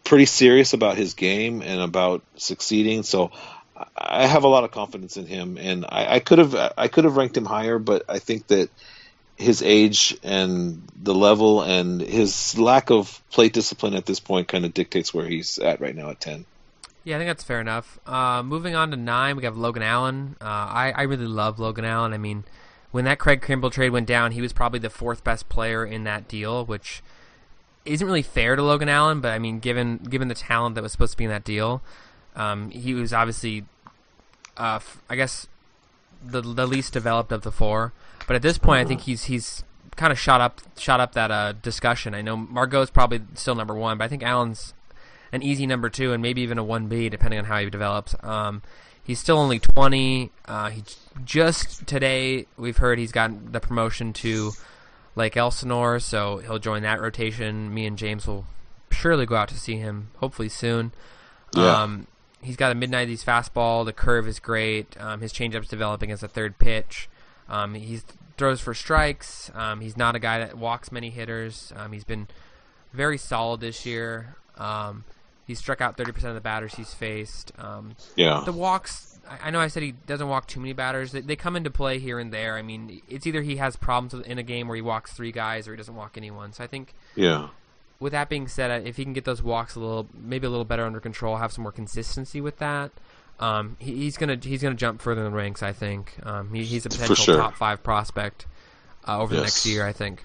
pretty 0.03 0.25
serious 0.25 0.73
about 0.73 0.97
his 0.97 1.13
game 1.13 1.61
and 1.61 1.81
about 1.81 2.23
succeeding. 2.35 3.03
So 3.03 3.31
I 3.95 4.25
have 4.25 4.43
a 4.43 4.47
lot 4.47 4.63
of 4.63 4.71
confidence 4.71 5.17
in 5.17 5.25
him, 5.25 5.57
and 5.57 5.85
I, 5.87 6.19
could 6.19 6.39
have 6.39 6.55
I 6.77 6.87
could 6.87 7.03
have 7.03 7.17
ranked 7.17 7.37
him 7.37 7.45
higher, 7.45 7.77
but 7.79 8.03
I 8.09 8.19
think 8.19 8.47
that 8.47 8.69
his 9.35 9.61
age 9.61 10.17
and 10.23 10.81
the 10.95 11.13
level 11.13 11.61
and 11.61 12.01
his 12.01 12.57
lack 12.57 12.89
of 12.89 13.21
plate 13.29 13.53
discipline 13.53 13.93
at 13.93 14.05
this 14.05 14.19
point 14.19 14.47
kind 14.47 14.65
of 14.65 14.73
dictates 14.73 15.13
where 15.13 15.27
he's 15.27 15.59
at 15.59 15.79
right 15.79 15.95
now 15.95 16.09
at 16.09 16.19
ten. 16.19 16.45
Yeah, 17.03 17.15
I 17.15 17.19
think 17.19 17.29
that's 17.29 17.43
fair 17.43 17.61
enough. 17.61 17.99
Uh, 18.05 18.43
moving 18.43 18.75
on 18.75 18.91
to 18.91 18.97
nine, 18.97 19.37
we 19.37 19.43
have 19.43 19.55
Logan 19.55 19.83
Allen. 19.83 20.35
Uh, 20.41 20.43
I, 20.43 20.93
I 20.93 21.03
really 21.03 21.27
love 21.27 21.57
Logan 21.57 21.85
Allen. 21.85 22.13
I 22.13 22.17
mean, 22.17 22.43
when 22.91 23.05
that 23.05 23.19
Craig 23.19 23.41
Kimbrel 23.41 23.71
trade 23.71 23.91
went 23.91 24.07
down, 24.07 24.31
he 24.31 24.41
was 24.41 24.51
probably 24.51 24.79
the 24.79 24.89
fourth 24.89 25.23
best 25.23 25.47
player 25.47 25.85
in 25.85 26.03
that 26.03 26.27
deal, 26.27 26.65
which 26.65 27.01
isn't 27.85 28.05
really 28.05 28.23
fair 28.23 28.55
to 28.55 28.63
Logan 28.63 28.89
Allen. 28.89 29.21
But 29.21 29.33
I 29.33 29.39
mean, 29.39 29.59
given 29.59 29.97
given 29.97 30.27
the 30.27 30.35
talent 30.35 30.75
that 30.75 30.81
was 30.81 30.91
supposed 30.91 31.11
to 31.11 31.17
be 31.17 31.23
in 31.23 31.29
that 31.29 31.43
deal, 31.43 31.81
um, 32.37 32.69
he 32.69 32.93
was 32.93 33.11
obviously, 33.11 33.65
uh, 34.55 34.75
f- 34.75 35.01
I 35.09 35.15
guess, 35.17 35.47
the 36.25 36.41
the 36.41 36.65
least 36.65 36.93
developed 36.93 37.31
of 37.33 37.41
the 37.41 37.51
four. 37.51 37.91
But 38.27 38.35
at 38.35 38.41
this 38.41 38.57
point, 38.57 38.79
I 38.79 38.85
think 38.85 39.01
he's 39.01 39.25
he's 39.25 39.63
kind 39.95 40.11
of 40.11 40.19
shot 40.19 40.39
up 40.39 40.61
shot 40.77 40.99
up 40.99 41.13
that 41.13 41.31
uh, 41.31 41.53
discussion. 41.53 42.13
I 42.13 42.21
know 42.21 42.37
Margot's 42.37 42.91
probably 42.91 43.21
still 43.33 43.55
number 43.55 43.73
one, 43.73 43.97
but 43.97 44.05
I 44.05 44.07
think 44.07 44.23
Allen's 44.23 44.73
an 45.31 45.43
easy 45.43 45.67
number 45.67 45.89
two 45.89 46.13
and 46.13 46.21
maybe 46.21 46.41
even 46.41 46.57
a 46.57 46.63
one 46.63 46.87
B 46.87 47.09
depending 47.09 47.39
on 47.39 47.45
how 47.45 47.59
he 47.59 47.69
develops. 47.69 48.15
Um, 48.23 48.61
he's 49.03 49.19
still 49.19 49.37
only 49.39 49.59
twenty. 49.59 50.31
Uh, 50.45 50.69
he 50.69 50.83
just 51.25 51.87
today 51.87 52.45
we've 52.57 52.77
heard 52.77 52.99
he's 52.99 53.11
gotten 53.11 53.51
the 53.51 53.59
promotion 53.59 54.13
to 54.13 54.51
Lake 55.15 55.35
Elsinore, 55.35 55.99
so 55.99 56.37
he'll 56.37 56.59
join 56.59 56.83
that 56.83 57.01
rotation. 57.01 57.73
Me 57.73 57.87
and 57.87 57.97
James 57.97 58.27
will 58.27 58.45
surely 58.91 59.25
go 59.25 59.35
out 59.35 59.49
to 59.49 59.57
see 59.57 59.77
him, 59.77 60.09
hopefully 60.17 60.49
soon. 60.49 60.91
Yeah. 61.55 61.81
Um, 61.81 62.07
he's 62.41 62.55
got 62.55 62.71
a 62.71 62.75
mid 62.75 62.89
nineties 62.89 63.23
fastball. 63.23 63.85
The 63.85 63.93
curve 63.93 64.27
is 64.27 64.39
great. 64.39 64.95
Um, 64.99 65.21
his 65.21 65.31
changeup's 65.33 65.67
developing 65.67 66.11
as 66.11 66.23
a 66.23 66.27
third 66.27 66.57
pitch. 66.59 67.09
Um, 67.49 67.73
he 67.75 67.99
throws 68.37 68.59
for 68.61 68.73
strikes. 68.73 69.49
Um, 69.55 69.81
he's 69.81 69.97
not 69.97 70.15
a 70.15 70.19
guy 70.19 70.39
that 70.39 70.57
walks 70.57 70.91
many 70.91 71.09
hitters. 71.09 71.71
Um, 71.75 71.91
he's 71.91 72.03
been 72.03 72.27
very 72.93 73.17
solid 73.17 73.61
this 73.61 73.85
year. 73.85 74.35
Um, 74.57 75.03
He's 75.45 75.59
struck 75.59 75.79
out 75.79 75.95
30% 75.95 76.25
of 76.25 76.35
the 76.35 76.41
batters 76.41 76.75
he's 76.75 76.93
faced. 76.93 77.53
Um, 77.57 77.95
Yeah. 78.17 78.41
the 78.43 78.51
walks, 78.51 79.17
I- 79.29 79.47
I 79.47 79.49
know 79.51 79.61
I 79.61 79.67
said 79.69 79.81
he 79.81 79.93
doesn't 79.93 80.27
walk 80.27 80.45
too 80.45 80.59
many 80.59 80.73
batters. 80.73 81.13
They, 81.13 81.21
they 81.21 81.37
come 81.37 81.55
into 81.55 81.69
play 81.71 81.99
here 81.99 82.19
and 82.19 82.33
there. 82.33 82.57
I 82.57 82.61
mean, 82.61 83.01
it's 83.07 83.25
either 83.25 83.41
he 83.43 83.55
has 83.55 83.77
problems 83.77 84.13
with- 84.13 84.27
in 84.27 84.37
a 84.39 84.43
game 84.43 84.67
where 84.67 84.75
he 84.75 84.81
walks 84.81 85.13
three 85.13 85.31
guys 85.31 85.65
or 85.65 85.71
he 85.71 85.77
doesn't 85.77 85.95
walk 85.95 86.17
anyone. 86.17 86.51
So 86.51 86.65
I 86.65 86.67
think 86.67 86.93
Yeah. 87.15 87.47
With 87.99 88.11
that 88.11 88.29
being 88.29 88.47
said, 88.47 88.85
if 88.85 88.97
he 88.97 89.03
can 89.03 89.13
get 89.13 89.25
those 89.25 89.41
walks 89.41 89.75
a 89.75 89.79
little, 89.79 90.07
maybe 90.13 90.45
a 90.45 90.49
little 90.49 90.65
better 90.65 90.85
under 90.85 90.99
control, 90.99 91.37
have 91.37 91.51
some 91.51 91.63
more 91.63 91.71
consistency 91.71 92.39
with 92.41 92.57
that, 92.57 92.91
um, 93.39 93.75
he, 93.79 93.95
he's 93.95 94.17
gonna 94.17 94.37
he's 94.41 94.61
gonna 94.61 94.75
jump 94.75 95.01
further 95.01 95.25
in 95.25 95.31
the 95.31 95.37
ranks. 95.37 95.63
I 95.63 95.73
think 95.73 96.13
um, 96.23 96.53
he, 96.53 96.63
he's 96.63 96.85
a 96.85 96.89
potential 96.89 97.15
sure. 97.15 97.37
top 97.37 97.55
five 97.55 97.83
prospect 97.83 98.45
uh, 99.07 99.19
over 99.19 99.35
the 99.35 99.41
next 99.41 99.65
year. 99.65 99.85
I 99.85 99.93
think. 99.93 100.23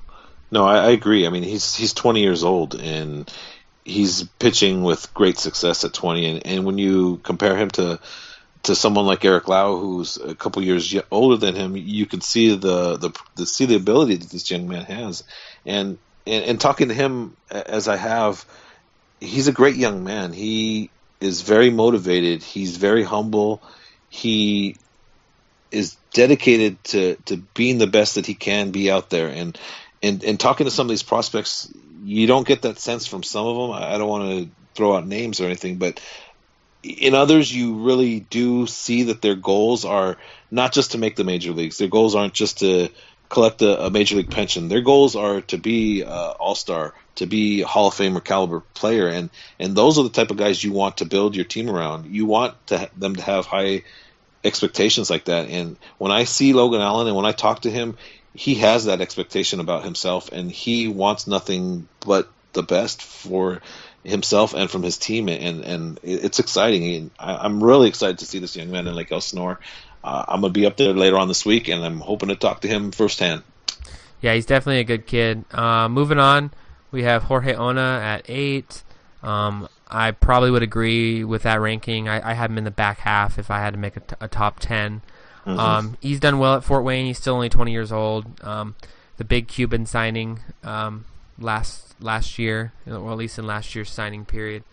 No, 0.51 0.64
I, 0.64 0.85
I 0.85 0.91
agree. 0.91 1.27
I 1.27 1.31
mean, 1.31 1.43
he's 1.43 1.75
he's 1.75 1.95
20 1.95 2.20
years 2.20 2.45
old 2.45 2.75
and 2.75 3.31
he's 3.85 4.25
pitching 4.39 4.83
with 4.83 5.12
great 5.14 5.39
success 5.39 5.85
at 5.85 5.93
20. 5.93 6.27
And, 6.27 6.47
and 6.47 6.64
when 6.64 6.79
you 6.79 7.18
compare 7.18 7.57
him 7.57 7.70
to 7.70 8.01
to 8.64 8.75
someone 8.77 9.07
like 9.07 9.25
Eric 9.25 9.49
Lauer, 9.49 9.77
who's 9.79 10.16
a 10.18 10.35
couple 10.37 10.62
years 10.62 10.95
older 11.11 11.37
than 11.37 11.57
him, 11.57 11.77
you 11.77 12.07
can 12.07 12.20
see 12.20 12.55
the, 12.55 12.97
the 12.97 13.11
the 13.35 13.47
see 13.47 13.66
the 13.66 13.77
ability 13.77 14.16
that 14.16 14.31
this 14.31 14.51
young 14.51 14.68
man 14.68 14.85
has. 14.85 15.25
And 15.66 15.99
and, 16.27 16.45
and 16.45 16.61
talking 16.61 16.89
to 16.89 16.95
him 16.95 17.37
as 17.51 17.89
I 17.89 17.97
have, 17.97 18.45
he's 19.20 19.49
a 19.49 19.53
great 19.53 19.77
young 19.77 20.05
man. 20.05 20.33
He 20.33 20.91
is 21.20 21.43
very 21.43 21.70
motivated. 21.70 22.43
He's 22.43 22.77
very 22.77 23.05
humble. 23.05 23.62
He 24.09 24.77
is 25.70 25.97
dedicated 26.12 26.83
to, 26.85 27.16
to 27.27 27.37
being 27.37 27.79
the 27.79 27.87
best 27.87 28.16
that 28.16 28.27
he 28.27 28.35
can 28.35 28.70
be 28.70 28.91
out 28.91 29.11
there. 29.11 29.29
And, 29.29 29.59
and, 30.03 30.23
and 30.25 30.39
talking 30.39 30.66
to 30.66 30.70
some 30.70 30.87
of 30.87 30.91
these 30.91 31.03
prospects, 31.03 31.73
you 32.05 32.27
don't 32.27 32.47
get 32.47 32.62
that 32.62 32.79
sense 32.79 33.07
from 33.07 33.23
some 33.23 33.47
of 33.47 33.57
them. 33.57 33.70
I 33.70 33.95
I 33.95 33.99
don't 33.99 34.09
want 34.09 34.31
to 34.31 34.51
throw 34.75 34.97
out 34.97 35.07
names 35.07 35.41
or 35.41 35.45
anything, 35.47 35.77
but 35.77 36.01
in 36.83 37.14
others, 37.14 37.55
you 37.55 37.75
really 37.75 38.20
do 38.20 38.66
see 38.66 39.05
that 39.05 39.23
their 39.23 39.37
goals 39.37 39.85
are 39.85 40.16
not 40.51 40.73
just 40.73 40.93
to 40.93 40.99
make 40.99 41.14
the 41.14 41.25
major 41.25 41.53
leagues. 41.53 41.79
Their 41.79 41.89
goals 41.89 42.14
aren't 42.14 42.35
just 42.35 42.59
to 42.59 42.89
collect 43.33 43.62
a, 43.62 43.87
a 43.87 43.91
major 43.91 44.16
league 44.16 44.30
pension. 44.30 44.68
Their 44.68 44.83
goals 44.83 45.16
are 45.16 45.41
to 45.41 45.57
be 45.57 46.05
uh, 46.05 46.33
all 46.33 46.55
star, 46.55 46.93
to 47.14 47.26
be 47.26 47.62
Hall 47.62 47.89
of 47.89 47.95
Famer 47.95 48.22
caliber 48.22 48.61
player, 48.74 49.09
and 49.09 49.30
and 49.59 49.74
those 49.74 49.99
are 49.99 50.03
the 50.05 50.11
type 50.11 50.30
of 50.30 50.37
guys 50.37 50.62
you 50.62 50.72
want 50.72 50.99
to 50.99 51.07
build 51.07 51.35
your 51.35 51.47
team 51.47 51.70
around. 51.70 52.14
You 52.14 52.26
want 52.26 52.55
to 52.66 52.78
ha- 52.78 52.91
them 52.97 53.16
to 53.16 53.22
have 53.22 53.47
high 53.47 53.85
expectations 54.45 55.09
like 55.09 55.24
that. 55.24 55.49
And 55.49 55.78
when 55.97 56.12
I 56.12 56.24
see 56.24 56.53
Logan 56.53 56.83
Allen 56.83 57.07
and 57.07 57.16
when 57.16 57.24
I 57.24 57.33
talk 57.33 57.62
to 57.62 57.70
him, 57.70 57.97
he 58.35 58.57
has 58.57 58.85
that 58.85 59.01
expectation 59.01 59.61
about 59.61 59.83
himself, 59.83 60.30
and 60.30 60.53
he 60.53 60.89
wants 60.89 61.26
nothing 61.26 61.89
but 62.01 62.28
the 62.53 62.62
best 62.62 63.01
for 63.01 63.62
himself 64.05 64.53
and 64.53 64.70
from 64.70 64.83
his 64.83 64.99
team. 64.99 65.30
And 65.30 65.64
and 65.64 66.01
it's 66.03 66.39
exciting. 66.39 66.97
And 66.97 67.11
I, 67.18 67.37
I'm 67.37 67.64
really 67.64 67.89
excited 67.89 68.18
to 68.18 68.26
see 68.26 68.41
this 68.41 68.57
young 68.57 68.70
man 68.70 68.87
in 68.87 68.95
Lake 68.95 69.11
Elsinore. 69.11 69.59
Uh, 70.03 70.24
I'm 70.28 70.40
gonna 70.40 70.53
be 70.53 70.66
up 70.66 70.76
there 70.76 70.92
later 70.92 71.16
on 71.16 71.28
this 71.28 71.44
week, 71.44 71.68
and 71.68 71.84
I'm 71.84 72.00
hoping 72.00 72.28
to 72.28 72.36
talk 72.36 72.62
to 72.62 72.68
him 72.68 72.92
firsthand. 72.92 73.42
Yeah, 74.20 74.34
he's 74.34 74.46
definitely 74.46 74.80
a 74.80 74.84
good 74.84 75.07
kid. 75.07 75.44
Uh, 75.53 75.88
moving 75.88 76.18
on, 76.18 76.53
we 76.90 77.03
have 77.03 77.24
Jorge 77.24 77.55
Ona 77.55 78.00
at 78.03 78.22
eight. 78.28 78.82
Um, 79.22 79.68
I 79.88 80.12
probably 80.12 80.50
would 80.50 80.62
agree 80.62 81.22
with 81.22 81.42
that 81.42 81.61
ranking. 81.61 82.09
I, 82.09 82.30
I 82.30 82.34
had 82.34 82.50
him 82.50 82.59
in 82.59 82.64
the 82.64 82.70
back 82.70 82.98
half 82.98 83.38
if 83.38 83.50
I 83.50 83.61
had 83.61 83.74
to 83.74 83.78
make 83.78 83.96
a, 83.96 84.00
t- 84.00 84.16
a 84.20 84.26
top 84.26 84.59
10. 84.59 85.03
Um, 85.44 85.96
he's 86.00 86.20
done 86.20 86.38
well 86.38 86.55
at 86.55 86.64
Fort 86.64 86.84
Wayne. 86.84 87.07
He's 87.07 87.18
still 87.18 87.34
only 87.34 87.48
20 87.48 87.72
years 87.72 87.92
old. 87.92 88.42
Um, 88.42 88.74
the 89.16 89.24
big 89.24 89.48
Cuban 89.48 89.86
signing 89.86 90.40
um, 90.62 91.05
last 91.38 91.94
last 92.00 92.38
year, 92.38 92.72
or 92.86 93.11
at 93.11 93.18
least 93.18 93.38
in 93.38 93.46
last 93.46 93.74
year's 93.74 93.90
signing 93.90 94.24
period. 94.24 94.64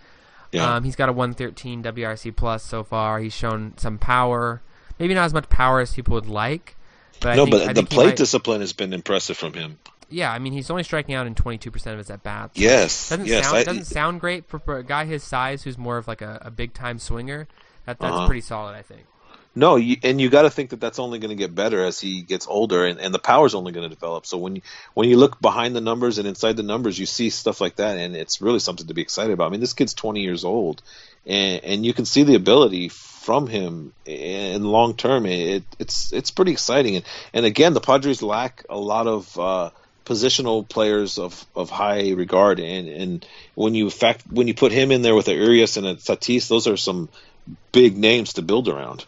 Yeah. 0.52 0.76
Um, 0.76 0.84
he's 0.84 0.96
got 0.96 1.10
a 1.10 1.14
113 1.14 1.84
WRC 1.84 2.36
plus 2.36 2.64
so 2.64 2.84
far. 2.84 3.20
He's 3.20 3.34
shown 3.34 3.74
some 3.78 3.98
power, 3.98 4.62
maybe 5.00 5.14
not 5.14 5.26
as 5.26 5.34
much 5.34 5.50
power 5.50 5.80
as 5.80 5.94
people 5.94 6.14
would 6.14 6.28
like. 6.28 6.76
But 7.22 7.36
no, 7.36 7.44
I 7.44 7.46
think, 7.46 7.52
but 7.52 7.70
I 7.70 7.74
the 7.74 7.84
plate 7.84 8.06
might- 8.08 8.16
discipline 8.18 8.62
has 8.62 8.74
been 8.74 8.94
impressive 8.94 9.38
from 9.38 9.54
him. 9.54 9.78
yeah, 10.10 10.32
I 10.32 10.40
mean 10.40 10.54
he's 10.54 10.70
only 10.70 10.84
striking 10.84 11.16
out 11.16 11.28
in 11.28 11.36
22% 11.36 11.92
of 11.92 11.98
his 11.98 12.10
at 12.10 12.24
bats. 12.24 12.58
Yes, 12.58 13.10
doesn't 13.10 13.26
yes, 13.26 13.46
sound 13.46 13.58
I- 13.58 13.64
doesn't 13.64 13.86
sound 13.86 14.22
great 14.22 14.48
for, 14.48 14.60
for 14.60 14.78
a 14.78 14.84
guy 14.84 15.06
his 15.06 15.24
size 15.24 15.64
who's 15.64 15.78
more 15.78 15.98
of 15.98 16.08
like 16.08 16.22
a, 16.22 16.40
a 16.44 16.52
big 16.52 16.74
time 16.74 16.98
swinger. 17.00 17.48
That 17.86 18.00
that's 18.00 18.14
Uh-huh. 18.14 18.28
pretty 18.28 18.42
solid, 18.42 18.76
I 18.76 18.82
think. 18.84 19.02
No, 19.56 19.76
you, 19.78 19.98
and 20.04 20.22
you 20.22 20.30
got 20.30 20.44
to 20.44 20.50
think 20.52 20.70
that 20.70 20.80
that's 20.80 21.00
only 21.00 21.18
going 21.18 21.30
to 21.30 21.36
get 21.36 21.54
better 21.56 21.84
as 21.84 22.00
he 22.00 22.22
gets 22.22 22.48
older, 22.48 22.86
and, 22.86 23.00
and 23.00 23.14
the 23.14 23.20
power's 23.20 23.56
only 23.56 23.72
going 23.72 23.90
to 23.90 23.94
develop. 23.94 24.28
So 24.28 24.38
when 24.38 24.56
you, 24.58 24.62
when 24.94 25.10
you 25.10 25.18
look 25.18 25.42
behind 25.42 25.76
the 25.76 25.82
numbers 25.82 26.20
and 26.20 26.28
inside 26.28 26.56
the 26.56 26.64
numbers, 26.64 26.98
you 27.00 27.08
see 27.08 27.32
stuff 27.32 27.60
like 27.60 27.78
that, 27.78 27.98
and 27.98 28.16
it's 28.16 28.42
really 28.42 28.60
something 28.60 28.86
to 28.88 28.94
be 28.94 29.02
excited 29.02 29.34
about. 29.34 29.48
I 29.48 29.50
mean, 29.50 29.60
this 29.60 29.74
kid's 29.74 29.96
20 29.96 30.22
years 30.22 30.46
old, 30.46 30.84
and 31.26 31.64
and 31.66 31.86
you 31.86 31.94
can 31.94 32.06
see 32.06 32.24
the 32.24 32.36
ability 32.36 32.90
from 33.20 33.48
him 33.48 33.94
in 34.06 34.64
long 34.64 34.96
term. 34.96 35.26
It, 35.26 35.64
it's 35.78 36.12
it's 36.14 36.32
pretty 36.32 36.52
exciting, 36.52 36.96
and 36.98 37.06
and 37.34 37.46
again, 37.46 37.74
the 37.74 37.82
Padres 37.82 38.22
lack 38.22 38.66
a 38.70 38.78
lot 38.78 39.08
of. 39.08 39.40
Uh, 39.40 39.70
positional 40.06 40.68
players 40.68 41.20
of, 41.20 41.46
of 41.56 41.70
high 41.70 42.14
regard 42.14 42.60
and, 42.60 42.90
and 42.90 43.28
when 43.54 43.76
you 43.76 43.92
fact 43.92 44.24
when 44.32 44.48
you 44.48 44.56
put 44.56 44.72
him 44.72 44.92
in 44.92 45.04
there 45.04 45.14
with 45.14 45.28
a 45.28 45.36
Urias 45.36 45.78
and 45.78 45.86
a 45.86 45.94
Tatis, 45.94 46.48
those 46.48 46.66
are 46.66 46.78
some 46.78 47.10
big 47.72 47.96
names 47.96 48.34
to 48.34 48.42
build 48.42 48.68
around. 48.68 49.06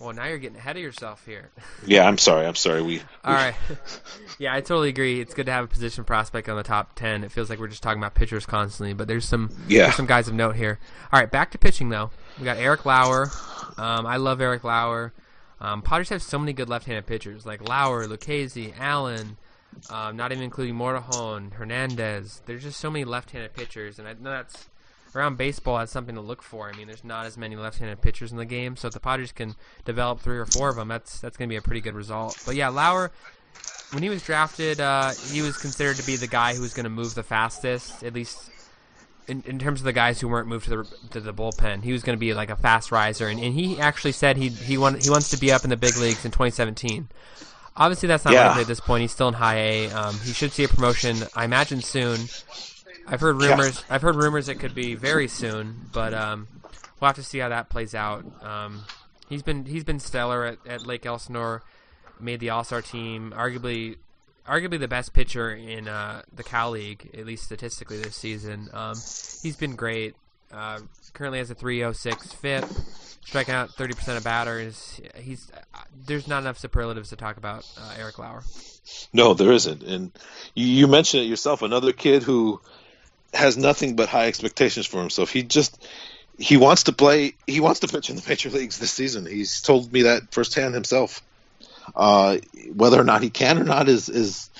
Well, 0.00 0.12
now 0.14 0.26
you're 0.26 0.38
getting 0.38 0.56
ahead 0.58 0.76
of 0.76 0.82
yourself 0.82 1.24
here. 1.26 1.50
Yeah, 1.86 2.06
I'm 2.06 2.18
sorry. 2.18 2.46
I'm 2.46 2.54
sorry. 2.54 2.82
We. 2.82 3.00
All 3.24 3.32
right. 3.32 3.54
yeah, 4.38 4.54
I 4.54 4.60
totally 4.60 4.88
agree. 4.90 5.20
It's 5.20 5.32
good 5.32 5.46
to 5.46 5.52
have 5.52 5.64
a 5.64 5.68
position 5.68 6.04
prospect 6.04 6.48
on 6.48 6.56
the 6.56 6.62
top 6.62 6.94
10. 6.96 7.24
It 7.24 7.32
feels 7.32 7.48
like 7.48 7.58
we're 7.58 7.68
just 7.68 7.82
talking 7.82 8.00
about 8.00 8.14
pitchers 8.14 8.44
constantly, 8.46 8.92
but 8.94 9.08
there's 9.08 9.24
some 9.24 9.50
Yeah. 9.68 9.84
there's 9.84 9.96
some 9.96 10.06
guys 10.06 10.28
of 10.28 10.34
note 10.34 10.56
here. 10.56 10.78
All 11.12 11.18
right, 11.18 11.30
back 11.30 11.50
to 11.52 11.58
pitching 11.58 11.88
though. 11.88 12.10
We 12.38 12.44
got 12.44 12.58
Eric 12.58 12.84
Lauer. 12.84 13.30
Um, 13.78 14.06
I 14.06 14.16
love 14.16 14.40
Eric 14.40 14.64
Lauer. 14.64 15.12
Um, 15.60 15.82
Padres 15.82 16.08
have 16.10 16.22
so 16.22 16.38
many 16.38 16.52
good 16.52 16.68
left-handed 16.68 17.06
pitchers 17.06 17.46
like 17.46 17.66
Lauer, 17.68 18.06
Lucchesi, 18.06 18.74
Allen, 18.78 19.36
um, 19.90 20.16
not 20.16 20.30
even 20.32 20.44
including 20.44 20.74
Morejon, 20.74 21.52
Hernandez. 21.54 22.42
There's 22.46 22.62
just 22.62 22.78
so 22.80 22.90
many 22.90 23.04
left-handed 23.04 23.54
pitchers, 23.54 23.98
and 23.98 24.06
I 24.06 24.12
know 24.12 24.30
that's 24.30 24.68
around 25.14 25.36
baseball 25.36 25.78
has 25.78 25.90
something 25.90 26.14
to 26.14 26.20
look 26.20 26.42
for. 26.42 26.68
I 26.68 26.76
mean, 26.76 26.86
there's 26.86 27.04
not 27.04 27.26
as 27.26 27.36
many 27.36 27.56
left-handed 27.56 28.00
pitchers 28.02 28.30
in 28.30 28.38
the 28.38 28.44
game, 28.44 28.76
so 28.76 28.88
if 28.88 28.94
the 28.94 29.00
Padres 29.00 29.32
can 29.32 29.54
develop 29.84 30.20
three 30.20 30.38
or 30.38 30.46
four 30.46 30.68
of 30.68 30.76
them, 30.76 30.88
that's 30.88 31.20
that's 31.20 31.36
going 31.36 31.48
to 31.48 31.52
be 31.52 31.56
a 31.56 31.62
pretty 31.62 31.80
good 31.80 31.94
result. 31.94 32.38
But 32.46 32.54
yeah, 32.56 32.68
Lauer, 32.68 33.10
when 33.92 34.02
he 34.02 34.08
was 34.08 34.22
drafted, 34.22 34.80
uh, 34.80 35.12
he 35.32 35.42
was 35.42 35.56
considered 35.56 35.96
to 35.96 36.06
be 36.06 36.16
the 36.16 36.26
guy 36.26 36.54
who 36.54 36.62
was 36.62 36.74
going 36.74 36.84
to 36.84 36.90
move 36.90 37.14
the 37.14 37.22
fastest, 37.22 38.02
at 38.04 38.12
least 38.14 38.50
in, 39.26 39.42
in 39.46 39.58
terms 39.58 39.80
of 39.80 39.84
the 39.84 39.92
guys 39.92 40.20
who 40.20 40.28
weren't 40.28 40.48
moved 40.48 40.64
to 40.66 40.70
the 40.76 40.96
to 41.10 41.20
the 41.20 41.32
bullpen. 41.34 41.82
He 41.82 41.92
was 41.92 42.02
going 42.02 42.16
to 42.16 42.20
be 42.20 42.34
like 42.34 42.50
a 42.50 42.56
fast 42.56 42.92
riser, 42.92 43.28
and, 43.28 43.40
and 43.40 43.54
he 43.54 43.78
actually 43.80 44.12
said 44.12 44.36
he 44.36 44.48
he 44.48 44.76
want, 44.78 45.02
he 45.02 45.10
wants 45.10 45.30
to 45.30 45.38
be 45.38 45.52
up 45.52 45.64
in 45.64 45.70
the 45.70 45.76
big 45.76 45.96
leagues 45.96 46.24
in 46.24 46.30
2017. 46.30 47.08
Obviously, 47.76 48.08
that's 48.08 48.24
not 48.24 48.34
Yeah. 48.34 48.48
likely 48.48 48.62
at 48.62 48.66
this 48.68 48.80
point. 48.80 49.02
He's 49.02 49.12
still 49.12 49.28
in 49.28 49.34
high 49.34 49.56
A. 49.58 49.90
Um, 49.92 50.18
he 50.24 50.32
should 50.32 50.50
see 50.52 50.64
a 50.64 50.68
promotion, 50.68 51.16
I 51.36 51.44
imagine, 51.44 51.80
soon. 51.80 52.18
I've 53.10 53.20
heard 53.20 53.40
rumors. 53.40 53.84
I've 53.88 54.02
heard 54.02 54.16
rumors 54.16 54.48
it 54.48 54.56
could 54.56 54.74
be 54.74 54.94
very 54.94 55.28
soon, 55.28 55.88
but 55.92 56.12
um, 56.12 56.46
we'll 57.00 57.08
have 57.08 57.16
to 57.16 57.22
see 57.22 57.38
how 57.38 57.48
that 57.48 57.70
plays 57.70 57.94
out. 57.94 58.24
Um, 58.42 58.84
he's 59.28 59.42
been 59.42 59.64
he's 59.64 59.84
been 59.84 59.98
stellar 59.98 60.44
at, 60.44 60.58
at 60.66 60.86
Lake 60.86 61.06
Elsinore. 61.06 61.62
Made 62.20 62.40
the 62.40 62.50
All 62.50 62.64
Star 62.64 62.82
team. 62.82 63.32
Arguably, 63.34 63.96
arguably 64.46 64.78
the 64.78 64.88
best 64.88 65.12
pitcher 65.14 65.50
in 65.54 65.88
uh, 65.88 66.22
the 66.34 66.42
Cal 66.42 66.70
League, 66.70 67.10
at 67.16 67.24
least 67.24 67.44
statistically 67.44 67.98
this 67.98 68.16
season. 68.16 68.68
Um, 68.72 68.94
he's 69.42 69.56
been 69.56 69.76
great. 69.76 70.14
Uh, 70.52 70.80
currently 71.12 71.38
has 71.38 71.50
a 71.50 71.54
306 71.54 72.32
FIP, 72.32 72.64
striking 73.24 73.54
out 73.54 73.70
30% 73.70 74.16
of 74.16 74.24
batters. 74.24 75.00
He's 75.16 75.50
uh, 75.74 75.78
there's 76.06 76.26
not 76.26 76.42
enough 76.42 76.58
superlatives 76.58 77.10
to 77.10 77.16
talk 77.16 77.36
about 77.36 77.64
uh, 77.78 77.94
Eric 77.98 78.18
Lauer. 78.18 78.42
No, 79.12 79.34
there 79.34 79.52
isn't. 79.52 79.82
And 79.82 80.12
you, 80.54 80.66
you 80.66 80.86
mentioned 80.86 81.24
it 81.24 81.26
yourself. 81.26 81.62
Another 81.62 81.92
kid 81.92 82.22
who 82.22 82.60
has 83.34 83.56
nothing 83.56 83.96
but 83.96 84.08
high 84.08 84.26
expectations 84.26 84.86
for 84.86 85.00
himself. 85.00 85.30
He 85.30 85.42
just 85.42 85.82
he 86.38 86.56
wants 86.56 86.84
to 86.84 86.92
play. 86.92 87.34
He 87.46 87.60
wants 87.60 87.80
to 87.80 87.88
pitch 87.88 88.10
in 88.10 88.16
the 88.16 88.24
major 88.28 88.50
leagues 88.50 88.78
this 88.78 88.92
season. 88.92 89.26
He's 89.26 89.60
told 89.60 89.92
me 89.92 90.02
that 90.02 90.32
firsthand 90.32 90.74
himself. 90.74 91.22
Uh, 91.96 92.38
whether 92.74 93.00
or 93.00 93.04
not 93.04 93.22
he 93.22 93.30
can 93.30 93.58
or 93.58 93.64
not 93.64 93.88
is 93.88 94.08
is 94.08 94.50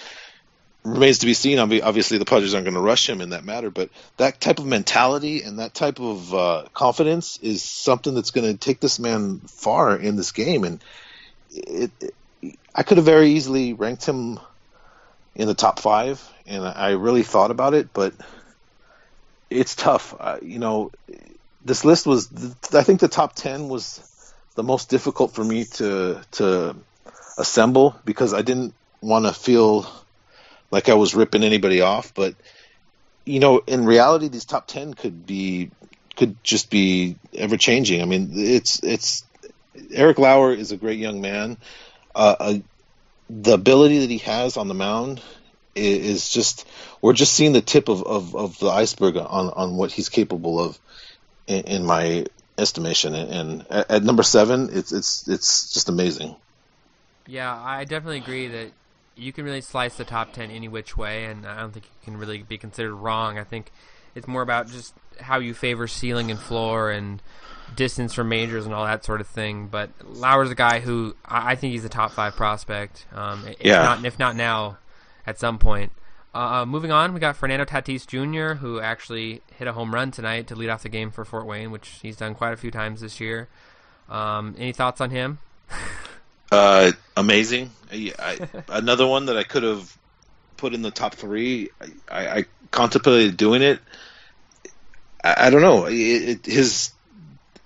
remains 0.83 1.19
to 1.19 1.27
be 1.27 1.35
seen. 1.35 1.59
Obviously, 1.59 2.19
the 2.19 2.25
Padres 2.25 2.55
aren't 2.55 2.65
going 2.65 2.75
to 2.75 2.81
rush 2.81 3.09
him 3.09 3.21
in 3.21 3.31
that 3.31 3.45
matter, 3.45 3.71
but 3.71 3.91
that 4.17 4.41
type 4.41 4.59
of 4.59 4.67
mentality 4.67 5.43
and 5.43 5.59
that 5.59 5.75
type 5.75 6.01
of 6.01 6.35
uh, 6.35 6.65
confidence 6.75 7.39
is 7.43 7.63
something 7.63 8.15
that's 8.15 8.31
going 8.31 8.51
to 8.51 8.59
take 8.59 8.81
this 8.81 8.99
man 8.99 9.41
far 9.41 9.97
in 9.97 10.17
this 10.17 10.33
game. 10.33 10.65
And 10.65 10.83
it, 11.51 11.91
it, 12.01 12.59
I 12.75 12.83
could 12.83 12.97
have 12.97 13.07
very 13.07 13.31
easily 13.31 13.73
ranked 13.73 14.07
him 14.07 14.41
in 15.35 15.47
the 15.47 15.55
top 15.55 15.79
five, 15.79 16.27
and 16.47 16.65
I 16.65 16.91
really 16.91 17.23
thought 17.23 17.51
about 17.51 17.75
it, 17.75 17.93
but 17.93 18.15
it's 19.51 19.75
tough. 19.75 20.15
Uh, 20.19 20.39
you 20.43 20.59
know, 20.59 20.91
this 21.65 21.85
list 21.85 22.07
was. 22.07 22.29
I 22.73 22.83
think 22.83 23.01
the 23.01 23.09
top 23.09 23.35
ten 23.35 23.69
was 23.69 24.03
the 24.55 24.63
most 24.63 24.91
difficult 24.91 25.33
for 25.33 25.45
me 25.45 25.65
to 25.65 26.21
to 26.33 26.77
assemble 27.37 27.97
because 28.05 28.35
I 28.35 28.43
didn't 28.43 28.75
want 29.01 29.27
to 29.27 29.33
feel 29.33 29.87
like 30.71 30.89
I 30.89 30.95
was 30.95 31.15
ripping 31.15 31.45
anybody 31.45 31.81
off. 31.81 32.13
But 32.15 32.35
you 33.25 33.41
know, 33.41 33.59
in 33.67 33.85
reality, 33.85 34.29
these 34.29 34.45
top 34.45 34.67
ten 34.67 34.95
could 34.95 35.27
be 35.27 35.71
could 36.17 36.43
just 36.43 36.71
be 36.71 37.17
ever 37.35 37.57
changing. 37.57 38.03
I 38.03 38.05
mean, 38.05 38.33
it's 38.35 38.83
it's 38.83 39.25
Eric 39.93 40.19
Lauer 40.19 40.53
is 40.53 40.73
a 40.73 40.77
great 40.77 40.99
young 40.99 41.21
man. 41.21 41.57
Uh, 42.15 42.37
uh, 42.41 42.55
the 43.31 43.53
ability 43.53 44.01
that 44.01 44.11
he 44.11 44.19
has 44.19 44.57
on 44.57 44.69
the 44.69 44.75
mound 44.75 45.23
is, 45.75 46.07
is 46.07 46.29
just 46.29 46.67
we're 47.01 47.13
just 47.13 47.33
seeing 47.33 47.53
the 47.53 47.61
tip 47.61 47.89
of, 47.89 48.03
of, 48.03 48.35
of, 48.35 48.59
the 48.59 48.69
iceberg 48.69 49.17
on, 49.17 49.51
on 49.51 49.77
what 49.77 49.93
he's 49.93 50.09
capable 50.09 50.61
of 50.61 50.79
in, 51.47 51.65
in 51.65 51.87
my 51.87 52.27
estimation. 52.57 53.15
And 53.15 53.65
at, 53.71 53.91
at, 53.91 54.03
number 54.03 54.23
seven, 54.23 54.71
it's 54.73 54.93
it's 54.93 55.29
it's 55.29 55.73
just 55.73 55.89
amazing. 55.89 56.37
Yeah, 57.27 57.55
I 57.55 57.85
definitely 57.85 58.19
agree 58.19 58.49
that 58.49 58.73
you 59.17 59.33
can 59.33 59.45
really 59.45 59.61
slice 59.61 59.97
the 59.97 60.05
top 60.05 60.33
ten 60.33 60.51
any 60.51 60.69
which 60.69 60.97
way, 60.97 61.25
and 61.27 61.47
I 61.47 61.61
don't 61.61 61.73
think 61.73 61.87
you 61.87 62.05
can 62.05 62.17
really 62.19 62.43
be 62.43 62.59
considered 62.59 62.95
wrong. 62.95 63.39
I 63.39 63.45
think 63.45 63.71
it's 64.15 64.27
more 64.27 64.43
about 64.43 64.69
just 64.69 64.95
how 65.21 65.39
you 65.39 65.55
favor 65.55 65.87
ceiling 65.87 66.31
and 66.31 66.39
floor 66.39 66.91
and 66.91 67.21
distance 67.77 68.15
from 68.15 68.29
majors 68.29 68.65
and 68.65 68.75
all 68.75 68.85
that 68.85 69.05
sort 69.05 69.21
of 69.21 69.27
thing. 69.27 69.67
But 69.67 69.91
Lauer's 70.05 70.51
a 70.51 70.55
guy 70.55 70.81
who 70.81 71.15
I 71.25 71.55
think 71.55 71.73
he's 71.73 71.85
a 71.85 71.89
top 71.89 72.13
five 72.13 72.35
prospect. 72.35 73.07
Um, 73.13 73.47
if 73.47 73.65
yeah. 73.65 73.83
Not, 73.83 74.05
if 74.05 74.19
not 74.19 74.37
now, 74.37 74.79
at 75.29 75.39
some 75.39 75.59
point. 75.59 75.93
Uh, 76.35 76.39
uh, 76.39 76.67
moving 76.67 76.91
on, 76.91 77.13
we 77.13 77.21
got 77.21 77.37
Fernando 77.37 77.65
Tatis 77.65 78.07
Jr., 78.07 78.59
who 78.59 78.81
actually 78.81 79.43
hit 79.59 79.69
a 79.69 79.73
home 79.73 79.95
run 79.95 80.11
tonight 80.11 80.47
to 80.49 80.57
lead 80.57 80.71
off 80.71 80.83
the 80.83 80.89
game 80.89 81.11
for 81.11 81.25
Fort 81.25 81.47
Wayne, 81.47 81.71
which 81.71 81.99
he's 82.03 82.17
done 82.17 82.35
quite 82.35 82.53
a 82.53 82.57
few 82.57 82.71
times 82.71 83.01
this 83.01 83.21
year. 83.21 83.49
Um, 84.09 84.55
any 84.59 84.73
thoughts 84.73 85.01
on 85.01 85.11
him? 85.11 85.39
Uh, 86.51 86.93
amazing. 87.15 87.71
I, 87.93 88.15
I, 88.19 88.39
another 88.79 89.07
one 89.07 89.27
that 89.27 89.37
I 89.37 89.45
could 89.45 89.65
have 89.65 89.95
put 90.57 90.73
in 90.73 90.81
the 90.81 90.91
top 90.91 91.15
three. 91.15 91.69
I, 92.11 92.39
I 92.39 92.45
contemplated 92.71 93.37
doing 93.37 93.61
it. 93.61 93.81
I, 95.23 95.51
don't 95.51 95.61
know. 95.61 95.85
It, 95.85 95.93
it, 95.93 96.47
his 96.47 96.93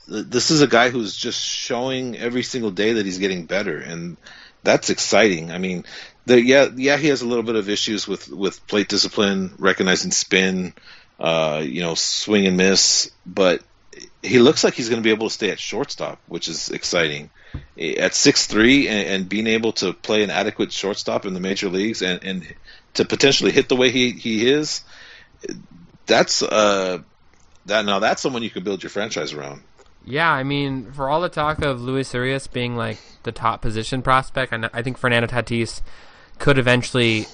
this 0.08 0.50
is 0.50 0.62
a 0.62 0.66
guy 0.66 0.90
who's 0.90 1.16
just 1.16 1.40
showing 1.40 2.16
every 2.16 2.42
single 2.42 2.72
day 2.72 2.94
that 2.94 3.06
he's 3.06 3.18
getting 3.18 3.46
better, 3.46 3.78
and 3.78 4.16
that's 4.64 4.90
exciting. 4.90 5.52
I 5.52 5.58
mean, 5.58 5.84
the, 6.26 6.40
yeah, 6.40 6.68
yeah, 6.74 6.96
he 6.96 7.08
has 7.08 7.22
a 7.22 7.26
little 7.26 7.42
bit 7.42 7.56
of 7.56 7.68
issues 7.68 8.06
with 8.06 8.28
with 8.28 8.66
plate 8.66 8.88
discipline, 8.88 9.54
recognizing 9.58 10.10
spin, 10.10 10.74
uh, 11.18 11.62
you 11.64 11.80
know, 11.82 11.94
swing 11.94 12.46
and 12.46 12.56
miss, 12.56 13.10
but 13.26 13.62
he 14.22 14.38
looks 14.38 14.64
like 14.64 14.74
he's 14.74 14.88
going 14.88 15.02
to 15.02 15.06
be 15.06 15.12
able 15.12 15.28
to 15.28 15.34
stay 15.34 15.50
at 15.50 15.58
shortstop, 15.58 16.20
which 16.26 16.48
is 16.48 16.70
exciting. 16.70 17.30
At 17.78 18.14
six 18.14 18.46
three 18.46 18.88
and, 18.88 19.08
and 19.08 19.28
being 19.28 19.46
able 19.46 19.72
to 19.74 19.92
play 19.92 20.22
an 20.22 20.30
adequate 20.30 20.72
shortstop 20.72 21.26
in 21.26 21.34
the 21.34 21.40
major 21.40 21.68
leagues 21.68 22.02
and, 22.02 22.22
and 22.24 22.54
to 22.94 23.04
potentially 23.04 23.50
hit 23.50 23.68
the 23.68 23.76
way 23.76 23.90
he, 23.90 24.12
he 24.12 24.48
is, 24.48 24.82
that's 26.06 26.42
uh 26.42 26.98
that 27.66 27.84
now 27.84 27.98
that's 27.98 28.22
someone 28.22 28.42
you 28.42 28.50
can 28.50 28.64
build 28.64 28.82
your 28.82 28.90
franchise 28.90 29.32
around. 29.32 29.62
Yeah, 30.04 30.30
I 30.30 30.42
mean, 30.42 30.90
for 30.92 31.08
all 31.08 31.20
the 31.20 31.28
talk 31.28 31.62
of 31.62 31.80
Luis 31.80 32.12
Urias 32.12 32.46
being 32.46 32.74
like 32.74 32.98
the 33.22 33.32
top 33.32 33.62
position 33.62 34.02
prospect, 34.02 34.52
I 34.52 34.82
think 34.82 34.98
Fernando 34.98 35.28
Tatis 35.28 35.80
could 36.42 36.58
eventually 36.58 37.24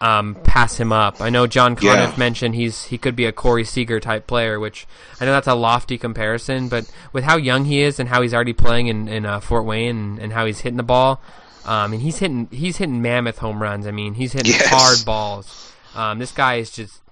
um, 0.00 0.36
pass 0.44 0.78
him 0.78 0.92
up. 0.92 1.20
I 1.20 1.30
know 1.30 1.48
John 1.48 1.74
Conniff 1.74 2.12
yeah. 2.12 2.14
mentioned 2.16 2.54
he's 2.54 2.84
he 2.84 2.96
could 2.96 3.16
be 3.16 3.26
a 3.26 3.32
Corey 3.32 3.64
Seager 3.64 3.98
type 3.98 4.28
player, 4.28 4.60
which 4.60 4.86
I 5.20 5.24
know 5.24 5.32
that's 5.32 5.48
a 5.48 5.56
lofty 5.56 5.98
comparison, 5.98 6.68
but 6.68 6.88
with 7.12 7.24
how 7.24 7.36
young 7.36 7.64
he 7.64 7.80
is 7.80 7.98
and 7.98 8.08
how 8.08 8.22
he's 8.22 8.32
already 8.32 8.52
playing 8.52 8.86
in, 8.86 9.08
in 9.08 9.26
uh, 9.26 9.40
Fort 9.40 9.64
Wayne 9.64 9.96
and, 9.96 10.18
and, 10.20 10.32
how 10.32 10.46
he's 10.46 10.60
hitting 10.60 10.76
the 10.76 10.84
ball, 10.84 11.20
um, 11.64 11.92
and 11.92 12.02
he's 12.02 12.18
hitting 12.18 12.46
he's 12.52 12.76
hitting 12.76 13.02
mammoth 13.02 13.38
home 13.38 13.60
runs. 13.60 13.84
I 13.84 13.90
mean, 13.90 14.14
he's 14.14 14.32
hitting 14.32 14.52
yes. 14.52 14.68
hard 14.68 15.04
balls. 15.04 15.72
Um, 15.96 16.20
this 16.20 16.30
guy 16.30 16.54
is 16.54 16.70
just 16.70 17.02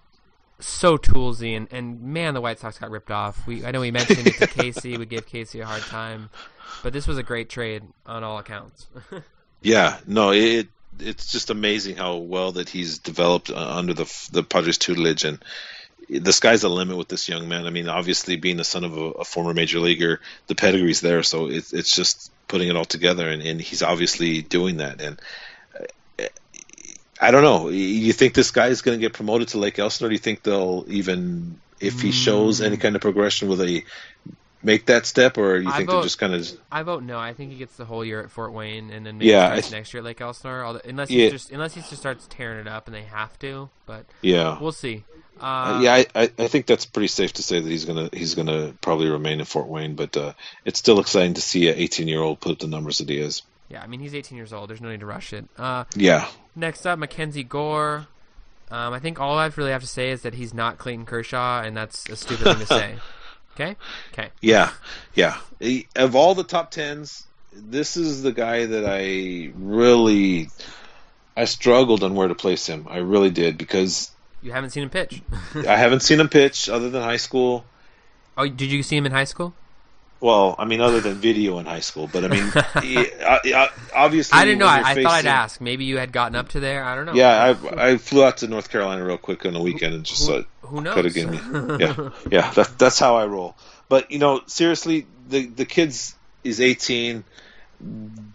so 0.61 0.97
toolsy, 0.99 1.57
and, 1.57 1.67
and 1.73 2.01
man, 2.01 2.35
the 2.35 2.41
White 2.41 2.61
Sox 2.61 2.79
got 2.79 2.93
ripped 2.93 3.11
off. 3.11 3.45
We 3.45 3.67
I 3.67 3.73
know 3.73 3.81
we 3.81 3.91
mentioned 3.91 4.25
it 4.25 4.35
to 4.35 4.47
Casey, 4.63 4.97
we 4.97 5.05
gave 5.05 5.27
Casey 5.27 5.59
a 5.59 5.67
hard 5.67 5.83
time, 5.83 6.31
but 6.85 6.93
this 6.93 7.09
was 7.09 7.19
a 7.19 7.25
great 7.25 7.49
trade 7.49 7.83
on 8.07 8.23
all 8.23 8.39
accounts. 8.39 8.87
yeah, 9.63 9.99
no, 10.07 10.31
it 10.31 10.69
it's 11.01 11.31
just 11.31 11.51
amazing 11.51 11.97
how 11.97 12.17
well 12.17 12.53
that 12.53 12.69
he's 12.69 12.99
developed 12.99 13.51
uh, 13.51 13.77
under 13.77 13.95
the 13.95 14.29
the 14.33 14.43
Padres 14.43 14.79
tutelage, 14.79 15.25
and 15.25 15.39
the 16.09 16.33
sky's 16.33 16.63
the 16.63 16.71
limit 16.71 16.97
with 16.97 17.09
this 17.09 17.29
young 17.29 17.49
man. 17.49 17.67
I 17.67 17.71
mean, 17.71 17.89
obviously 17.89 18.37
being 18.37 18.57
the 18.57 18.65
son 18.65 18.85
of 18.85 18.97
a, 18.97 19.01
a 19.01 19.25
former 19.25 19.55
major 19.55 19.81
leaguer, 19.81 20.21
the 20.47 20.55
pedigree's 20.55 21.01
there, 21.01 21.23
so 21.23 21.47
it's 21.47 21.73
it's 21.73 21.95
just 21.95 22.33
putting 22.49 22.69
it 22.69 22.77
all 22.77 22.85
together, 22.85 23.29
and, 23.29 23.43
and 23.43 23.61
he's 23.61 23.83
obviously 23.83 24.43
doing 24.43 24.79
that, 24.79 25.01
and 25.01 25.21
I 27.21 27.31
don't 27.31 27.43
know. 27.43 27.69
You 27.69 28.13
think 28.13 28.35
this 28.35 28.51
guy 28.51 28.69
is 28.69 28.83
going 28.83 28.99
to 28.99 29.01
get 29.01 29.13
promoted 29.13 29.49
to 29.49 29.59
Lake 29.59 29.79
Elsinore? 29.79 30.09
Do 30.09 30.15
you 30.15 30.21
think 30.21 30.43
they'll 30.43 30.85
even, 30.89 31.61
if 31.81 32.01
he 32.01 32.13
shows 32.13 32.61
any 32.61 32.77
mm. 32.77 32.81
kind 32.81 32.95
of 32.95 33.03
progression, 33.03 33.49
will 33.49 33.57
they 33.57 33.85
make 34.63 34.87
that 34.87 35.07
step, 35.07 35.39
or 35.39 35.57
you 35.57 35.71
think 35.73 35.89
they're 35.89 36.03
just 36.03 36.19
kind 36.19 36.35
of? 36.35 36.49
I 36.71 36.83
vote 36.83 37.03
no. 37.03 37.19
I 37.19 37.33
think 37.33 37.53
he 37.53 37.59
gets 37.59 37.77
the 37.77 37.85
whole 37.85 38.05
year 38.05 38.21
at 38.21 38.31
Fort 38.31 38.53
Wayne, 38.53 38.91
and 38.91 39.05
then 39.05 39.19
maybe 39.19 39.31
yeah, 39.31 39.55
th- 39.55 39.71
next 39.73 39.93
year 39.93 40.01
at 40.01 40.05
Lake 40.05 40.21
Elsinore. 40.21 40.65
Although, 40.65 40.81
unless 40.85 41.09
he 41.09 41.31
just 41.31 41.51
unless 41.51 41.75
he 41.75 41.81
just 41.81 41.97
starts 41.97 42.27
tearing 42.29 42.61
it 42.61 42.69
up, 42.69 42.87
and 42.87 42.95
they 42.95 43.03
have 43.03 43.39
to. 43.41 43.71
But 43.87 44.07
yeah, 44.23 44.59
we'll 44.61 44.73
see. 44.73 45.05
Uh, 45.41 45.45
uh, 45.45 45.81
yeah, 45.81 46.05
I, 46.15 46.31
I 46.39 46.49
think 46.49 46.67
that's 46.67 46.85
pretty 46.85 47.07
safe 47.07 47.35
to 47.35 47.43
say 47.43 47.61
that 47.61 47.69
he's 47.69 47.85
gonna 47.85 48.11
he's 48.13 48.35
gonna 48.35 48.75
probably 48.81 49.09
remain 49.09 49.39
in 49.39 49.45
Fort 49.45 49.69
Wayne, 49.69 49.95
but 49.95 50.17
uh, 50.17 50.33
it's 50.65 50.79
still 50.79 51.01
exciting 51.01 51.35
to 51.35 51.41
see 51.41 51.69
an 51.69 51.77
18 51.77 52.09
year 52.09 52.21
old 52.21 52.41
put 52.41 52.53
up 52.53 52.59
the 52.59 52.67
numbers 52.67 52.99
that 52.99 53.09
he 53.09 53.19
is. 53.19 53.43
Yeah, 53.69 53.83
I 53.83 53.87
mean 53.87 54.01
he's 54.01 54.15
18 54.15 54.37
years 54.37 54.53
old. 54.53 54.71
There's 54.71 54.81
no 54.81 54.91
need 54.91 55.01
to 55.01 55.07
rush 55.07 55.33
it. 55.33 55.47
Uh, 55.57 55.85
yeah. 55.95 56.29
Next 56.57 56.87
up, 56.87 56.99
Mackenzie 56.99 57.45
Gore. 57.45 58.07
Um, 58.71 58.93
I 58.93 58.99
think 58.99 59.21
all 59.21 59.39
I 59.39 59.47
really 59.57 59.71
have 59.71 59.83
to 59.83 59.89
say 59.89 60.11
is 60.11 60.23
that 60.23 60.35
he's 60.35 60.53
not 60.53 60.77
Clayton 60.79 61.07
Kershaw, 61.07 61.63
and 61.63 61.77
that's 61.77 62.09
a 62.09 62.17
stupid 62.17 62.45
thing 62.45 62.59
to 62.59 62.67
say. 62.67 62.95
Okay. 63.59 63.77
Okay. 64.13 64.31
Yeah, 64.41 64.71
yeah. 65.15 65.37
Of 65.97 66.15
all 66.15 66.37
the 66.37 66.45
top 66.45 66.71
tens, 66.71 67.27
this 67.53 67.97
is 67.97 68.23
the 68.23 68.31
guy 68.31 68.67
that 68.67 68.85
I 68.87 69.51
really 69.57 70.49
I 71.37 71.45
struggled 71.47 72.05
on 72.05 72.15
where 72.15 72.29
to 72.29 72.37
place 72.37 72.67
him. 72.69 72.87
I 72.89 72.99
really 72.99 73.31
did 73.31 73.59
because 73.59 74.13
you 74.43 74.53
haven't 74.53 74.71
seen 74.71 74.85
him 74.85 74.91
pitch. 74.91 75.23
I 75.55 75.77
haven't 75.77 76.01
seen 76.01 76.21
him 76.21 76.29
pitch 76.29 76.69
other 76.69 76.89
than 76.89 77.03
high 77.03 77.17
school. 77.17 77.65
Oh, 78.37 78.47
did 78.47 78.71
you 78.71 78.85
see 78.85 78.97
him 78.97 79.07
in 79.07 79.13
high 79.13 79.25
school? 79.25 79.55
Well, 80.21 80.57
I 80.59 80.65
mean, 80.65 80.81
other 80.81 81.01
than 81.01 81.15
video 81.15 81.59
in 81.61 81.67
high 81.67 81.81
school, 81.81 82.09
but 82.13 82.25
I 82.25 82.29
mean, 82.29 82.51
obviously, 83.95 84.37
I 84.37 84.45
didn't 84.45 84.59
know. 84.59 84.67
I, 84.67 84.81
I 84.81 84.83
facing... 84.95 85.03
thought 85.05 85.13
I'd 85.13 85.27
ask. 85.27 85.61
Maybe 85.61 85.85
you 85.85 85.99
had 85.99 86.11
gotten 86.11 86.35
up 86.35 86.49
to 86.51 86.61
there. 86.61 86.83
I 86.83 86.97
don't 86.97 87.07
know. 87.07 87.15
Yeah, 87.15 87.55
I 87.71 87.91
I 87.91 87.97
flew 87.99 88.25
out 88.25 88.39
to 88.39 88.49
North 88.49 88.69
Carolina 88.69 89.05
real 89.05 89.19
quick 89.19 89.47
on 89.47 89.53
the 89.53 89.61
weekend 89.61 89.95
and 89.95 90.05
just 90.05 90.29
who, 90.29 90.45
who 90.63 90.81
knows? 90.81 90.95
could 90.95 91.05
have 91.05 91.15
given 91.15 91.35
me. 91.35 91.77
Yeah, 91.87 92.11
yeah. 92.31 92.51
That, 92.53 92.79
that's 92.79 92.99
how 92.99 93.17
I 93.17 93.27
roll. 93.27 93.57
But 93.89 94.11
you 94.11 94.19
know, 94.19 94.41
seriously, 94.47 95.07
the 95.29 95.47
the 95.47 95.65
kid's 95.65 96.17
is 96.43 96.61
18. 96.61 97.23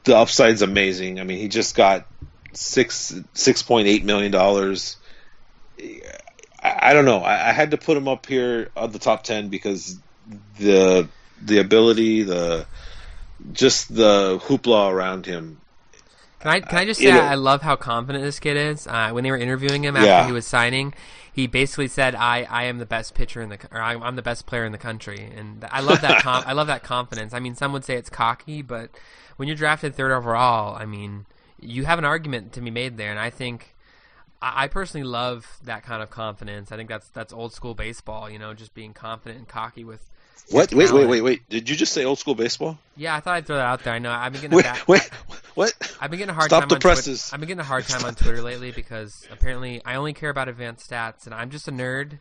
The 0.05 0.15
upside's 0.15 0.61
amazing. 0.61 1.19
I 1.19 1.25
mean, 1.25 1.39
he 1.39 1.49
just 1.49 1.75
got 1.75 2.07
six 2.53 3.13
six 3.33 3.61
point 3.61 3.87
eight 3.87 4.05
million 4.05 4.31
dollars. 4.31 4.95
I, 5.77 6.79
I, 6.81 6.93
don't 6.93 7.03
know. 7.03 7.19
I, 7.19 7.49
I 7.49 7.51
had 7.51 7.71
to 7.71 7.77
put 7.77 7.97
him 7.97 8.07
up 8.07 8.25
here 8.25 8.69
on 8.77 8.91
the 8.91 8.99
top 8.99 9.23
ten 9.23 9.49
because 9.49 9.99
the 10.57 11.09
the 11.45 11.59
ability, 11.59 12.23
the 12.23 12.65
just 13.51 13.93
the 13.93 14.39
hoopla 14.43 14.91
around 14.91 15.25
him. 15.25 15.59
Can 16.39 16.51
I 16.51 16.59
can 16.59 16.77
I 16.77 16.85
just 16.85 16.99
say 16.99 17.07
it, 17.07 17.15
I 17.15 17.35
love 17.35 17.61
how 17.61 17.75
confident 17.75 18.23
this 18.23 18.39
kid 18.39 18.57
is? 18.57 18.85
Uh, 18.85 19.11
when 19.11 19.23
they 19.23 19.31
were 19.31 19.37
interviewing 19.37 19.83
him 19.85 19.95
after 19.95 20.07
yeah. 20.07 20.25
he 20.25 20.33
was 20.33 20.45
signing, 20.45 20.93
he 21.31 21.47
basically 21.47 21.87
said, 21.87 22.15
"I, 22.15 22.43
I 22.43 22.65
am 22.65 22.79
the 22.79 22.85
best 22.85 23.13
pitcher 23.13 23.41
in 23.41 23.49
the 23.49 23.57
or 23.71 23.81
I'm 23.81 24.15
the 24.17 24.21
best 24.21 24.45
player 24.45 24.65
in 24.65 24.73
the 24.73 24.77
country," 24.77 25.31
and 25.35 25.65
I 25.71 25.79
love 25.79 26.01
that 26.01 26.21
com- 26.21 26.43
I 26.47 26.51
love 26.51 26.67
that 26.67 26.83
confidence. 26.83 27.33
I 27.33 27.39
mean, 27.39 27.55
some 27.55 27.71
would 27.71 27.85
say 27.85 27.95
it's 27.95 28.09
cocky, 28.09 28.61
but 28.61 28.89
when 29.37 29.47
you're 29.47 29.55
drafted 29.55 29.95
third 29.95 30.11
overall, 30.11 30.75
I 30.75 30.85
mean, 30.85 31.25
you 31.61 31.85
have 31.85 31.97
an 31.97 32.05
argument 32.05 32.51
to 32.53 32.61
be 32.61 32.71
made 32.71 32.97
there, 32.97 33.09
and 33.09 33.19
I 33.19 33.29
think 33.29 33.73
I, 34.41 34.65
I 34.65 34.67
personally 34.67 35.07
love 35.07 35.59
that 35.63 35.83
kind 35.83 36.03
of 36.03 36.09
confidence. 36.09 36.71
I 36.71 36.75
think 36.75 36.89
that's 36.89 37.07
that's 37.07 37.31
old 37.31 37.53
school 37.53 37.73
baseball, 37.73 38.29
you 38.29 38.37
know, 38.37 38.53
just 38.53 38.73
being 38.73 38.93
confident 38.93 39.39
and 39.39 39.47
cocky 39.47 39.83
with 39.83 40.11
what? 40.49 40.73
Wait, 40.73 40.91
wait, 40.91 41.07
wait, 41.07 41.21
wait. 41.21 41.49
Did 41.49 41.69
you 41.69 41.75
just 41.75 41.93
say 41.93 42.05
old 42.05 42.19
school 42.19 42.35
baseball? 42.35 42.77
Yeah, 42.95 43.15
I 43.15 43.19
thought 43.19 43.35
I'd 43.35 43.45
throw 43.47 43.57
that 43.57 43.65
out 43.65 43.83
there. 43.83 43.93
I 43.93 43.99
know 43.99 44.11
I've 44.11 44.31
been 44.33 44.41
getting 44.41 44.55
wait, 44.57 44.65
a 44.65 44.73
bad, 44.73 44.83
wait, 44.87 45.09
what? 45.55 45.73
I've 45.99 46.09
been 46.09 46.19
getting 46.19 46.31
a 46.31 46.33
hard 46.33 46.49
Stop 46.49 46.61
time. 46.61 46.69
the 46.69 46.75
on 46.75 46.81
presses. 46.81 47.21
Twitter. 47.21 47.35
I've 47.35 47.39
been 47.39 47.47
getting 47.47 47.61
a 47.61 47.63
hard 47.63 47.85
time 47.85 47.99
Stop. 47.99 48.09
on 48.09 48.15
Twitter 48.15 48.41
lately 48.41 48.71
because 48.71 49.27
apparently 49.31 49.81
I 49.85 49.95
only 49.95 50.13
care 50.13 50.29
about 50.29 50.49
advanced 50.49 50.89
stats, 50.89 51.25
and 51.25 51.33
I'm 51.33 51.49
just 51.49 51.67
a 51.67 51.71
nerd. 51.71 52.19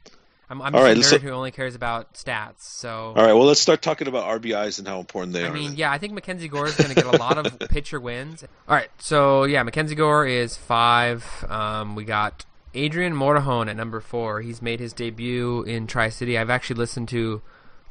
I'm, 0.48 0.60
I'm 0.60 0.72
just 0.72 0.82
right, 0.82 0.96
a 0.96 1.00
nerd 1.00 1.22
who 1.22 1.30
only 1.30 1.50
cares 1.50 1.74
about 1.74 2.14
stats. 2.14 2.62
So 2.62 2.90
all 2.90 3.14
right, 3.14 3.32
well, 3.32 3.44
let's 3.44 3.60
start 3.60 3.82
talking 3.82 4.06
about 4.06 4.40
RBIs 4.40 4.78
and 4.78 4.86
how 4.86 5.00
important 5.00 5.32
they 5.32 5.44
I 5.44 5.48
are. 5.48 5.50
I 5.50 5.54
mean, 5.54 5.76
yeah, 5.76 5.90
I 5.90 5.98
think 5.98 6.12
Mackenzie 6.12 6.48
Gore 6.48 6.66
is 6.66 6.76
going 6.76 6.90
to 6.90 6.94
get 6.94 7.06
a 7.06 7.16
lot 7.16 7.38
of 7.38 7.58
pitcher 7.70 7.98
wins. 7.98 8.44
All 8.68 8.76
right, 8.76 8.90
so 8.98 9.44
yeah, 9.44 9.62
Mackenzie 9.62 9.94
Gore 9.94 10.26
is 10.26 10.56
five. 10.56 11.24
Um, 11.48 11.94
we 11.94 12.04
got 12.04 12.44
Adrian 12.74 13.14
Morejon 13.14 13.68
at 13.68 13.76
number 13.76 14.00
four. 14.00 14.40
He's 14.40 14.62
made 14.62 14.80
his 14.80 14.92
debut 14.92 15.62
in 15.62 15.86
Tri 15.86 16.08
City. 16.08 16.38
I've 16.38 16.50
actually 16.50 16.76
listened 16.76 17.08
to, 17.10 17.42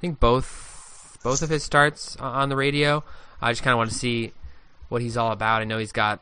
think 0.01 0.19
both 0.19 1.17
both 1.23 1.41
of 1.41 1.49
his 1.49 1.63
starts 1.63 2.15
on 2.17 2.49
the 2.49 2.55
radio. 2.55 3.03
I 3.41 3.51
just 3.51 3.63
kind 3.63 3.71
of 3.73 3.77
want 3.77 3.91
to 3.91 3.95
see 3.95 4.33
what 4.89 5.01
he's 5.01 5.15
all 5.17 5.31
about. 5.31 5.61
I 5.61 5.65
know 5.65 5.77
he's 5.77 5.91
got 5.91 6.19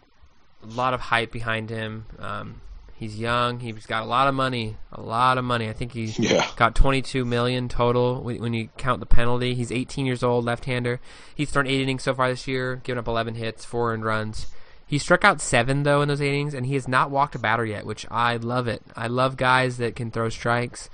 a 0.63 0.67
lot 0.67 0.93
of 0.93 0.99
hype 0.99 1.31
behind 1.31 1.69
him. 1.69 2.05
Um, 2.19 2.61
He's 2.95 3.17
young. 3.17 3.61
He's 3.61 3.85
got 3.85 4.03
a 4.03 4.05
lot 4.05 4.27
of 4.27 4.33
money. 4.35 4.75
A 4.91 4.99
lot 4.99 5.37
of 5.37 5.45
money. 5.45 5.69
I 5.69 5.73
think 5.73 5.93
he 5.93 6.03
Yeah. 6.17 6.45
got 6.57 6.75
22 6.75 7.23
million 7.23 7.69
total 7.69 8.21
when, 8.21 8.41
when 8.41 8.53
you 8.53 8.67
count 8.75 8.99
the 8.99 9.05
penalty. 9.05 9.55
He's 9.55 9.71
18 9.71 10.05
years 10.05 10.21
old, 10.21 10.43
left-hander. 10.43 10.99
He's 11.33 11.49
thrown 11.49 11.65
eight 11.65 11.79
innings 11.79 12.03
so 12.03 12.13
far 12.13 12.27
this 12.27 12.45
year, 12.45 12.75
given 12.83 12.99
up 12.99 13.07
11 13.07 13.35
hits, 13.35 13.63
four 13.63 13.93
earned 13.93 14.03
runs. 14.03 14.47
He 14.85 14.97
struck 14.97 15.23
out 15.23 15.39
seven 15.39 15.83
though 15.83 16.01
in 16.01 16.09
those 16.09 16.21
eight 16.21 16.33
innings, 16.33 16.53
and 16.53 16.65
he 16.65 16.73
has 16.73 16.89
not 16.89 17.09
walked 17.09 17.35
a 17.35 17.39
batter 17.39 17.65
yet, 17.65 17.85
which 17.85 18.05
I 18.11 18.35
love 18.35 18.67
it. 18.67 18.81
I 18.97 19.07
love 19.07 19.37
guys 19.37 19.77
that 19.77 19.95
can 19.95 20.11
throw 20.11 20.27
strikes. 20.27 20.89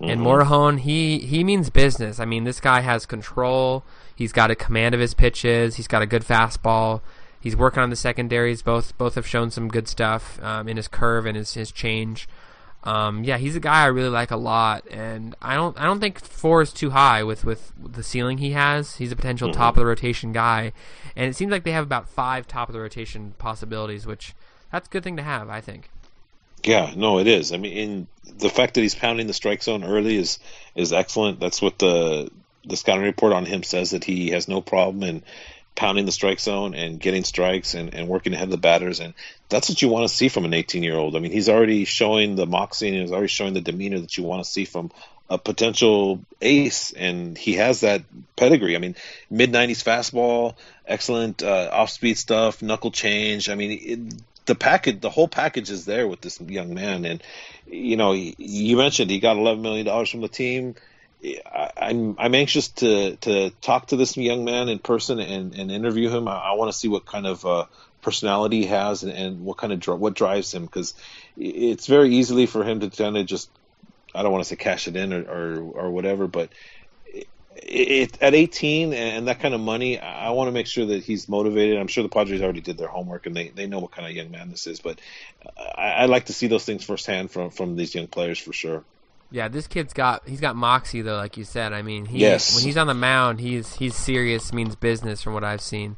And 0.00 0.20
Morejon, 0.20 0.80
he 0.80 1.18
he 1.18 1.42
means 1.42 1.70
business. 1.70 2.20
I 2.20 2.24
mean, 2.24 2.44
this 2.44 2.60
guy 2.60 2.80
has 2.80 3.04
control. 3.04 3.84
He's 4.14 4.32
got 4.32 4.50
a 4.50 4.54
command 4.54 4.94
of 4.94 5.00
his 5.00 5.14
pitches. 5.14 5.76
He's 5.76 5.88
got 5.88 6.02
a 6.02 6.06
good 6.06 6.24
fastball. 6.24 7.00
He's 7.40 7.56
working 7.56 7.82
on 7.82 7.90
the 7.90 7.96
secondaries. 7.96 8.62
Both 8.62 8.96
both 8.96 9.16
have 9.16 9.26
shown 9.26 9.50
some 9.50 9.68
good 9.68 9.88
stuff 9.88 10.40
um, 10.42 10.68
in 10.68 10.76
his 10.76 10.88
curve 10.88 11.26
and 11.26 11.36
his 11.36 11.54
his 11.54 11.72
change. 11.72 12.28
Um, 12.84 13.24
yeah, 13.24 13.38
he's 13.38 13.56
a 13.56 13.60
guy 13.60 13.82
I 13.82 13.86
really 13.86 14.08
like 14.08 14.30
a 14.30 14.36
lot, 14.36 14.86
and 14.88 15.34
I 15.42 15.56
don't 15.56 15.78
I 15.78 15.84
don't 15.84 15.98
think 15.98 16.20
four 16.20 16.62
is 16.62 16.72
too 16.72 16.90
high 16.90 17.24
with 17.24 17.44
with 17.44 17.72
the 17.76 18.04
ceiling 18.04 18.38
he 18.38 18.52
has. 18.52 18.96
He's 18.96 19.10
a 19.10 19.16
potential 19.16 19.52
top 19.52 19.74
of 19.74 19.80
the 19.80 19.86
rotation 19.86 20.32
guy, 20.32 20.72
and 21.16 21.28
it 21.28 21.34
seems 21.34 21.50
like 21.50 21.64
they 21.64 21.72
have 21.72 21.84
about 21.84 22.08
five 22.08 22.46
top 22.46 22.68
of 22.68 22.72
the 22.72 22.80
rotation 22.80 23.34
possibilities, 23.38 24.06
which 24.06 24.32
that's 24.70 24.86
a 24.86 24.90
good 24.90 25.02
thing 25.02 25.16
to 25.16 25.22
have, 25.22 25.48
I 25.48 25.60
think. 25.60 25.90
Yeah, 26.64 26.92
no, 26.96 27.18
it 27.18 27.26
is. 27.26 27.52
I 27.52 27.56
mean, 27.56 28.08
the 28.24 28.50
fact 28.50 28.74
that 28.74 28.80
he's 28.80 28.94
pounding 28.94 29.26
the 29.26 29.34
strike 29.34 29.62
zone 29.62 29.84
early 29.84 30.16
is 30.16 30.38
is 30.74 30.92
excellent. 30.92 31.40
That's 31.40 31.62
what 31.62 31.78
the 31.78 32.30
the 32.64 32.76
scouting 32.76 33.04
report 33.04 33.32
on 33.32 33.46
him 33.46 33.62
says 33.62 33.92
that 33.92 34.04
he 34.04 34.30
has 34.30 34.48
no 34.48 34.60
problem 34.60 35.02
in 35.02 35.22
pounding 35.74 36.06
the 36.06 36.12
strike 36.12 36.40
zone 36.40 36.74
and 36.74 36.98
getting 36.98 37.22
strikes 37.22 37.74
and, 37.74 37.94
and 37.94 38.08
working 38.08 38.34
ahead 38.34 38.48
of 38.48 38.50
the 38.50 38.58
batters 38.58 38.98
and 38.98 39.14
that's 39.48 39.68
what 39.68 39.80
you 39.80 39.88
want 39.88 40.06
to 40.08 40.12
see 40.12 40.28
from 40.28 40.44
an 40.44 40.52
18 40.52 40.82
year 40.82 40.96
old. 40.96 41.14
I 41.14 41.20
mean, 41.20 41.30
he's 41.30 41.48
already 41.48 41.84
showing 41.84 42.34
the 42.34 42.46
moxie 42.46 42.88
and 42.88 42.96
he's 42.96 43.12
already 43.12 43.28
showing 43.28 43.54
the 43.54 43.60
demeanor 43.60 44.00
that 44.00 44.16
you 44.16 44.24
want 44.24 44.42
to 44.42 44.50
see 44.50 44.64
from 44.64 44.90
a 45.30 45.38
potential 45.38 46.20
ace, 46.40 46.92
and 46.92 47.36
he 47.36 47.54
has 47.54 47.80
that 47.80 48.02
pedigree. 48.34 48.74
I 48.74 48.78
mean, 48.78 48.96
mid 49.30 49.52
90s 49.52 49.84
fastball, 49.84 50.54
excellent 50.86 51.42
uh, 51.42 51.68
off 51.70 51.90
speed 51.90 52.16
stuff, 52.16 52.62
knuckle 52.62 52.90
change. 52.90 53.50
I 53.50 53.54
mean, 53.54 54.10
the 54.48 54.56
package, 54.56 55.00
the 55.00 55.10
whole 55.10 55.28
package 55.28 55.70
is 55.70 55.84
there 55.84 56.08
with 56.08 56.20
this 56.20 56.40
young 56.40 56.74
man. 56.74 57.04
And 57.04 57.22
you 57.66 57.96
know, 57.96 58.12
you 58.12 58.76
mentioned 58.76 59.10
he 59.10 59.20
got 59.20 59.36
11 59.36 59.62
million 59.62 59.86
dollars 59.86 60.10
from 60.10 60.22
the 60.22 60.28
team. 60.28 60.74
I, 61.24 61.70
I'm 61.76 62.16
I'm 62.18 62.34
anxious 62.34 62.68
to 62.68 63.16
to 63.16 63.50
talk 63.60 63.88
to 63.88 63.96
this 63.96 64.16
young 64.16 64.44
man 64.44 64.68
in 64.68 64.78
person 64.80 65.20
and, 65.20 65.54
and 65.54 65.70
interview 65.70 66.08
him. 66.08 66.26
I, 66.26 66.36
I 66.36 66.52
want 66.54 66.72
to 66.72 66.76
see 66.78 66.88
what 66.88 67.06
kind 67.06 67.26
of 67.26 67.46
uh, 67.46 67.66
personality 68.02 68.62
he 68.62 68.66
has 68.66 69.02
and, 69.02 69.12
and 69.12 69.44
what 69.44 69.58
kind 69.58 69.72
of 69.72 69.80
dri- 69.80 69.96
what 69.96 70.14
drives 70.14 70.52
him 70.52 70.64
because 70.64 70.94
it's 71.36 71.86
very 71.86 72.14
easily 72.16 72.46
for 72.46 72.64
him 72.64 72.80
to 72.80 72.90
kind 72.90 73.16
of 73.16 73.26
just 73.26 73.50
I 74.14 74.22
don't 74.22 74.32
want 74.32 74.44
to 74.44 74.48
say 74.48 74.56
cash 74.56 74.88
it 74.88 74.96
in 74.96 75.12
or 75.12 75.22
or, 75.22 75.58
or 75.58 75.90
whatever, 75.90 76.26
but 76.26 76.50
it, 77.62 78.22
at 78.22 78.34
18 78.34 78.92
and 78.92 79.28
that 79.28 79.40
kind 79.40 79.54
of 79.54 79.60
money, 79.60 79.98
I 79.98 80.30
want 80.30 80.48
to 80.48 80.52
make 80.52 80.66
sure 80.66 80.86
that 80.86 81.02
he's 81.02 81.28
motivated. 81.28 81.78
I'm 81.78 81.86
sure 81.88 82.02
the 82.02 82.08
Padres 82.08 82.40
already 82.42 82.60
did 82.60 82.78
their 82.78 82.88
homework 82.88 83.26
and 83.26 83.34
they, 83.36 83.48
they 83.48 83.66
know 83.66 83.78
what 83.78 83.90
kind 83.90 84.06
of 84.08 84.14
young 84.14 84.30
man 84.30 84.50
this 84.50 84.66
is, 84.66 84.80
but 84.80 85.00
I, 85.76 85.90
I 85.90 86.04
like 86.06 86.26
to 86.26 86.32
see 86.32 86.46
those 86.46 86.64
things 86.64 86.84
firsthand 86.84 87.30
from 87.30 87.50
from 87.50 87.76
these 87.76 87.94
young 87.94 88.06
players 88.06 88.38
for 88.38 88.52
sure. 88.52 88.84
Yeah, 89.30 89.48
this 89.48 89.66
kid's 89.66 89.92
got 89.92 90.26
he's 90.28 90.40
got 90.40 90.56
moxie 90.56 91.02
though, 91.02 91.16
like 91.16 91.36
you 91.36 91.44
said. 91.44 91.72
I 91.72 91.82
mean, 91.82 92.06
he, 92.06 92.18
Yes. 92.20 92.54
when 92.56 92.64
he's 92.64 92.76
on 92.76 92.86
the 92.86 92.94
mound, 92.94 93.40
he's 93.40 93.74
he's 93.74 93.94
serious, 93.94 94.52
means 94.52 94.74
business 94.76 95.22
from 95.22 95.34
what 95.34 95.44
I've 95.44 95.60
seen. 95.60 95.96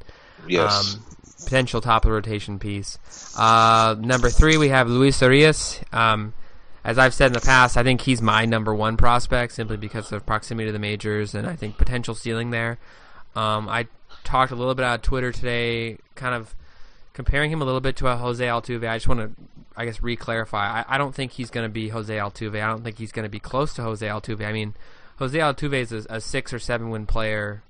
Yes. 0.49 0.95
Um, 0.97 1.03
potential 1.45 1.81
top 1.81 2.05
of 2.05 2.09
the 2.09 2.12
rotation 2.12 2.59
piece. 2.59 2.99
Uh, 3.39 3.95
number 3.99 4.28
three, 4.31 4.57
we 4.57 4.69
have 4.69 4.89
Luis 4.89 5.20
Urias. 5.23 5.81
Um, 5.93 6.32
as 6.85 6.98
I've 6.98 7.15
said 7.15 7.28
in 7.28 7.32
the 7.35 7.40
past, 7.40 7.77
I 7.77 7.82
think 7.82 8.02
he's 8.02 8.23
my 8.23 8.47
number 8.47 8.74
one 8.74 8.97
prospect 8.97 9.52
simply 9.52 9.77
because 9.77 10.12
of 10.12 10.24
proximity 10.24 10.66
to 10.69 10.73
the 10.73 10.78
majors 10.78 11.35
and 11.35 11.47
I 11.47 11.57
think 11.57 11.77
potential 11.77 12.15
ceiling 12.15 12.51
there. 12.51 12.78
Um, 13.36 13.69
I 13.69 13.86
talked 14.24 14.52
a 14.52 14.57
little 14.57 14.74
bit 14.74 14.85
on 14.85 15.01
Twitter 15.01 15.32
today, 15.32 15.98
kind 16.15 16.35
of 16.35 16.55
comparing 17.12 17.51
him 17.51 17.61
a 17.61 17.65
little 17.65 17.81
bit 17.81 17.97
to 17.97 18.07
a 18.09 18.16
Jose 18.16 18.44
Altuve. 18.44 18.89
I 18.89 18.97
just 18.97 19.09
want 19.09 19.20
to, 19.20 19.31
I 19.77 19.85
guess, 19.85 20.02
re-clarify. 20.02 20.81
I, 20.81 20.94
I 20.94 20.98
don't 20.98 21.15
think 21.15 21.32
he's 21.32 21.51
going 21.51 21.65
to 21.65 21.73
be 21.73 21.89
Jose 21.89 22.15
Altuve. 22.15 22.62
I 22.62 22.66
don't 22.66 22.82
think 22.82 22.98
he's 22.98 23.12
going 23.12 23.24
to 23.24 23.31
be 23.31 23.40
close 23.40 23.74
to 23.74 23.82
Jose 23.82 24.07
Altuve. 24.07 24.44
I 24.44 24.52
mean, 24.52 24.74
Jose 25.19 25.39
Altuve 25.39 25.74
is 25.74 25.93
a, 25.93 26.07
a 26.09 26.20
six 26.20 26.52
or 26.52 26.59
seven 26.59 26.90
win 26.90 27.07
player 27.07 27.62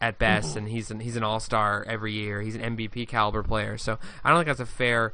at 0.00 0.18
best, 0.18 0.56
and 0.56 0.68
he's 0.68 0.90
an, 0.90 1.00
he's 1.00 1.16
an 1.16 1.24
all 1.24 1.40
star 1.40 1.84
every 1.88 2.12
year. 2.12 2.40
He's 2.42 2.54
an 2.54 2.76
MVP 2.76 3.08
caliber 3.08 3.42
player. 3.42 3.78
So 3.78 3.98
I 4.22 4.28
don't 4.28 4.38
think 4.38 4.46
that's 4.46 4.60
a 4.60 4.66
fair 4.66 5.12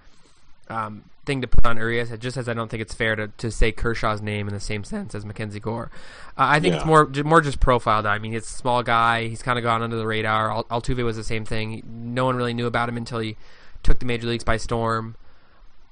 um, 0.69 1.05
thing 1.25 1.41
to 1.41 1.47
put 1.47 1.67
on 1.67 1.77
Urias. 1.77 2.11
Just 2.19 2.37
as 2.37 2.49
I 2.49 2.55
don't 2.55 2.71
think 2.71 2.81
it's 2.81 2.95
fair 2.95 3.17
to, 3.17 3.29
to 3.29 3.51
say 3.51 3.73
Kershaw's 3.73 4.23
name 4.23 4.49
in 4.49 4.55
the 4.55 4.61
same 4.61 4.85
sense 4.85 5.15
as 5.15 5.25
Mackenzie 5.25 5.61
Gore. 5.61 5.91
Uh, 6.37 6.47
I 6.49 6.61
think 6.61 6.75
it's 6.75 6.85
more 6.85 7.07
more 7.25 7.41
just 7.41 7.61
profiled. 7.61 8.07
I 8.07 8.19
mean, 8.19 8.33
he's 8.33 8.45
a 8.45 8.47
small 8.47 8.83
guy. 8.83 9.29
He's 9.29 9.43
kind 9.43 9.59
of 9.59 9.63
gone 9.63 9.83
under 9.83 9.97
the 9.97 10.07
radar. 10.07 10.51
Al- 10.51 10.65
Altuve 10.65 11.05
was 11.05 11.17
the 11.17 11.25
same 11.25 11.45
thing. 11.45 11.83
No 11.87 12.25
one 12.25 12.37
really 12.37 12.55
knew 12.55 12.67
about 12.67 12.89
him 12.89 12.97
until 12.97 13.19
he 13.19 13.37
took 13.83 13.99
the 13.99 14.07
major 14.07 14.27
leagues 14.27 14.45
by 14.45 14.57
storm. 14.57 15.17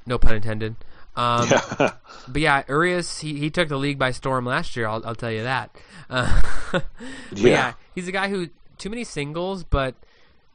No 0.06 0.18
pun 0.18 0.34
intended. 0.34 0.76
Um, 1.14 1.48
yeah. 1.50 1.92
but 2.28 2.42
yeah, 2.42 2.62
Urias 2.68 3.20
he, 3.20 3.38
he 3.38 3.50
took 3.50 3.68
the 3.68 3.76
league 3.76 3.98
by 3.98 4.10
storm 4.12 4.46
last 4.46 4.76
year. 4.76 4.86
I'll, 4.86 5.04
I'll 5.06 5.14
tell 5.14 5.32
you 5.32 5.42
that. 5.42 5.70
Uh, 6.10 6.42
yeah. 6.74 7.48
Yeah. 7.48 7.72
he's 7.94 8.06
a 8.06 8.12
guy 8.12 8.28
who 8.28 8.50
too 8.76 8.90
many 8.90 9.02
singles, 9.02 9.64
but 9.64 9.94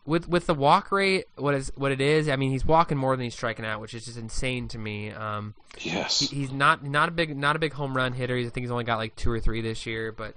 with 0.08 0.28
with 0.28 0.48
the 0.48 0.54
walk 0.54 0.90
rate, 0.92 1.26
what 1.36 1.54
is 1.54 1.72
what 1.76 1.92
it 1.92 2.00
is? 2.00 2.30
I 2.30 2.38
mean, 2.38 2.50
he's 2.50 2.66
walking 2.66 2.98
more 2.98 3.16
than 3.16 3.26
he's 3.26 3.36
striking 3.36 3.66
out, 3.66 3.82
which 3.82 3.94
is 3.94 4.06
just 4.06 4.18
insane 4.18 4.70
to 4.70 4.80
me. 4.80 5.12
Um, 5.12 5.54
yes. 5.80 6.22
he, 6.22 6.28
he's 6.28 6.52
not 6.52 6.82
not 6.82 7.10
a 7.10 7.12
big 7.12 7.38
not 7.38 7.58
a 7.58 7.60
big 7.60 7.74
home 7.74 7.96
run 7.96 8.14
hitter. 8.14 8.38
He's, 8.38 8.48
I 8.48 8.50
think 8.50 8.64
he's 8.64 8.72
only 8.72 8.86
got 8.86 8.98
like 8.98 9.18
two 9.18 9.30
or 9.30 9.42
three 9.42 9.60
this 9.60 9.86
year, 9.86 10.14
but 10.14 10.34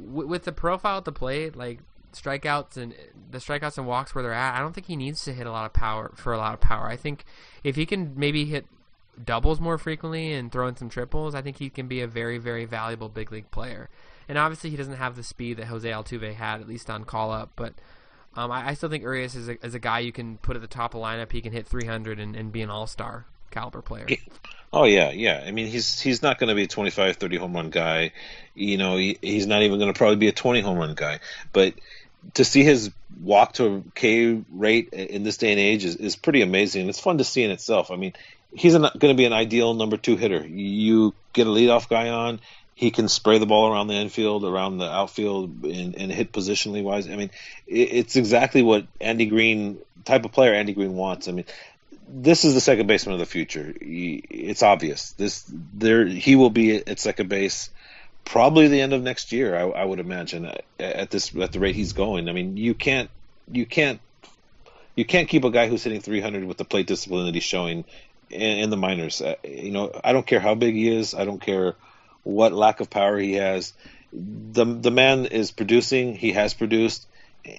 w- 0.00 0.28
with 0.28 0.44
the 0.44 0.52
profile 0.52 0.98
at 0.98 1.04
the 1.04 1.12
plate, 1.12 1.56
like 1.56 1.80
strikeouts 2.12 2.76
and 2.76 2.94
the 3.32 3.38
strikeouts 3.38 3.78
and 3.78 3.86
walks 3.88 4.14
where 4.14 4.22
they're 4.22 4.32
at, 4.32 4.56
I 4.56 4.60
don't 4.60 4.72
think 4.72 4.86
he 4.86 4.94
needs 4.94 5.24
to 5.24 5.32
hit 5.32 5.44
a 5.44 5.50
lot 5.50 5.66
of 5.66 5.72
power 5.72 6.12
for 6.14 6.32
a 6.32 6.38
lot 6.38 6.54
of 6.54 6.60
power. 6.60 6.86
I 6.86 6.96
think 6.96 7.24
if 7.64 7.74
he 7.74 7.86
can 7.86 8.12
maybe 8.16 8.44
hit 8.44 8.66
doubles 9.22 9.60
more 9.60 9.76
frequently 9.76 10.32
and 10.32 10.52
throw 10.52 10.68
in 10.68 10.76
some 10.76 10.88
triples, 10.88 11.34
I 11.34 11.42
think 11.42 11.56
he 11.58 11.68
can 11.68 11.88
be 11.88 12.00
a 12.00 12.06
very 12.06 12.38
very 12.38 12.64
valuable 12.64 13.08
big 13.08 13.32
league 13.32 13.50
player. 13.50 13.90
And 14.28 14.38
obviously, 14.38 14.70
he 14.70 14.76
doesn't 14.76 14.94
have 14.94 15.16
the 15.16 15.24
speed 15.24 15.56
that 15.56 15.66
Jose 15.66 15.90
Altuve 15.90 16.34
had, 16.34 16.60
at 16.60 16.68
least 16.68 16.88
on 16.88 17.02
call 17.02 17.32
up, 17.32 17.50
but. 17.56 17.74
Um, 18.36 18.50
I, 18.50 18.68
I 18.68 18.74
still 18.74 18.88
think 18.88 19.02
Urias 19.02 19.34
is 19.34 19.48
a, 19.48 19.64
is 19.64 19.74
a 19.74 19.78
guy 19.78 20.00
you 20.00 20.12
can 20.12 20.38
put 20.38 20.56
at 20.56 20.62
the 20.62 20.68
top 20.68 20.94
of 20.94 21.00
the 21.00 21.06
lineup. 21.06 21.32
He 21.32 21.40
can 21.40 21.52
hit 21.52 21.66
300 21.66 22.20
and, 22.20 22.36
and 22.36 22.52
be 22.52 22.62
an 22.62 22.70
all 22.70 22.86
star 22.86 23.26
caliber 23.50 23.82
player. 23.82 24.06
Oh 24.72 24.84
yeah, 24.84 25.10
yeah. 25.10 25.42
I 25.44 25.50
mean, 25.50 25.66
he's 25.66 25.98
he's 25.98 26.22
not 26.22 26.38
going 26.38 26.48
to 26.48 26.54
be 26.54 26.62
a 26.62 26.68
25, 26.68 27.16
30 27.16 27.36
home 27.38 27.54
run 27.54 27.70
guy. 27.70 28.12
You 28.54 28.78
know, 28.78 28.96
he, 28.96 29.18
he's 29.20 29.46
not 29.46 29.62
even 29.62 29.80
going 29.80 29.92
to 29.92 29.98
probably 29.98 30.16
be 30.16 30.28
a 30.28 30.32
20 30.32 30.60
home 30.60 30.78
run 30.78 30.94
guy. 30.94 31.18
But 31.52 31.74
to 32.34 32.44
see 32.44 32.62
his 32.62 32.90
walk 33.20 33.54
to 33.54 33.82
K 33.94 34.42
rate 34.52 34.90
in 34.92 35.24
this 35.24 35.38
day 35.38 35.50
and 35.50 35.60
age 35.60 35.84
is, 35.84 35.96
is 35.96 36.16
pretty 36.16 36.42
amazing. 36.42 36.88
It's 36.88 37.00
fun 37.00 37.18
to 37.18 37.24
see 37.24 37.42
in 37.42 37.50
itself. 37.50 37.90
I 37.90 37.96
mean, 37.96 38.12
he's 38.52 38.76
going 38.76 38.92
to 38.92 39.14
be 39.14 39.24
an 39.24 39.32
ideal 39.32 39.74
number 39.74 39.96
two 39.96 40.16
hitter. 40.16 40.46
You 40.46 41.14
get 41.32 41.46
a 41.46 41.50
leadoff 41.50 41.88
guy 41.88 42.08
on, 42.08 42.40
he 42.80 42.90
can 42.90 43.08
spray 43.08 43.36
the 43.36 43.44
ball 43.44 43.70
around 43.70 43.88
the 43.88 43.94
infield, 43.94 44.42
around 44.42 44.78
the 44.78 44.90
outfield, 44.90 45.66
and, 45.66 45.94
and 45.96 46.10
hit 46.10 46.32
positionally 46.32 46.82
wise. 46.82 47.06
I 47.06 47.14
mean, 47.14 47.30
it, 47.66 47.92
it's 47.92 48.16
exactly 48.16 48.62
what 48.62 48.86
Andy 49.02 49.26
Green 49.26 49.80
type 50.06 50.24
of 50.24 50.32
player 50.32 50.54
Andy 50.54 50.72
Green 50.72 50.94
wants. 50.94 51.28
I 51.28 51.32
mean, 51.32 51.44
this 52.08 52.46
is 52.46 52.54
the 52.54 52.60
second 52.62 52.86
baseman 52.86 53.12
of 53.12 53.18
the 53.18 53.26
future. 53.26 53.74
He, 53.78 54.24
it's 54.30 54.62
obvious. 54.62 55.12
This 55.12 55.44
there 55.74 56.06
he 56.06 56.36
will 56.36 56.48
be 56.48 56.74
at 56.74 56.98
second 56.98 57.28
base 57.28 57.68
probably 58.24 58.68
the 58.68 58.80
end 58.80 58.94
of 58.94 59.02
next 59.02 59.30
year. 59.30 59.54
I, 59.54 59.82
I 59.82 59.84
would 59.84 60.00
imagine 60.00 60.50
at, 60.78 61.10
this 61.10 61.36
at 61.36 61.52
the 61.52 61.60
rate 61.60 61.74
he's 61.74 61.92
going. 61.92 62.30
I 62.30 62.32
mean, 62.32 62.56
you 62.56 62.72
can't 62.72 63.10
you 63.52 63.66
can't 63.66 64.00
you 64.96 65.04
can't 65.04 65.28
keep 65.28 65.44
a 65.44 65.50
guy 65.50 65.68
who's 65.68 65.84
hitting 65.84 66.00
300 66.00 66.44
with 66.44 66.56
the 66.56 66.64
plate 66.64 66.86
discipline 66.86 67.26
that 67.26 67.34
he's 67.34 67.44
showing 67.44 67.84
in, 68.30 68.40
in 68.40 68.70
the 68.70 68.78
minors. 68.78 69.20
Uh, 69.20 69.34
you 69.44 69.70
know, 69.70 69.92
I 70.02 70.14
don't 70.14 70.26
care 70.26 70.40
how 70.40 70.54
big 70.54 70.76
he 70.76 70.88
is. 70.88 71.12
I 71.12 71.26
don't 71.26 71.42
care 71.42 71.74
what 72.22 72.52
lack 72.52 72.80
of 72.80 72.90
power 72.90 73.18
he 73.18 73.34
has. 73.34 73.72
The 74.12 74.64
the 74.64 74.90
man 74.90 75.26
is 75.26 75.50
producing. 75.52 76.16
He 76.16 76.32
has 76.32 76.54
produced, 76.54 77.06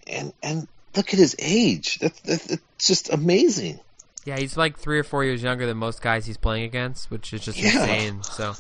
and 0.07 0.33
and 0.43 0.67
look 0.95 1.13
at 1.13 1.19
his 1.19 1.35
age. 1.39 1.99
That's 1.99 2.19
that's, 2.21 2.45
that's 2.47 2.87
just 2.87 3.11
amazing. 3.11 3.79
Yeah, 4.25 4.37
he's 4.37 4.55
like 4.57 4.77
three 4.77 4.99
or 4.99 5.03
four 5.03 5.23
years 5.23 5.41
younger 5.41 5.65
than 5.65 5.77
most 5.77 6.01
guys 6.01 6.25
he's 6.27 6.37
playing 6.37 6.63
against, 6.63 7.09
which 7.09 7.33
is 7.33 7.41
just 7.41 7.57
Yeah. 7.57 7.69
insane. 7.71 8.21
So, 8.23 8.53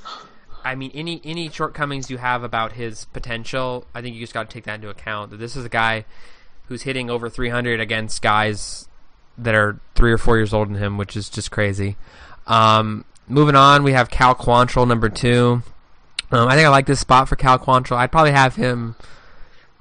I 0.63 0.73
mean, 0.75 0.91
any 0.95 1.21
any 1.23 1.49
shortcomings 1.49 2.09
you 2.09 2.17
have 2.17 2.43
about 2.43 2.71
his 2.73 3.05
potential, 3.05 3.85
I 3.93 4.01
think 4.01 4.15
you 4.15 4.21
just 4.21 4.33
got 4.33 4.49
to 4.49 4.53
take 4.53 4.63
that 4.63 4.75
into 4.75 4.89
account. 4.89 5.31
That 5.31 5.37
this 5.37 5.55
is 5.55 5.65
a 5.65 5.69
guy 5.69 6.05
who's 6.65 6.83
hitting 6.83 7.09
over 7.09 7.29
300 7.29 7.79
against 7.79 8.21
guys 8.21 8.87
that 9.37 9.53
are 9.53 9.79
three 9.95 10.11
or 10.13 10.17
four 10.17 10.37
years 10.37 10.53
older 10.53 10.71
than 10.73 10.81
him, 10.81 10.97
which 10.97 11.15
is 11.17 11.29
just 11.29 11.51
crazy. 11.51 11.97
Um, 12.47 13.05
moving 13.27 13.55
on, 13.55 13.83
we 13.83 13.91
have 13.91 14.09
Cal 14.09 14.33
Quantrill, 14.33 14.87
number 14.87 15.09
two. 15.09 15.61
Um, 16.31 16.47
I 16.47 16.55
think 16.55 16.65
I 16.65 16.69
like 16.69 16.85
this 16.85 16.99
spot 16.99 17.27
for 17.27 17.35
Cal 17.35 17.59
Quantrill. 17.59 17.97
I'd 17.97 18.11
probably 18.11 18.31
have 18.31 18.55
him 18.55 18.95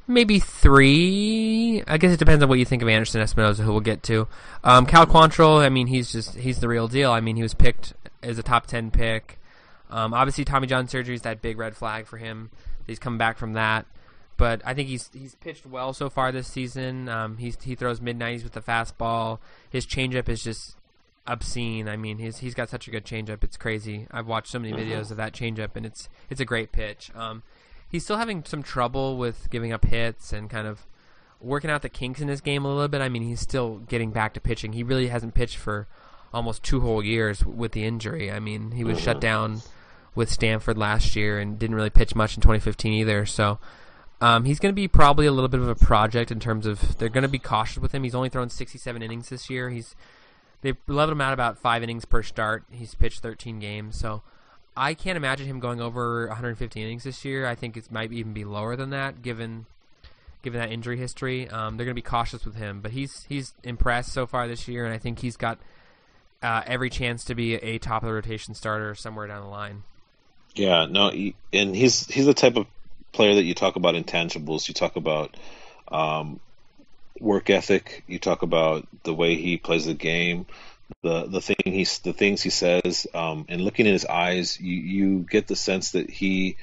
maybe 0.06 0.39
three. 0.40 1.82
I 1.86 1.97
guess 1.97 2.12
it 2.12 2.18
depends 2.18 2.43
on 2.43 2.48
what 2.48 2.59
you 2.59 2.64
think 2.64 2.82
of 2.82 2.89
Anderson 2.89 3.22
Espinoza, 3.22 3.60
who 3.60 3.70
we'll 3.70 3.81
get 3.81 4.02
to. 4.05 4.27
Um, 4.64 4.86
Cal 4.86 5.06
Quantrill, 5.06 5.64
I 5.64 5.68
mean, 5.68 5.86
he's 5.86 6.12
just 6.12 6.36
he's 6.36 6.60
the 6.60 6.68
real 6.68 6.89
deal. 6.89 7.10
I 7.12 7.20
mean, 7.20 7.36
he 7.36 7.43
was 7.43 7.55
picked 7.55 7.94
as 8.22 8.39
a 8.39 8.43
top 8.43 8.66
ten 8.66 8.90
pick. 8.90 9.39
Um, 9.90 10.12
obviously, 10.12 10.44
Tommy 10.44 10.66
John 10.66 10.89
surgery 10.89 11.14
is 11.14 11.22
that 11.22 11.43
big 11.43 11.59
red 11.59 11.77
flag 11.77 12.06
for 12.06 12.18
him. 12.18 12.51
He's 12.86 12.98
come 12.98 13.18
back 13.18 13.39
from 13.39 13.55
that, 13.55 13.86
but 14.36 14.60
I 14.64 14.74
think 14.74 14.89
he's 14.89 15.10
he's 15.12 15.36
pitched 15.36 15.66
well 15.66 15.93
so 15.93 16.10
far 16.10 16.32
this 16.32 16.48
season. 16.48 17.09
Um, 17.09 17.39
he 17.39 17.51
throws 17.52 18.01
mid 18.01 18.16
nineties 18.16 18.44
with 18.44 18.52
the 18.52 18.60
fastball. 18.60 19.39
His 19.70 19.86
changeup 19.86 20.28
is 20.28 20.43
just 20.43 20.77
obscene. 21.31 21.89
I 21.89 21.97
mean, 21.97 22.19
he's 22.19 22.39
he's 22.39 22.55
got 22.55 22.69
such 22.69 22.89
a 22.89 22.90
good 22.90 23.05
changeup. 23.05 23.44
It's 23.44 23.57
crazy. 23.57 24.07
I've 24.11 24.27
watched 24.27 24.48
so 24.48 24.59
many 24.59 24.73
videos 24.73 25.11
of 25.11 25.16
that 25.19 25.32
changeup, 25.32 25.77
and 25.77 25.86
it's 25.86 26.09
it's 26.28 26.40
a 26.40 26.44
great 26.44 26.73
pitch. 26.73 27.11
Um, 27.15 27.43
he's 27.89 28.05
still 28.05 28.16
having 28.16 28.44
some 28.44 28.62
trouble 28.62 29.16
with 29.16 29.48
giving 29.51 29.73
up 29.73 29.85
hits 29.85 30.32
and 30.32 30.51
kind 30.51 30.66
of 30.66 30.86
working 31.40 31.70
out 31.70 31.82
the 31.82 31.89
kinks 31.89 32.20
in 32.20 32.28
his 32.28 32.40
game 32.40 32.65
a 32.65 32.69
little 32.69 32.89
bit. 32.89 33.01
I 33.01 33.09
mean, 33.09 33.23
he's 33.23 33.40
still 33.40 33.78
getting 33.78 34.11
back 34.11 34.35
to 34.35 34.40
pitching. 34.40 34.73
He 34.73 34.82
really 34.82 35.09
hasn't 35.09 35.35
pitched 35.35 35.57
for 35.57 35.86
almost 36.32 36.62
two 36.62 36.81
whole 36.81 37.02
years 37.02 37.44
with 37.44 37.73
the 37.73 37.85
injury. 37.85 38.31
I 38.31 38.40
mean, 38.40 38.73
he 38.73 38.85
was 38.85 39.01
shut 39.01 39.20
down 39.20 39.62
with 40.15 40.31
Stanford 40.31 40.77
last 40.77 41.16
year 41.16 41.39
and 41.39 41.59
didn't 41.59 41.77
really 41.77 41.90
pitch 41.90 42.15
much 42.15 42.36
in 42.36 42.43
2015 42.43 42.93
either. 42.93 43.27
So 43.27 43.59
um, 44.20 44.44
he's 44.44 44.61
going 44.61 44.73
to 44.73 44.77
be 44.77 44.86
probably 44.86 45.27
a 45.27 45.32
little 45.32 45.48
bit 45.48 45.61
of 45.61 45.69
a 45.69 45.74
project 45.74 46.31
in 46.31 46.40
terms 46.40 46.66
of 46.66 46.98
they're 46.98 47.09
going 47.09 47.23
to 47.23 47.28
be 47.28 47.39
cautious 47.39 47.78
with 47.78 47.93
him. 47.93 48.05
He's 48.05 48.15
only 48.15 48.28
thrown 48.28 48.51
67 48.51 49.02
innings 49.02 49.28
this 49.31 49.48
year. 49.48 49.70
He's 49.70 49.97
they 50.62 50.74
leveled 50.86 51.12
him 51.12 51.20
out 51.20 51.32
about 51.32 51.58
five 51.58 51.82
innings 51.82 52.04
per 52.04 52.22
start. 52.22 52.64
He's 52.70 52.94
pitched 52.94 53.20
13 53.20 53.58
games, 53.58 53.98
so 53.98 54.22
I 54.76 54.94
can't 54.94 55.16
imagine 55.16 55.46
him 55.46 55.60
going 55.60 55.80
over 55.80 56.26
150 56.28 56.80
innings 56.82 57.04
this 57.04 57.24
year. 57.24 57.46
I 57.46 57.54
think 57.54 57.76
it 57.76 57.90
might 57.90 58.12
even 58.12 58.32
be 58.32 58.44
lower 58.44 58.76
than 58.76 58.90
that, 58.90 59.22
given 59.22 59.66
given 60.42 60.60
that 60.60 60.72
injury 60.72 60.96
history. 60.96 61.48
Um, 61.48 61.76
they're 61.76 61.84
going 61.84 61.94
to 61.94 62.02
be 62.02 62.02
cautious 62.02 62.44
with 62.44 62.56
him, 62.56 62.80
but 62.80 62.92
he's 62.92 63.24
he's 63.28 63.54
impressed 63.62 64.12
so 64.12 64.26
far 64.26 64.48
this 64.48 64.68
year, 64.68 64.84
and 64.84 64.94
I 64.94 64.98
think 64.98 65.18
he's 65.18 65.36
got 65.36 65.58
uh, 66.42 66.62
every 66.66 66.90
chance 66.90 67.24
to 67.24 67.34
be 67.34 67.54
a 67.54 67.78
top 67.78 68.02
of 68.02 68.08
the 68.08 68.14
rotation 68.14 68.54
starter 68.54 68.94
somewhere 68.94 69.26
down 69.26 69.42
the 69.42 69.48
line. 69.48 69.82
Yeah, 70.54 70.86
no, 70.86 71.10
he, 71.10 71.34
and 71.52 71.74
he's 71.74 72.06
he's 72.06 72.26
the 72.26 72.34
type 72.34 72.56
of 72.56 72.66
player 73.12 73.34
that 73.34 73.44
you 73.44 73.54
talk 73.54 73.76
about 73.76 73.94
intangibles. 73.94 74.68
You 74.68 74.74
talk 74.74 74.96
about 74.96 75.36
um, 75.88 76.40
work 77.20 77.51
ethic. 77.51 78.02
You 78.06 78.18
talk 78.18 78.42
about 78.42 78.86
the 79.05 79.14
way 79.14 79.36
he 79.36 79.56
plays 79.56 79.86
the 79.86 79.94
game, 79.94 80.47
the 81.02 81.26
the 81.26 81.40
thing 81.40 81.56
he's 81.64 81.98
the 82.01 82.12
things 82.12 82.42
he 82.42 82.51
says, 82.51 83.06
um, 83.14 83.47
and 83.48 83.60
looking 83.60 83.86
in 83.86 83.92
his 83.92 84.06
eyes, 84.06 84.59
you 84.60 84.76
you 84.76 85.18
get 85.20 85.47
the 85.47 85.56
sense 85.56 85.92
that 85.92 86.10
he 86.10 86.56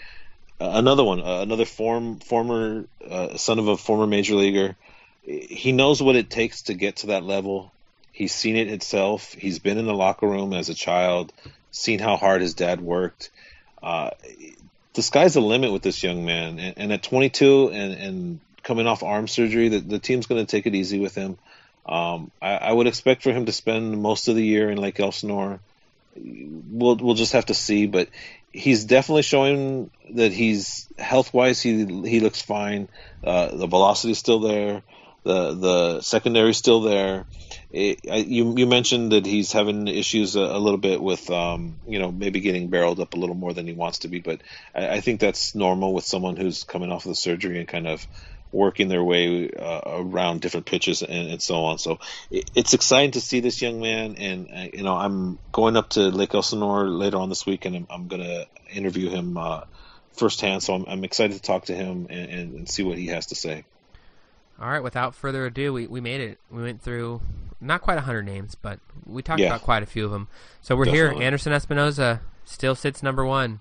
uh, 0.60 0.72
another 0.74 1.04
one, 1.04 1.22
uh, 1.22 1.42
another 1.42 1.66
form 1.66 2.20
former 2.20 2.86
uh, 3.08 3.38
son 3.38 3.60
of 3.60 3.68
a 3.68 3.78
former 3.78 4.08
major 4.08 4.36
leaguer. 4.36 4.76
He 5.24 5.72
knows 5.72 6.02
what 6.02 6.16
it 6.16 6.30
takes 6.30 6.64
to 6.64 6.74
get 6.74 6.98
to 6.98 7.08
that 7.08 7.24
level. 7.24 7.72
He's 8.12 8.34
seen 8.34 8.56
it 8.56 8.68
himself. 8.68 9.34
He's 9.34 9.60
been 9.60 9.78
in 9.78 9.86
the 9.86 9.94
locker 9.94 10.28
room 10.28 10.54
as 10.54 10.70
a 10.70 10.74
child, 10.74 11.34
seen 11.70 12.00
how 12.00 12.16
hard 12.16 12.42
his 12.42 12.54
dad 12.54 12.82
worked. 12.82 13.30
Uh, 13.84 14.12
the 14.94 15.04
sky's 15.04 15.36
the 15.36 15.42
limit 15.42 15.72
with 15.72 15.84
this 15.84 16.02
young 16.02 16.26
man, 16.26 16.58
and, 16.58 16.78
and 16.78 16.94
at 16.94 17.04
22 17.04 17.70
and, 17.70 17.94
and 17.94 18.40
coming 18.68 18.86
off 18.86 19.02
arm 19.02 19.30
surgery, 19.30 19.70
the, 19.70 19.80
the 19.80 19.98
team's 19.98 20.28
going 20.28 20.46
to 20.46 20.50
take 20.50 20.68
it 20.68 20.76
easy 20.76 21.00
with 21.00 21.16
him. 21.16 21.38
Um, 21.86 22.32
I, 22.42 22.56
I, 22.58 22.74
would 22.74 22.86
expect 22.86 23.24
for 23.24 23.32
him 23.32 23.46
to 23.46 23.54
spend 23.54 24.02
most 24.02 24.28
of 24.28 24.36
the 24.36 24.46
year 24.46 24.70
in 24.70 24.78
Lake 24.78 25.00
Elsinore. 25.00 25.62
We'll 26.18 26.98
we'll 26.98 27.16
just 27.16 27.32
have 27.32 27.46
to 27.46 27.54
see, 27.54 27.88
but 27.88 28.10
he's 28.52 28.84
definitely 28.84 29.22
showing 29.22 29.90
that 30.16 30.34
he's 30.34 30.88
health 30.98 31.34
wise. 31.34 31.62
He 31.62 31.86
he 31.86 32.20
looks 32.20 32.42
fine. 32.42 32.90
Uh, 33.24 33.56
the 33.56 33.68
velocity's 33.68 34.18
still 34.18 34.42
there. 34.42 34.82
The 35.24 35.54
the 35.54 36.02
secondary's 36.02 36.58
still 36.58 36.82
there. 36.82 37.26
It, 37.72 38.00
I, 38.12 38.18
you 38.18 38.56
you 38.58 38.66
mentioned 38.66 39.14
that 39.14 39.26
he's 39.26 39.54
having 39.54 39.88
issues 39.88 40.36
a, 40.36 40.42
a 40.42 40.60
little 40.60 40.80
bit 40.80 41.02
with 41.02 41.30
um, 41.30 41.78
you 41.88 42.00
know 42.00 42.12
maybe 42.12 42.42
getting 42.42 42.68
barreled 42.68 43.00
up 43.00 43.14
a 43.14 43.18
little 43.18 43.36
more 43.36 43.54
than 43.54 43.66
he 43.66 43.74
wants 43.74 44.00
to 44.00 44.10
be, 44.10 44.20
but 44.20 44.42
I, 44.76 44.90
I 44.90 45.02
think 45.02 45.22
that's 45.22 45.56
normal 45.56 45.94
with 45.94 46.04
someone 46.04 46.36
who's 46.36 46.66
coming 46.66 46.92
off 46.92 47.06
of 47.06 47.10
the 47.10 47.16
surgery 47.16 47.60
and 47.60 47.68
kind 47.68 47.88
of 47.88 48.06
working 48.52 48.88
their 48.88 49.04
way 49.04 49.50
uh, 49.50 49.82
around 49.86 50.42
different 50.42 50.66
pitches 50.66 51.02
and, 51.02 51.32
and, 51.32 51.42
so 51.42 51.66
on. 51.66 51.78
So 51.78 52.00
it, 52.32 52.50
it's 52.56 52.74
exciting 52.74 53.12
to 53.12 53.22
see 53.22 53.40
this 53.40 53.62
young 53.62 53.80
man, 53.80 54.16
and 54.16 54.50
uh, 54.54 54.70
you 54.74 54.84
know 54.84 54.96
I'm 54.96 55.38
going 55.52 55.76
up 55.78 55.90
to 55.92 56.10
Lake 56.10 56.34
Elsinore 56.34 56.88
later 56.88 57.18
on 57.18 57.30
this 57.30 57.46
week, 57.46 57.66
and 57.66 57.76
I'm, 57.76 57.88
I'm 57.90 58.08
going 58.08 58.24
to 58.24 58.48
interview 58.72 59.10
him 59.10 59.38
uh, 59.38 59.62
firsthand. 60.14 60.64
So 60.64 60.76
I'm, 60.76 60.86
I'm, 60.88 61.04
excited 61.04 61.36
to 61.36 61.42
talk 61.42 61.66
to 61.66 61.76
him 61.76 62.08
and, 62.10 62.30
and, 62.30 62.54
and, 62.56 62.70
see 62.70 62.84
what 62.84 62.98
he 62.98 63.08
has 63.08 63.28
to 63.28 63.36
say. 63.36 63.66
All 64.60 64.70
right, 64.70 64.82
without 64.82 65.14
further 65.14 65.46
ado, 65.46 65.72
we, 65.74 65.88
we 65.88 66.02
made 66.02 66.22
it. 66.22 66.40
We 66.50 66.64
went 66.64 66.82
through 66.82 67.22
not 67.62 67.82
quite 67.82 67.96
100 67.96 68.24
names, 68.24 68.56
but 68.56 68.80
we 69.06 69.22
talked 69.22 69.40
yeah. 69.40 69.48
about 69.48 69.62
quite 69.62 69.84
a 69.84 69.86
few 69.86 70.06
of 70.06 70.12
them. 70.12 70.28
So 70.62 70.76
we're 70.76 70.86
Definitely. 70.86 71.18
here. 71.18 71.26
Anderson 71.26 71.54
Espinoza 71.54 72.20
still 72.46 72.76
sits 72.76 73.04
number 73.04 73.24
one 73.26 73.60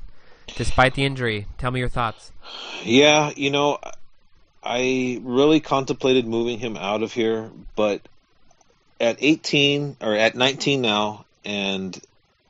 despite 0.54 0.94
the 0.94 1.04
injury. 1.04 1.46
Tell 1.58 1.70
me 1.70 1.80
your 1.80 1.88
thoughts. 1.88 2.32
Yeah, 2.82 3.32
you 3.36 3.50
know, 3.50 3.78
I 4.66 5.20
really 5.22 5.60
contemplated 5.60 6.26
moving 6.26 6.59
him 6.59 6.76
out 6.76 7.05
of 7.05 7.12
here, 7.12 7.51
but 7.76 8.01
at 9.01 9.18
18 9.20 9.98
or 10.01 10.14
at 10.14 10.34
19 10.34 10.80
now, 10.80 11.24
and 11.44 11.98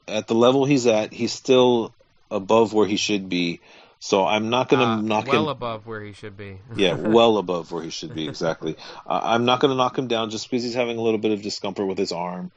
at 0.08 0.26
the 0.26 0.34
level 0.34 0.64
he's 0.64 0.86
at, 0.86 1.12
he's 1.12 1.32
still 1.32 1.92
above 2.30 2.72
where 2.72 2.86
he 2.86 2.96
should 2.96 3.28
be. 3.28 3.60
So 3.98 4.26
I'm 4.26 4.48
not 4.48 4.70
going 4.70 4.80
to 4.80 4.86
uh, 4.86 5.00
knock 5.00 5.26
well 5.26 5.34
him. 5.34 5.42
Well 5.42 5.50
above 5.50 5.86
where 5.86 6.00
he 6.00 6.12
should 6.12 6.36
be. 6.38 6.58
yeah, 6.76 6.94
well 6.94 7.36
above 7.36 7.70
where 7.70 7.82
he 7.82 7.90
should 7.90 8.14
be. 8.14 8.28
Exactly. 8.36 8.76
Uh, 9.06 9.20
I'm 9.22 9.44
not 9.44 9.60
going 9.60 9.70
to 9.70 9.76
knock 9.76 9.98
him 9.98 10.08
down 10.08 10.30
just 10.30 10.50
because 10.50 10.64
he's 10.64 10.74
having 10.74 10.96
a 10.96 11.02
little 11.02 11.18
bit 11.18 11.32
of 11.32 11.42
discomfort 11.42 11.86
with 11.86 11.98
his 11.98 12.12
arm. 12.12 12.50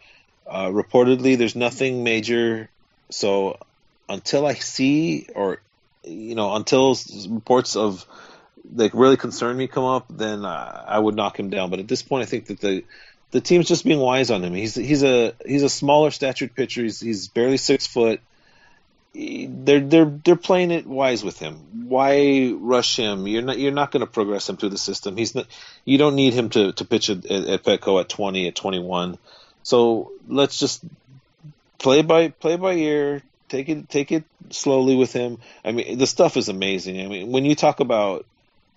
Uh, 0.47 0.67
reportedly, 0.67 1.37
there's 1.37 1.55
nothing 1.55 2.03
major. 2.03 2.69
So 3.09 3.57
until 4.07 4.45
I 4.45 4.53
see, 4.53 5.27
or 5.35 5.61
you 6.03 6.35
know, 6.35 6.55
until 6.55 6.95
reports 7.29 7.75
of 7.75 8.05
that 8.75 8.93
really 8.93 9.17
concern 9.17 9.57
me 9.57 9.67
come 9.67 9.83
up, 9.83 10.05
then 10.09 10.45
uh, 10.45 10.85
I 10.87 10.99
would 10.99 11.15
knock 11.15 11.39
him 11.39 11.49
down. 11.49 11.69
But 11.69 11.79
at 11.79 11.87
this 11.87 12.01
point, 12.01 12.23
I 12.23 12.25
think 12.25 12.47
that 12.47 12.59
the 12.59 12.83
the 13.31 13.41
team's 13.41 13.67
just 13.67 13.85
being 13.85 13.99
wise 13.99 14.31
on 14.31 14.43
him. 14.43 14.53
He's 14.53 14.75
he's 14.75 15.03
a 15.03 15.33
he's 15.45 15.63
a 15.63 15.69
smaller 15.69 16.11
statured 16.11 16.55
pitcher. 16.55 16.83
He's 16.83 16.99
he's 16.99 17.27
barely 17.27 17.57
six 17.57 17.87
foot. 17.87 18.21
They're 19.13 19.79
they're 19.79 20.05
they're 20.23 20.35
playing 20.35 20.71
it 20.71 20.85
wise 20.85 21.23
with 21.23 21.39
him. 21.39 21.87
Why 21.89 22.53
rush 22.55 22.95
him? 22.95 23.27
You're 23.27 23.41
not 23.41 23.57
you're 23.57 23.71
not 23.71 23.91
going 23.91 24.01
to 24.01 24.07
progress 24.07 24.49
him 24.49 24.57
through 24.57 24.69
the 24.69 24.77
system. 24.77 25.17
He's 25.17 25.35
not. 25.35 25.47
You 25.85 25.97
don't 25.97 26.15
need 26.15 26.33
him 26.33 26.49
to 26.49 26.71
to 26.73 26.85
pitch 26.85 27.09
at, 27.09 27.25
at 27.25 27.63
Petco 27.63 27.99
at 27.99 28.09
twenty 28.09 28.47
at 28.47 28.55
twenty 28.55 28.79
one. 28.79 29.17
So 29.63 30.11
let's 30.27 30.57
just 30.59 30.83
play 31.79 32.01
by 32.01 32.29
play 32.29 32.55
by 32.55 32.73
ear. 32.73 33.23
Take 33.47 33.67
it 33.69 33.89
take 33.89 34.11
it 34.11 34.25
slowly 34.51 34.95
with 34.95 35.11
him. 35.11 35.39
I 35.65 35.71
mean, 35.71 35.97
the 35.97 36.07
stuff 36.07 36.37
is 36.37 36.49
amazing. 36.49 37.01
I 37.01 37.07
mean, 37.07 37.31
when 37.31 37.45
you 37.45 37.55
talk 37.55 37.79
about 37.79 38.27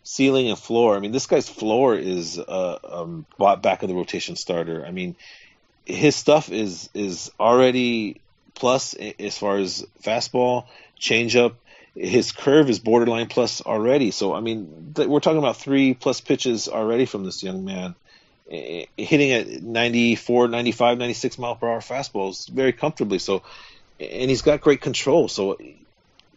ceiling 0.04 0.48
and 0.48 0.58
floor. 0.58 0.96
I 0.96 1.00
mean, 1.00 1.12
this 1.12 1.26
guy's 1.26 1.48
floor 1.48 1.94
is 1.94 2.38
uh, 2.38 2.78
um, 2.84 3.26
back 3.38 3.82
of 3.82 3.88
the 3.88 3.94
rotation 3.94 4.36
starter. 4.36 4.84
I 4.84 4.90
mean, 4.90 5.16
his 5.84 6.16
stuff 6.16 6.50
is 6.50 6.88
is 6.94 7.30
already 7.38 8.20
plus 8.54 8.94
as 8.94 9.38
far 9.38 9.58
as 9.58 9.86
fastball, 10.02 10.66
changeup. 11.00 11.54
His 11.94 12.32
curve 12.32 12.70
is 12.70 12.78
borderline 12.78 13.28
plus 13.28 13.60
already. 13.60 14.10
So 14.10 14.34
I 14.34 14.40
mean, 14.40 14.92
th- 14.94 15.08
we're 15.08 15.20
talking 15.20 15.38
about 15.38 15.56
three 15.56 15.94
plus 15.94 16.20
pitches 16.20 16.68
already 16.68 17.06
from 17.06 17.24
this 17.24 17.42
young 17.42 17.64
man. 17.64 17.94
Hitting 18.48 19.32
at 19.32 19.62
94, 19.62 20.48
95, 20.48 20.98
96 20.98 21.38
mile 21.38 21.56
per 21.56 21.68
hour 21.68 21.80
fastballs 21.80 22.48
very 22.48 22.72
comfortably. 22.72 23.18
So, 23.18 23.42
and 23.98 24.28
he's 24.28 24.42
got 24.42 24.60
great 24.60 24.82
control. 24.82 25.28
So, 25.28 25.58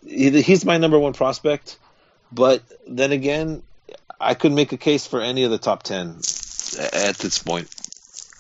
he's 0.06 0.64
my 0.64 0.78
number 0.78 0.98
one 0.98 1.12
prospect. 1.12 1.78
But 2.36 2.62
then 2.88 3.12
again, 3.12 3.64
I 4.20 4.34
could 4.34 4.52
make 4.52 4.74
a 4.74 4.78
case 4.78 5.08
for 5.08 5.22
any 5.22 5.44
of 5.44 5.52
the 5.52 5.58
top 5.58 5.84
ten 5.84 6.18
at 6.94 7.18
this 7.18 7.42
point. 7.42 7.74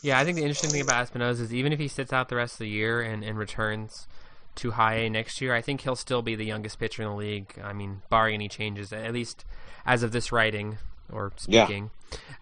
Yeah, 0.01 0.19
I 0.19 0.25
think 0.25 0.37
the 0.37 0.43
interesting 0.43 0.69
thing 0.69 0.81
about 0.81 1.11
Espinoza 1.11 1.41
is 1.41 1.53
even 1.53 1.73
if 1.73 1.79
he 1.79 1.87
sits 1.87 2.13
out 2.13 2.29
the 2.29 2.35
rest 2.35 2.55
of 2.55 2.59
the 2.59 2.69
year 2.69 3.01
and, 3.01 3.23
and 3.23 3.37
returns 3.37 4.07
to 4.55 4.71
high 4.71 4.95
A 4.95 5.09
next 5.09 5.41
year, 5.41 5.55
I 5.55 5.61
think 5.61 5.81
he'll 5.81 5.95
still 5.95 6.21
be 6.21 6.35
the 6.35 6.45
youngest 6.45 6.77
pitcher 6.77 7.01
in 7.01 7.09
the 7.09 7.15
league. 7.15 7.59
I 7.63 7.73
mean, 7.73 8.01
barring 8.09 8.35
any 8.35 8.47
changes, 8.47 8.93
at 8.93 9.13
least 9.13 9.45
as 9.85 10.03
of 10.03 10.11
this 10.11 10.31
writing 10.31 10.77
or 11.11 11.31
speaking. 11.37 11.89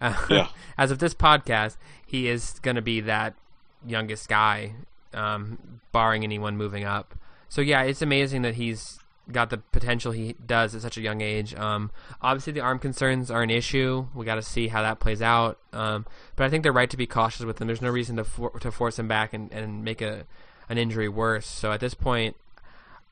Yeah. 0.00 0.08
Uh, 0.08 0.26
yeah. 0.28 0.48
as 0.78 0.90
of 0.90 0.98
this 0.98 1.14
podcast, 1.14 1.76
he 2.04 2.28
is 2.28 2.58
going 2.62 2.76
to 2.76 2.82
be 2.82 3.00
that 3.00 3.34
youngest 3.86 4.28
guy, 4.28 4.74
um, 5.12 5.80
barring 5.92 6.24
anyone 6.24 6.56
moving 6.56 6.84
up. 6.84 7.14
So 7.48 7.60
yeah, 7.60 7.82
it's 7.82 8.02
amazing 8.02 8.42
that 8.42 8.56
he's 8.56 8.98
got 9.30 9.50
the 9.50 9.58
potential 9.58 10.12
he 10.12 10.34
does 10.44 10.74
at 10.74 10.82
such 10.82 10.96
a 10.96 11.00
young 11.00 11.20
age. 11.20 11.54
Um, 11.54 11.90
obviously, 12.20 12.52
the 12.52 12.60
arm 12.60 12.78
concerns 12.78 13.30
are 13.30 13.42
an 13.42 13.50
issue. 13.50 14.06
We 14.14 14.26
got 14.26 14.34
to 14.36 14.42
see 14.42 14.68
how 14.68 14.82
that 14.82 15.00
plays 15.00 15.22
out. 15.22 15.58
Um, 15.72 16.06
but 16.36 16.44
I 16.44 16.50
think 16.50 16.62
they're 16.62 16.72
right 16.72 16.90
to 16.90 16.96
be 16.96 17.06
cautious 17.06 17.44
with 17.44 17.60
him. 17.60 17.66
There's 17.66 17.82
no 17.82 17.90
reason 17.90 18.16
to 18.16 18.24
for, 18.24 18.50
to 18.60 18.70
force 18.70 18.98
him 18.98 19.08
back 19.08 19.32
and, 19.32 19.50
and 19.52 19.84
make 19.84 20.02
a 20.02 20.26
an 20.68 20.78
injury 20.78 21.08
worse. 21.08 21.46
So 21.46 21.72
at 21.72 21.80
this 21.80 21.94
point, 21.94 22.36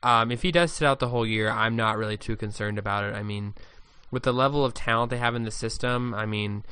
um, 0.01 0.31
if 0.31 0.41
he 0.41 0.51
does 0.51 0.71
sit 0.71 0.85
out 0.85 0.99
the 0.99 1.09
whole 1.09 1.25
year, 1.25 1.49
I'm 1.49 1.75
not 1.75 1.97
really 1.97 2.17
too 2.17 2.35
concerned 2.35 2.77
about 2.77 3.03
it. 3.05 3.15
I 3.15 3.23
mean, 3.23 3.53
with 4.11 4.23
the 4.23 4.33
level 4.33 4.65
of 4.65 4.73
talent 4.73 5.09
they 5.09 5.17
have 5.17 5.35
in 5.35 5.43
the 5.43 5.51
system, 5.51 6.13
I 6.13 6.25
mean, 6.25 6.63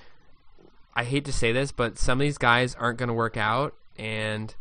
I 0.95 1.03
hate 1.03 1.25
to 1.25 1.33
say 1.33 1.51
this, 1.51 1.71
but 1.71 1.97
some 1.97 2.19
of 2.19 2.23
these 2.23 2.37
guys 2.37 2.75
aren't 2.75 2.99
going 2.99 3.07
to 3.07 3.13
work 3.13 3.37
out, 3.37 3.73
and 3.97 4.53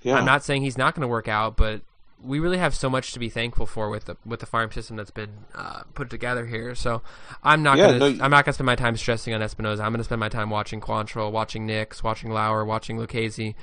Yeah. 0.00 0.14
I'm 0.16 0.24
not 0.24 0.42
saying 0.42 0.62
he's 0.62 0.78
not 0.78 0.94
going 0.94 1.02
to 1.02 1.08
work 1.08 1.28
out, 1.28 1.56
but 1.56 1.82
we 2.24 2.38
really 2.38 2.58
have 2.58 2.74
so 2.74 2.88
much 2.88 3.12
to 3.12 3.18
be 3.18 3.28
thankful 3.28 3.66
for 3.66 3.90
with 3.90 4.04
the 4.06 4.16
with 4.24 4.40
the 4.40 4.46
farm 4.46 4.70
system 4.72 4.96
that's 4.96 5.10
been 5.10 5.30
uh, 5.54 5.82
put 5.94 6.08
together 6.10 6.46
here. 6.46 6.74
So 6.74 7.02
I'm 7.42 7.62
not 7.62 7.78
Yeah, 7.78 7.98
gonna 7.98 7.98
no, 7.98 8.24
I'm 8.24 8.30
not 8.30 8.44
gonna 8.44 8.52
spend 8.54 8.66
my 8.66 8.76
time 8.76 8.96
stressing 8.96 9.34
on 9.34 9.40
Espinoza. 9.40 9.80
I'm 9.80 9.92
gonna 9.92 10.04
spend 10.04 10.20
my 10.20 10.28
time 10.28 10.50
watching 10.50 10.80
Quantrill, 10.80 11.32
watching 11.32 11.66
Nix, 11.66 12.02
watching 12.04 12.30
Lauer, 12.30 12.64
watching 12.64 12.98
Lucchesi, 12.98 13.54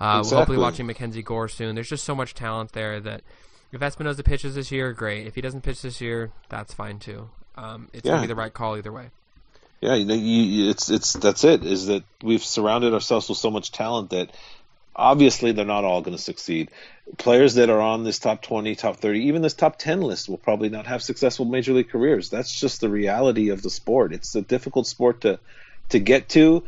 uh, 0.00 0.18
Exactly. 0.18 0.38
hopefully 0.38 0.58
watching 0.58 0.86
Mackenzie 0.86 1.22
Gore 1.22 1.48
soon. 1.48 1.74
There's 1.74 1.88
just 1.88 2.04
so 2.04 2.14
much 2.14 2.34
talent 2.34 2.72
there 2.72 3.00
that 3.00 3.22
if 3.72 3.80
Espinoza 3.80 4.24
pitches 4.24 4.54
this 4.54 4.70
year, 4.70 4.92
great. 4.92 5.26
If 5.26 5.34
he 5.34 5.40
doesn't 5.40 5.62
pitch 5.62 5.80
this 5.82 6.00
year, 6.00 6.30
that's 6.48 6.74
fine 6.74 6.98
too. 6.98 7.30
Um, 7.56 7.88
it's 7.92 8.04
Yeah. 8.06 8.12
gonna 8.12 8.22
be 8.22 8.28
the 8.28 8.34
right 8.34 8.52
call 8.52 8.76
either 8.76 8.92
way. 8.92 9.10
Yeah, 9.80 9.94
you 9.94 10.04
you- 10.14 10.70
it's 10.70 10.90
it's 10.90 11.14
that's 11.14 11.44
it. 11.44 11.64
Is 11.64 11.86
that 11.86 12.04
we've 12.22 12.44
surrounded 12.44 12.92
ourselves 12.94 13.28
with 13.28 13.38
so 13.38 13.50
much 13.50 13.72
talent 13.72 14.10
that 14.10 14.30
obviously 14.94 15.52
they're 15.52 15.64
not 15.64 15.84
all 15.84 16.02
going 16.02 16.16
to 16.16 16.22
succeed. 16.22 16.70
Players 17.18 17.54
that 17.54 17.68
are 17.68 17.80
on 17.80 18.04
this 18.04 18.18
top 18.18 18.42
twenty, 18.42 18.76
top 18.76 18.96
thirty, 18.96 19.26
even 19.26 19.42
this 19.42 19.54
top 19.54 19.78
ten 19.78 20.00
list 20.00 20.28
will 20.28 20.38
probably 20.38 20.68
not 20.68 20.86
have 20.86 21.02
successful 21.02 21.44
major 21.44 21.72
league 21.72 21.90
careers. 21.90 22.30
That's 22.30 22.58
just 22.58 22.80
the 22.80 22.88
reality 22.88 23.50
of 23.50 23.60
the 23.60 23.70
sport. 23.70 24.12
It's 24.12 24.34
a 24.34 24.42
difficult 24.42 24.86
sport 24.86 25.22
to 25.22 25.40
to 25.90 25.98
get 25.98 26.28
to 26.30 26.64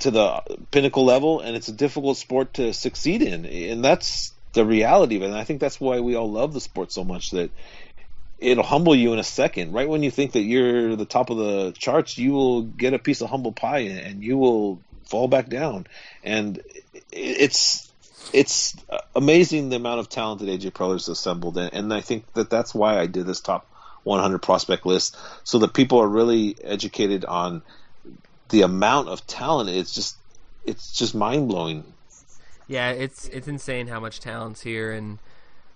to 0.00 0.10
the 0.10 0.42
pinnacle 0.70 1.04
level, 1.04 1.40
and 1.40 1.56
it's 1.56 1.68
a 1.68 1.72
difficult 1.72 2.16
sport 2.18 2.54
to 2.54 2.72
succeed 2.74 3.22
in, 3.22 3.46
and 3.46 3.84
that's 3.84 4.32
the 4.52 4.64
reality 4.64 5.16
of 5.16 5.22
it. 5.22 5.26
And 5.26 5.34
I 5.34 5.44
think 5.44 5.60
that's 5.60 5.80
why 5.80 6.00
we 6.00 6.16
all 6.16 6.30
love 6.30 6.52
the 6.52 6.60
sport 6.60 6.92
so 6.92 7.04
much 7.04 7.30
that 7.30 7.50
it'll 8.38 8.64
humble 8.64 8.94
you 8.94 9.12
in 9.12 9.18
a 9.18 9.24
second. 9.24 9.72
Right 9.72 9.88
when 9.88 10.02
you 10.02 10.10
think 10.10 10.32
that 10.32 10.42
you're 10.42 10.96
the 10.96 11.06
top 11.06 11.30
of 11.30 11.38
the 11.38 11.72
charts, 11.72 12.18
you 12.18 12.32
will 12.32 12.62
get 12.62 12.92
a 12.92 12.98
piece 12.98 13.22
of 13.22 13.30
humble 13.30 13.52
pie 13.52 13.78
and 13.78 14.22
you 14.22 14.36
will 14.36 14.80
fall 15.06 15.28
back 15.28 15.48
down. 15.48 15.86
And 16.24 16.60
it's 17.10 17.91
it's 18.32 18.74
amazing 19.14 19.68
the 19.68 19.76
amount 19.76 20.00
of 20.00 20.08
talent 20.08 20.40
that 20.40 20.48
AJ 20.48 20.72
Preller's 20.72 21.08
assembled, 21.08 21.56
and, 21.58 21.72
and 21.72 21.92
I 21.94 22.00
think 22.00 22.32
that 22.34 22.50
that's 22.50 22.74
why 22.74 22.98
I 22.98 23.06
did 23.06 23.26
this 23.26 23.40
top 23.40 23.66
100 24.04 24.38
prospect 24.40 24.84
list, 24.86 25.16
so 25.44 25.58
that 25.60 25.74
people 25.74 25.98
are 26.00 26.08
really 26.08 26.56
educated 26.64 27.24
on 27.24 27.62
the 28.48 28.62
amount 28.62 29.08
of 29.08 29.26
talent. 29.26 29.70
It's 29.70 29.94
just 29.94 30.16
it's 30.64 30.92
just 30.92 31.14
mind 31.14 31.48
blowing. 31.48 31.84
Yeah, 32.68 32.90
it's 32.90 33.28
it's 33.28 33.48
insane 33.48 33.88
how 33.88 34.00
much 34.00 34.20
talent's 34.20 34.62
here, 34.62 34.92
and 34.92 35.18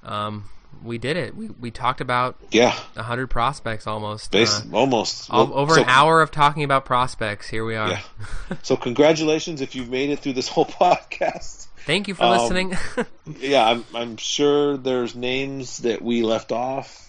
um, 0.02 0.44
we 0.82 0.98
did 0.98 1.16
it. 1.16 1.36
We 1.36 1.48
we 1.48 1.70
talked 1.70 2.00
about 2.00 2.36
Yeah, 2.50 2.70
hundred 2.96 3.26
prospects 3.28 3.86
almost. 3.86 4.30
base 4.30 4.60
Uh, 4.60 4.76
almost 4.76 5.28
Well, 5.30 5.52
over 5.52 5.74
so- 5.74 5.82
an 5.82 5.88
hour 5.88 6.22
of 6.22 6.30
talking 6.30 6.64
about 6.64 6.84
prospects. 6.84 7.48
Here 7.48 7.64
we 7.64 7.76
are. 7.76 7.90
Yeah. 7.90 8.00
So 8.62 8.76
congratulations 8.76 9.60
if 9.60 9.74
you've 9.74 9.90
made 9.90 10.10
it 10.10 10.20
through 10.20 10.34
this 10.34 10.48
whole 10.48 10.64
podcast. 10.80 11.65
Thank 11.86 12.08
you 12.08 12.14
for 12.14 12.24
Um, 12.24 12.38
listening. 12.38 12.76
Yeah, 13.40 13.64
I'm 13.66 13.84
I'm 13.94 14.16
sure 14.18 14.76
there's 14.76 15.14
names 15.16 15.78
that 15.78 16.00
we 16.02 16.22
left 16.22 16.52
off. 16.52 17.02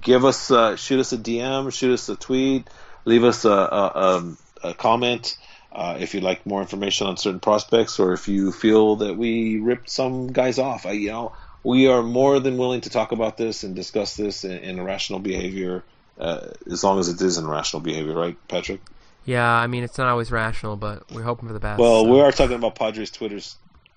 Give 0.00 0.24
us 0.24 0.50
uh, 0.50 0.76
shoot 0.76 1.00
us 1.00 1.12
a 1.12 1.18
DM, 1.18 1.72
shoot 1.72 1.92
us 1.94 2.08
a 2.08 2.16
tweet, 2.16 2.68
leave 3.04 3.24
us 3.24 3.44
a 3.44 3.50
a, 3.50 3.92
um, 3.94 4.38
a 4.62 4.74
comment 4.74 5.36
uh, 5.72 5.96
if 5.98 6.14
you'd 6.14 6.22
like 6.22 6.44
more 6.46 6.60
information 6.60 7.06
on 7.06 7.16
certain 7.16 7.40
prospects, 7.40 7.98
or 7.98 8.12
if 8.12 8.28
you 8.28 8.52
feel 8.52 8.96
that 8.96 9.16
we 9.16 9.58
ripped 9.60 9.88
some 9.90 10.28
guys 10.32 10.58
off. 10.58 10.84
I, 10.86 10.92
you 10.92 11.10
know, 11.10 11.32
we 11.62 11.88
are 11.88 12.02
more 12.02 12.38
than 12.40 12.56
willing 12.58 12.82
to 12.82 12.90
talk 12.90 13.12
about 13.12 13.36
this 13.38 13.62
and 13.64 13.74
discuss 13.74 14.16
this 14.16 14.44
in, 14.44 14.52
in 14.58 14.78
irrational 14.78 15.20
behavior, 15.20 15.84
uh, 16.18 16.48
as 16.70 16.84
long 16.84 16.98
as 16.98 17.08
it 17.08 17.20
is 17.20 17.38
in 17.38 17.46
rational 17.46 17.80
behavior, 17.80 18.14
right, 18.14 18.36
Patrick? 18.48 18.80
yeah, 19.24 19.50
I 19.50 19.66
mean 19.66 19.84
it's 19.84 19.98
not 19.98 20.08
always 20.08 20.30
rational, 20.30 20.76
but 20.76 21.10
we're 21.10 21.22
hoping 21.24 21.48
for 21.48 21.52
the 21.54 21.60
best. 21.60 21.80
Well, 21.80 22.04
so. 22.04 22.12
we 22.12 22.20
are 22.20 22.30
talking 22.32 22.56
about 22.56 22.74
Padres 22.76 23.10
Twitter's 23.10 23.56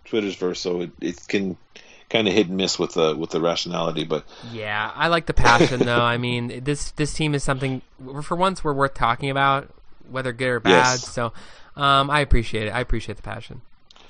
Twitter's 0.09 0.35
verse, 0.35 0.59
so 0.59 0.81
it, 0.81 0.91
it 0.99 1.27
can 1.27 1.57
kind 2.09 2.27
of 2.27 2.33
hit 2.33 2.47
and 2.47 2.57
miss 2.57 2.79
with 2.79 2.93
the 2.93 3.15
with 3.15 3.29
the 3.29 3.39
rationality. 3.39 4.03
But 4.03 4.25
Yeah, 4.51 4.91
I 4.93 5.07
like 5.07 5.27
the 5.27 5.33
passion 5.33 5.79
though. 5.81 6.01
I 6.01 6.17
mean, 6.17 6.63
this 6.63 6.91
this 6.91 7.13
team 7.13 7.35
is 7.35 7.43
something 7.43 7.81
for 8.23 8.35
once 8.35 8.63
we're 8.63 8.73
worth 8.73 8.95
talking 8.95 9.29
about, 9.29 9.69
whether 10.09 10.33
good 10.33 10.47
or 10.47 10.59
bad. 10.59 10.71
Yes. 10.71 11.07
So, 11.07 11.31
um, 11.75 12.09
I 12.09 12.21
appreciate 12.21 12.67
it. 12.67 12.71
I 12.71 12.79
appreciate 12.79 13.15
the 13.15 13.23
passion. 13.23 13.61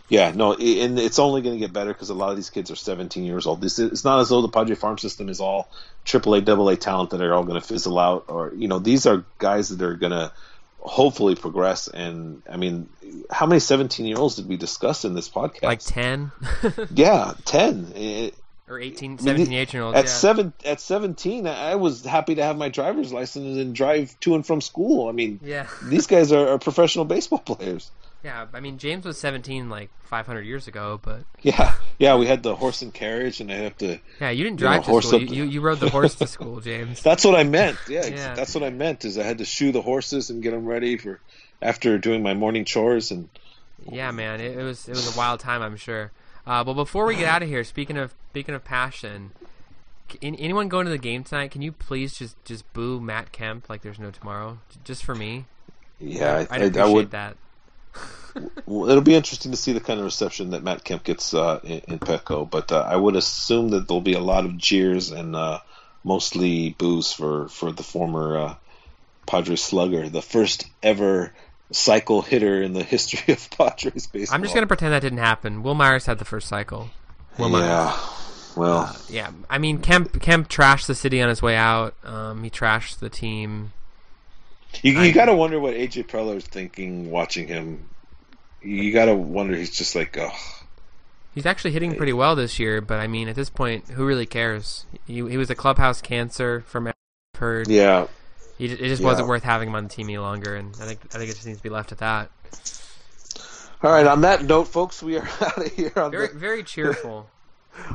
yeah, 0.07 0.31
no, 0.33 0.53
and 0.53 0.97
it's 0.97 1.19
only 1.19 1.41
going 1.41 1.55
to 1.55 1.59
get 1.59 1.73
better 1.73 1.93
because 1.93 2.09
a 2.09 2.15
lot 2.15 2.31
of 2.31 2.35
these 2.35 2.49
kids 2.49 2.71
are 2.71 2.75
17 2.75 3.25
years 3.25 3.45
old. 3.45 3.61
This 3.61 3.77
is, 3.77 3.91
it's 3.91 4.03
not 4.03 4.19
as 4.21 4.29
though 4.29 4.41
the 4.41 4.49
Padre 4.49 4.75
farm 4.75 4.97
system 4.97 5.29
is 5.29 5.39
all 5.39 5.69
AAA, 6.05 6.47
AA 6.47 6.75
talent 6.75 7.11
that 7.11 7.21
are 7.21 7.33
all 7.33 7.43
going 7.43 7.61
to 7.61 7.67
fizzle 7.67 7.99
out, 7.99 8.25
or 8.27 8.53
you 8.55 8.67
know, 8.67 8.79
these 8.79 9.05
are 9.05 9.23
guys 9.37 9.69
that 9.69 9.81
are 9.81 9.95
going 9.95 10.13
to 10.13 10.31
hopefully 10.79 11.35
progress. 11.35 11.87
And 11.87 12.41
I 12.49 12.57
mean, 12.57 12.89
how 13.29 13.45
many 13.45 13.59
17 13.59 14.05
year 14.05 14.17
olds 14.17 14.35
did 14.35 14.47
we 14.47 14.57
discuss 14.57 15.05
in 15.05 15.13
this 15.13 15.29
podcast? 15.29 15.63
Like 15.63 15.79
10 15.79 16.31
yeah, 16.93 17.33
10. 17.45 17.91
It- 17.95 18.35
or 18.67 18.79
18, 18.79 19.05
I 19.05 19.09
mean, 19.09 19.17
17, 19.17 19.53
18 19.53 19.77
year 19.79 19.83
olds. 19.83 19.97
At 19.97 20.05
yeah. 20.05 20.11
seven, 20.11 20.53
at 20.63 20.79
seventeen, 20.79 21.47
I 21.47 21.71
I 21.71 21.75
was 21.75 22.05
happy 22.05 22.35
to 22.35 22.43
have 22.43 22.55
my 22.55 22.69
driver's 22.69 23.11
license 23.11 23.57
and 23.57 23.73
drive 23.73 24.15
to 24.19 24.35
and 24.35 24.45
from 24.45 24.61
school. 24.61 25.09
I 25.09 25.11
mean, 25.11 25.39
Yeah. 25.43 25.65
these 25.85 26.05
guys 26.05 26.31
are, 26.31 26.49
are 26.49 26.59
professional 26.59 27.03
baseball 27.05 27.39
players. 27.45 27.89
Yeah, 28.23 28.47
I 28.53 28.59
mean 28.59 28.77
James 28.77 29.05
was 29.05 29.17
17 29.17 29.69
like 29.69 29.89
500 30.03 30.41
years 30.41 30.67
ago, 30.67 30.99
but 31.01 31.21
Yeah, 31.41 31.73
yeah. 31.97 32.15
We 32.17 32.25
had 32.27 32.43
the 32.43 32.55
horse 32.55 32.81
and 32.81 32.93
carriage, 32.93 33.39
and 33.39 33.51
I 33.51 33.55
have 33.55 33.77
to. 33.77 33.99
yeah, 34.19 34.29
you 34.29 34.43
didn't 34.43 34.59
You 34.59 34.65
know, 34.67 34.73
drive 34.73 34.85
horse 34.85 35.05
to 35.05 35.07
school. 35.09 35.15
up 35.17 35.21
You, 35.21 35.27
the- 35.29 35.35
you 35.35 35.43
you 35.45 35.61
rode 35.61 35.79
the 35.79 35.89
horse 35.89 36.15
to 36.15 36.27
school, 36.27 36.59
James. 36.61 37.01
That's 37.01 37.23
what 37.23 37.35
I 37.35 37.43
meant. 37.45 37.77
Yeah, 37.87 38.05
Yeah. 38.05 38.33
that's 38.35 38.53
what 38.53 38.63
I 38.63 38.71
meant. 38.71 39.05
Is 39.05 39.17
I 39.17 39.23
had 39.23 39.37
to 39.37 39.45
shoe 39.45 39.71
the 39.71 39.81
horses 39.81 40.29
and 40.29 40.43
get 40.43 40.51
them 40.51 40.65
ready 40.65 40.97
for 40.97 41.19
after 41.61 41.97
doing 41.97 42.21
my 42.23 42.33
morning 42.33 42.65
chores, 42.65 43.11
and 43.11 43.29
Yeah, 43.89 44.11
man, 44.11 44.41
it, 44.41 44.57
it 44.57 44.63
was 44.63 44.87
it 44.89 44.91
was 44.91 45.15
a 45.15 45.17
wild 45.17 45.39
time, 45.39 45.61
I'm 45.61 45.77
sure. 45.77 46.11
Uh, 46.45 46.63
but 46.63 46.73
before 46.73 47.05
we 47.05 47.15
get 47.15 47.25
out 47.27 47.41
of 47.43 47.47
here, 47.49 47.63
speaking 47.63 47.97
of 47.97 48.13
speaking 48.31 48.53
of 48.55 48.65
passion, 48.65 49.31
c- 50.11 50.19
an- 50.27 50.35
anyone 50.35 50.67
going 50.67 50.85
to 50.85 50.91
the 50.91 50.97
game 50.97 51.23
tonight? 51.23 51.51
Can 51.51 51.61
you 51.61 51.71
please 51.71 52.17
just 52.17 52.35
just 52.43 52.71
boo 52.73 52.99
Matt 52.99 53.31
Kemp 53.31 53.69
like 53.69 53.81
there's 53.81 53.99
no 53.99 54.11
tomorrow, 54.11 54.59
just 54.83 55.05
for 55.05 55.15
me? 55.15 55.45
yeah, 55.99 56.33
I, 56.33 56.55
I'd 56.55 56.61
appreciate 56.63 56.77
I 56.77 56.85
would. 56.93 57.11
that. 57.11 57.37
Well, 58.65 58.89
it'll 58.89 59.03
be 59.03 59.15
interesting 59.15 59.51
to 59.51 59.57
see 59.57 59.73
the 59.73 59.79
kind 59.79 59.99
of 59.99 60.05
reception 60.05 60.51
that 60.51 60.63
Matt 60.63 60.83
Kemp 60.83 61.03
gets 61.03 61.33
uh, 61.33 61.59
in, 61.63 61.81
in 61.87 61.99
Petco, 61.99 62.49
but 62.49 62.71
uh, 62.71 62.85
I 62.87 62.95
would 62.95 63.15
assume 63.15 63.69
that 63.69 63.87
there'll 63.87 64.01
be 64.01 64.13
a 64.13 64.19
lot 64.19 64.45
of 64.45 64.57
jeers 64.57 65.11
and 65.11 65.35
uh, 65.35 65.59
mostly 66.03 66.69
boos 66.77 67.11
for 67.11 67.49
for 67.49 67.71
the 67.71 67.83
former 67.83 68.37
uh, 68.37 68.55
Padres 69.25 69.63
slugger, 69.63 70.09
the 70.09 70.21
first 70.21 70.65
ever 70.83 71.33
cycle 71.71 72.21
hitter 72.21 72.61
in 72.61 72.73
the 72.73 72.83
history 72.95 73.33
of 73.33 73.49
Padres 73.49 74.07
baseball. 74.07 74.35
I'm 74.35 74.43
just 74.43 74.53
gonna 74.53 74.67
pretend 74.67 74.93
that 74.93 75.01
didn't 75.01 75.19
happen. 75.19 75.63
Wil 75.63 75.75
Myers 75.75 76.05
had 76.05 76.19
the 76.19 76.25
first 76.25 76.47
cycle. 76.47 76.89
Wil 77.37 77.49
Myers. 77.49 77.65
yeah. 77.65 78.09
Well, 78.55 78.95
Yeah, 79.09 79.31
I 79.49 79.57
mean 79.57 79.79
Kemp 79.79 80.21
Kemp 80.21 80.49
trashed 80.49 80.87
the 80.87 80.95
city 80.95 81.21
on 81.21 81.29
his 81.29 81.41
way 81.41 81.55
out. 81.55 81.93
Um, 82.03 82.43
he 82.43 82.49
trashed 82.49 82.99
the 82.99 83.09
team. 83.09 83.73
You, 84.83 84.99
I- 84.99 85.05
you 85.05 85.13
got 85.13 85.25
to 85.25 85.33
wonder 85.35 85.59
what 85.59 85.73
AJ 85.73 86.07
Preller's 86.07 86.45
thinking 86.45 87.09
watching 87.11 87.47
him. 87.47 87.89
You 88.61 88.91
got 88.91 89.05
to 89.05 89.15
wonder. 89.15 89.55
He's 89.55 89.75
just 89.77 89.95
like, 89.95 90.17
oh, 90.17 90.31
He's 91.35 91.45
actually 91.45 91.71
hitting 91.71 91.95
pretty 91.95 92.11
well 92.13 92.35
this 92.35 92.59
year, 92.59 92.81
but 92.81 92.99
I 92.99 93.07
mean, 93.07 93.29
at 93.29 93.35
this 93.35 93.49
point, 93.49 93.87
who 93.89 94.05
really 94.05 94.25
cares? 94.25 94.85
He, 95.05 95.15
he 95.29 95.37
was 95.37 95.49
a 95.49 95.55
clubhouse 95.55 96.01
cancer 96.01 96.61
from 96.61 96.85
what 96.85 96.95
I've 97.35 97.39
heard. 97.39 97.67
yeah. 97.67 98.07
He, 98.57 98.65
it 98.65 98.77
just 98.79 99.01
Yeah. 99.01 99.07
wasn't 99.07 99.29
worth 99.29 99.43
having 99.43 99.69
him 99.69 99.75
on 99.75 99.83
the 99.83 99.89
team 99.89 100.07
any 100.07 100.17
longer, 100.17 100.55
and 100.55 100.75
I 100.81 100.85
think 100.85 100.99
I 101.13 101.17
think 101.17 101.29
it 101.31 101.35
just 101.35 101.45
needs 101.45 101.59
to 101.59 101.63
be 101.63 101.69
left 101.69 101.93
at 101.93 101.99
that. 101.99 102.29
All 103.81 103.91
right. 103.91 104.05
On 104.05 104.21
that 104.21 104.43
note, 104.43 104.65
folks, 104.67 105.01
we 105.01 105.17
are 105.17 105.25
out 105.41 105.57
of 105.57 105.71
here 105.71 105.93
on 105.95 106.11
Very 106.11 106.27
the 106.27 106.33
very 106.37 106.63
cheerful. 106.63 107.29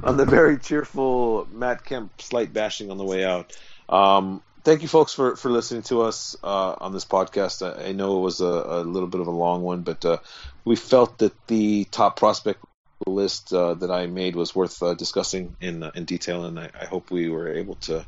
on 0.03 0.17
the 0.17 0.25
very 0.25 0.57
cheerful 0.57 1.47
Matt 1.53 1.85
Kemp 1.85 2.23
slight 2.23 2.55
bashing 2.55 2.91
on 2.91 2.97
the 2.97 3.05
way 3.05 3.25
out. 3.25 3.55
Um, 3.91 4.43
thank 4.65 4.83
you, 4.83 4.89
folks, 4.89 5.13
for, 5.13 5.37
for 5.37 5.51
listening 5.51 5.83
to 5.83 6.03
us 6.03 6.37
uh, 6.43 6.75
on 6.81 6.93
this 6.93 7.05
podcast. 7.05 7.65
I, 7.65 7.89
I 7.89 7.93
know 7.93 8.19
it 8.19 8.21
was 8.21 8.41
a, 8.41 8.45
a 8.47 8.81
little 8.83 9.09
bit 9.09 9.21
of 9.21 9.27
a 9.29 9.33
long 9.33 9.63
one, 9.63 9.83
but 9.83 10.05
uh, 10.05 10.19
we 10.65 10.75
felt 10.75 11.19
that 11.19 11.35
the 11.47 11.85
top 11.85 12.17
prospect 12.17 12.65
list 13.07 13.53
uh, 13.53 13.75
that 13.75 13.91
I 13.91 14.07
made 14.07 14.35
was 14.35 14.55
worth 14.55 14.83
uh, 14.83 14.95
discussing 14.95 15.57
in 15.61 15.83
uh, 15.83 15.91
in 15.95 16.07
detail, 16.07 16.45
and 16.47 16.59
I, 16.59 16.71
I 16.81 16.87
hope 16.87 17.11
we 17.11 17.29
were 17.29 17.53
able 17.53 17.75
to 17.83 18.07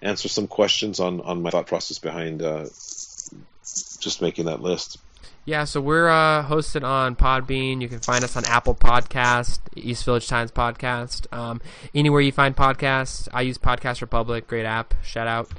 answer 0.00 0.28
some 0.28 0.46
questions 0.46 1.00
on, 1.00 1.20
on 1.20 1.42
my 1.42 1.50
thought 1.50 1.66
process 1.66 1.98
behind 1.98 2.40
uh, 2.40 2.64
just 2.64 4.22
making 4.22 4.46
that 4.46 4.62
list. 4.62 4.98
Yeah, 5.44 5.64
so 5.64 5.80
we're 5.80 6.08
hosted 6.08 6.84
on 6.84 7.16
Podbean. 7.16 7.80
You 7.80 7.88
can 7.88 8.00
find 8.00 8.22
us 8.22 8.36
on 8.36 8.44
Apple 8.44 8.74
Podcast, 8.74 9.60
East 9.74 10.04
Village 10.04 10.28
Times 10.28 10.52
Podcast, 10.52 11.26
um, 11.32 11.62
anywhere 11.94 12.20
you 12.20 12.32
find 12.32 12.54
podcasts. 12.54 13.28
I 13.32 13.42
use 13.42 13.56
Podcast 13.56 14.02
Republic, 14.02 14.46
great 14.46 14.66
app. 14.66 14.94
Shout 15.02 15.26
out. 15.26 15.50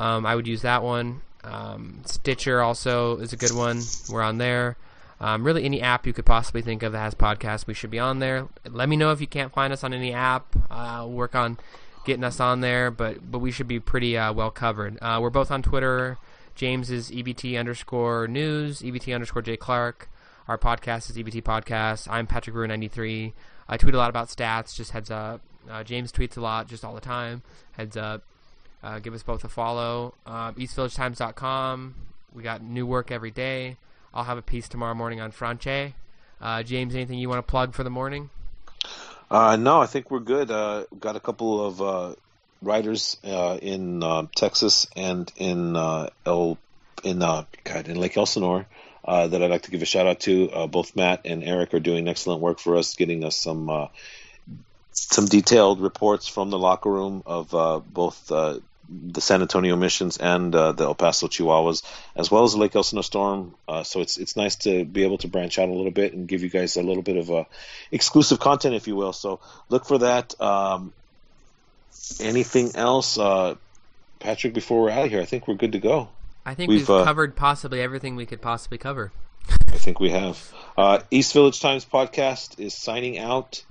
Um, 0.00 0.24
I 0.24 0.34
would 0.34 0.46
use 0.46 0.62
that 0.62 0.82
one. 0.82 1.20
Um, 1.44 2.02
Stitcher 2.06 2.62
also 2.62 3.18
is 3.18 3.32
a 3.34 3.36
good 3.36 3.52
one. 3.52 3.82
We're 4.08 4.22
on 4.22 4.38
there. 4.38 4.76
Um, 5.20 5.44
really, 5.44 5.64
any 5.64 5.82
app 5.82 6.06
you 6.06 6.14
could 6.14 6.24
possibly 6.24 6.62
think 6.62 6.82
of 6.82 6.92
that 6.92 6.98
has 6.98 7.14
podcasts, 7.14 7.66
we 7.66 7.74
should 7.74 7.90
be 7.90 7.98
on 7.98 8.18
there. 8.18 8.48
Let 8.66 8.88
me 8.88 8.96
know 8.96 9.12
if 9.12 9.20
you 9.20 9.26
can't 9.26 9.52
find 9.52 9.72
us 9.72 9.84
on 9.84 9.92
any 9.92 10.14
app. 10.14 10.56
Uh, 10.70 11.06
work 11.06 11.34
on 11.34 11.58
getting 12.06 12.24
us 12.24 12.40
on 12.40 12.60
there, 12.62 12.90
but 12.90 13.30
but 13.30 13.40
we 13.40 13.50
should 13.50 13.68
be 13.68 13.78
pretty 13.78 14.16
uh, 14.16 14.32
well 14.32 14.50
covered. 14.50 14.98
Uh, 15.02 15.18
we're 15.20 15.28
both 15.28 15.50
on 15.50 15.62
Twitter. 15.62 16.16
James 16.54 16.90
is 16.90 17.10
EVT 17.10 17.58
underscore 17.58 18.26
news, 18.26 18.80
EVT 18.80 19.14
underscore 19.14 19.42
J 19.42 19.58
Clark. 19.58 20.08
Our 20.48 20.56
podcast 20.56 21.10
is 21.10 21.16
EVT 21.18 21.42
Podcast. 21.42 22.08
I'm 22.10 22.26
Patrick 22.26 22.54
Brewer 22.54 22.66
93. 22.66 23.34
I 23.68 23.76
tweet 23.76 23.94
a 23.94 23.98
lot 23.98 24.10
about 24.10 24.28
stats. 24.28 24.74
Just 24.74 24.92
heads 24.92 25.10
up. 25.10 25.42
Uh, 25.70 25.84
James 25.84 26.10
tweets 26.10 26.38
a 26.38 26.40
lot, 26.40 26.66
just 26.66 26.84
all 26.84 26.94
the 26.94 27.00
time. 27.00 27.42
Heads 27.72 27.96
up. 27.96 28.24
Uh, 28.82 28.98
give 28.98 29.14
us 29.14 29.22
both 29.22 29.44
a 29.44 29.48
follow. 29.48 30.14
Uh, 30.26 30.52
EastVillageTimes.com. 30.52 31.94
We 32.34 32.42
got 32.42 32.62
new 32.62 32.86
work 32.86 33.10
every 33.10 33.30
day. 33.30 33.76
I'll 34.14 34.24
have 34.24 34.38
a 34.38 34.42
piece 34.42 34.68
tomorrow 34.68 34.94
morning 34.94 35.20
on 35.20 35.32
Franchy. 35.32 35.94
Uh, 36.40 36.62
James, 36.62 36.94
anything 36.94 37.18
you 37.18 37.28
want 37.28 37.46
to 37.46 37.50
plug 37.50 37.74
for 37.74 37.84
the 37.84 37.90
morning? 37.90 38.30
Uh, 39.30 39.56
no, 39.56 39.80
I 39.80 39.86
think 39.86 40.10
we're 40.10 40.20
good. 40.20 40.50
Uh, 40.50 40.84
got 40.98 41.14
a 41.14 41.20
couple 41.20 41.64
of 41.64 41.82
uh, 41.82 42.14
writers 42.62 43.16
in 43.22 44.28
Texas 44.34 44.86
and 44.96 45.30
in 45.36 45.76
El 45.76 46.58
in 47.04 47.18
God 47.18 47.88
in 47.88 48.00
Lake 48.00 48.16
Elsinore 48.16 48.66
that 49.06 49.42
I'd 49.42 49.50
like 49.50 49.62
to 49.62 49.70
give 49.70 49.82
a 49.82 49.86
shout 49.86 50.06
out 50.06 50.20
to. 50.20 50.66
Both 50.68 50.96
Matt 50.96 51.22
and 51.26 51.44
Eric 51.44 51.74
are 51.74 51.80
doing 51.80 52.08
excellent 52.08 52.40
work 52.40 52.58
for 52.58 52.76
us, 52.76 52.94
getting 52.94 53.24
us 53.24 53.36
some 53.36 53.90
some 54.92 55.26
detailed 55.26 55.80
reports 55.80 56.26
from 56.28 56.50
the 56.50 56.58
locker 56.58 56.90
room 56.90 57.22
of 57.26 57.54
uh, 57.54 57.78
both 57.78 58.30
uh, 58.30 58.58
the 58.90 59.20
San 59.20 59.40
Antonio 59.40 59.76
Missions 59.76 60.16
and 60.16 60.54
uh, 60.54 60.72
the 60.72 60.84
El 60.84 60.94
Paso 60.94 61.28
Chihuahuas, 61.28 61.82
as 62.16 62.30
well 62.30 62.42
as 62.44 62.56
Lake 62.56 62.74
Elsinore 62.74 63.04
Storm. 63.04 63.54
Uh, 63.68 63.84
so 63.84 64.00
it's 64.00 64.16
it's 64.18 64.36
nice 64.36 64.56
to 64.56 64.84
be 64.84 65.04
able 65.04 65.18
to 65.18 65.28
branch 65.28 65.58
out 65.58 65.68
a 65.68 65.72
little 65.72 65.92
bit 65.92 66.12
and 66.12 66.26
give 66.26 66.42
you 66.42 66.48
guys 66.48 66.76
a 66.76 66.82
little 66.82 67.02
bit 67.02 67.16
of 67.16 67.30
uh, 67.30 67.44
exclusive 67.92 68.40
content, 68.40 68.74
if 68.74 68.88
you 68.88 68.96
will. 68.96 69.12
So 69.12 69.40
look 69.68 69.84
for 69.84 69.98
that. 69.98 70.38
Um, 70.40 70.92
anything 72.18 72.74
else, 72.74 73.18
uh, 73.18 73.54
Patrick? 74.18 74.54
Before 74.54 74.82
we're 74.82 74.90
out 74.90 75.04
of 75.04 75.10
here, 75.10 75.20
I 75.20 75.26
think 75.26 75.46
we're 75.46 75.54
good 75.54 75.72
to 75.72 75.78
go. 75.78 76.08
I 76.44 76.54
think 76.54 76.70
We've, 76.70 76.80
we've, 76.80 76.90
uh, 76.90 77.04
covered 77.04 77.36
possibly 77.36 77.80
everything 77.80 78.16
we 78.16 78.26
could 78.26 78.40
possibly 78.40 78.78
cover. 78.78 79.12
I 79.68 79.78
think 79.78 80.00
we 80.00 80.10
have. 80.10 80.52
Uh, 80.76 81.00
East 81.10 81.32
Village 81.32 81.60
Times 81.60 81.84
podcast 81.84 82.58
is 82.58 82.74
signing 82.74 83.18
out. 83.18 83.62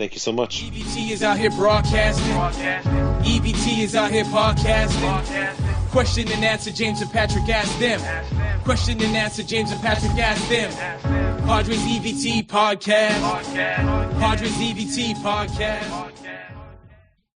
Thank 0.00 0.14
you 0.14 0.18
so 0.18 0.32
much. 0.32 0.62
EVT 0.62 1.10
is 1.10 1.22
out 1.22 1.36
here 1.36 1.50
broadcasting. 1.50 2.24
EVT 3.22 3.80
is 3.82 3.94
out 3.94 4.10
here 4.10 4.24
podcasting. 4.24 5.90
Question 5.90 6.26
and 6.32 6.42
answer, 6.42 6.70
James 6.70 7.02
and 7.02 7.10
Patrick 7.10 7.46
ask 7.50 7.78
them. 7.78 8.00
Question 8.64 8.98
and 9.02 9.14
answer, 9.14 9.42
James 9.42 9.70
and 9.70 9.80
Patrick 9.82 10.12
ask 10.12 10.48
them. 10.48 10.72
Padres 11.46 11.80
EVT 11.80 12.46
podcast. 12.46 13.20
Padres 14.18 14.52
EVT 14.52 15.16
podcast. 15.16 16.19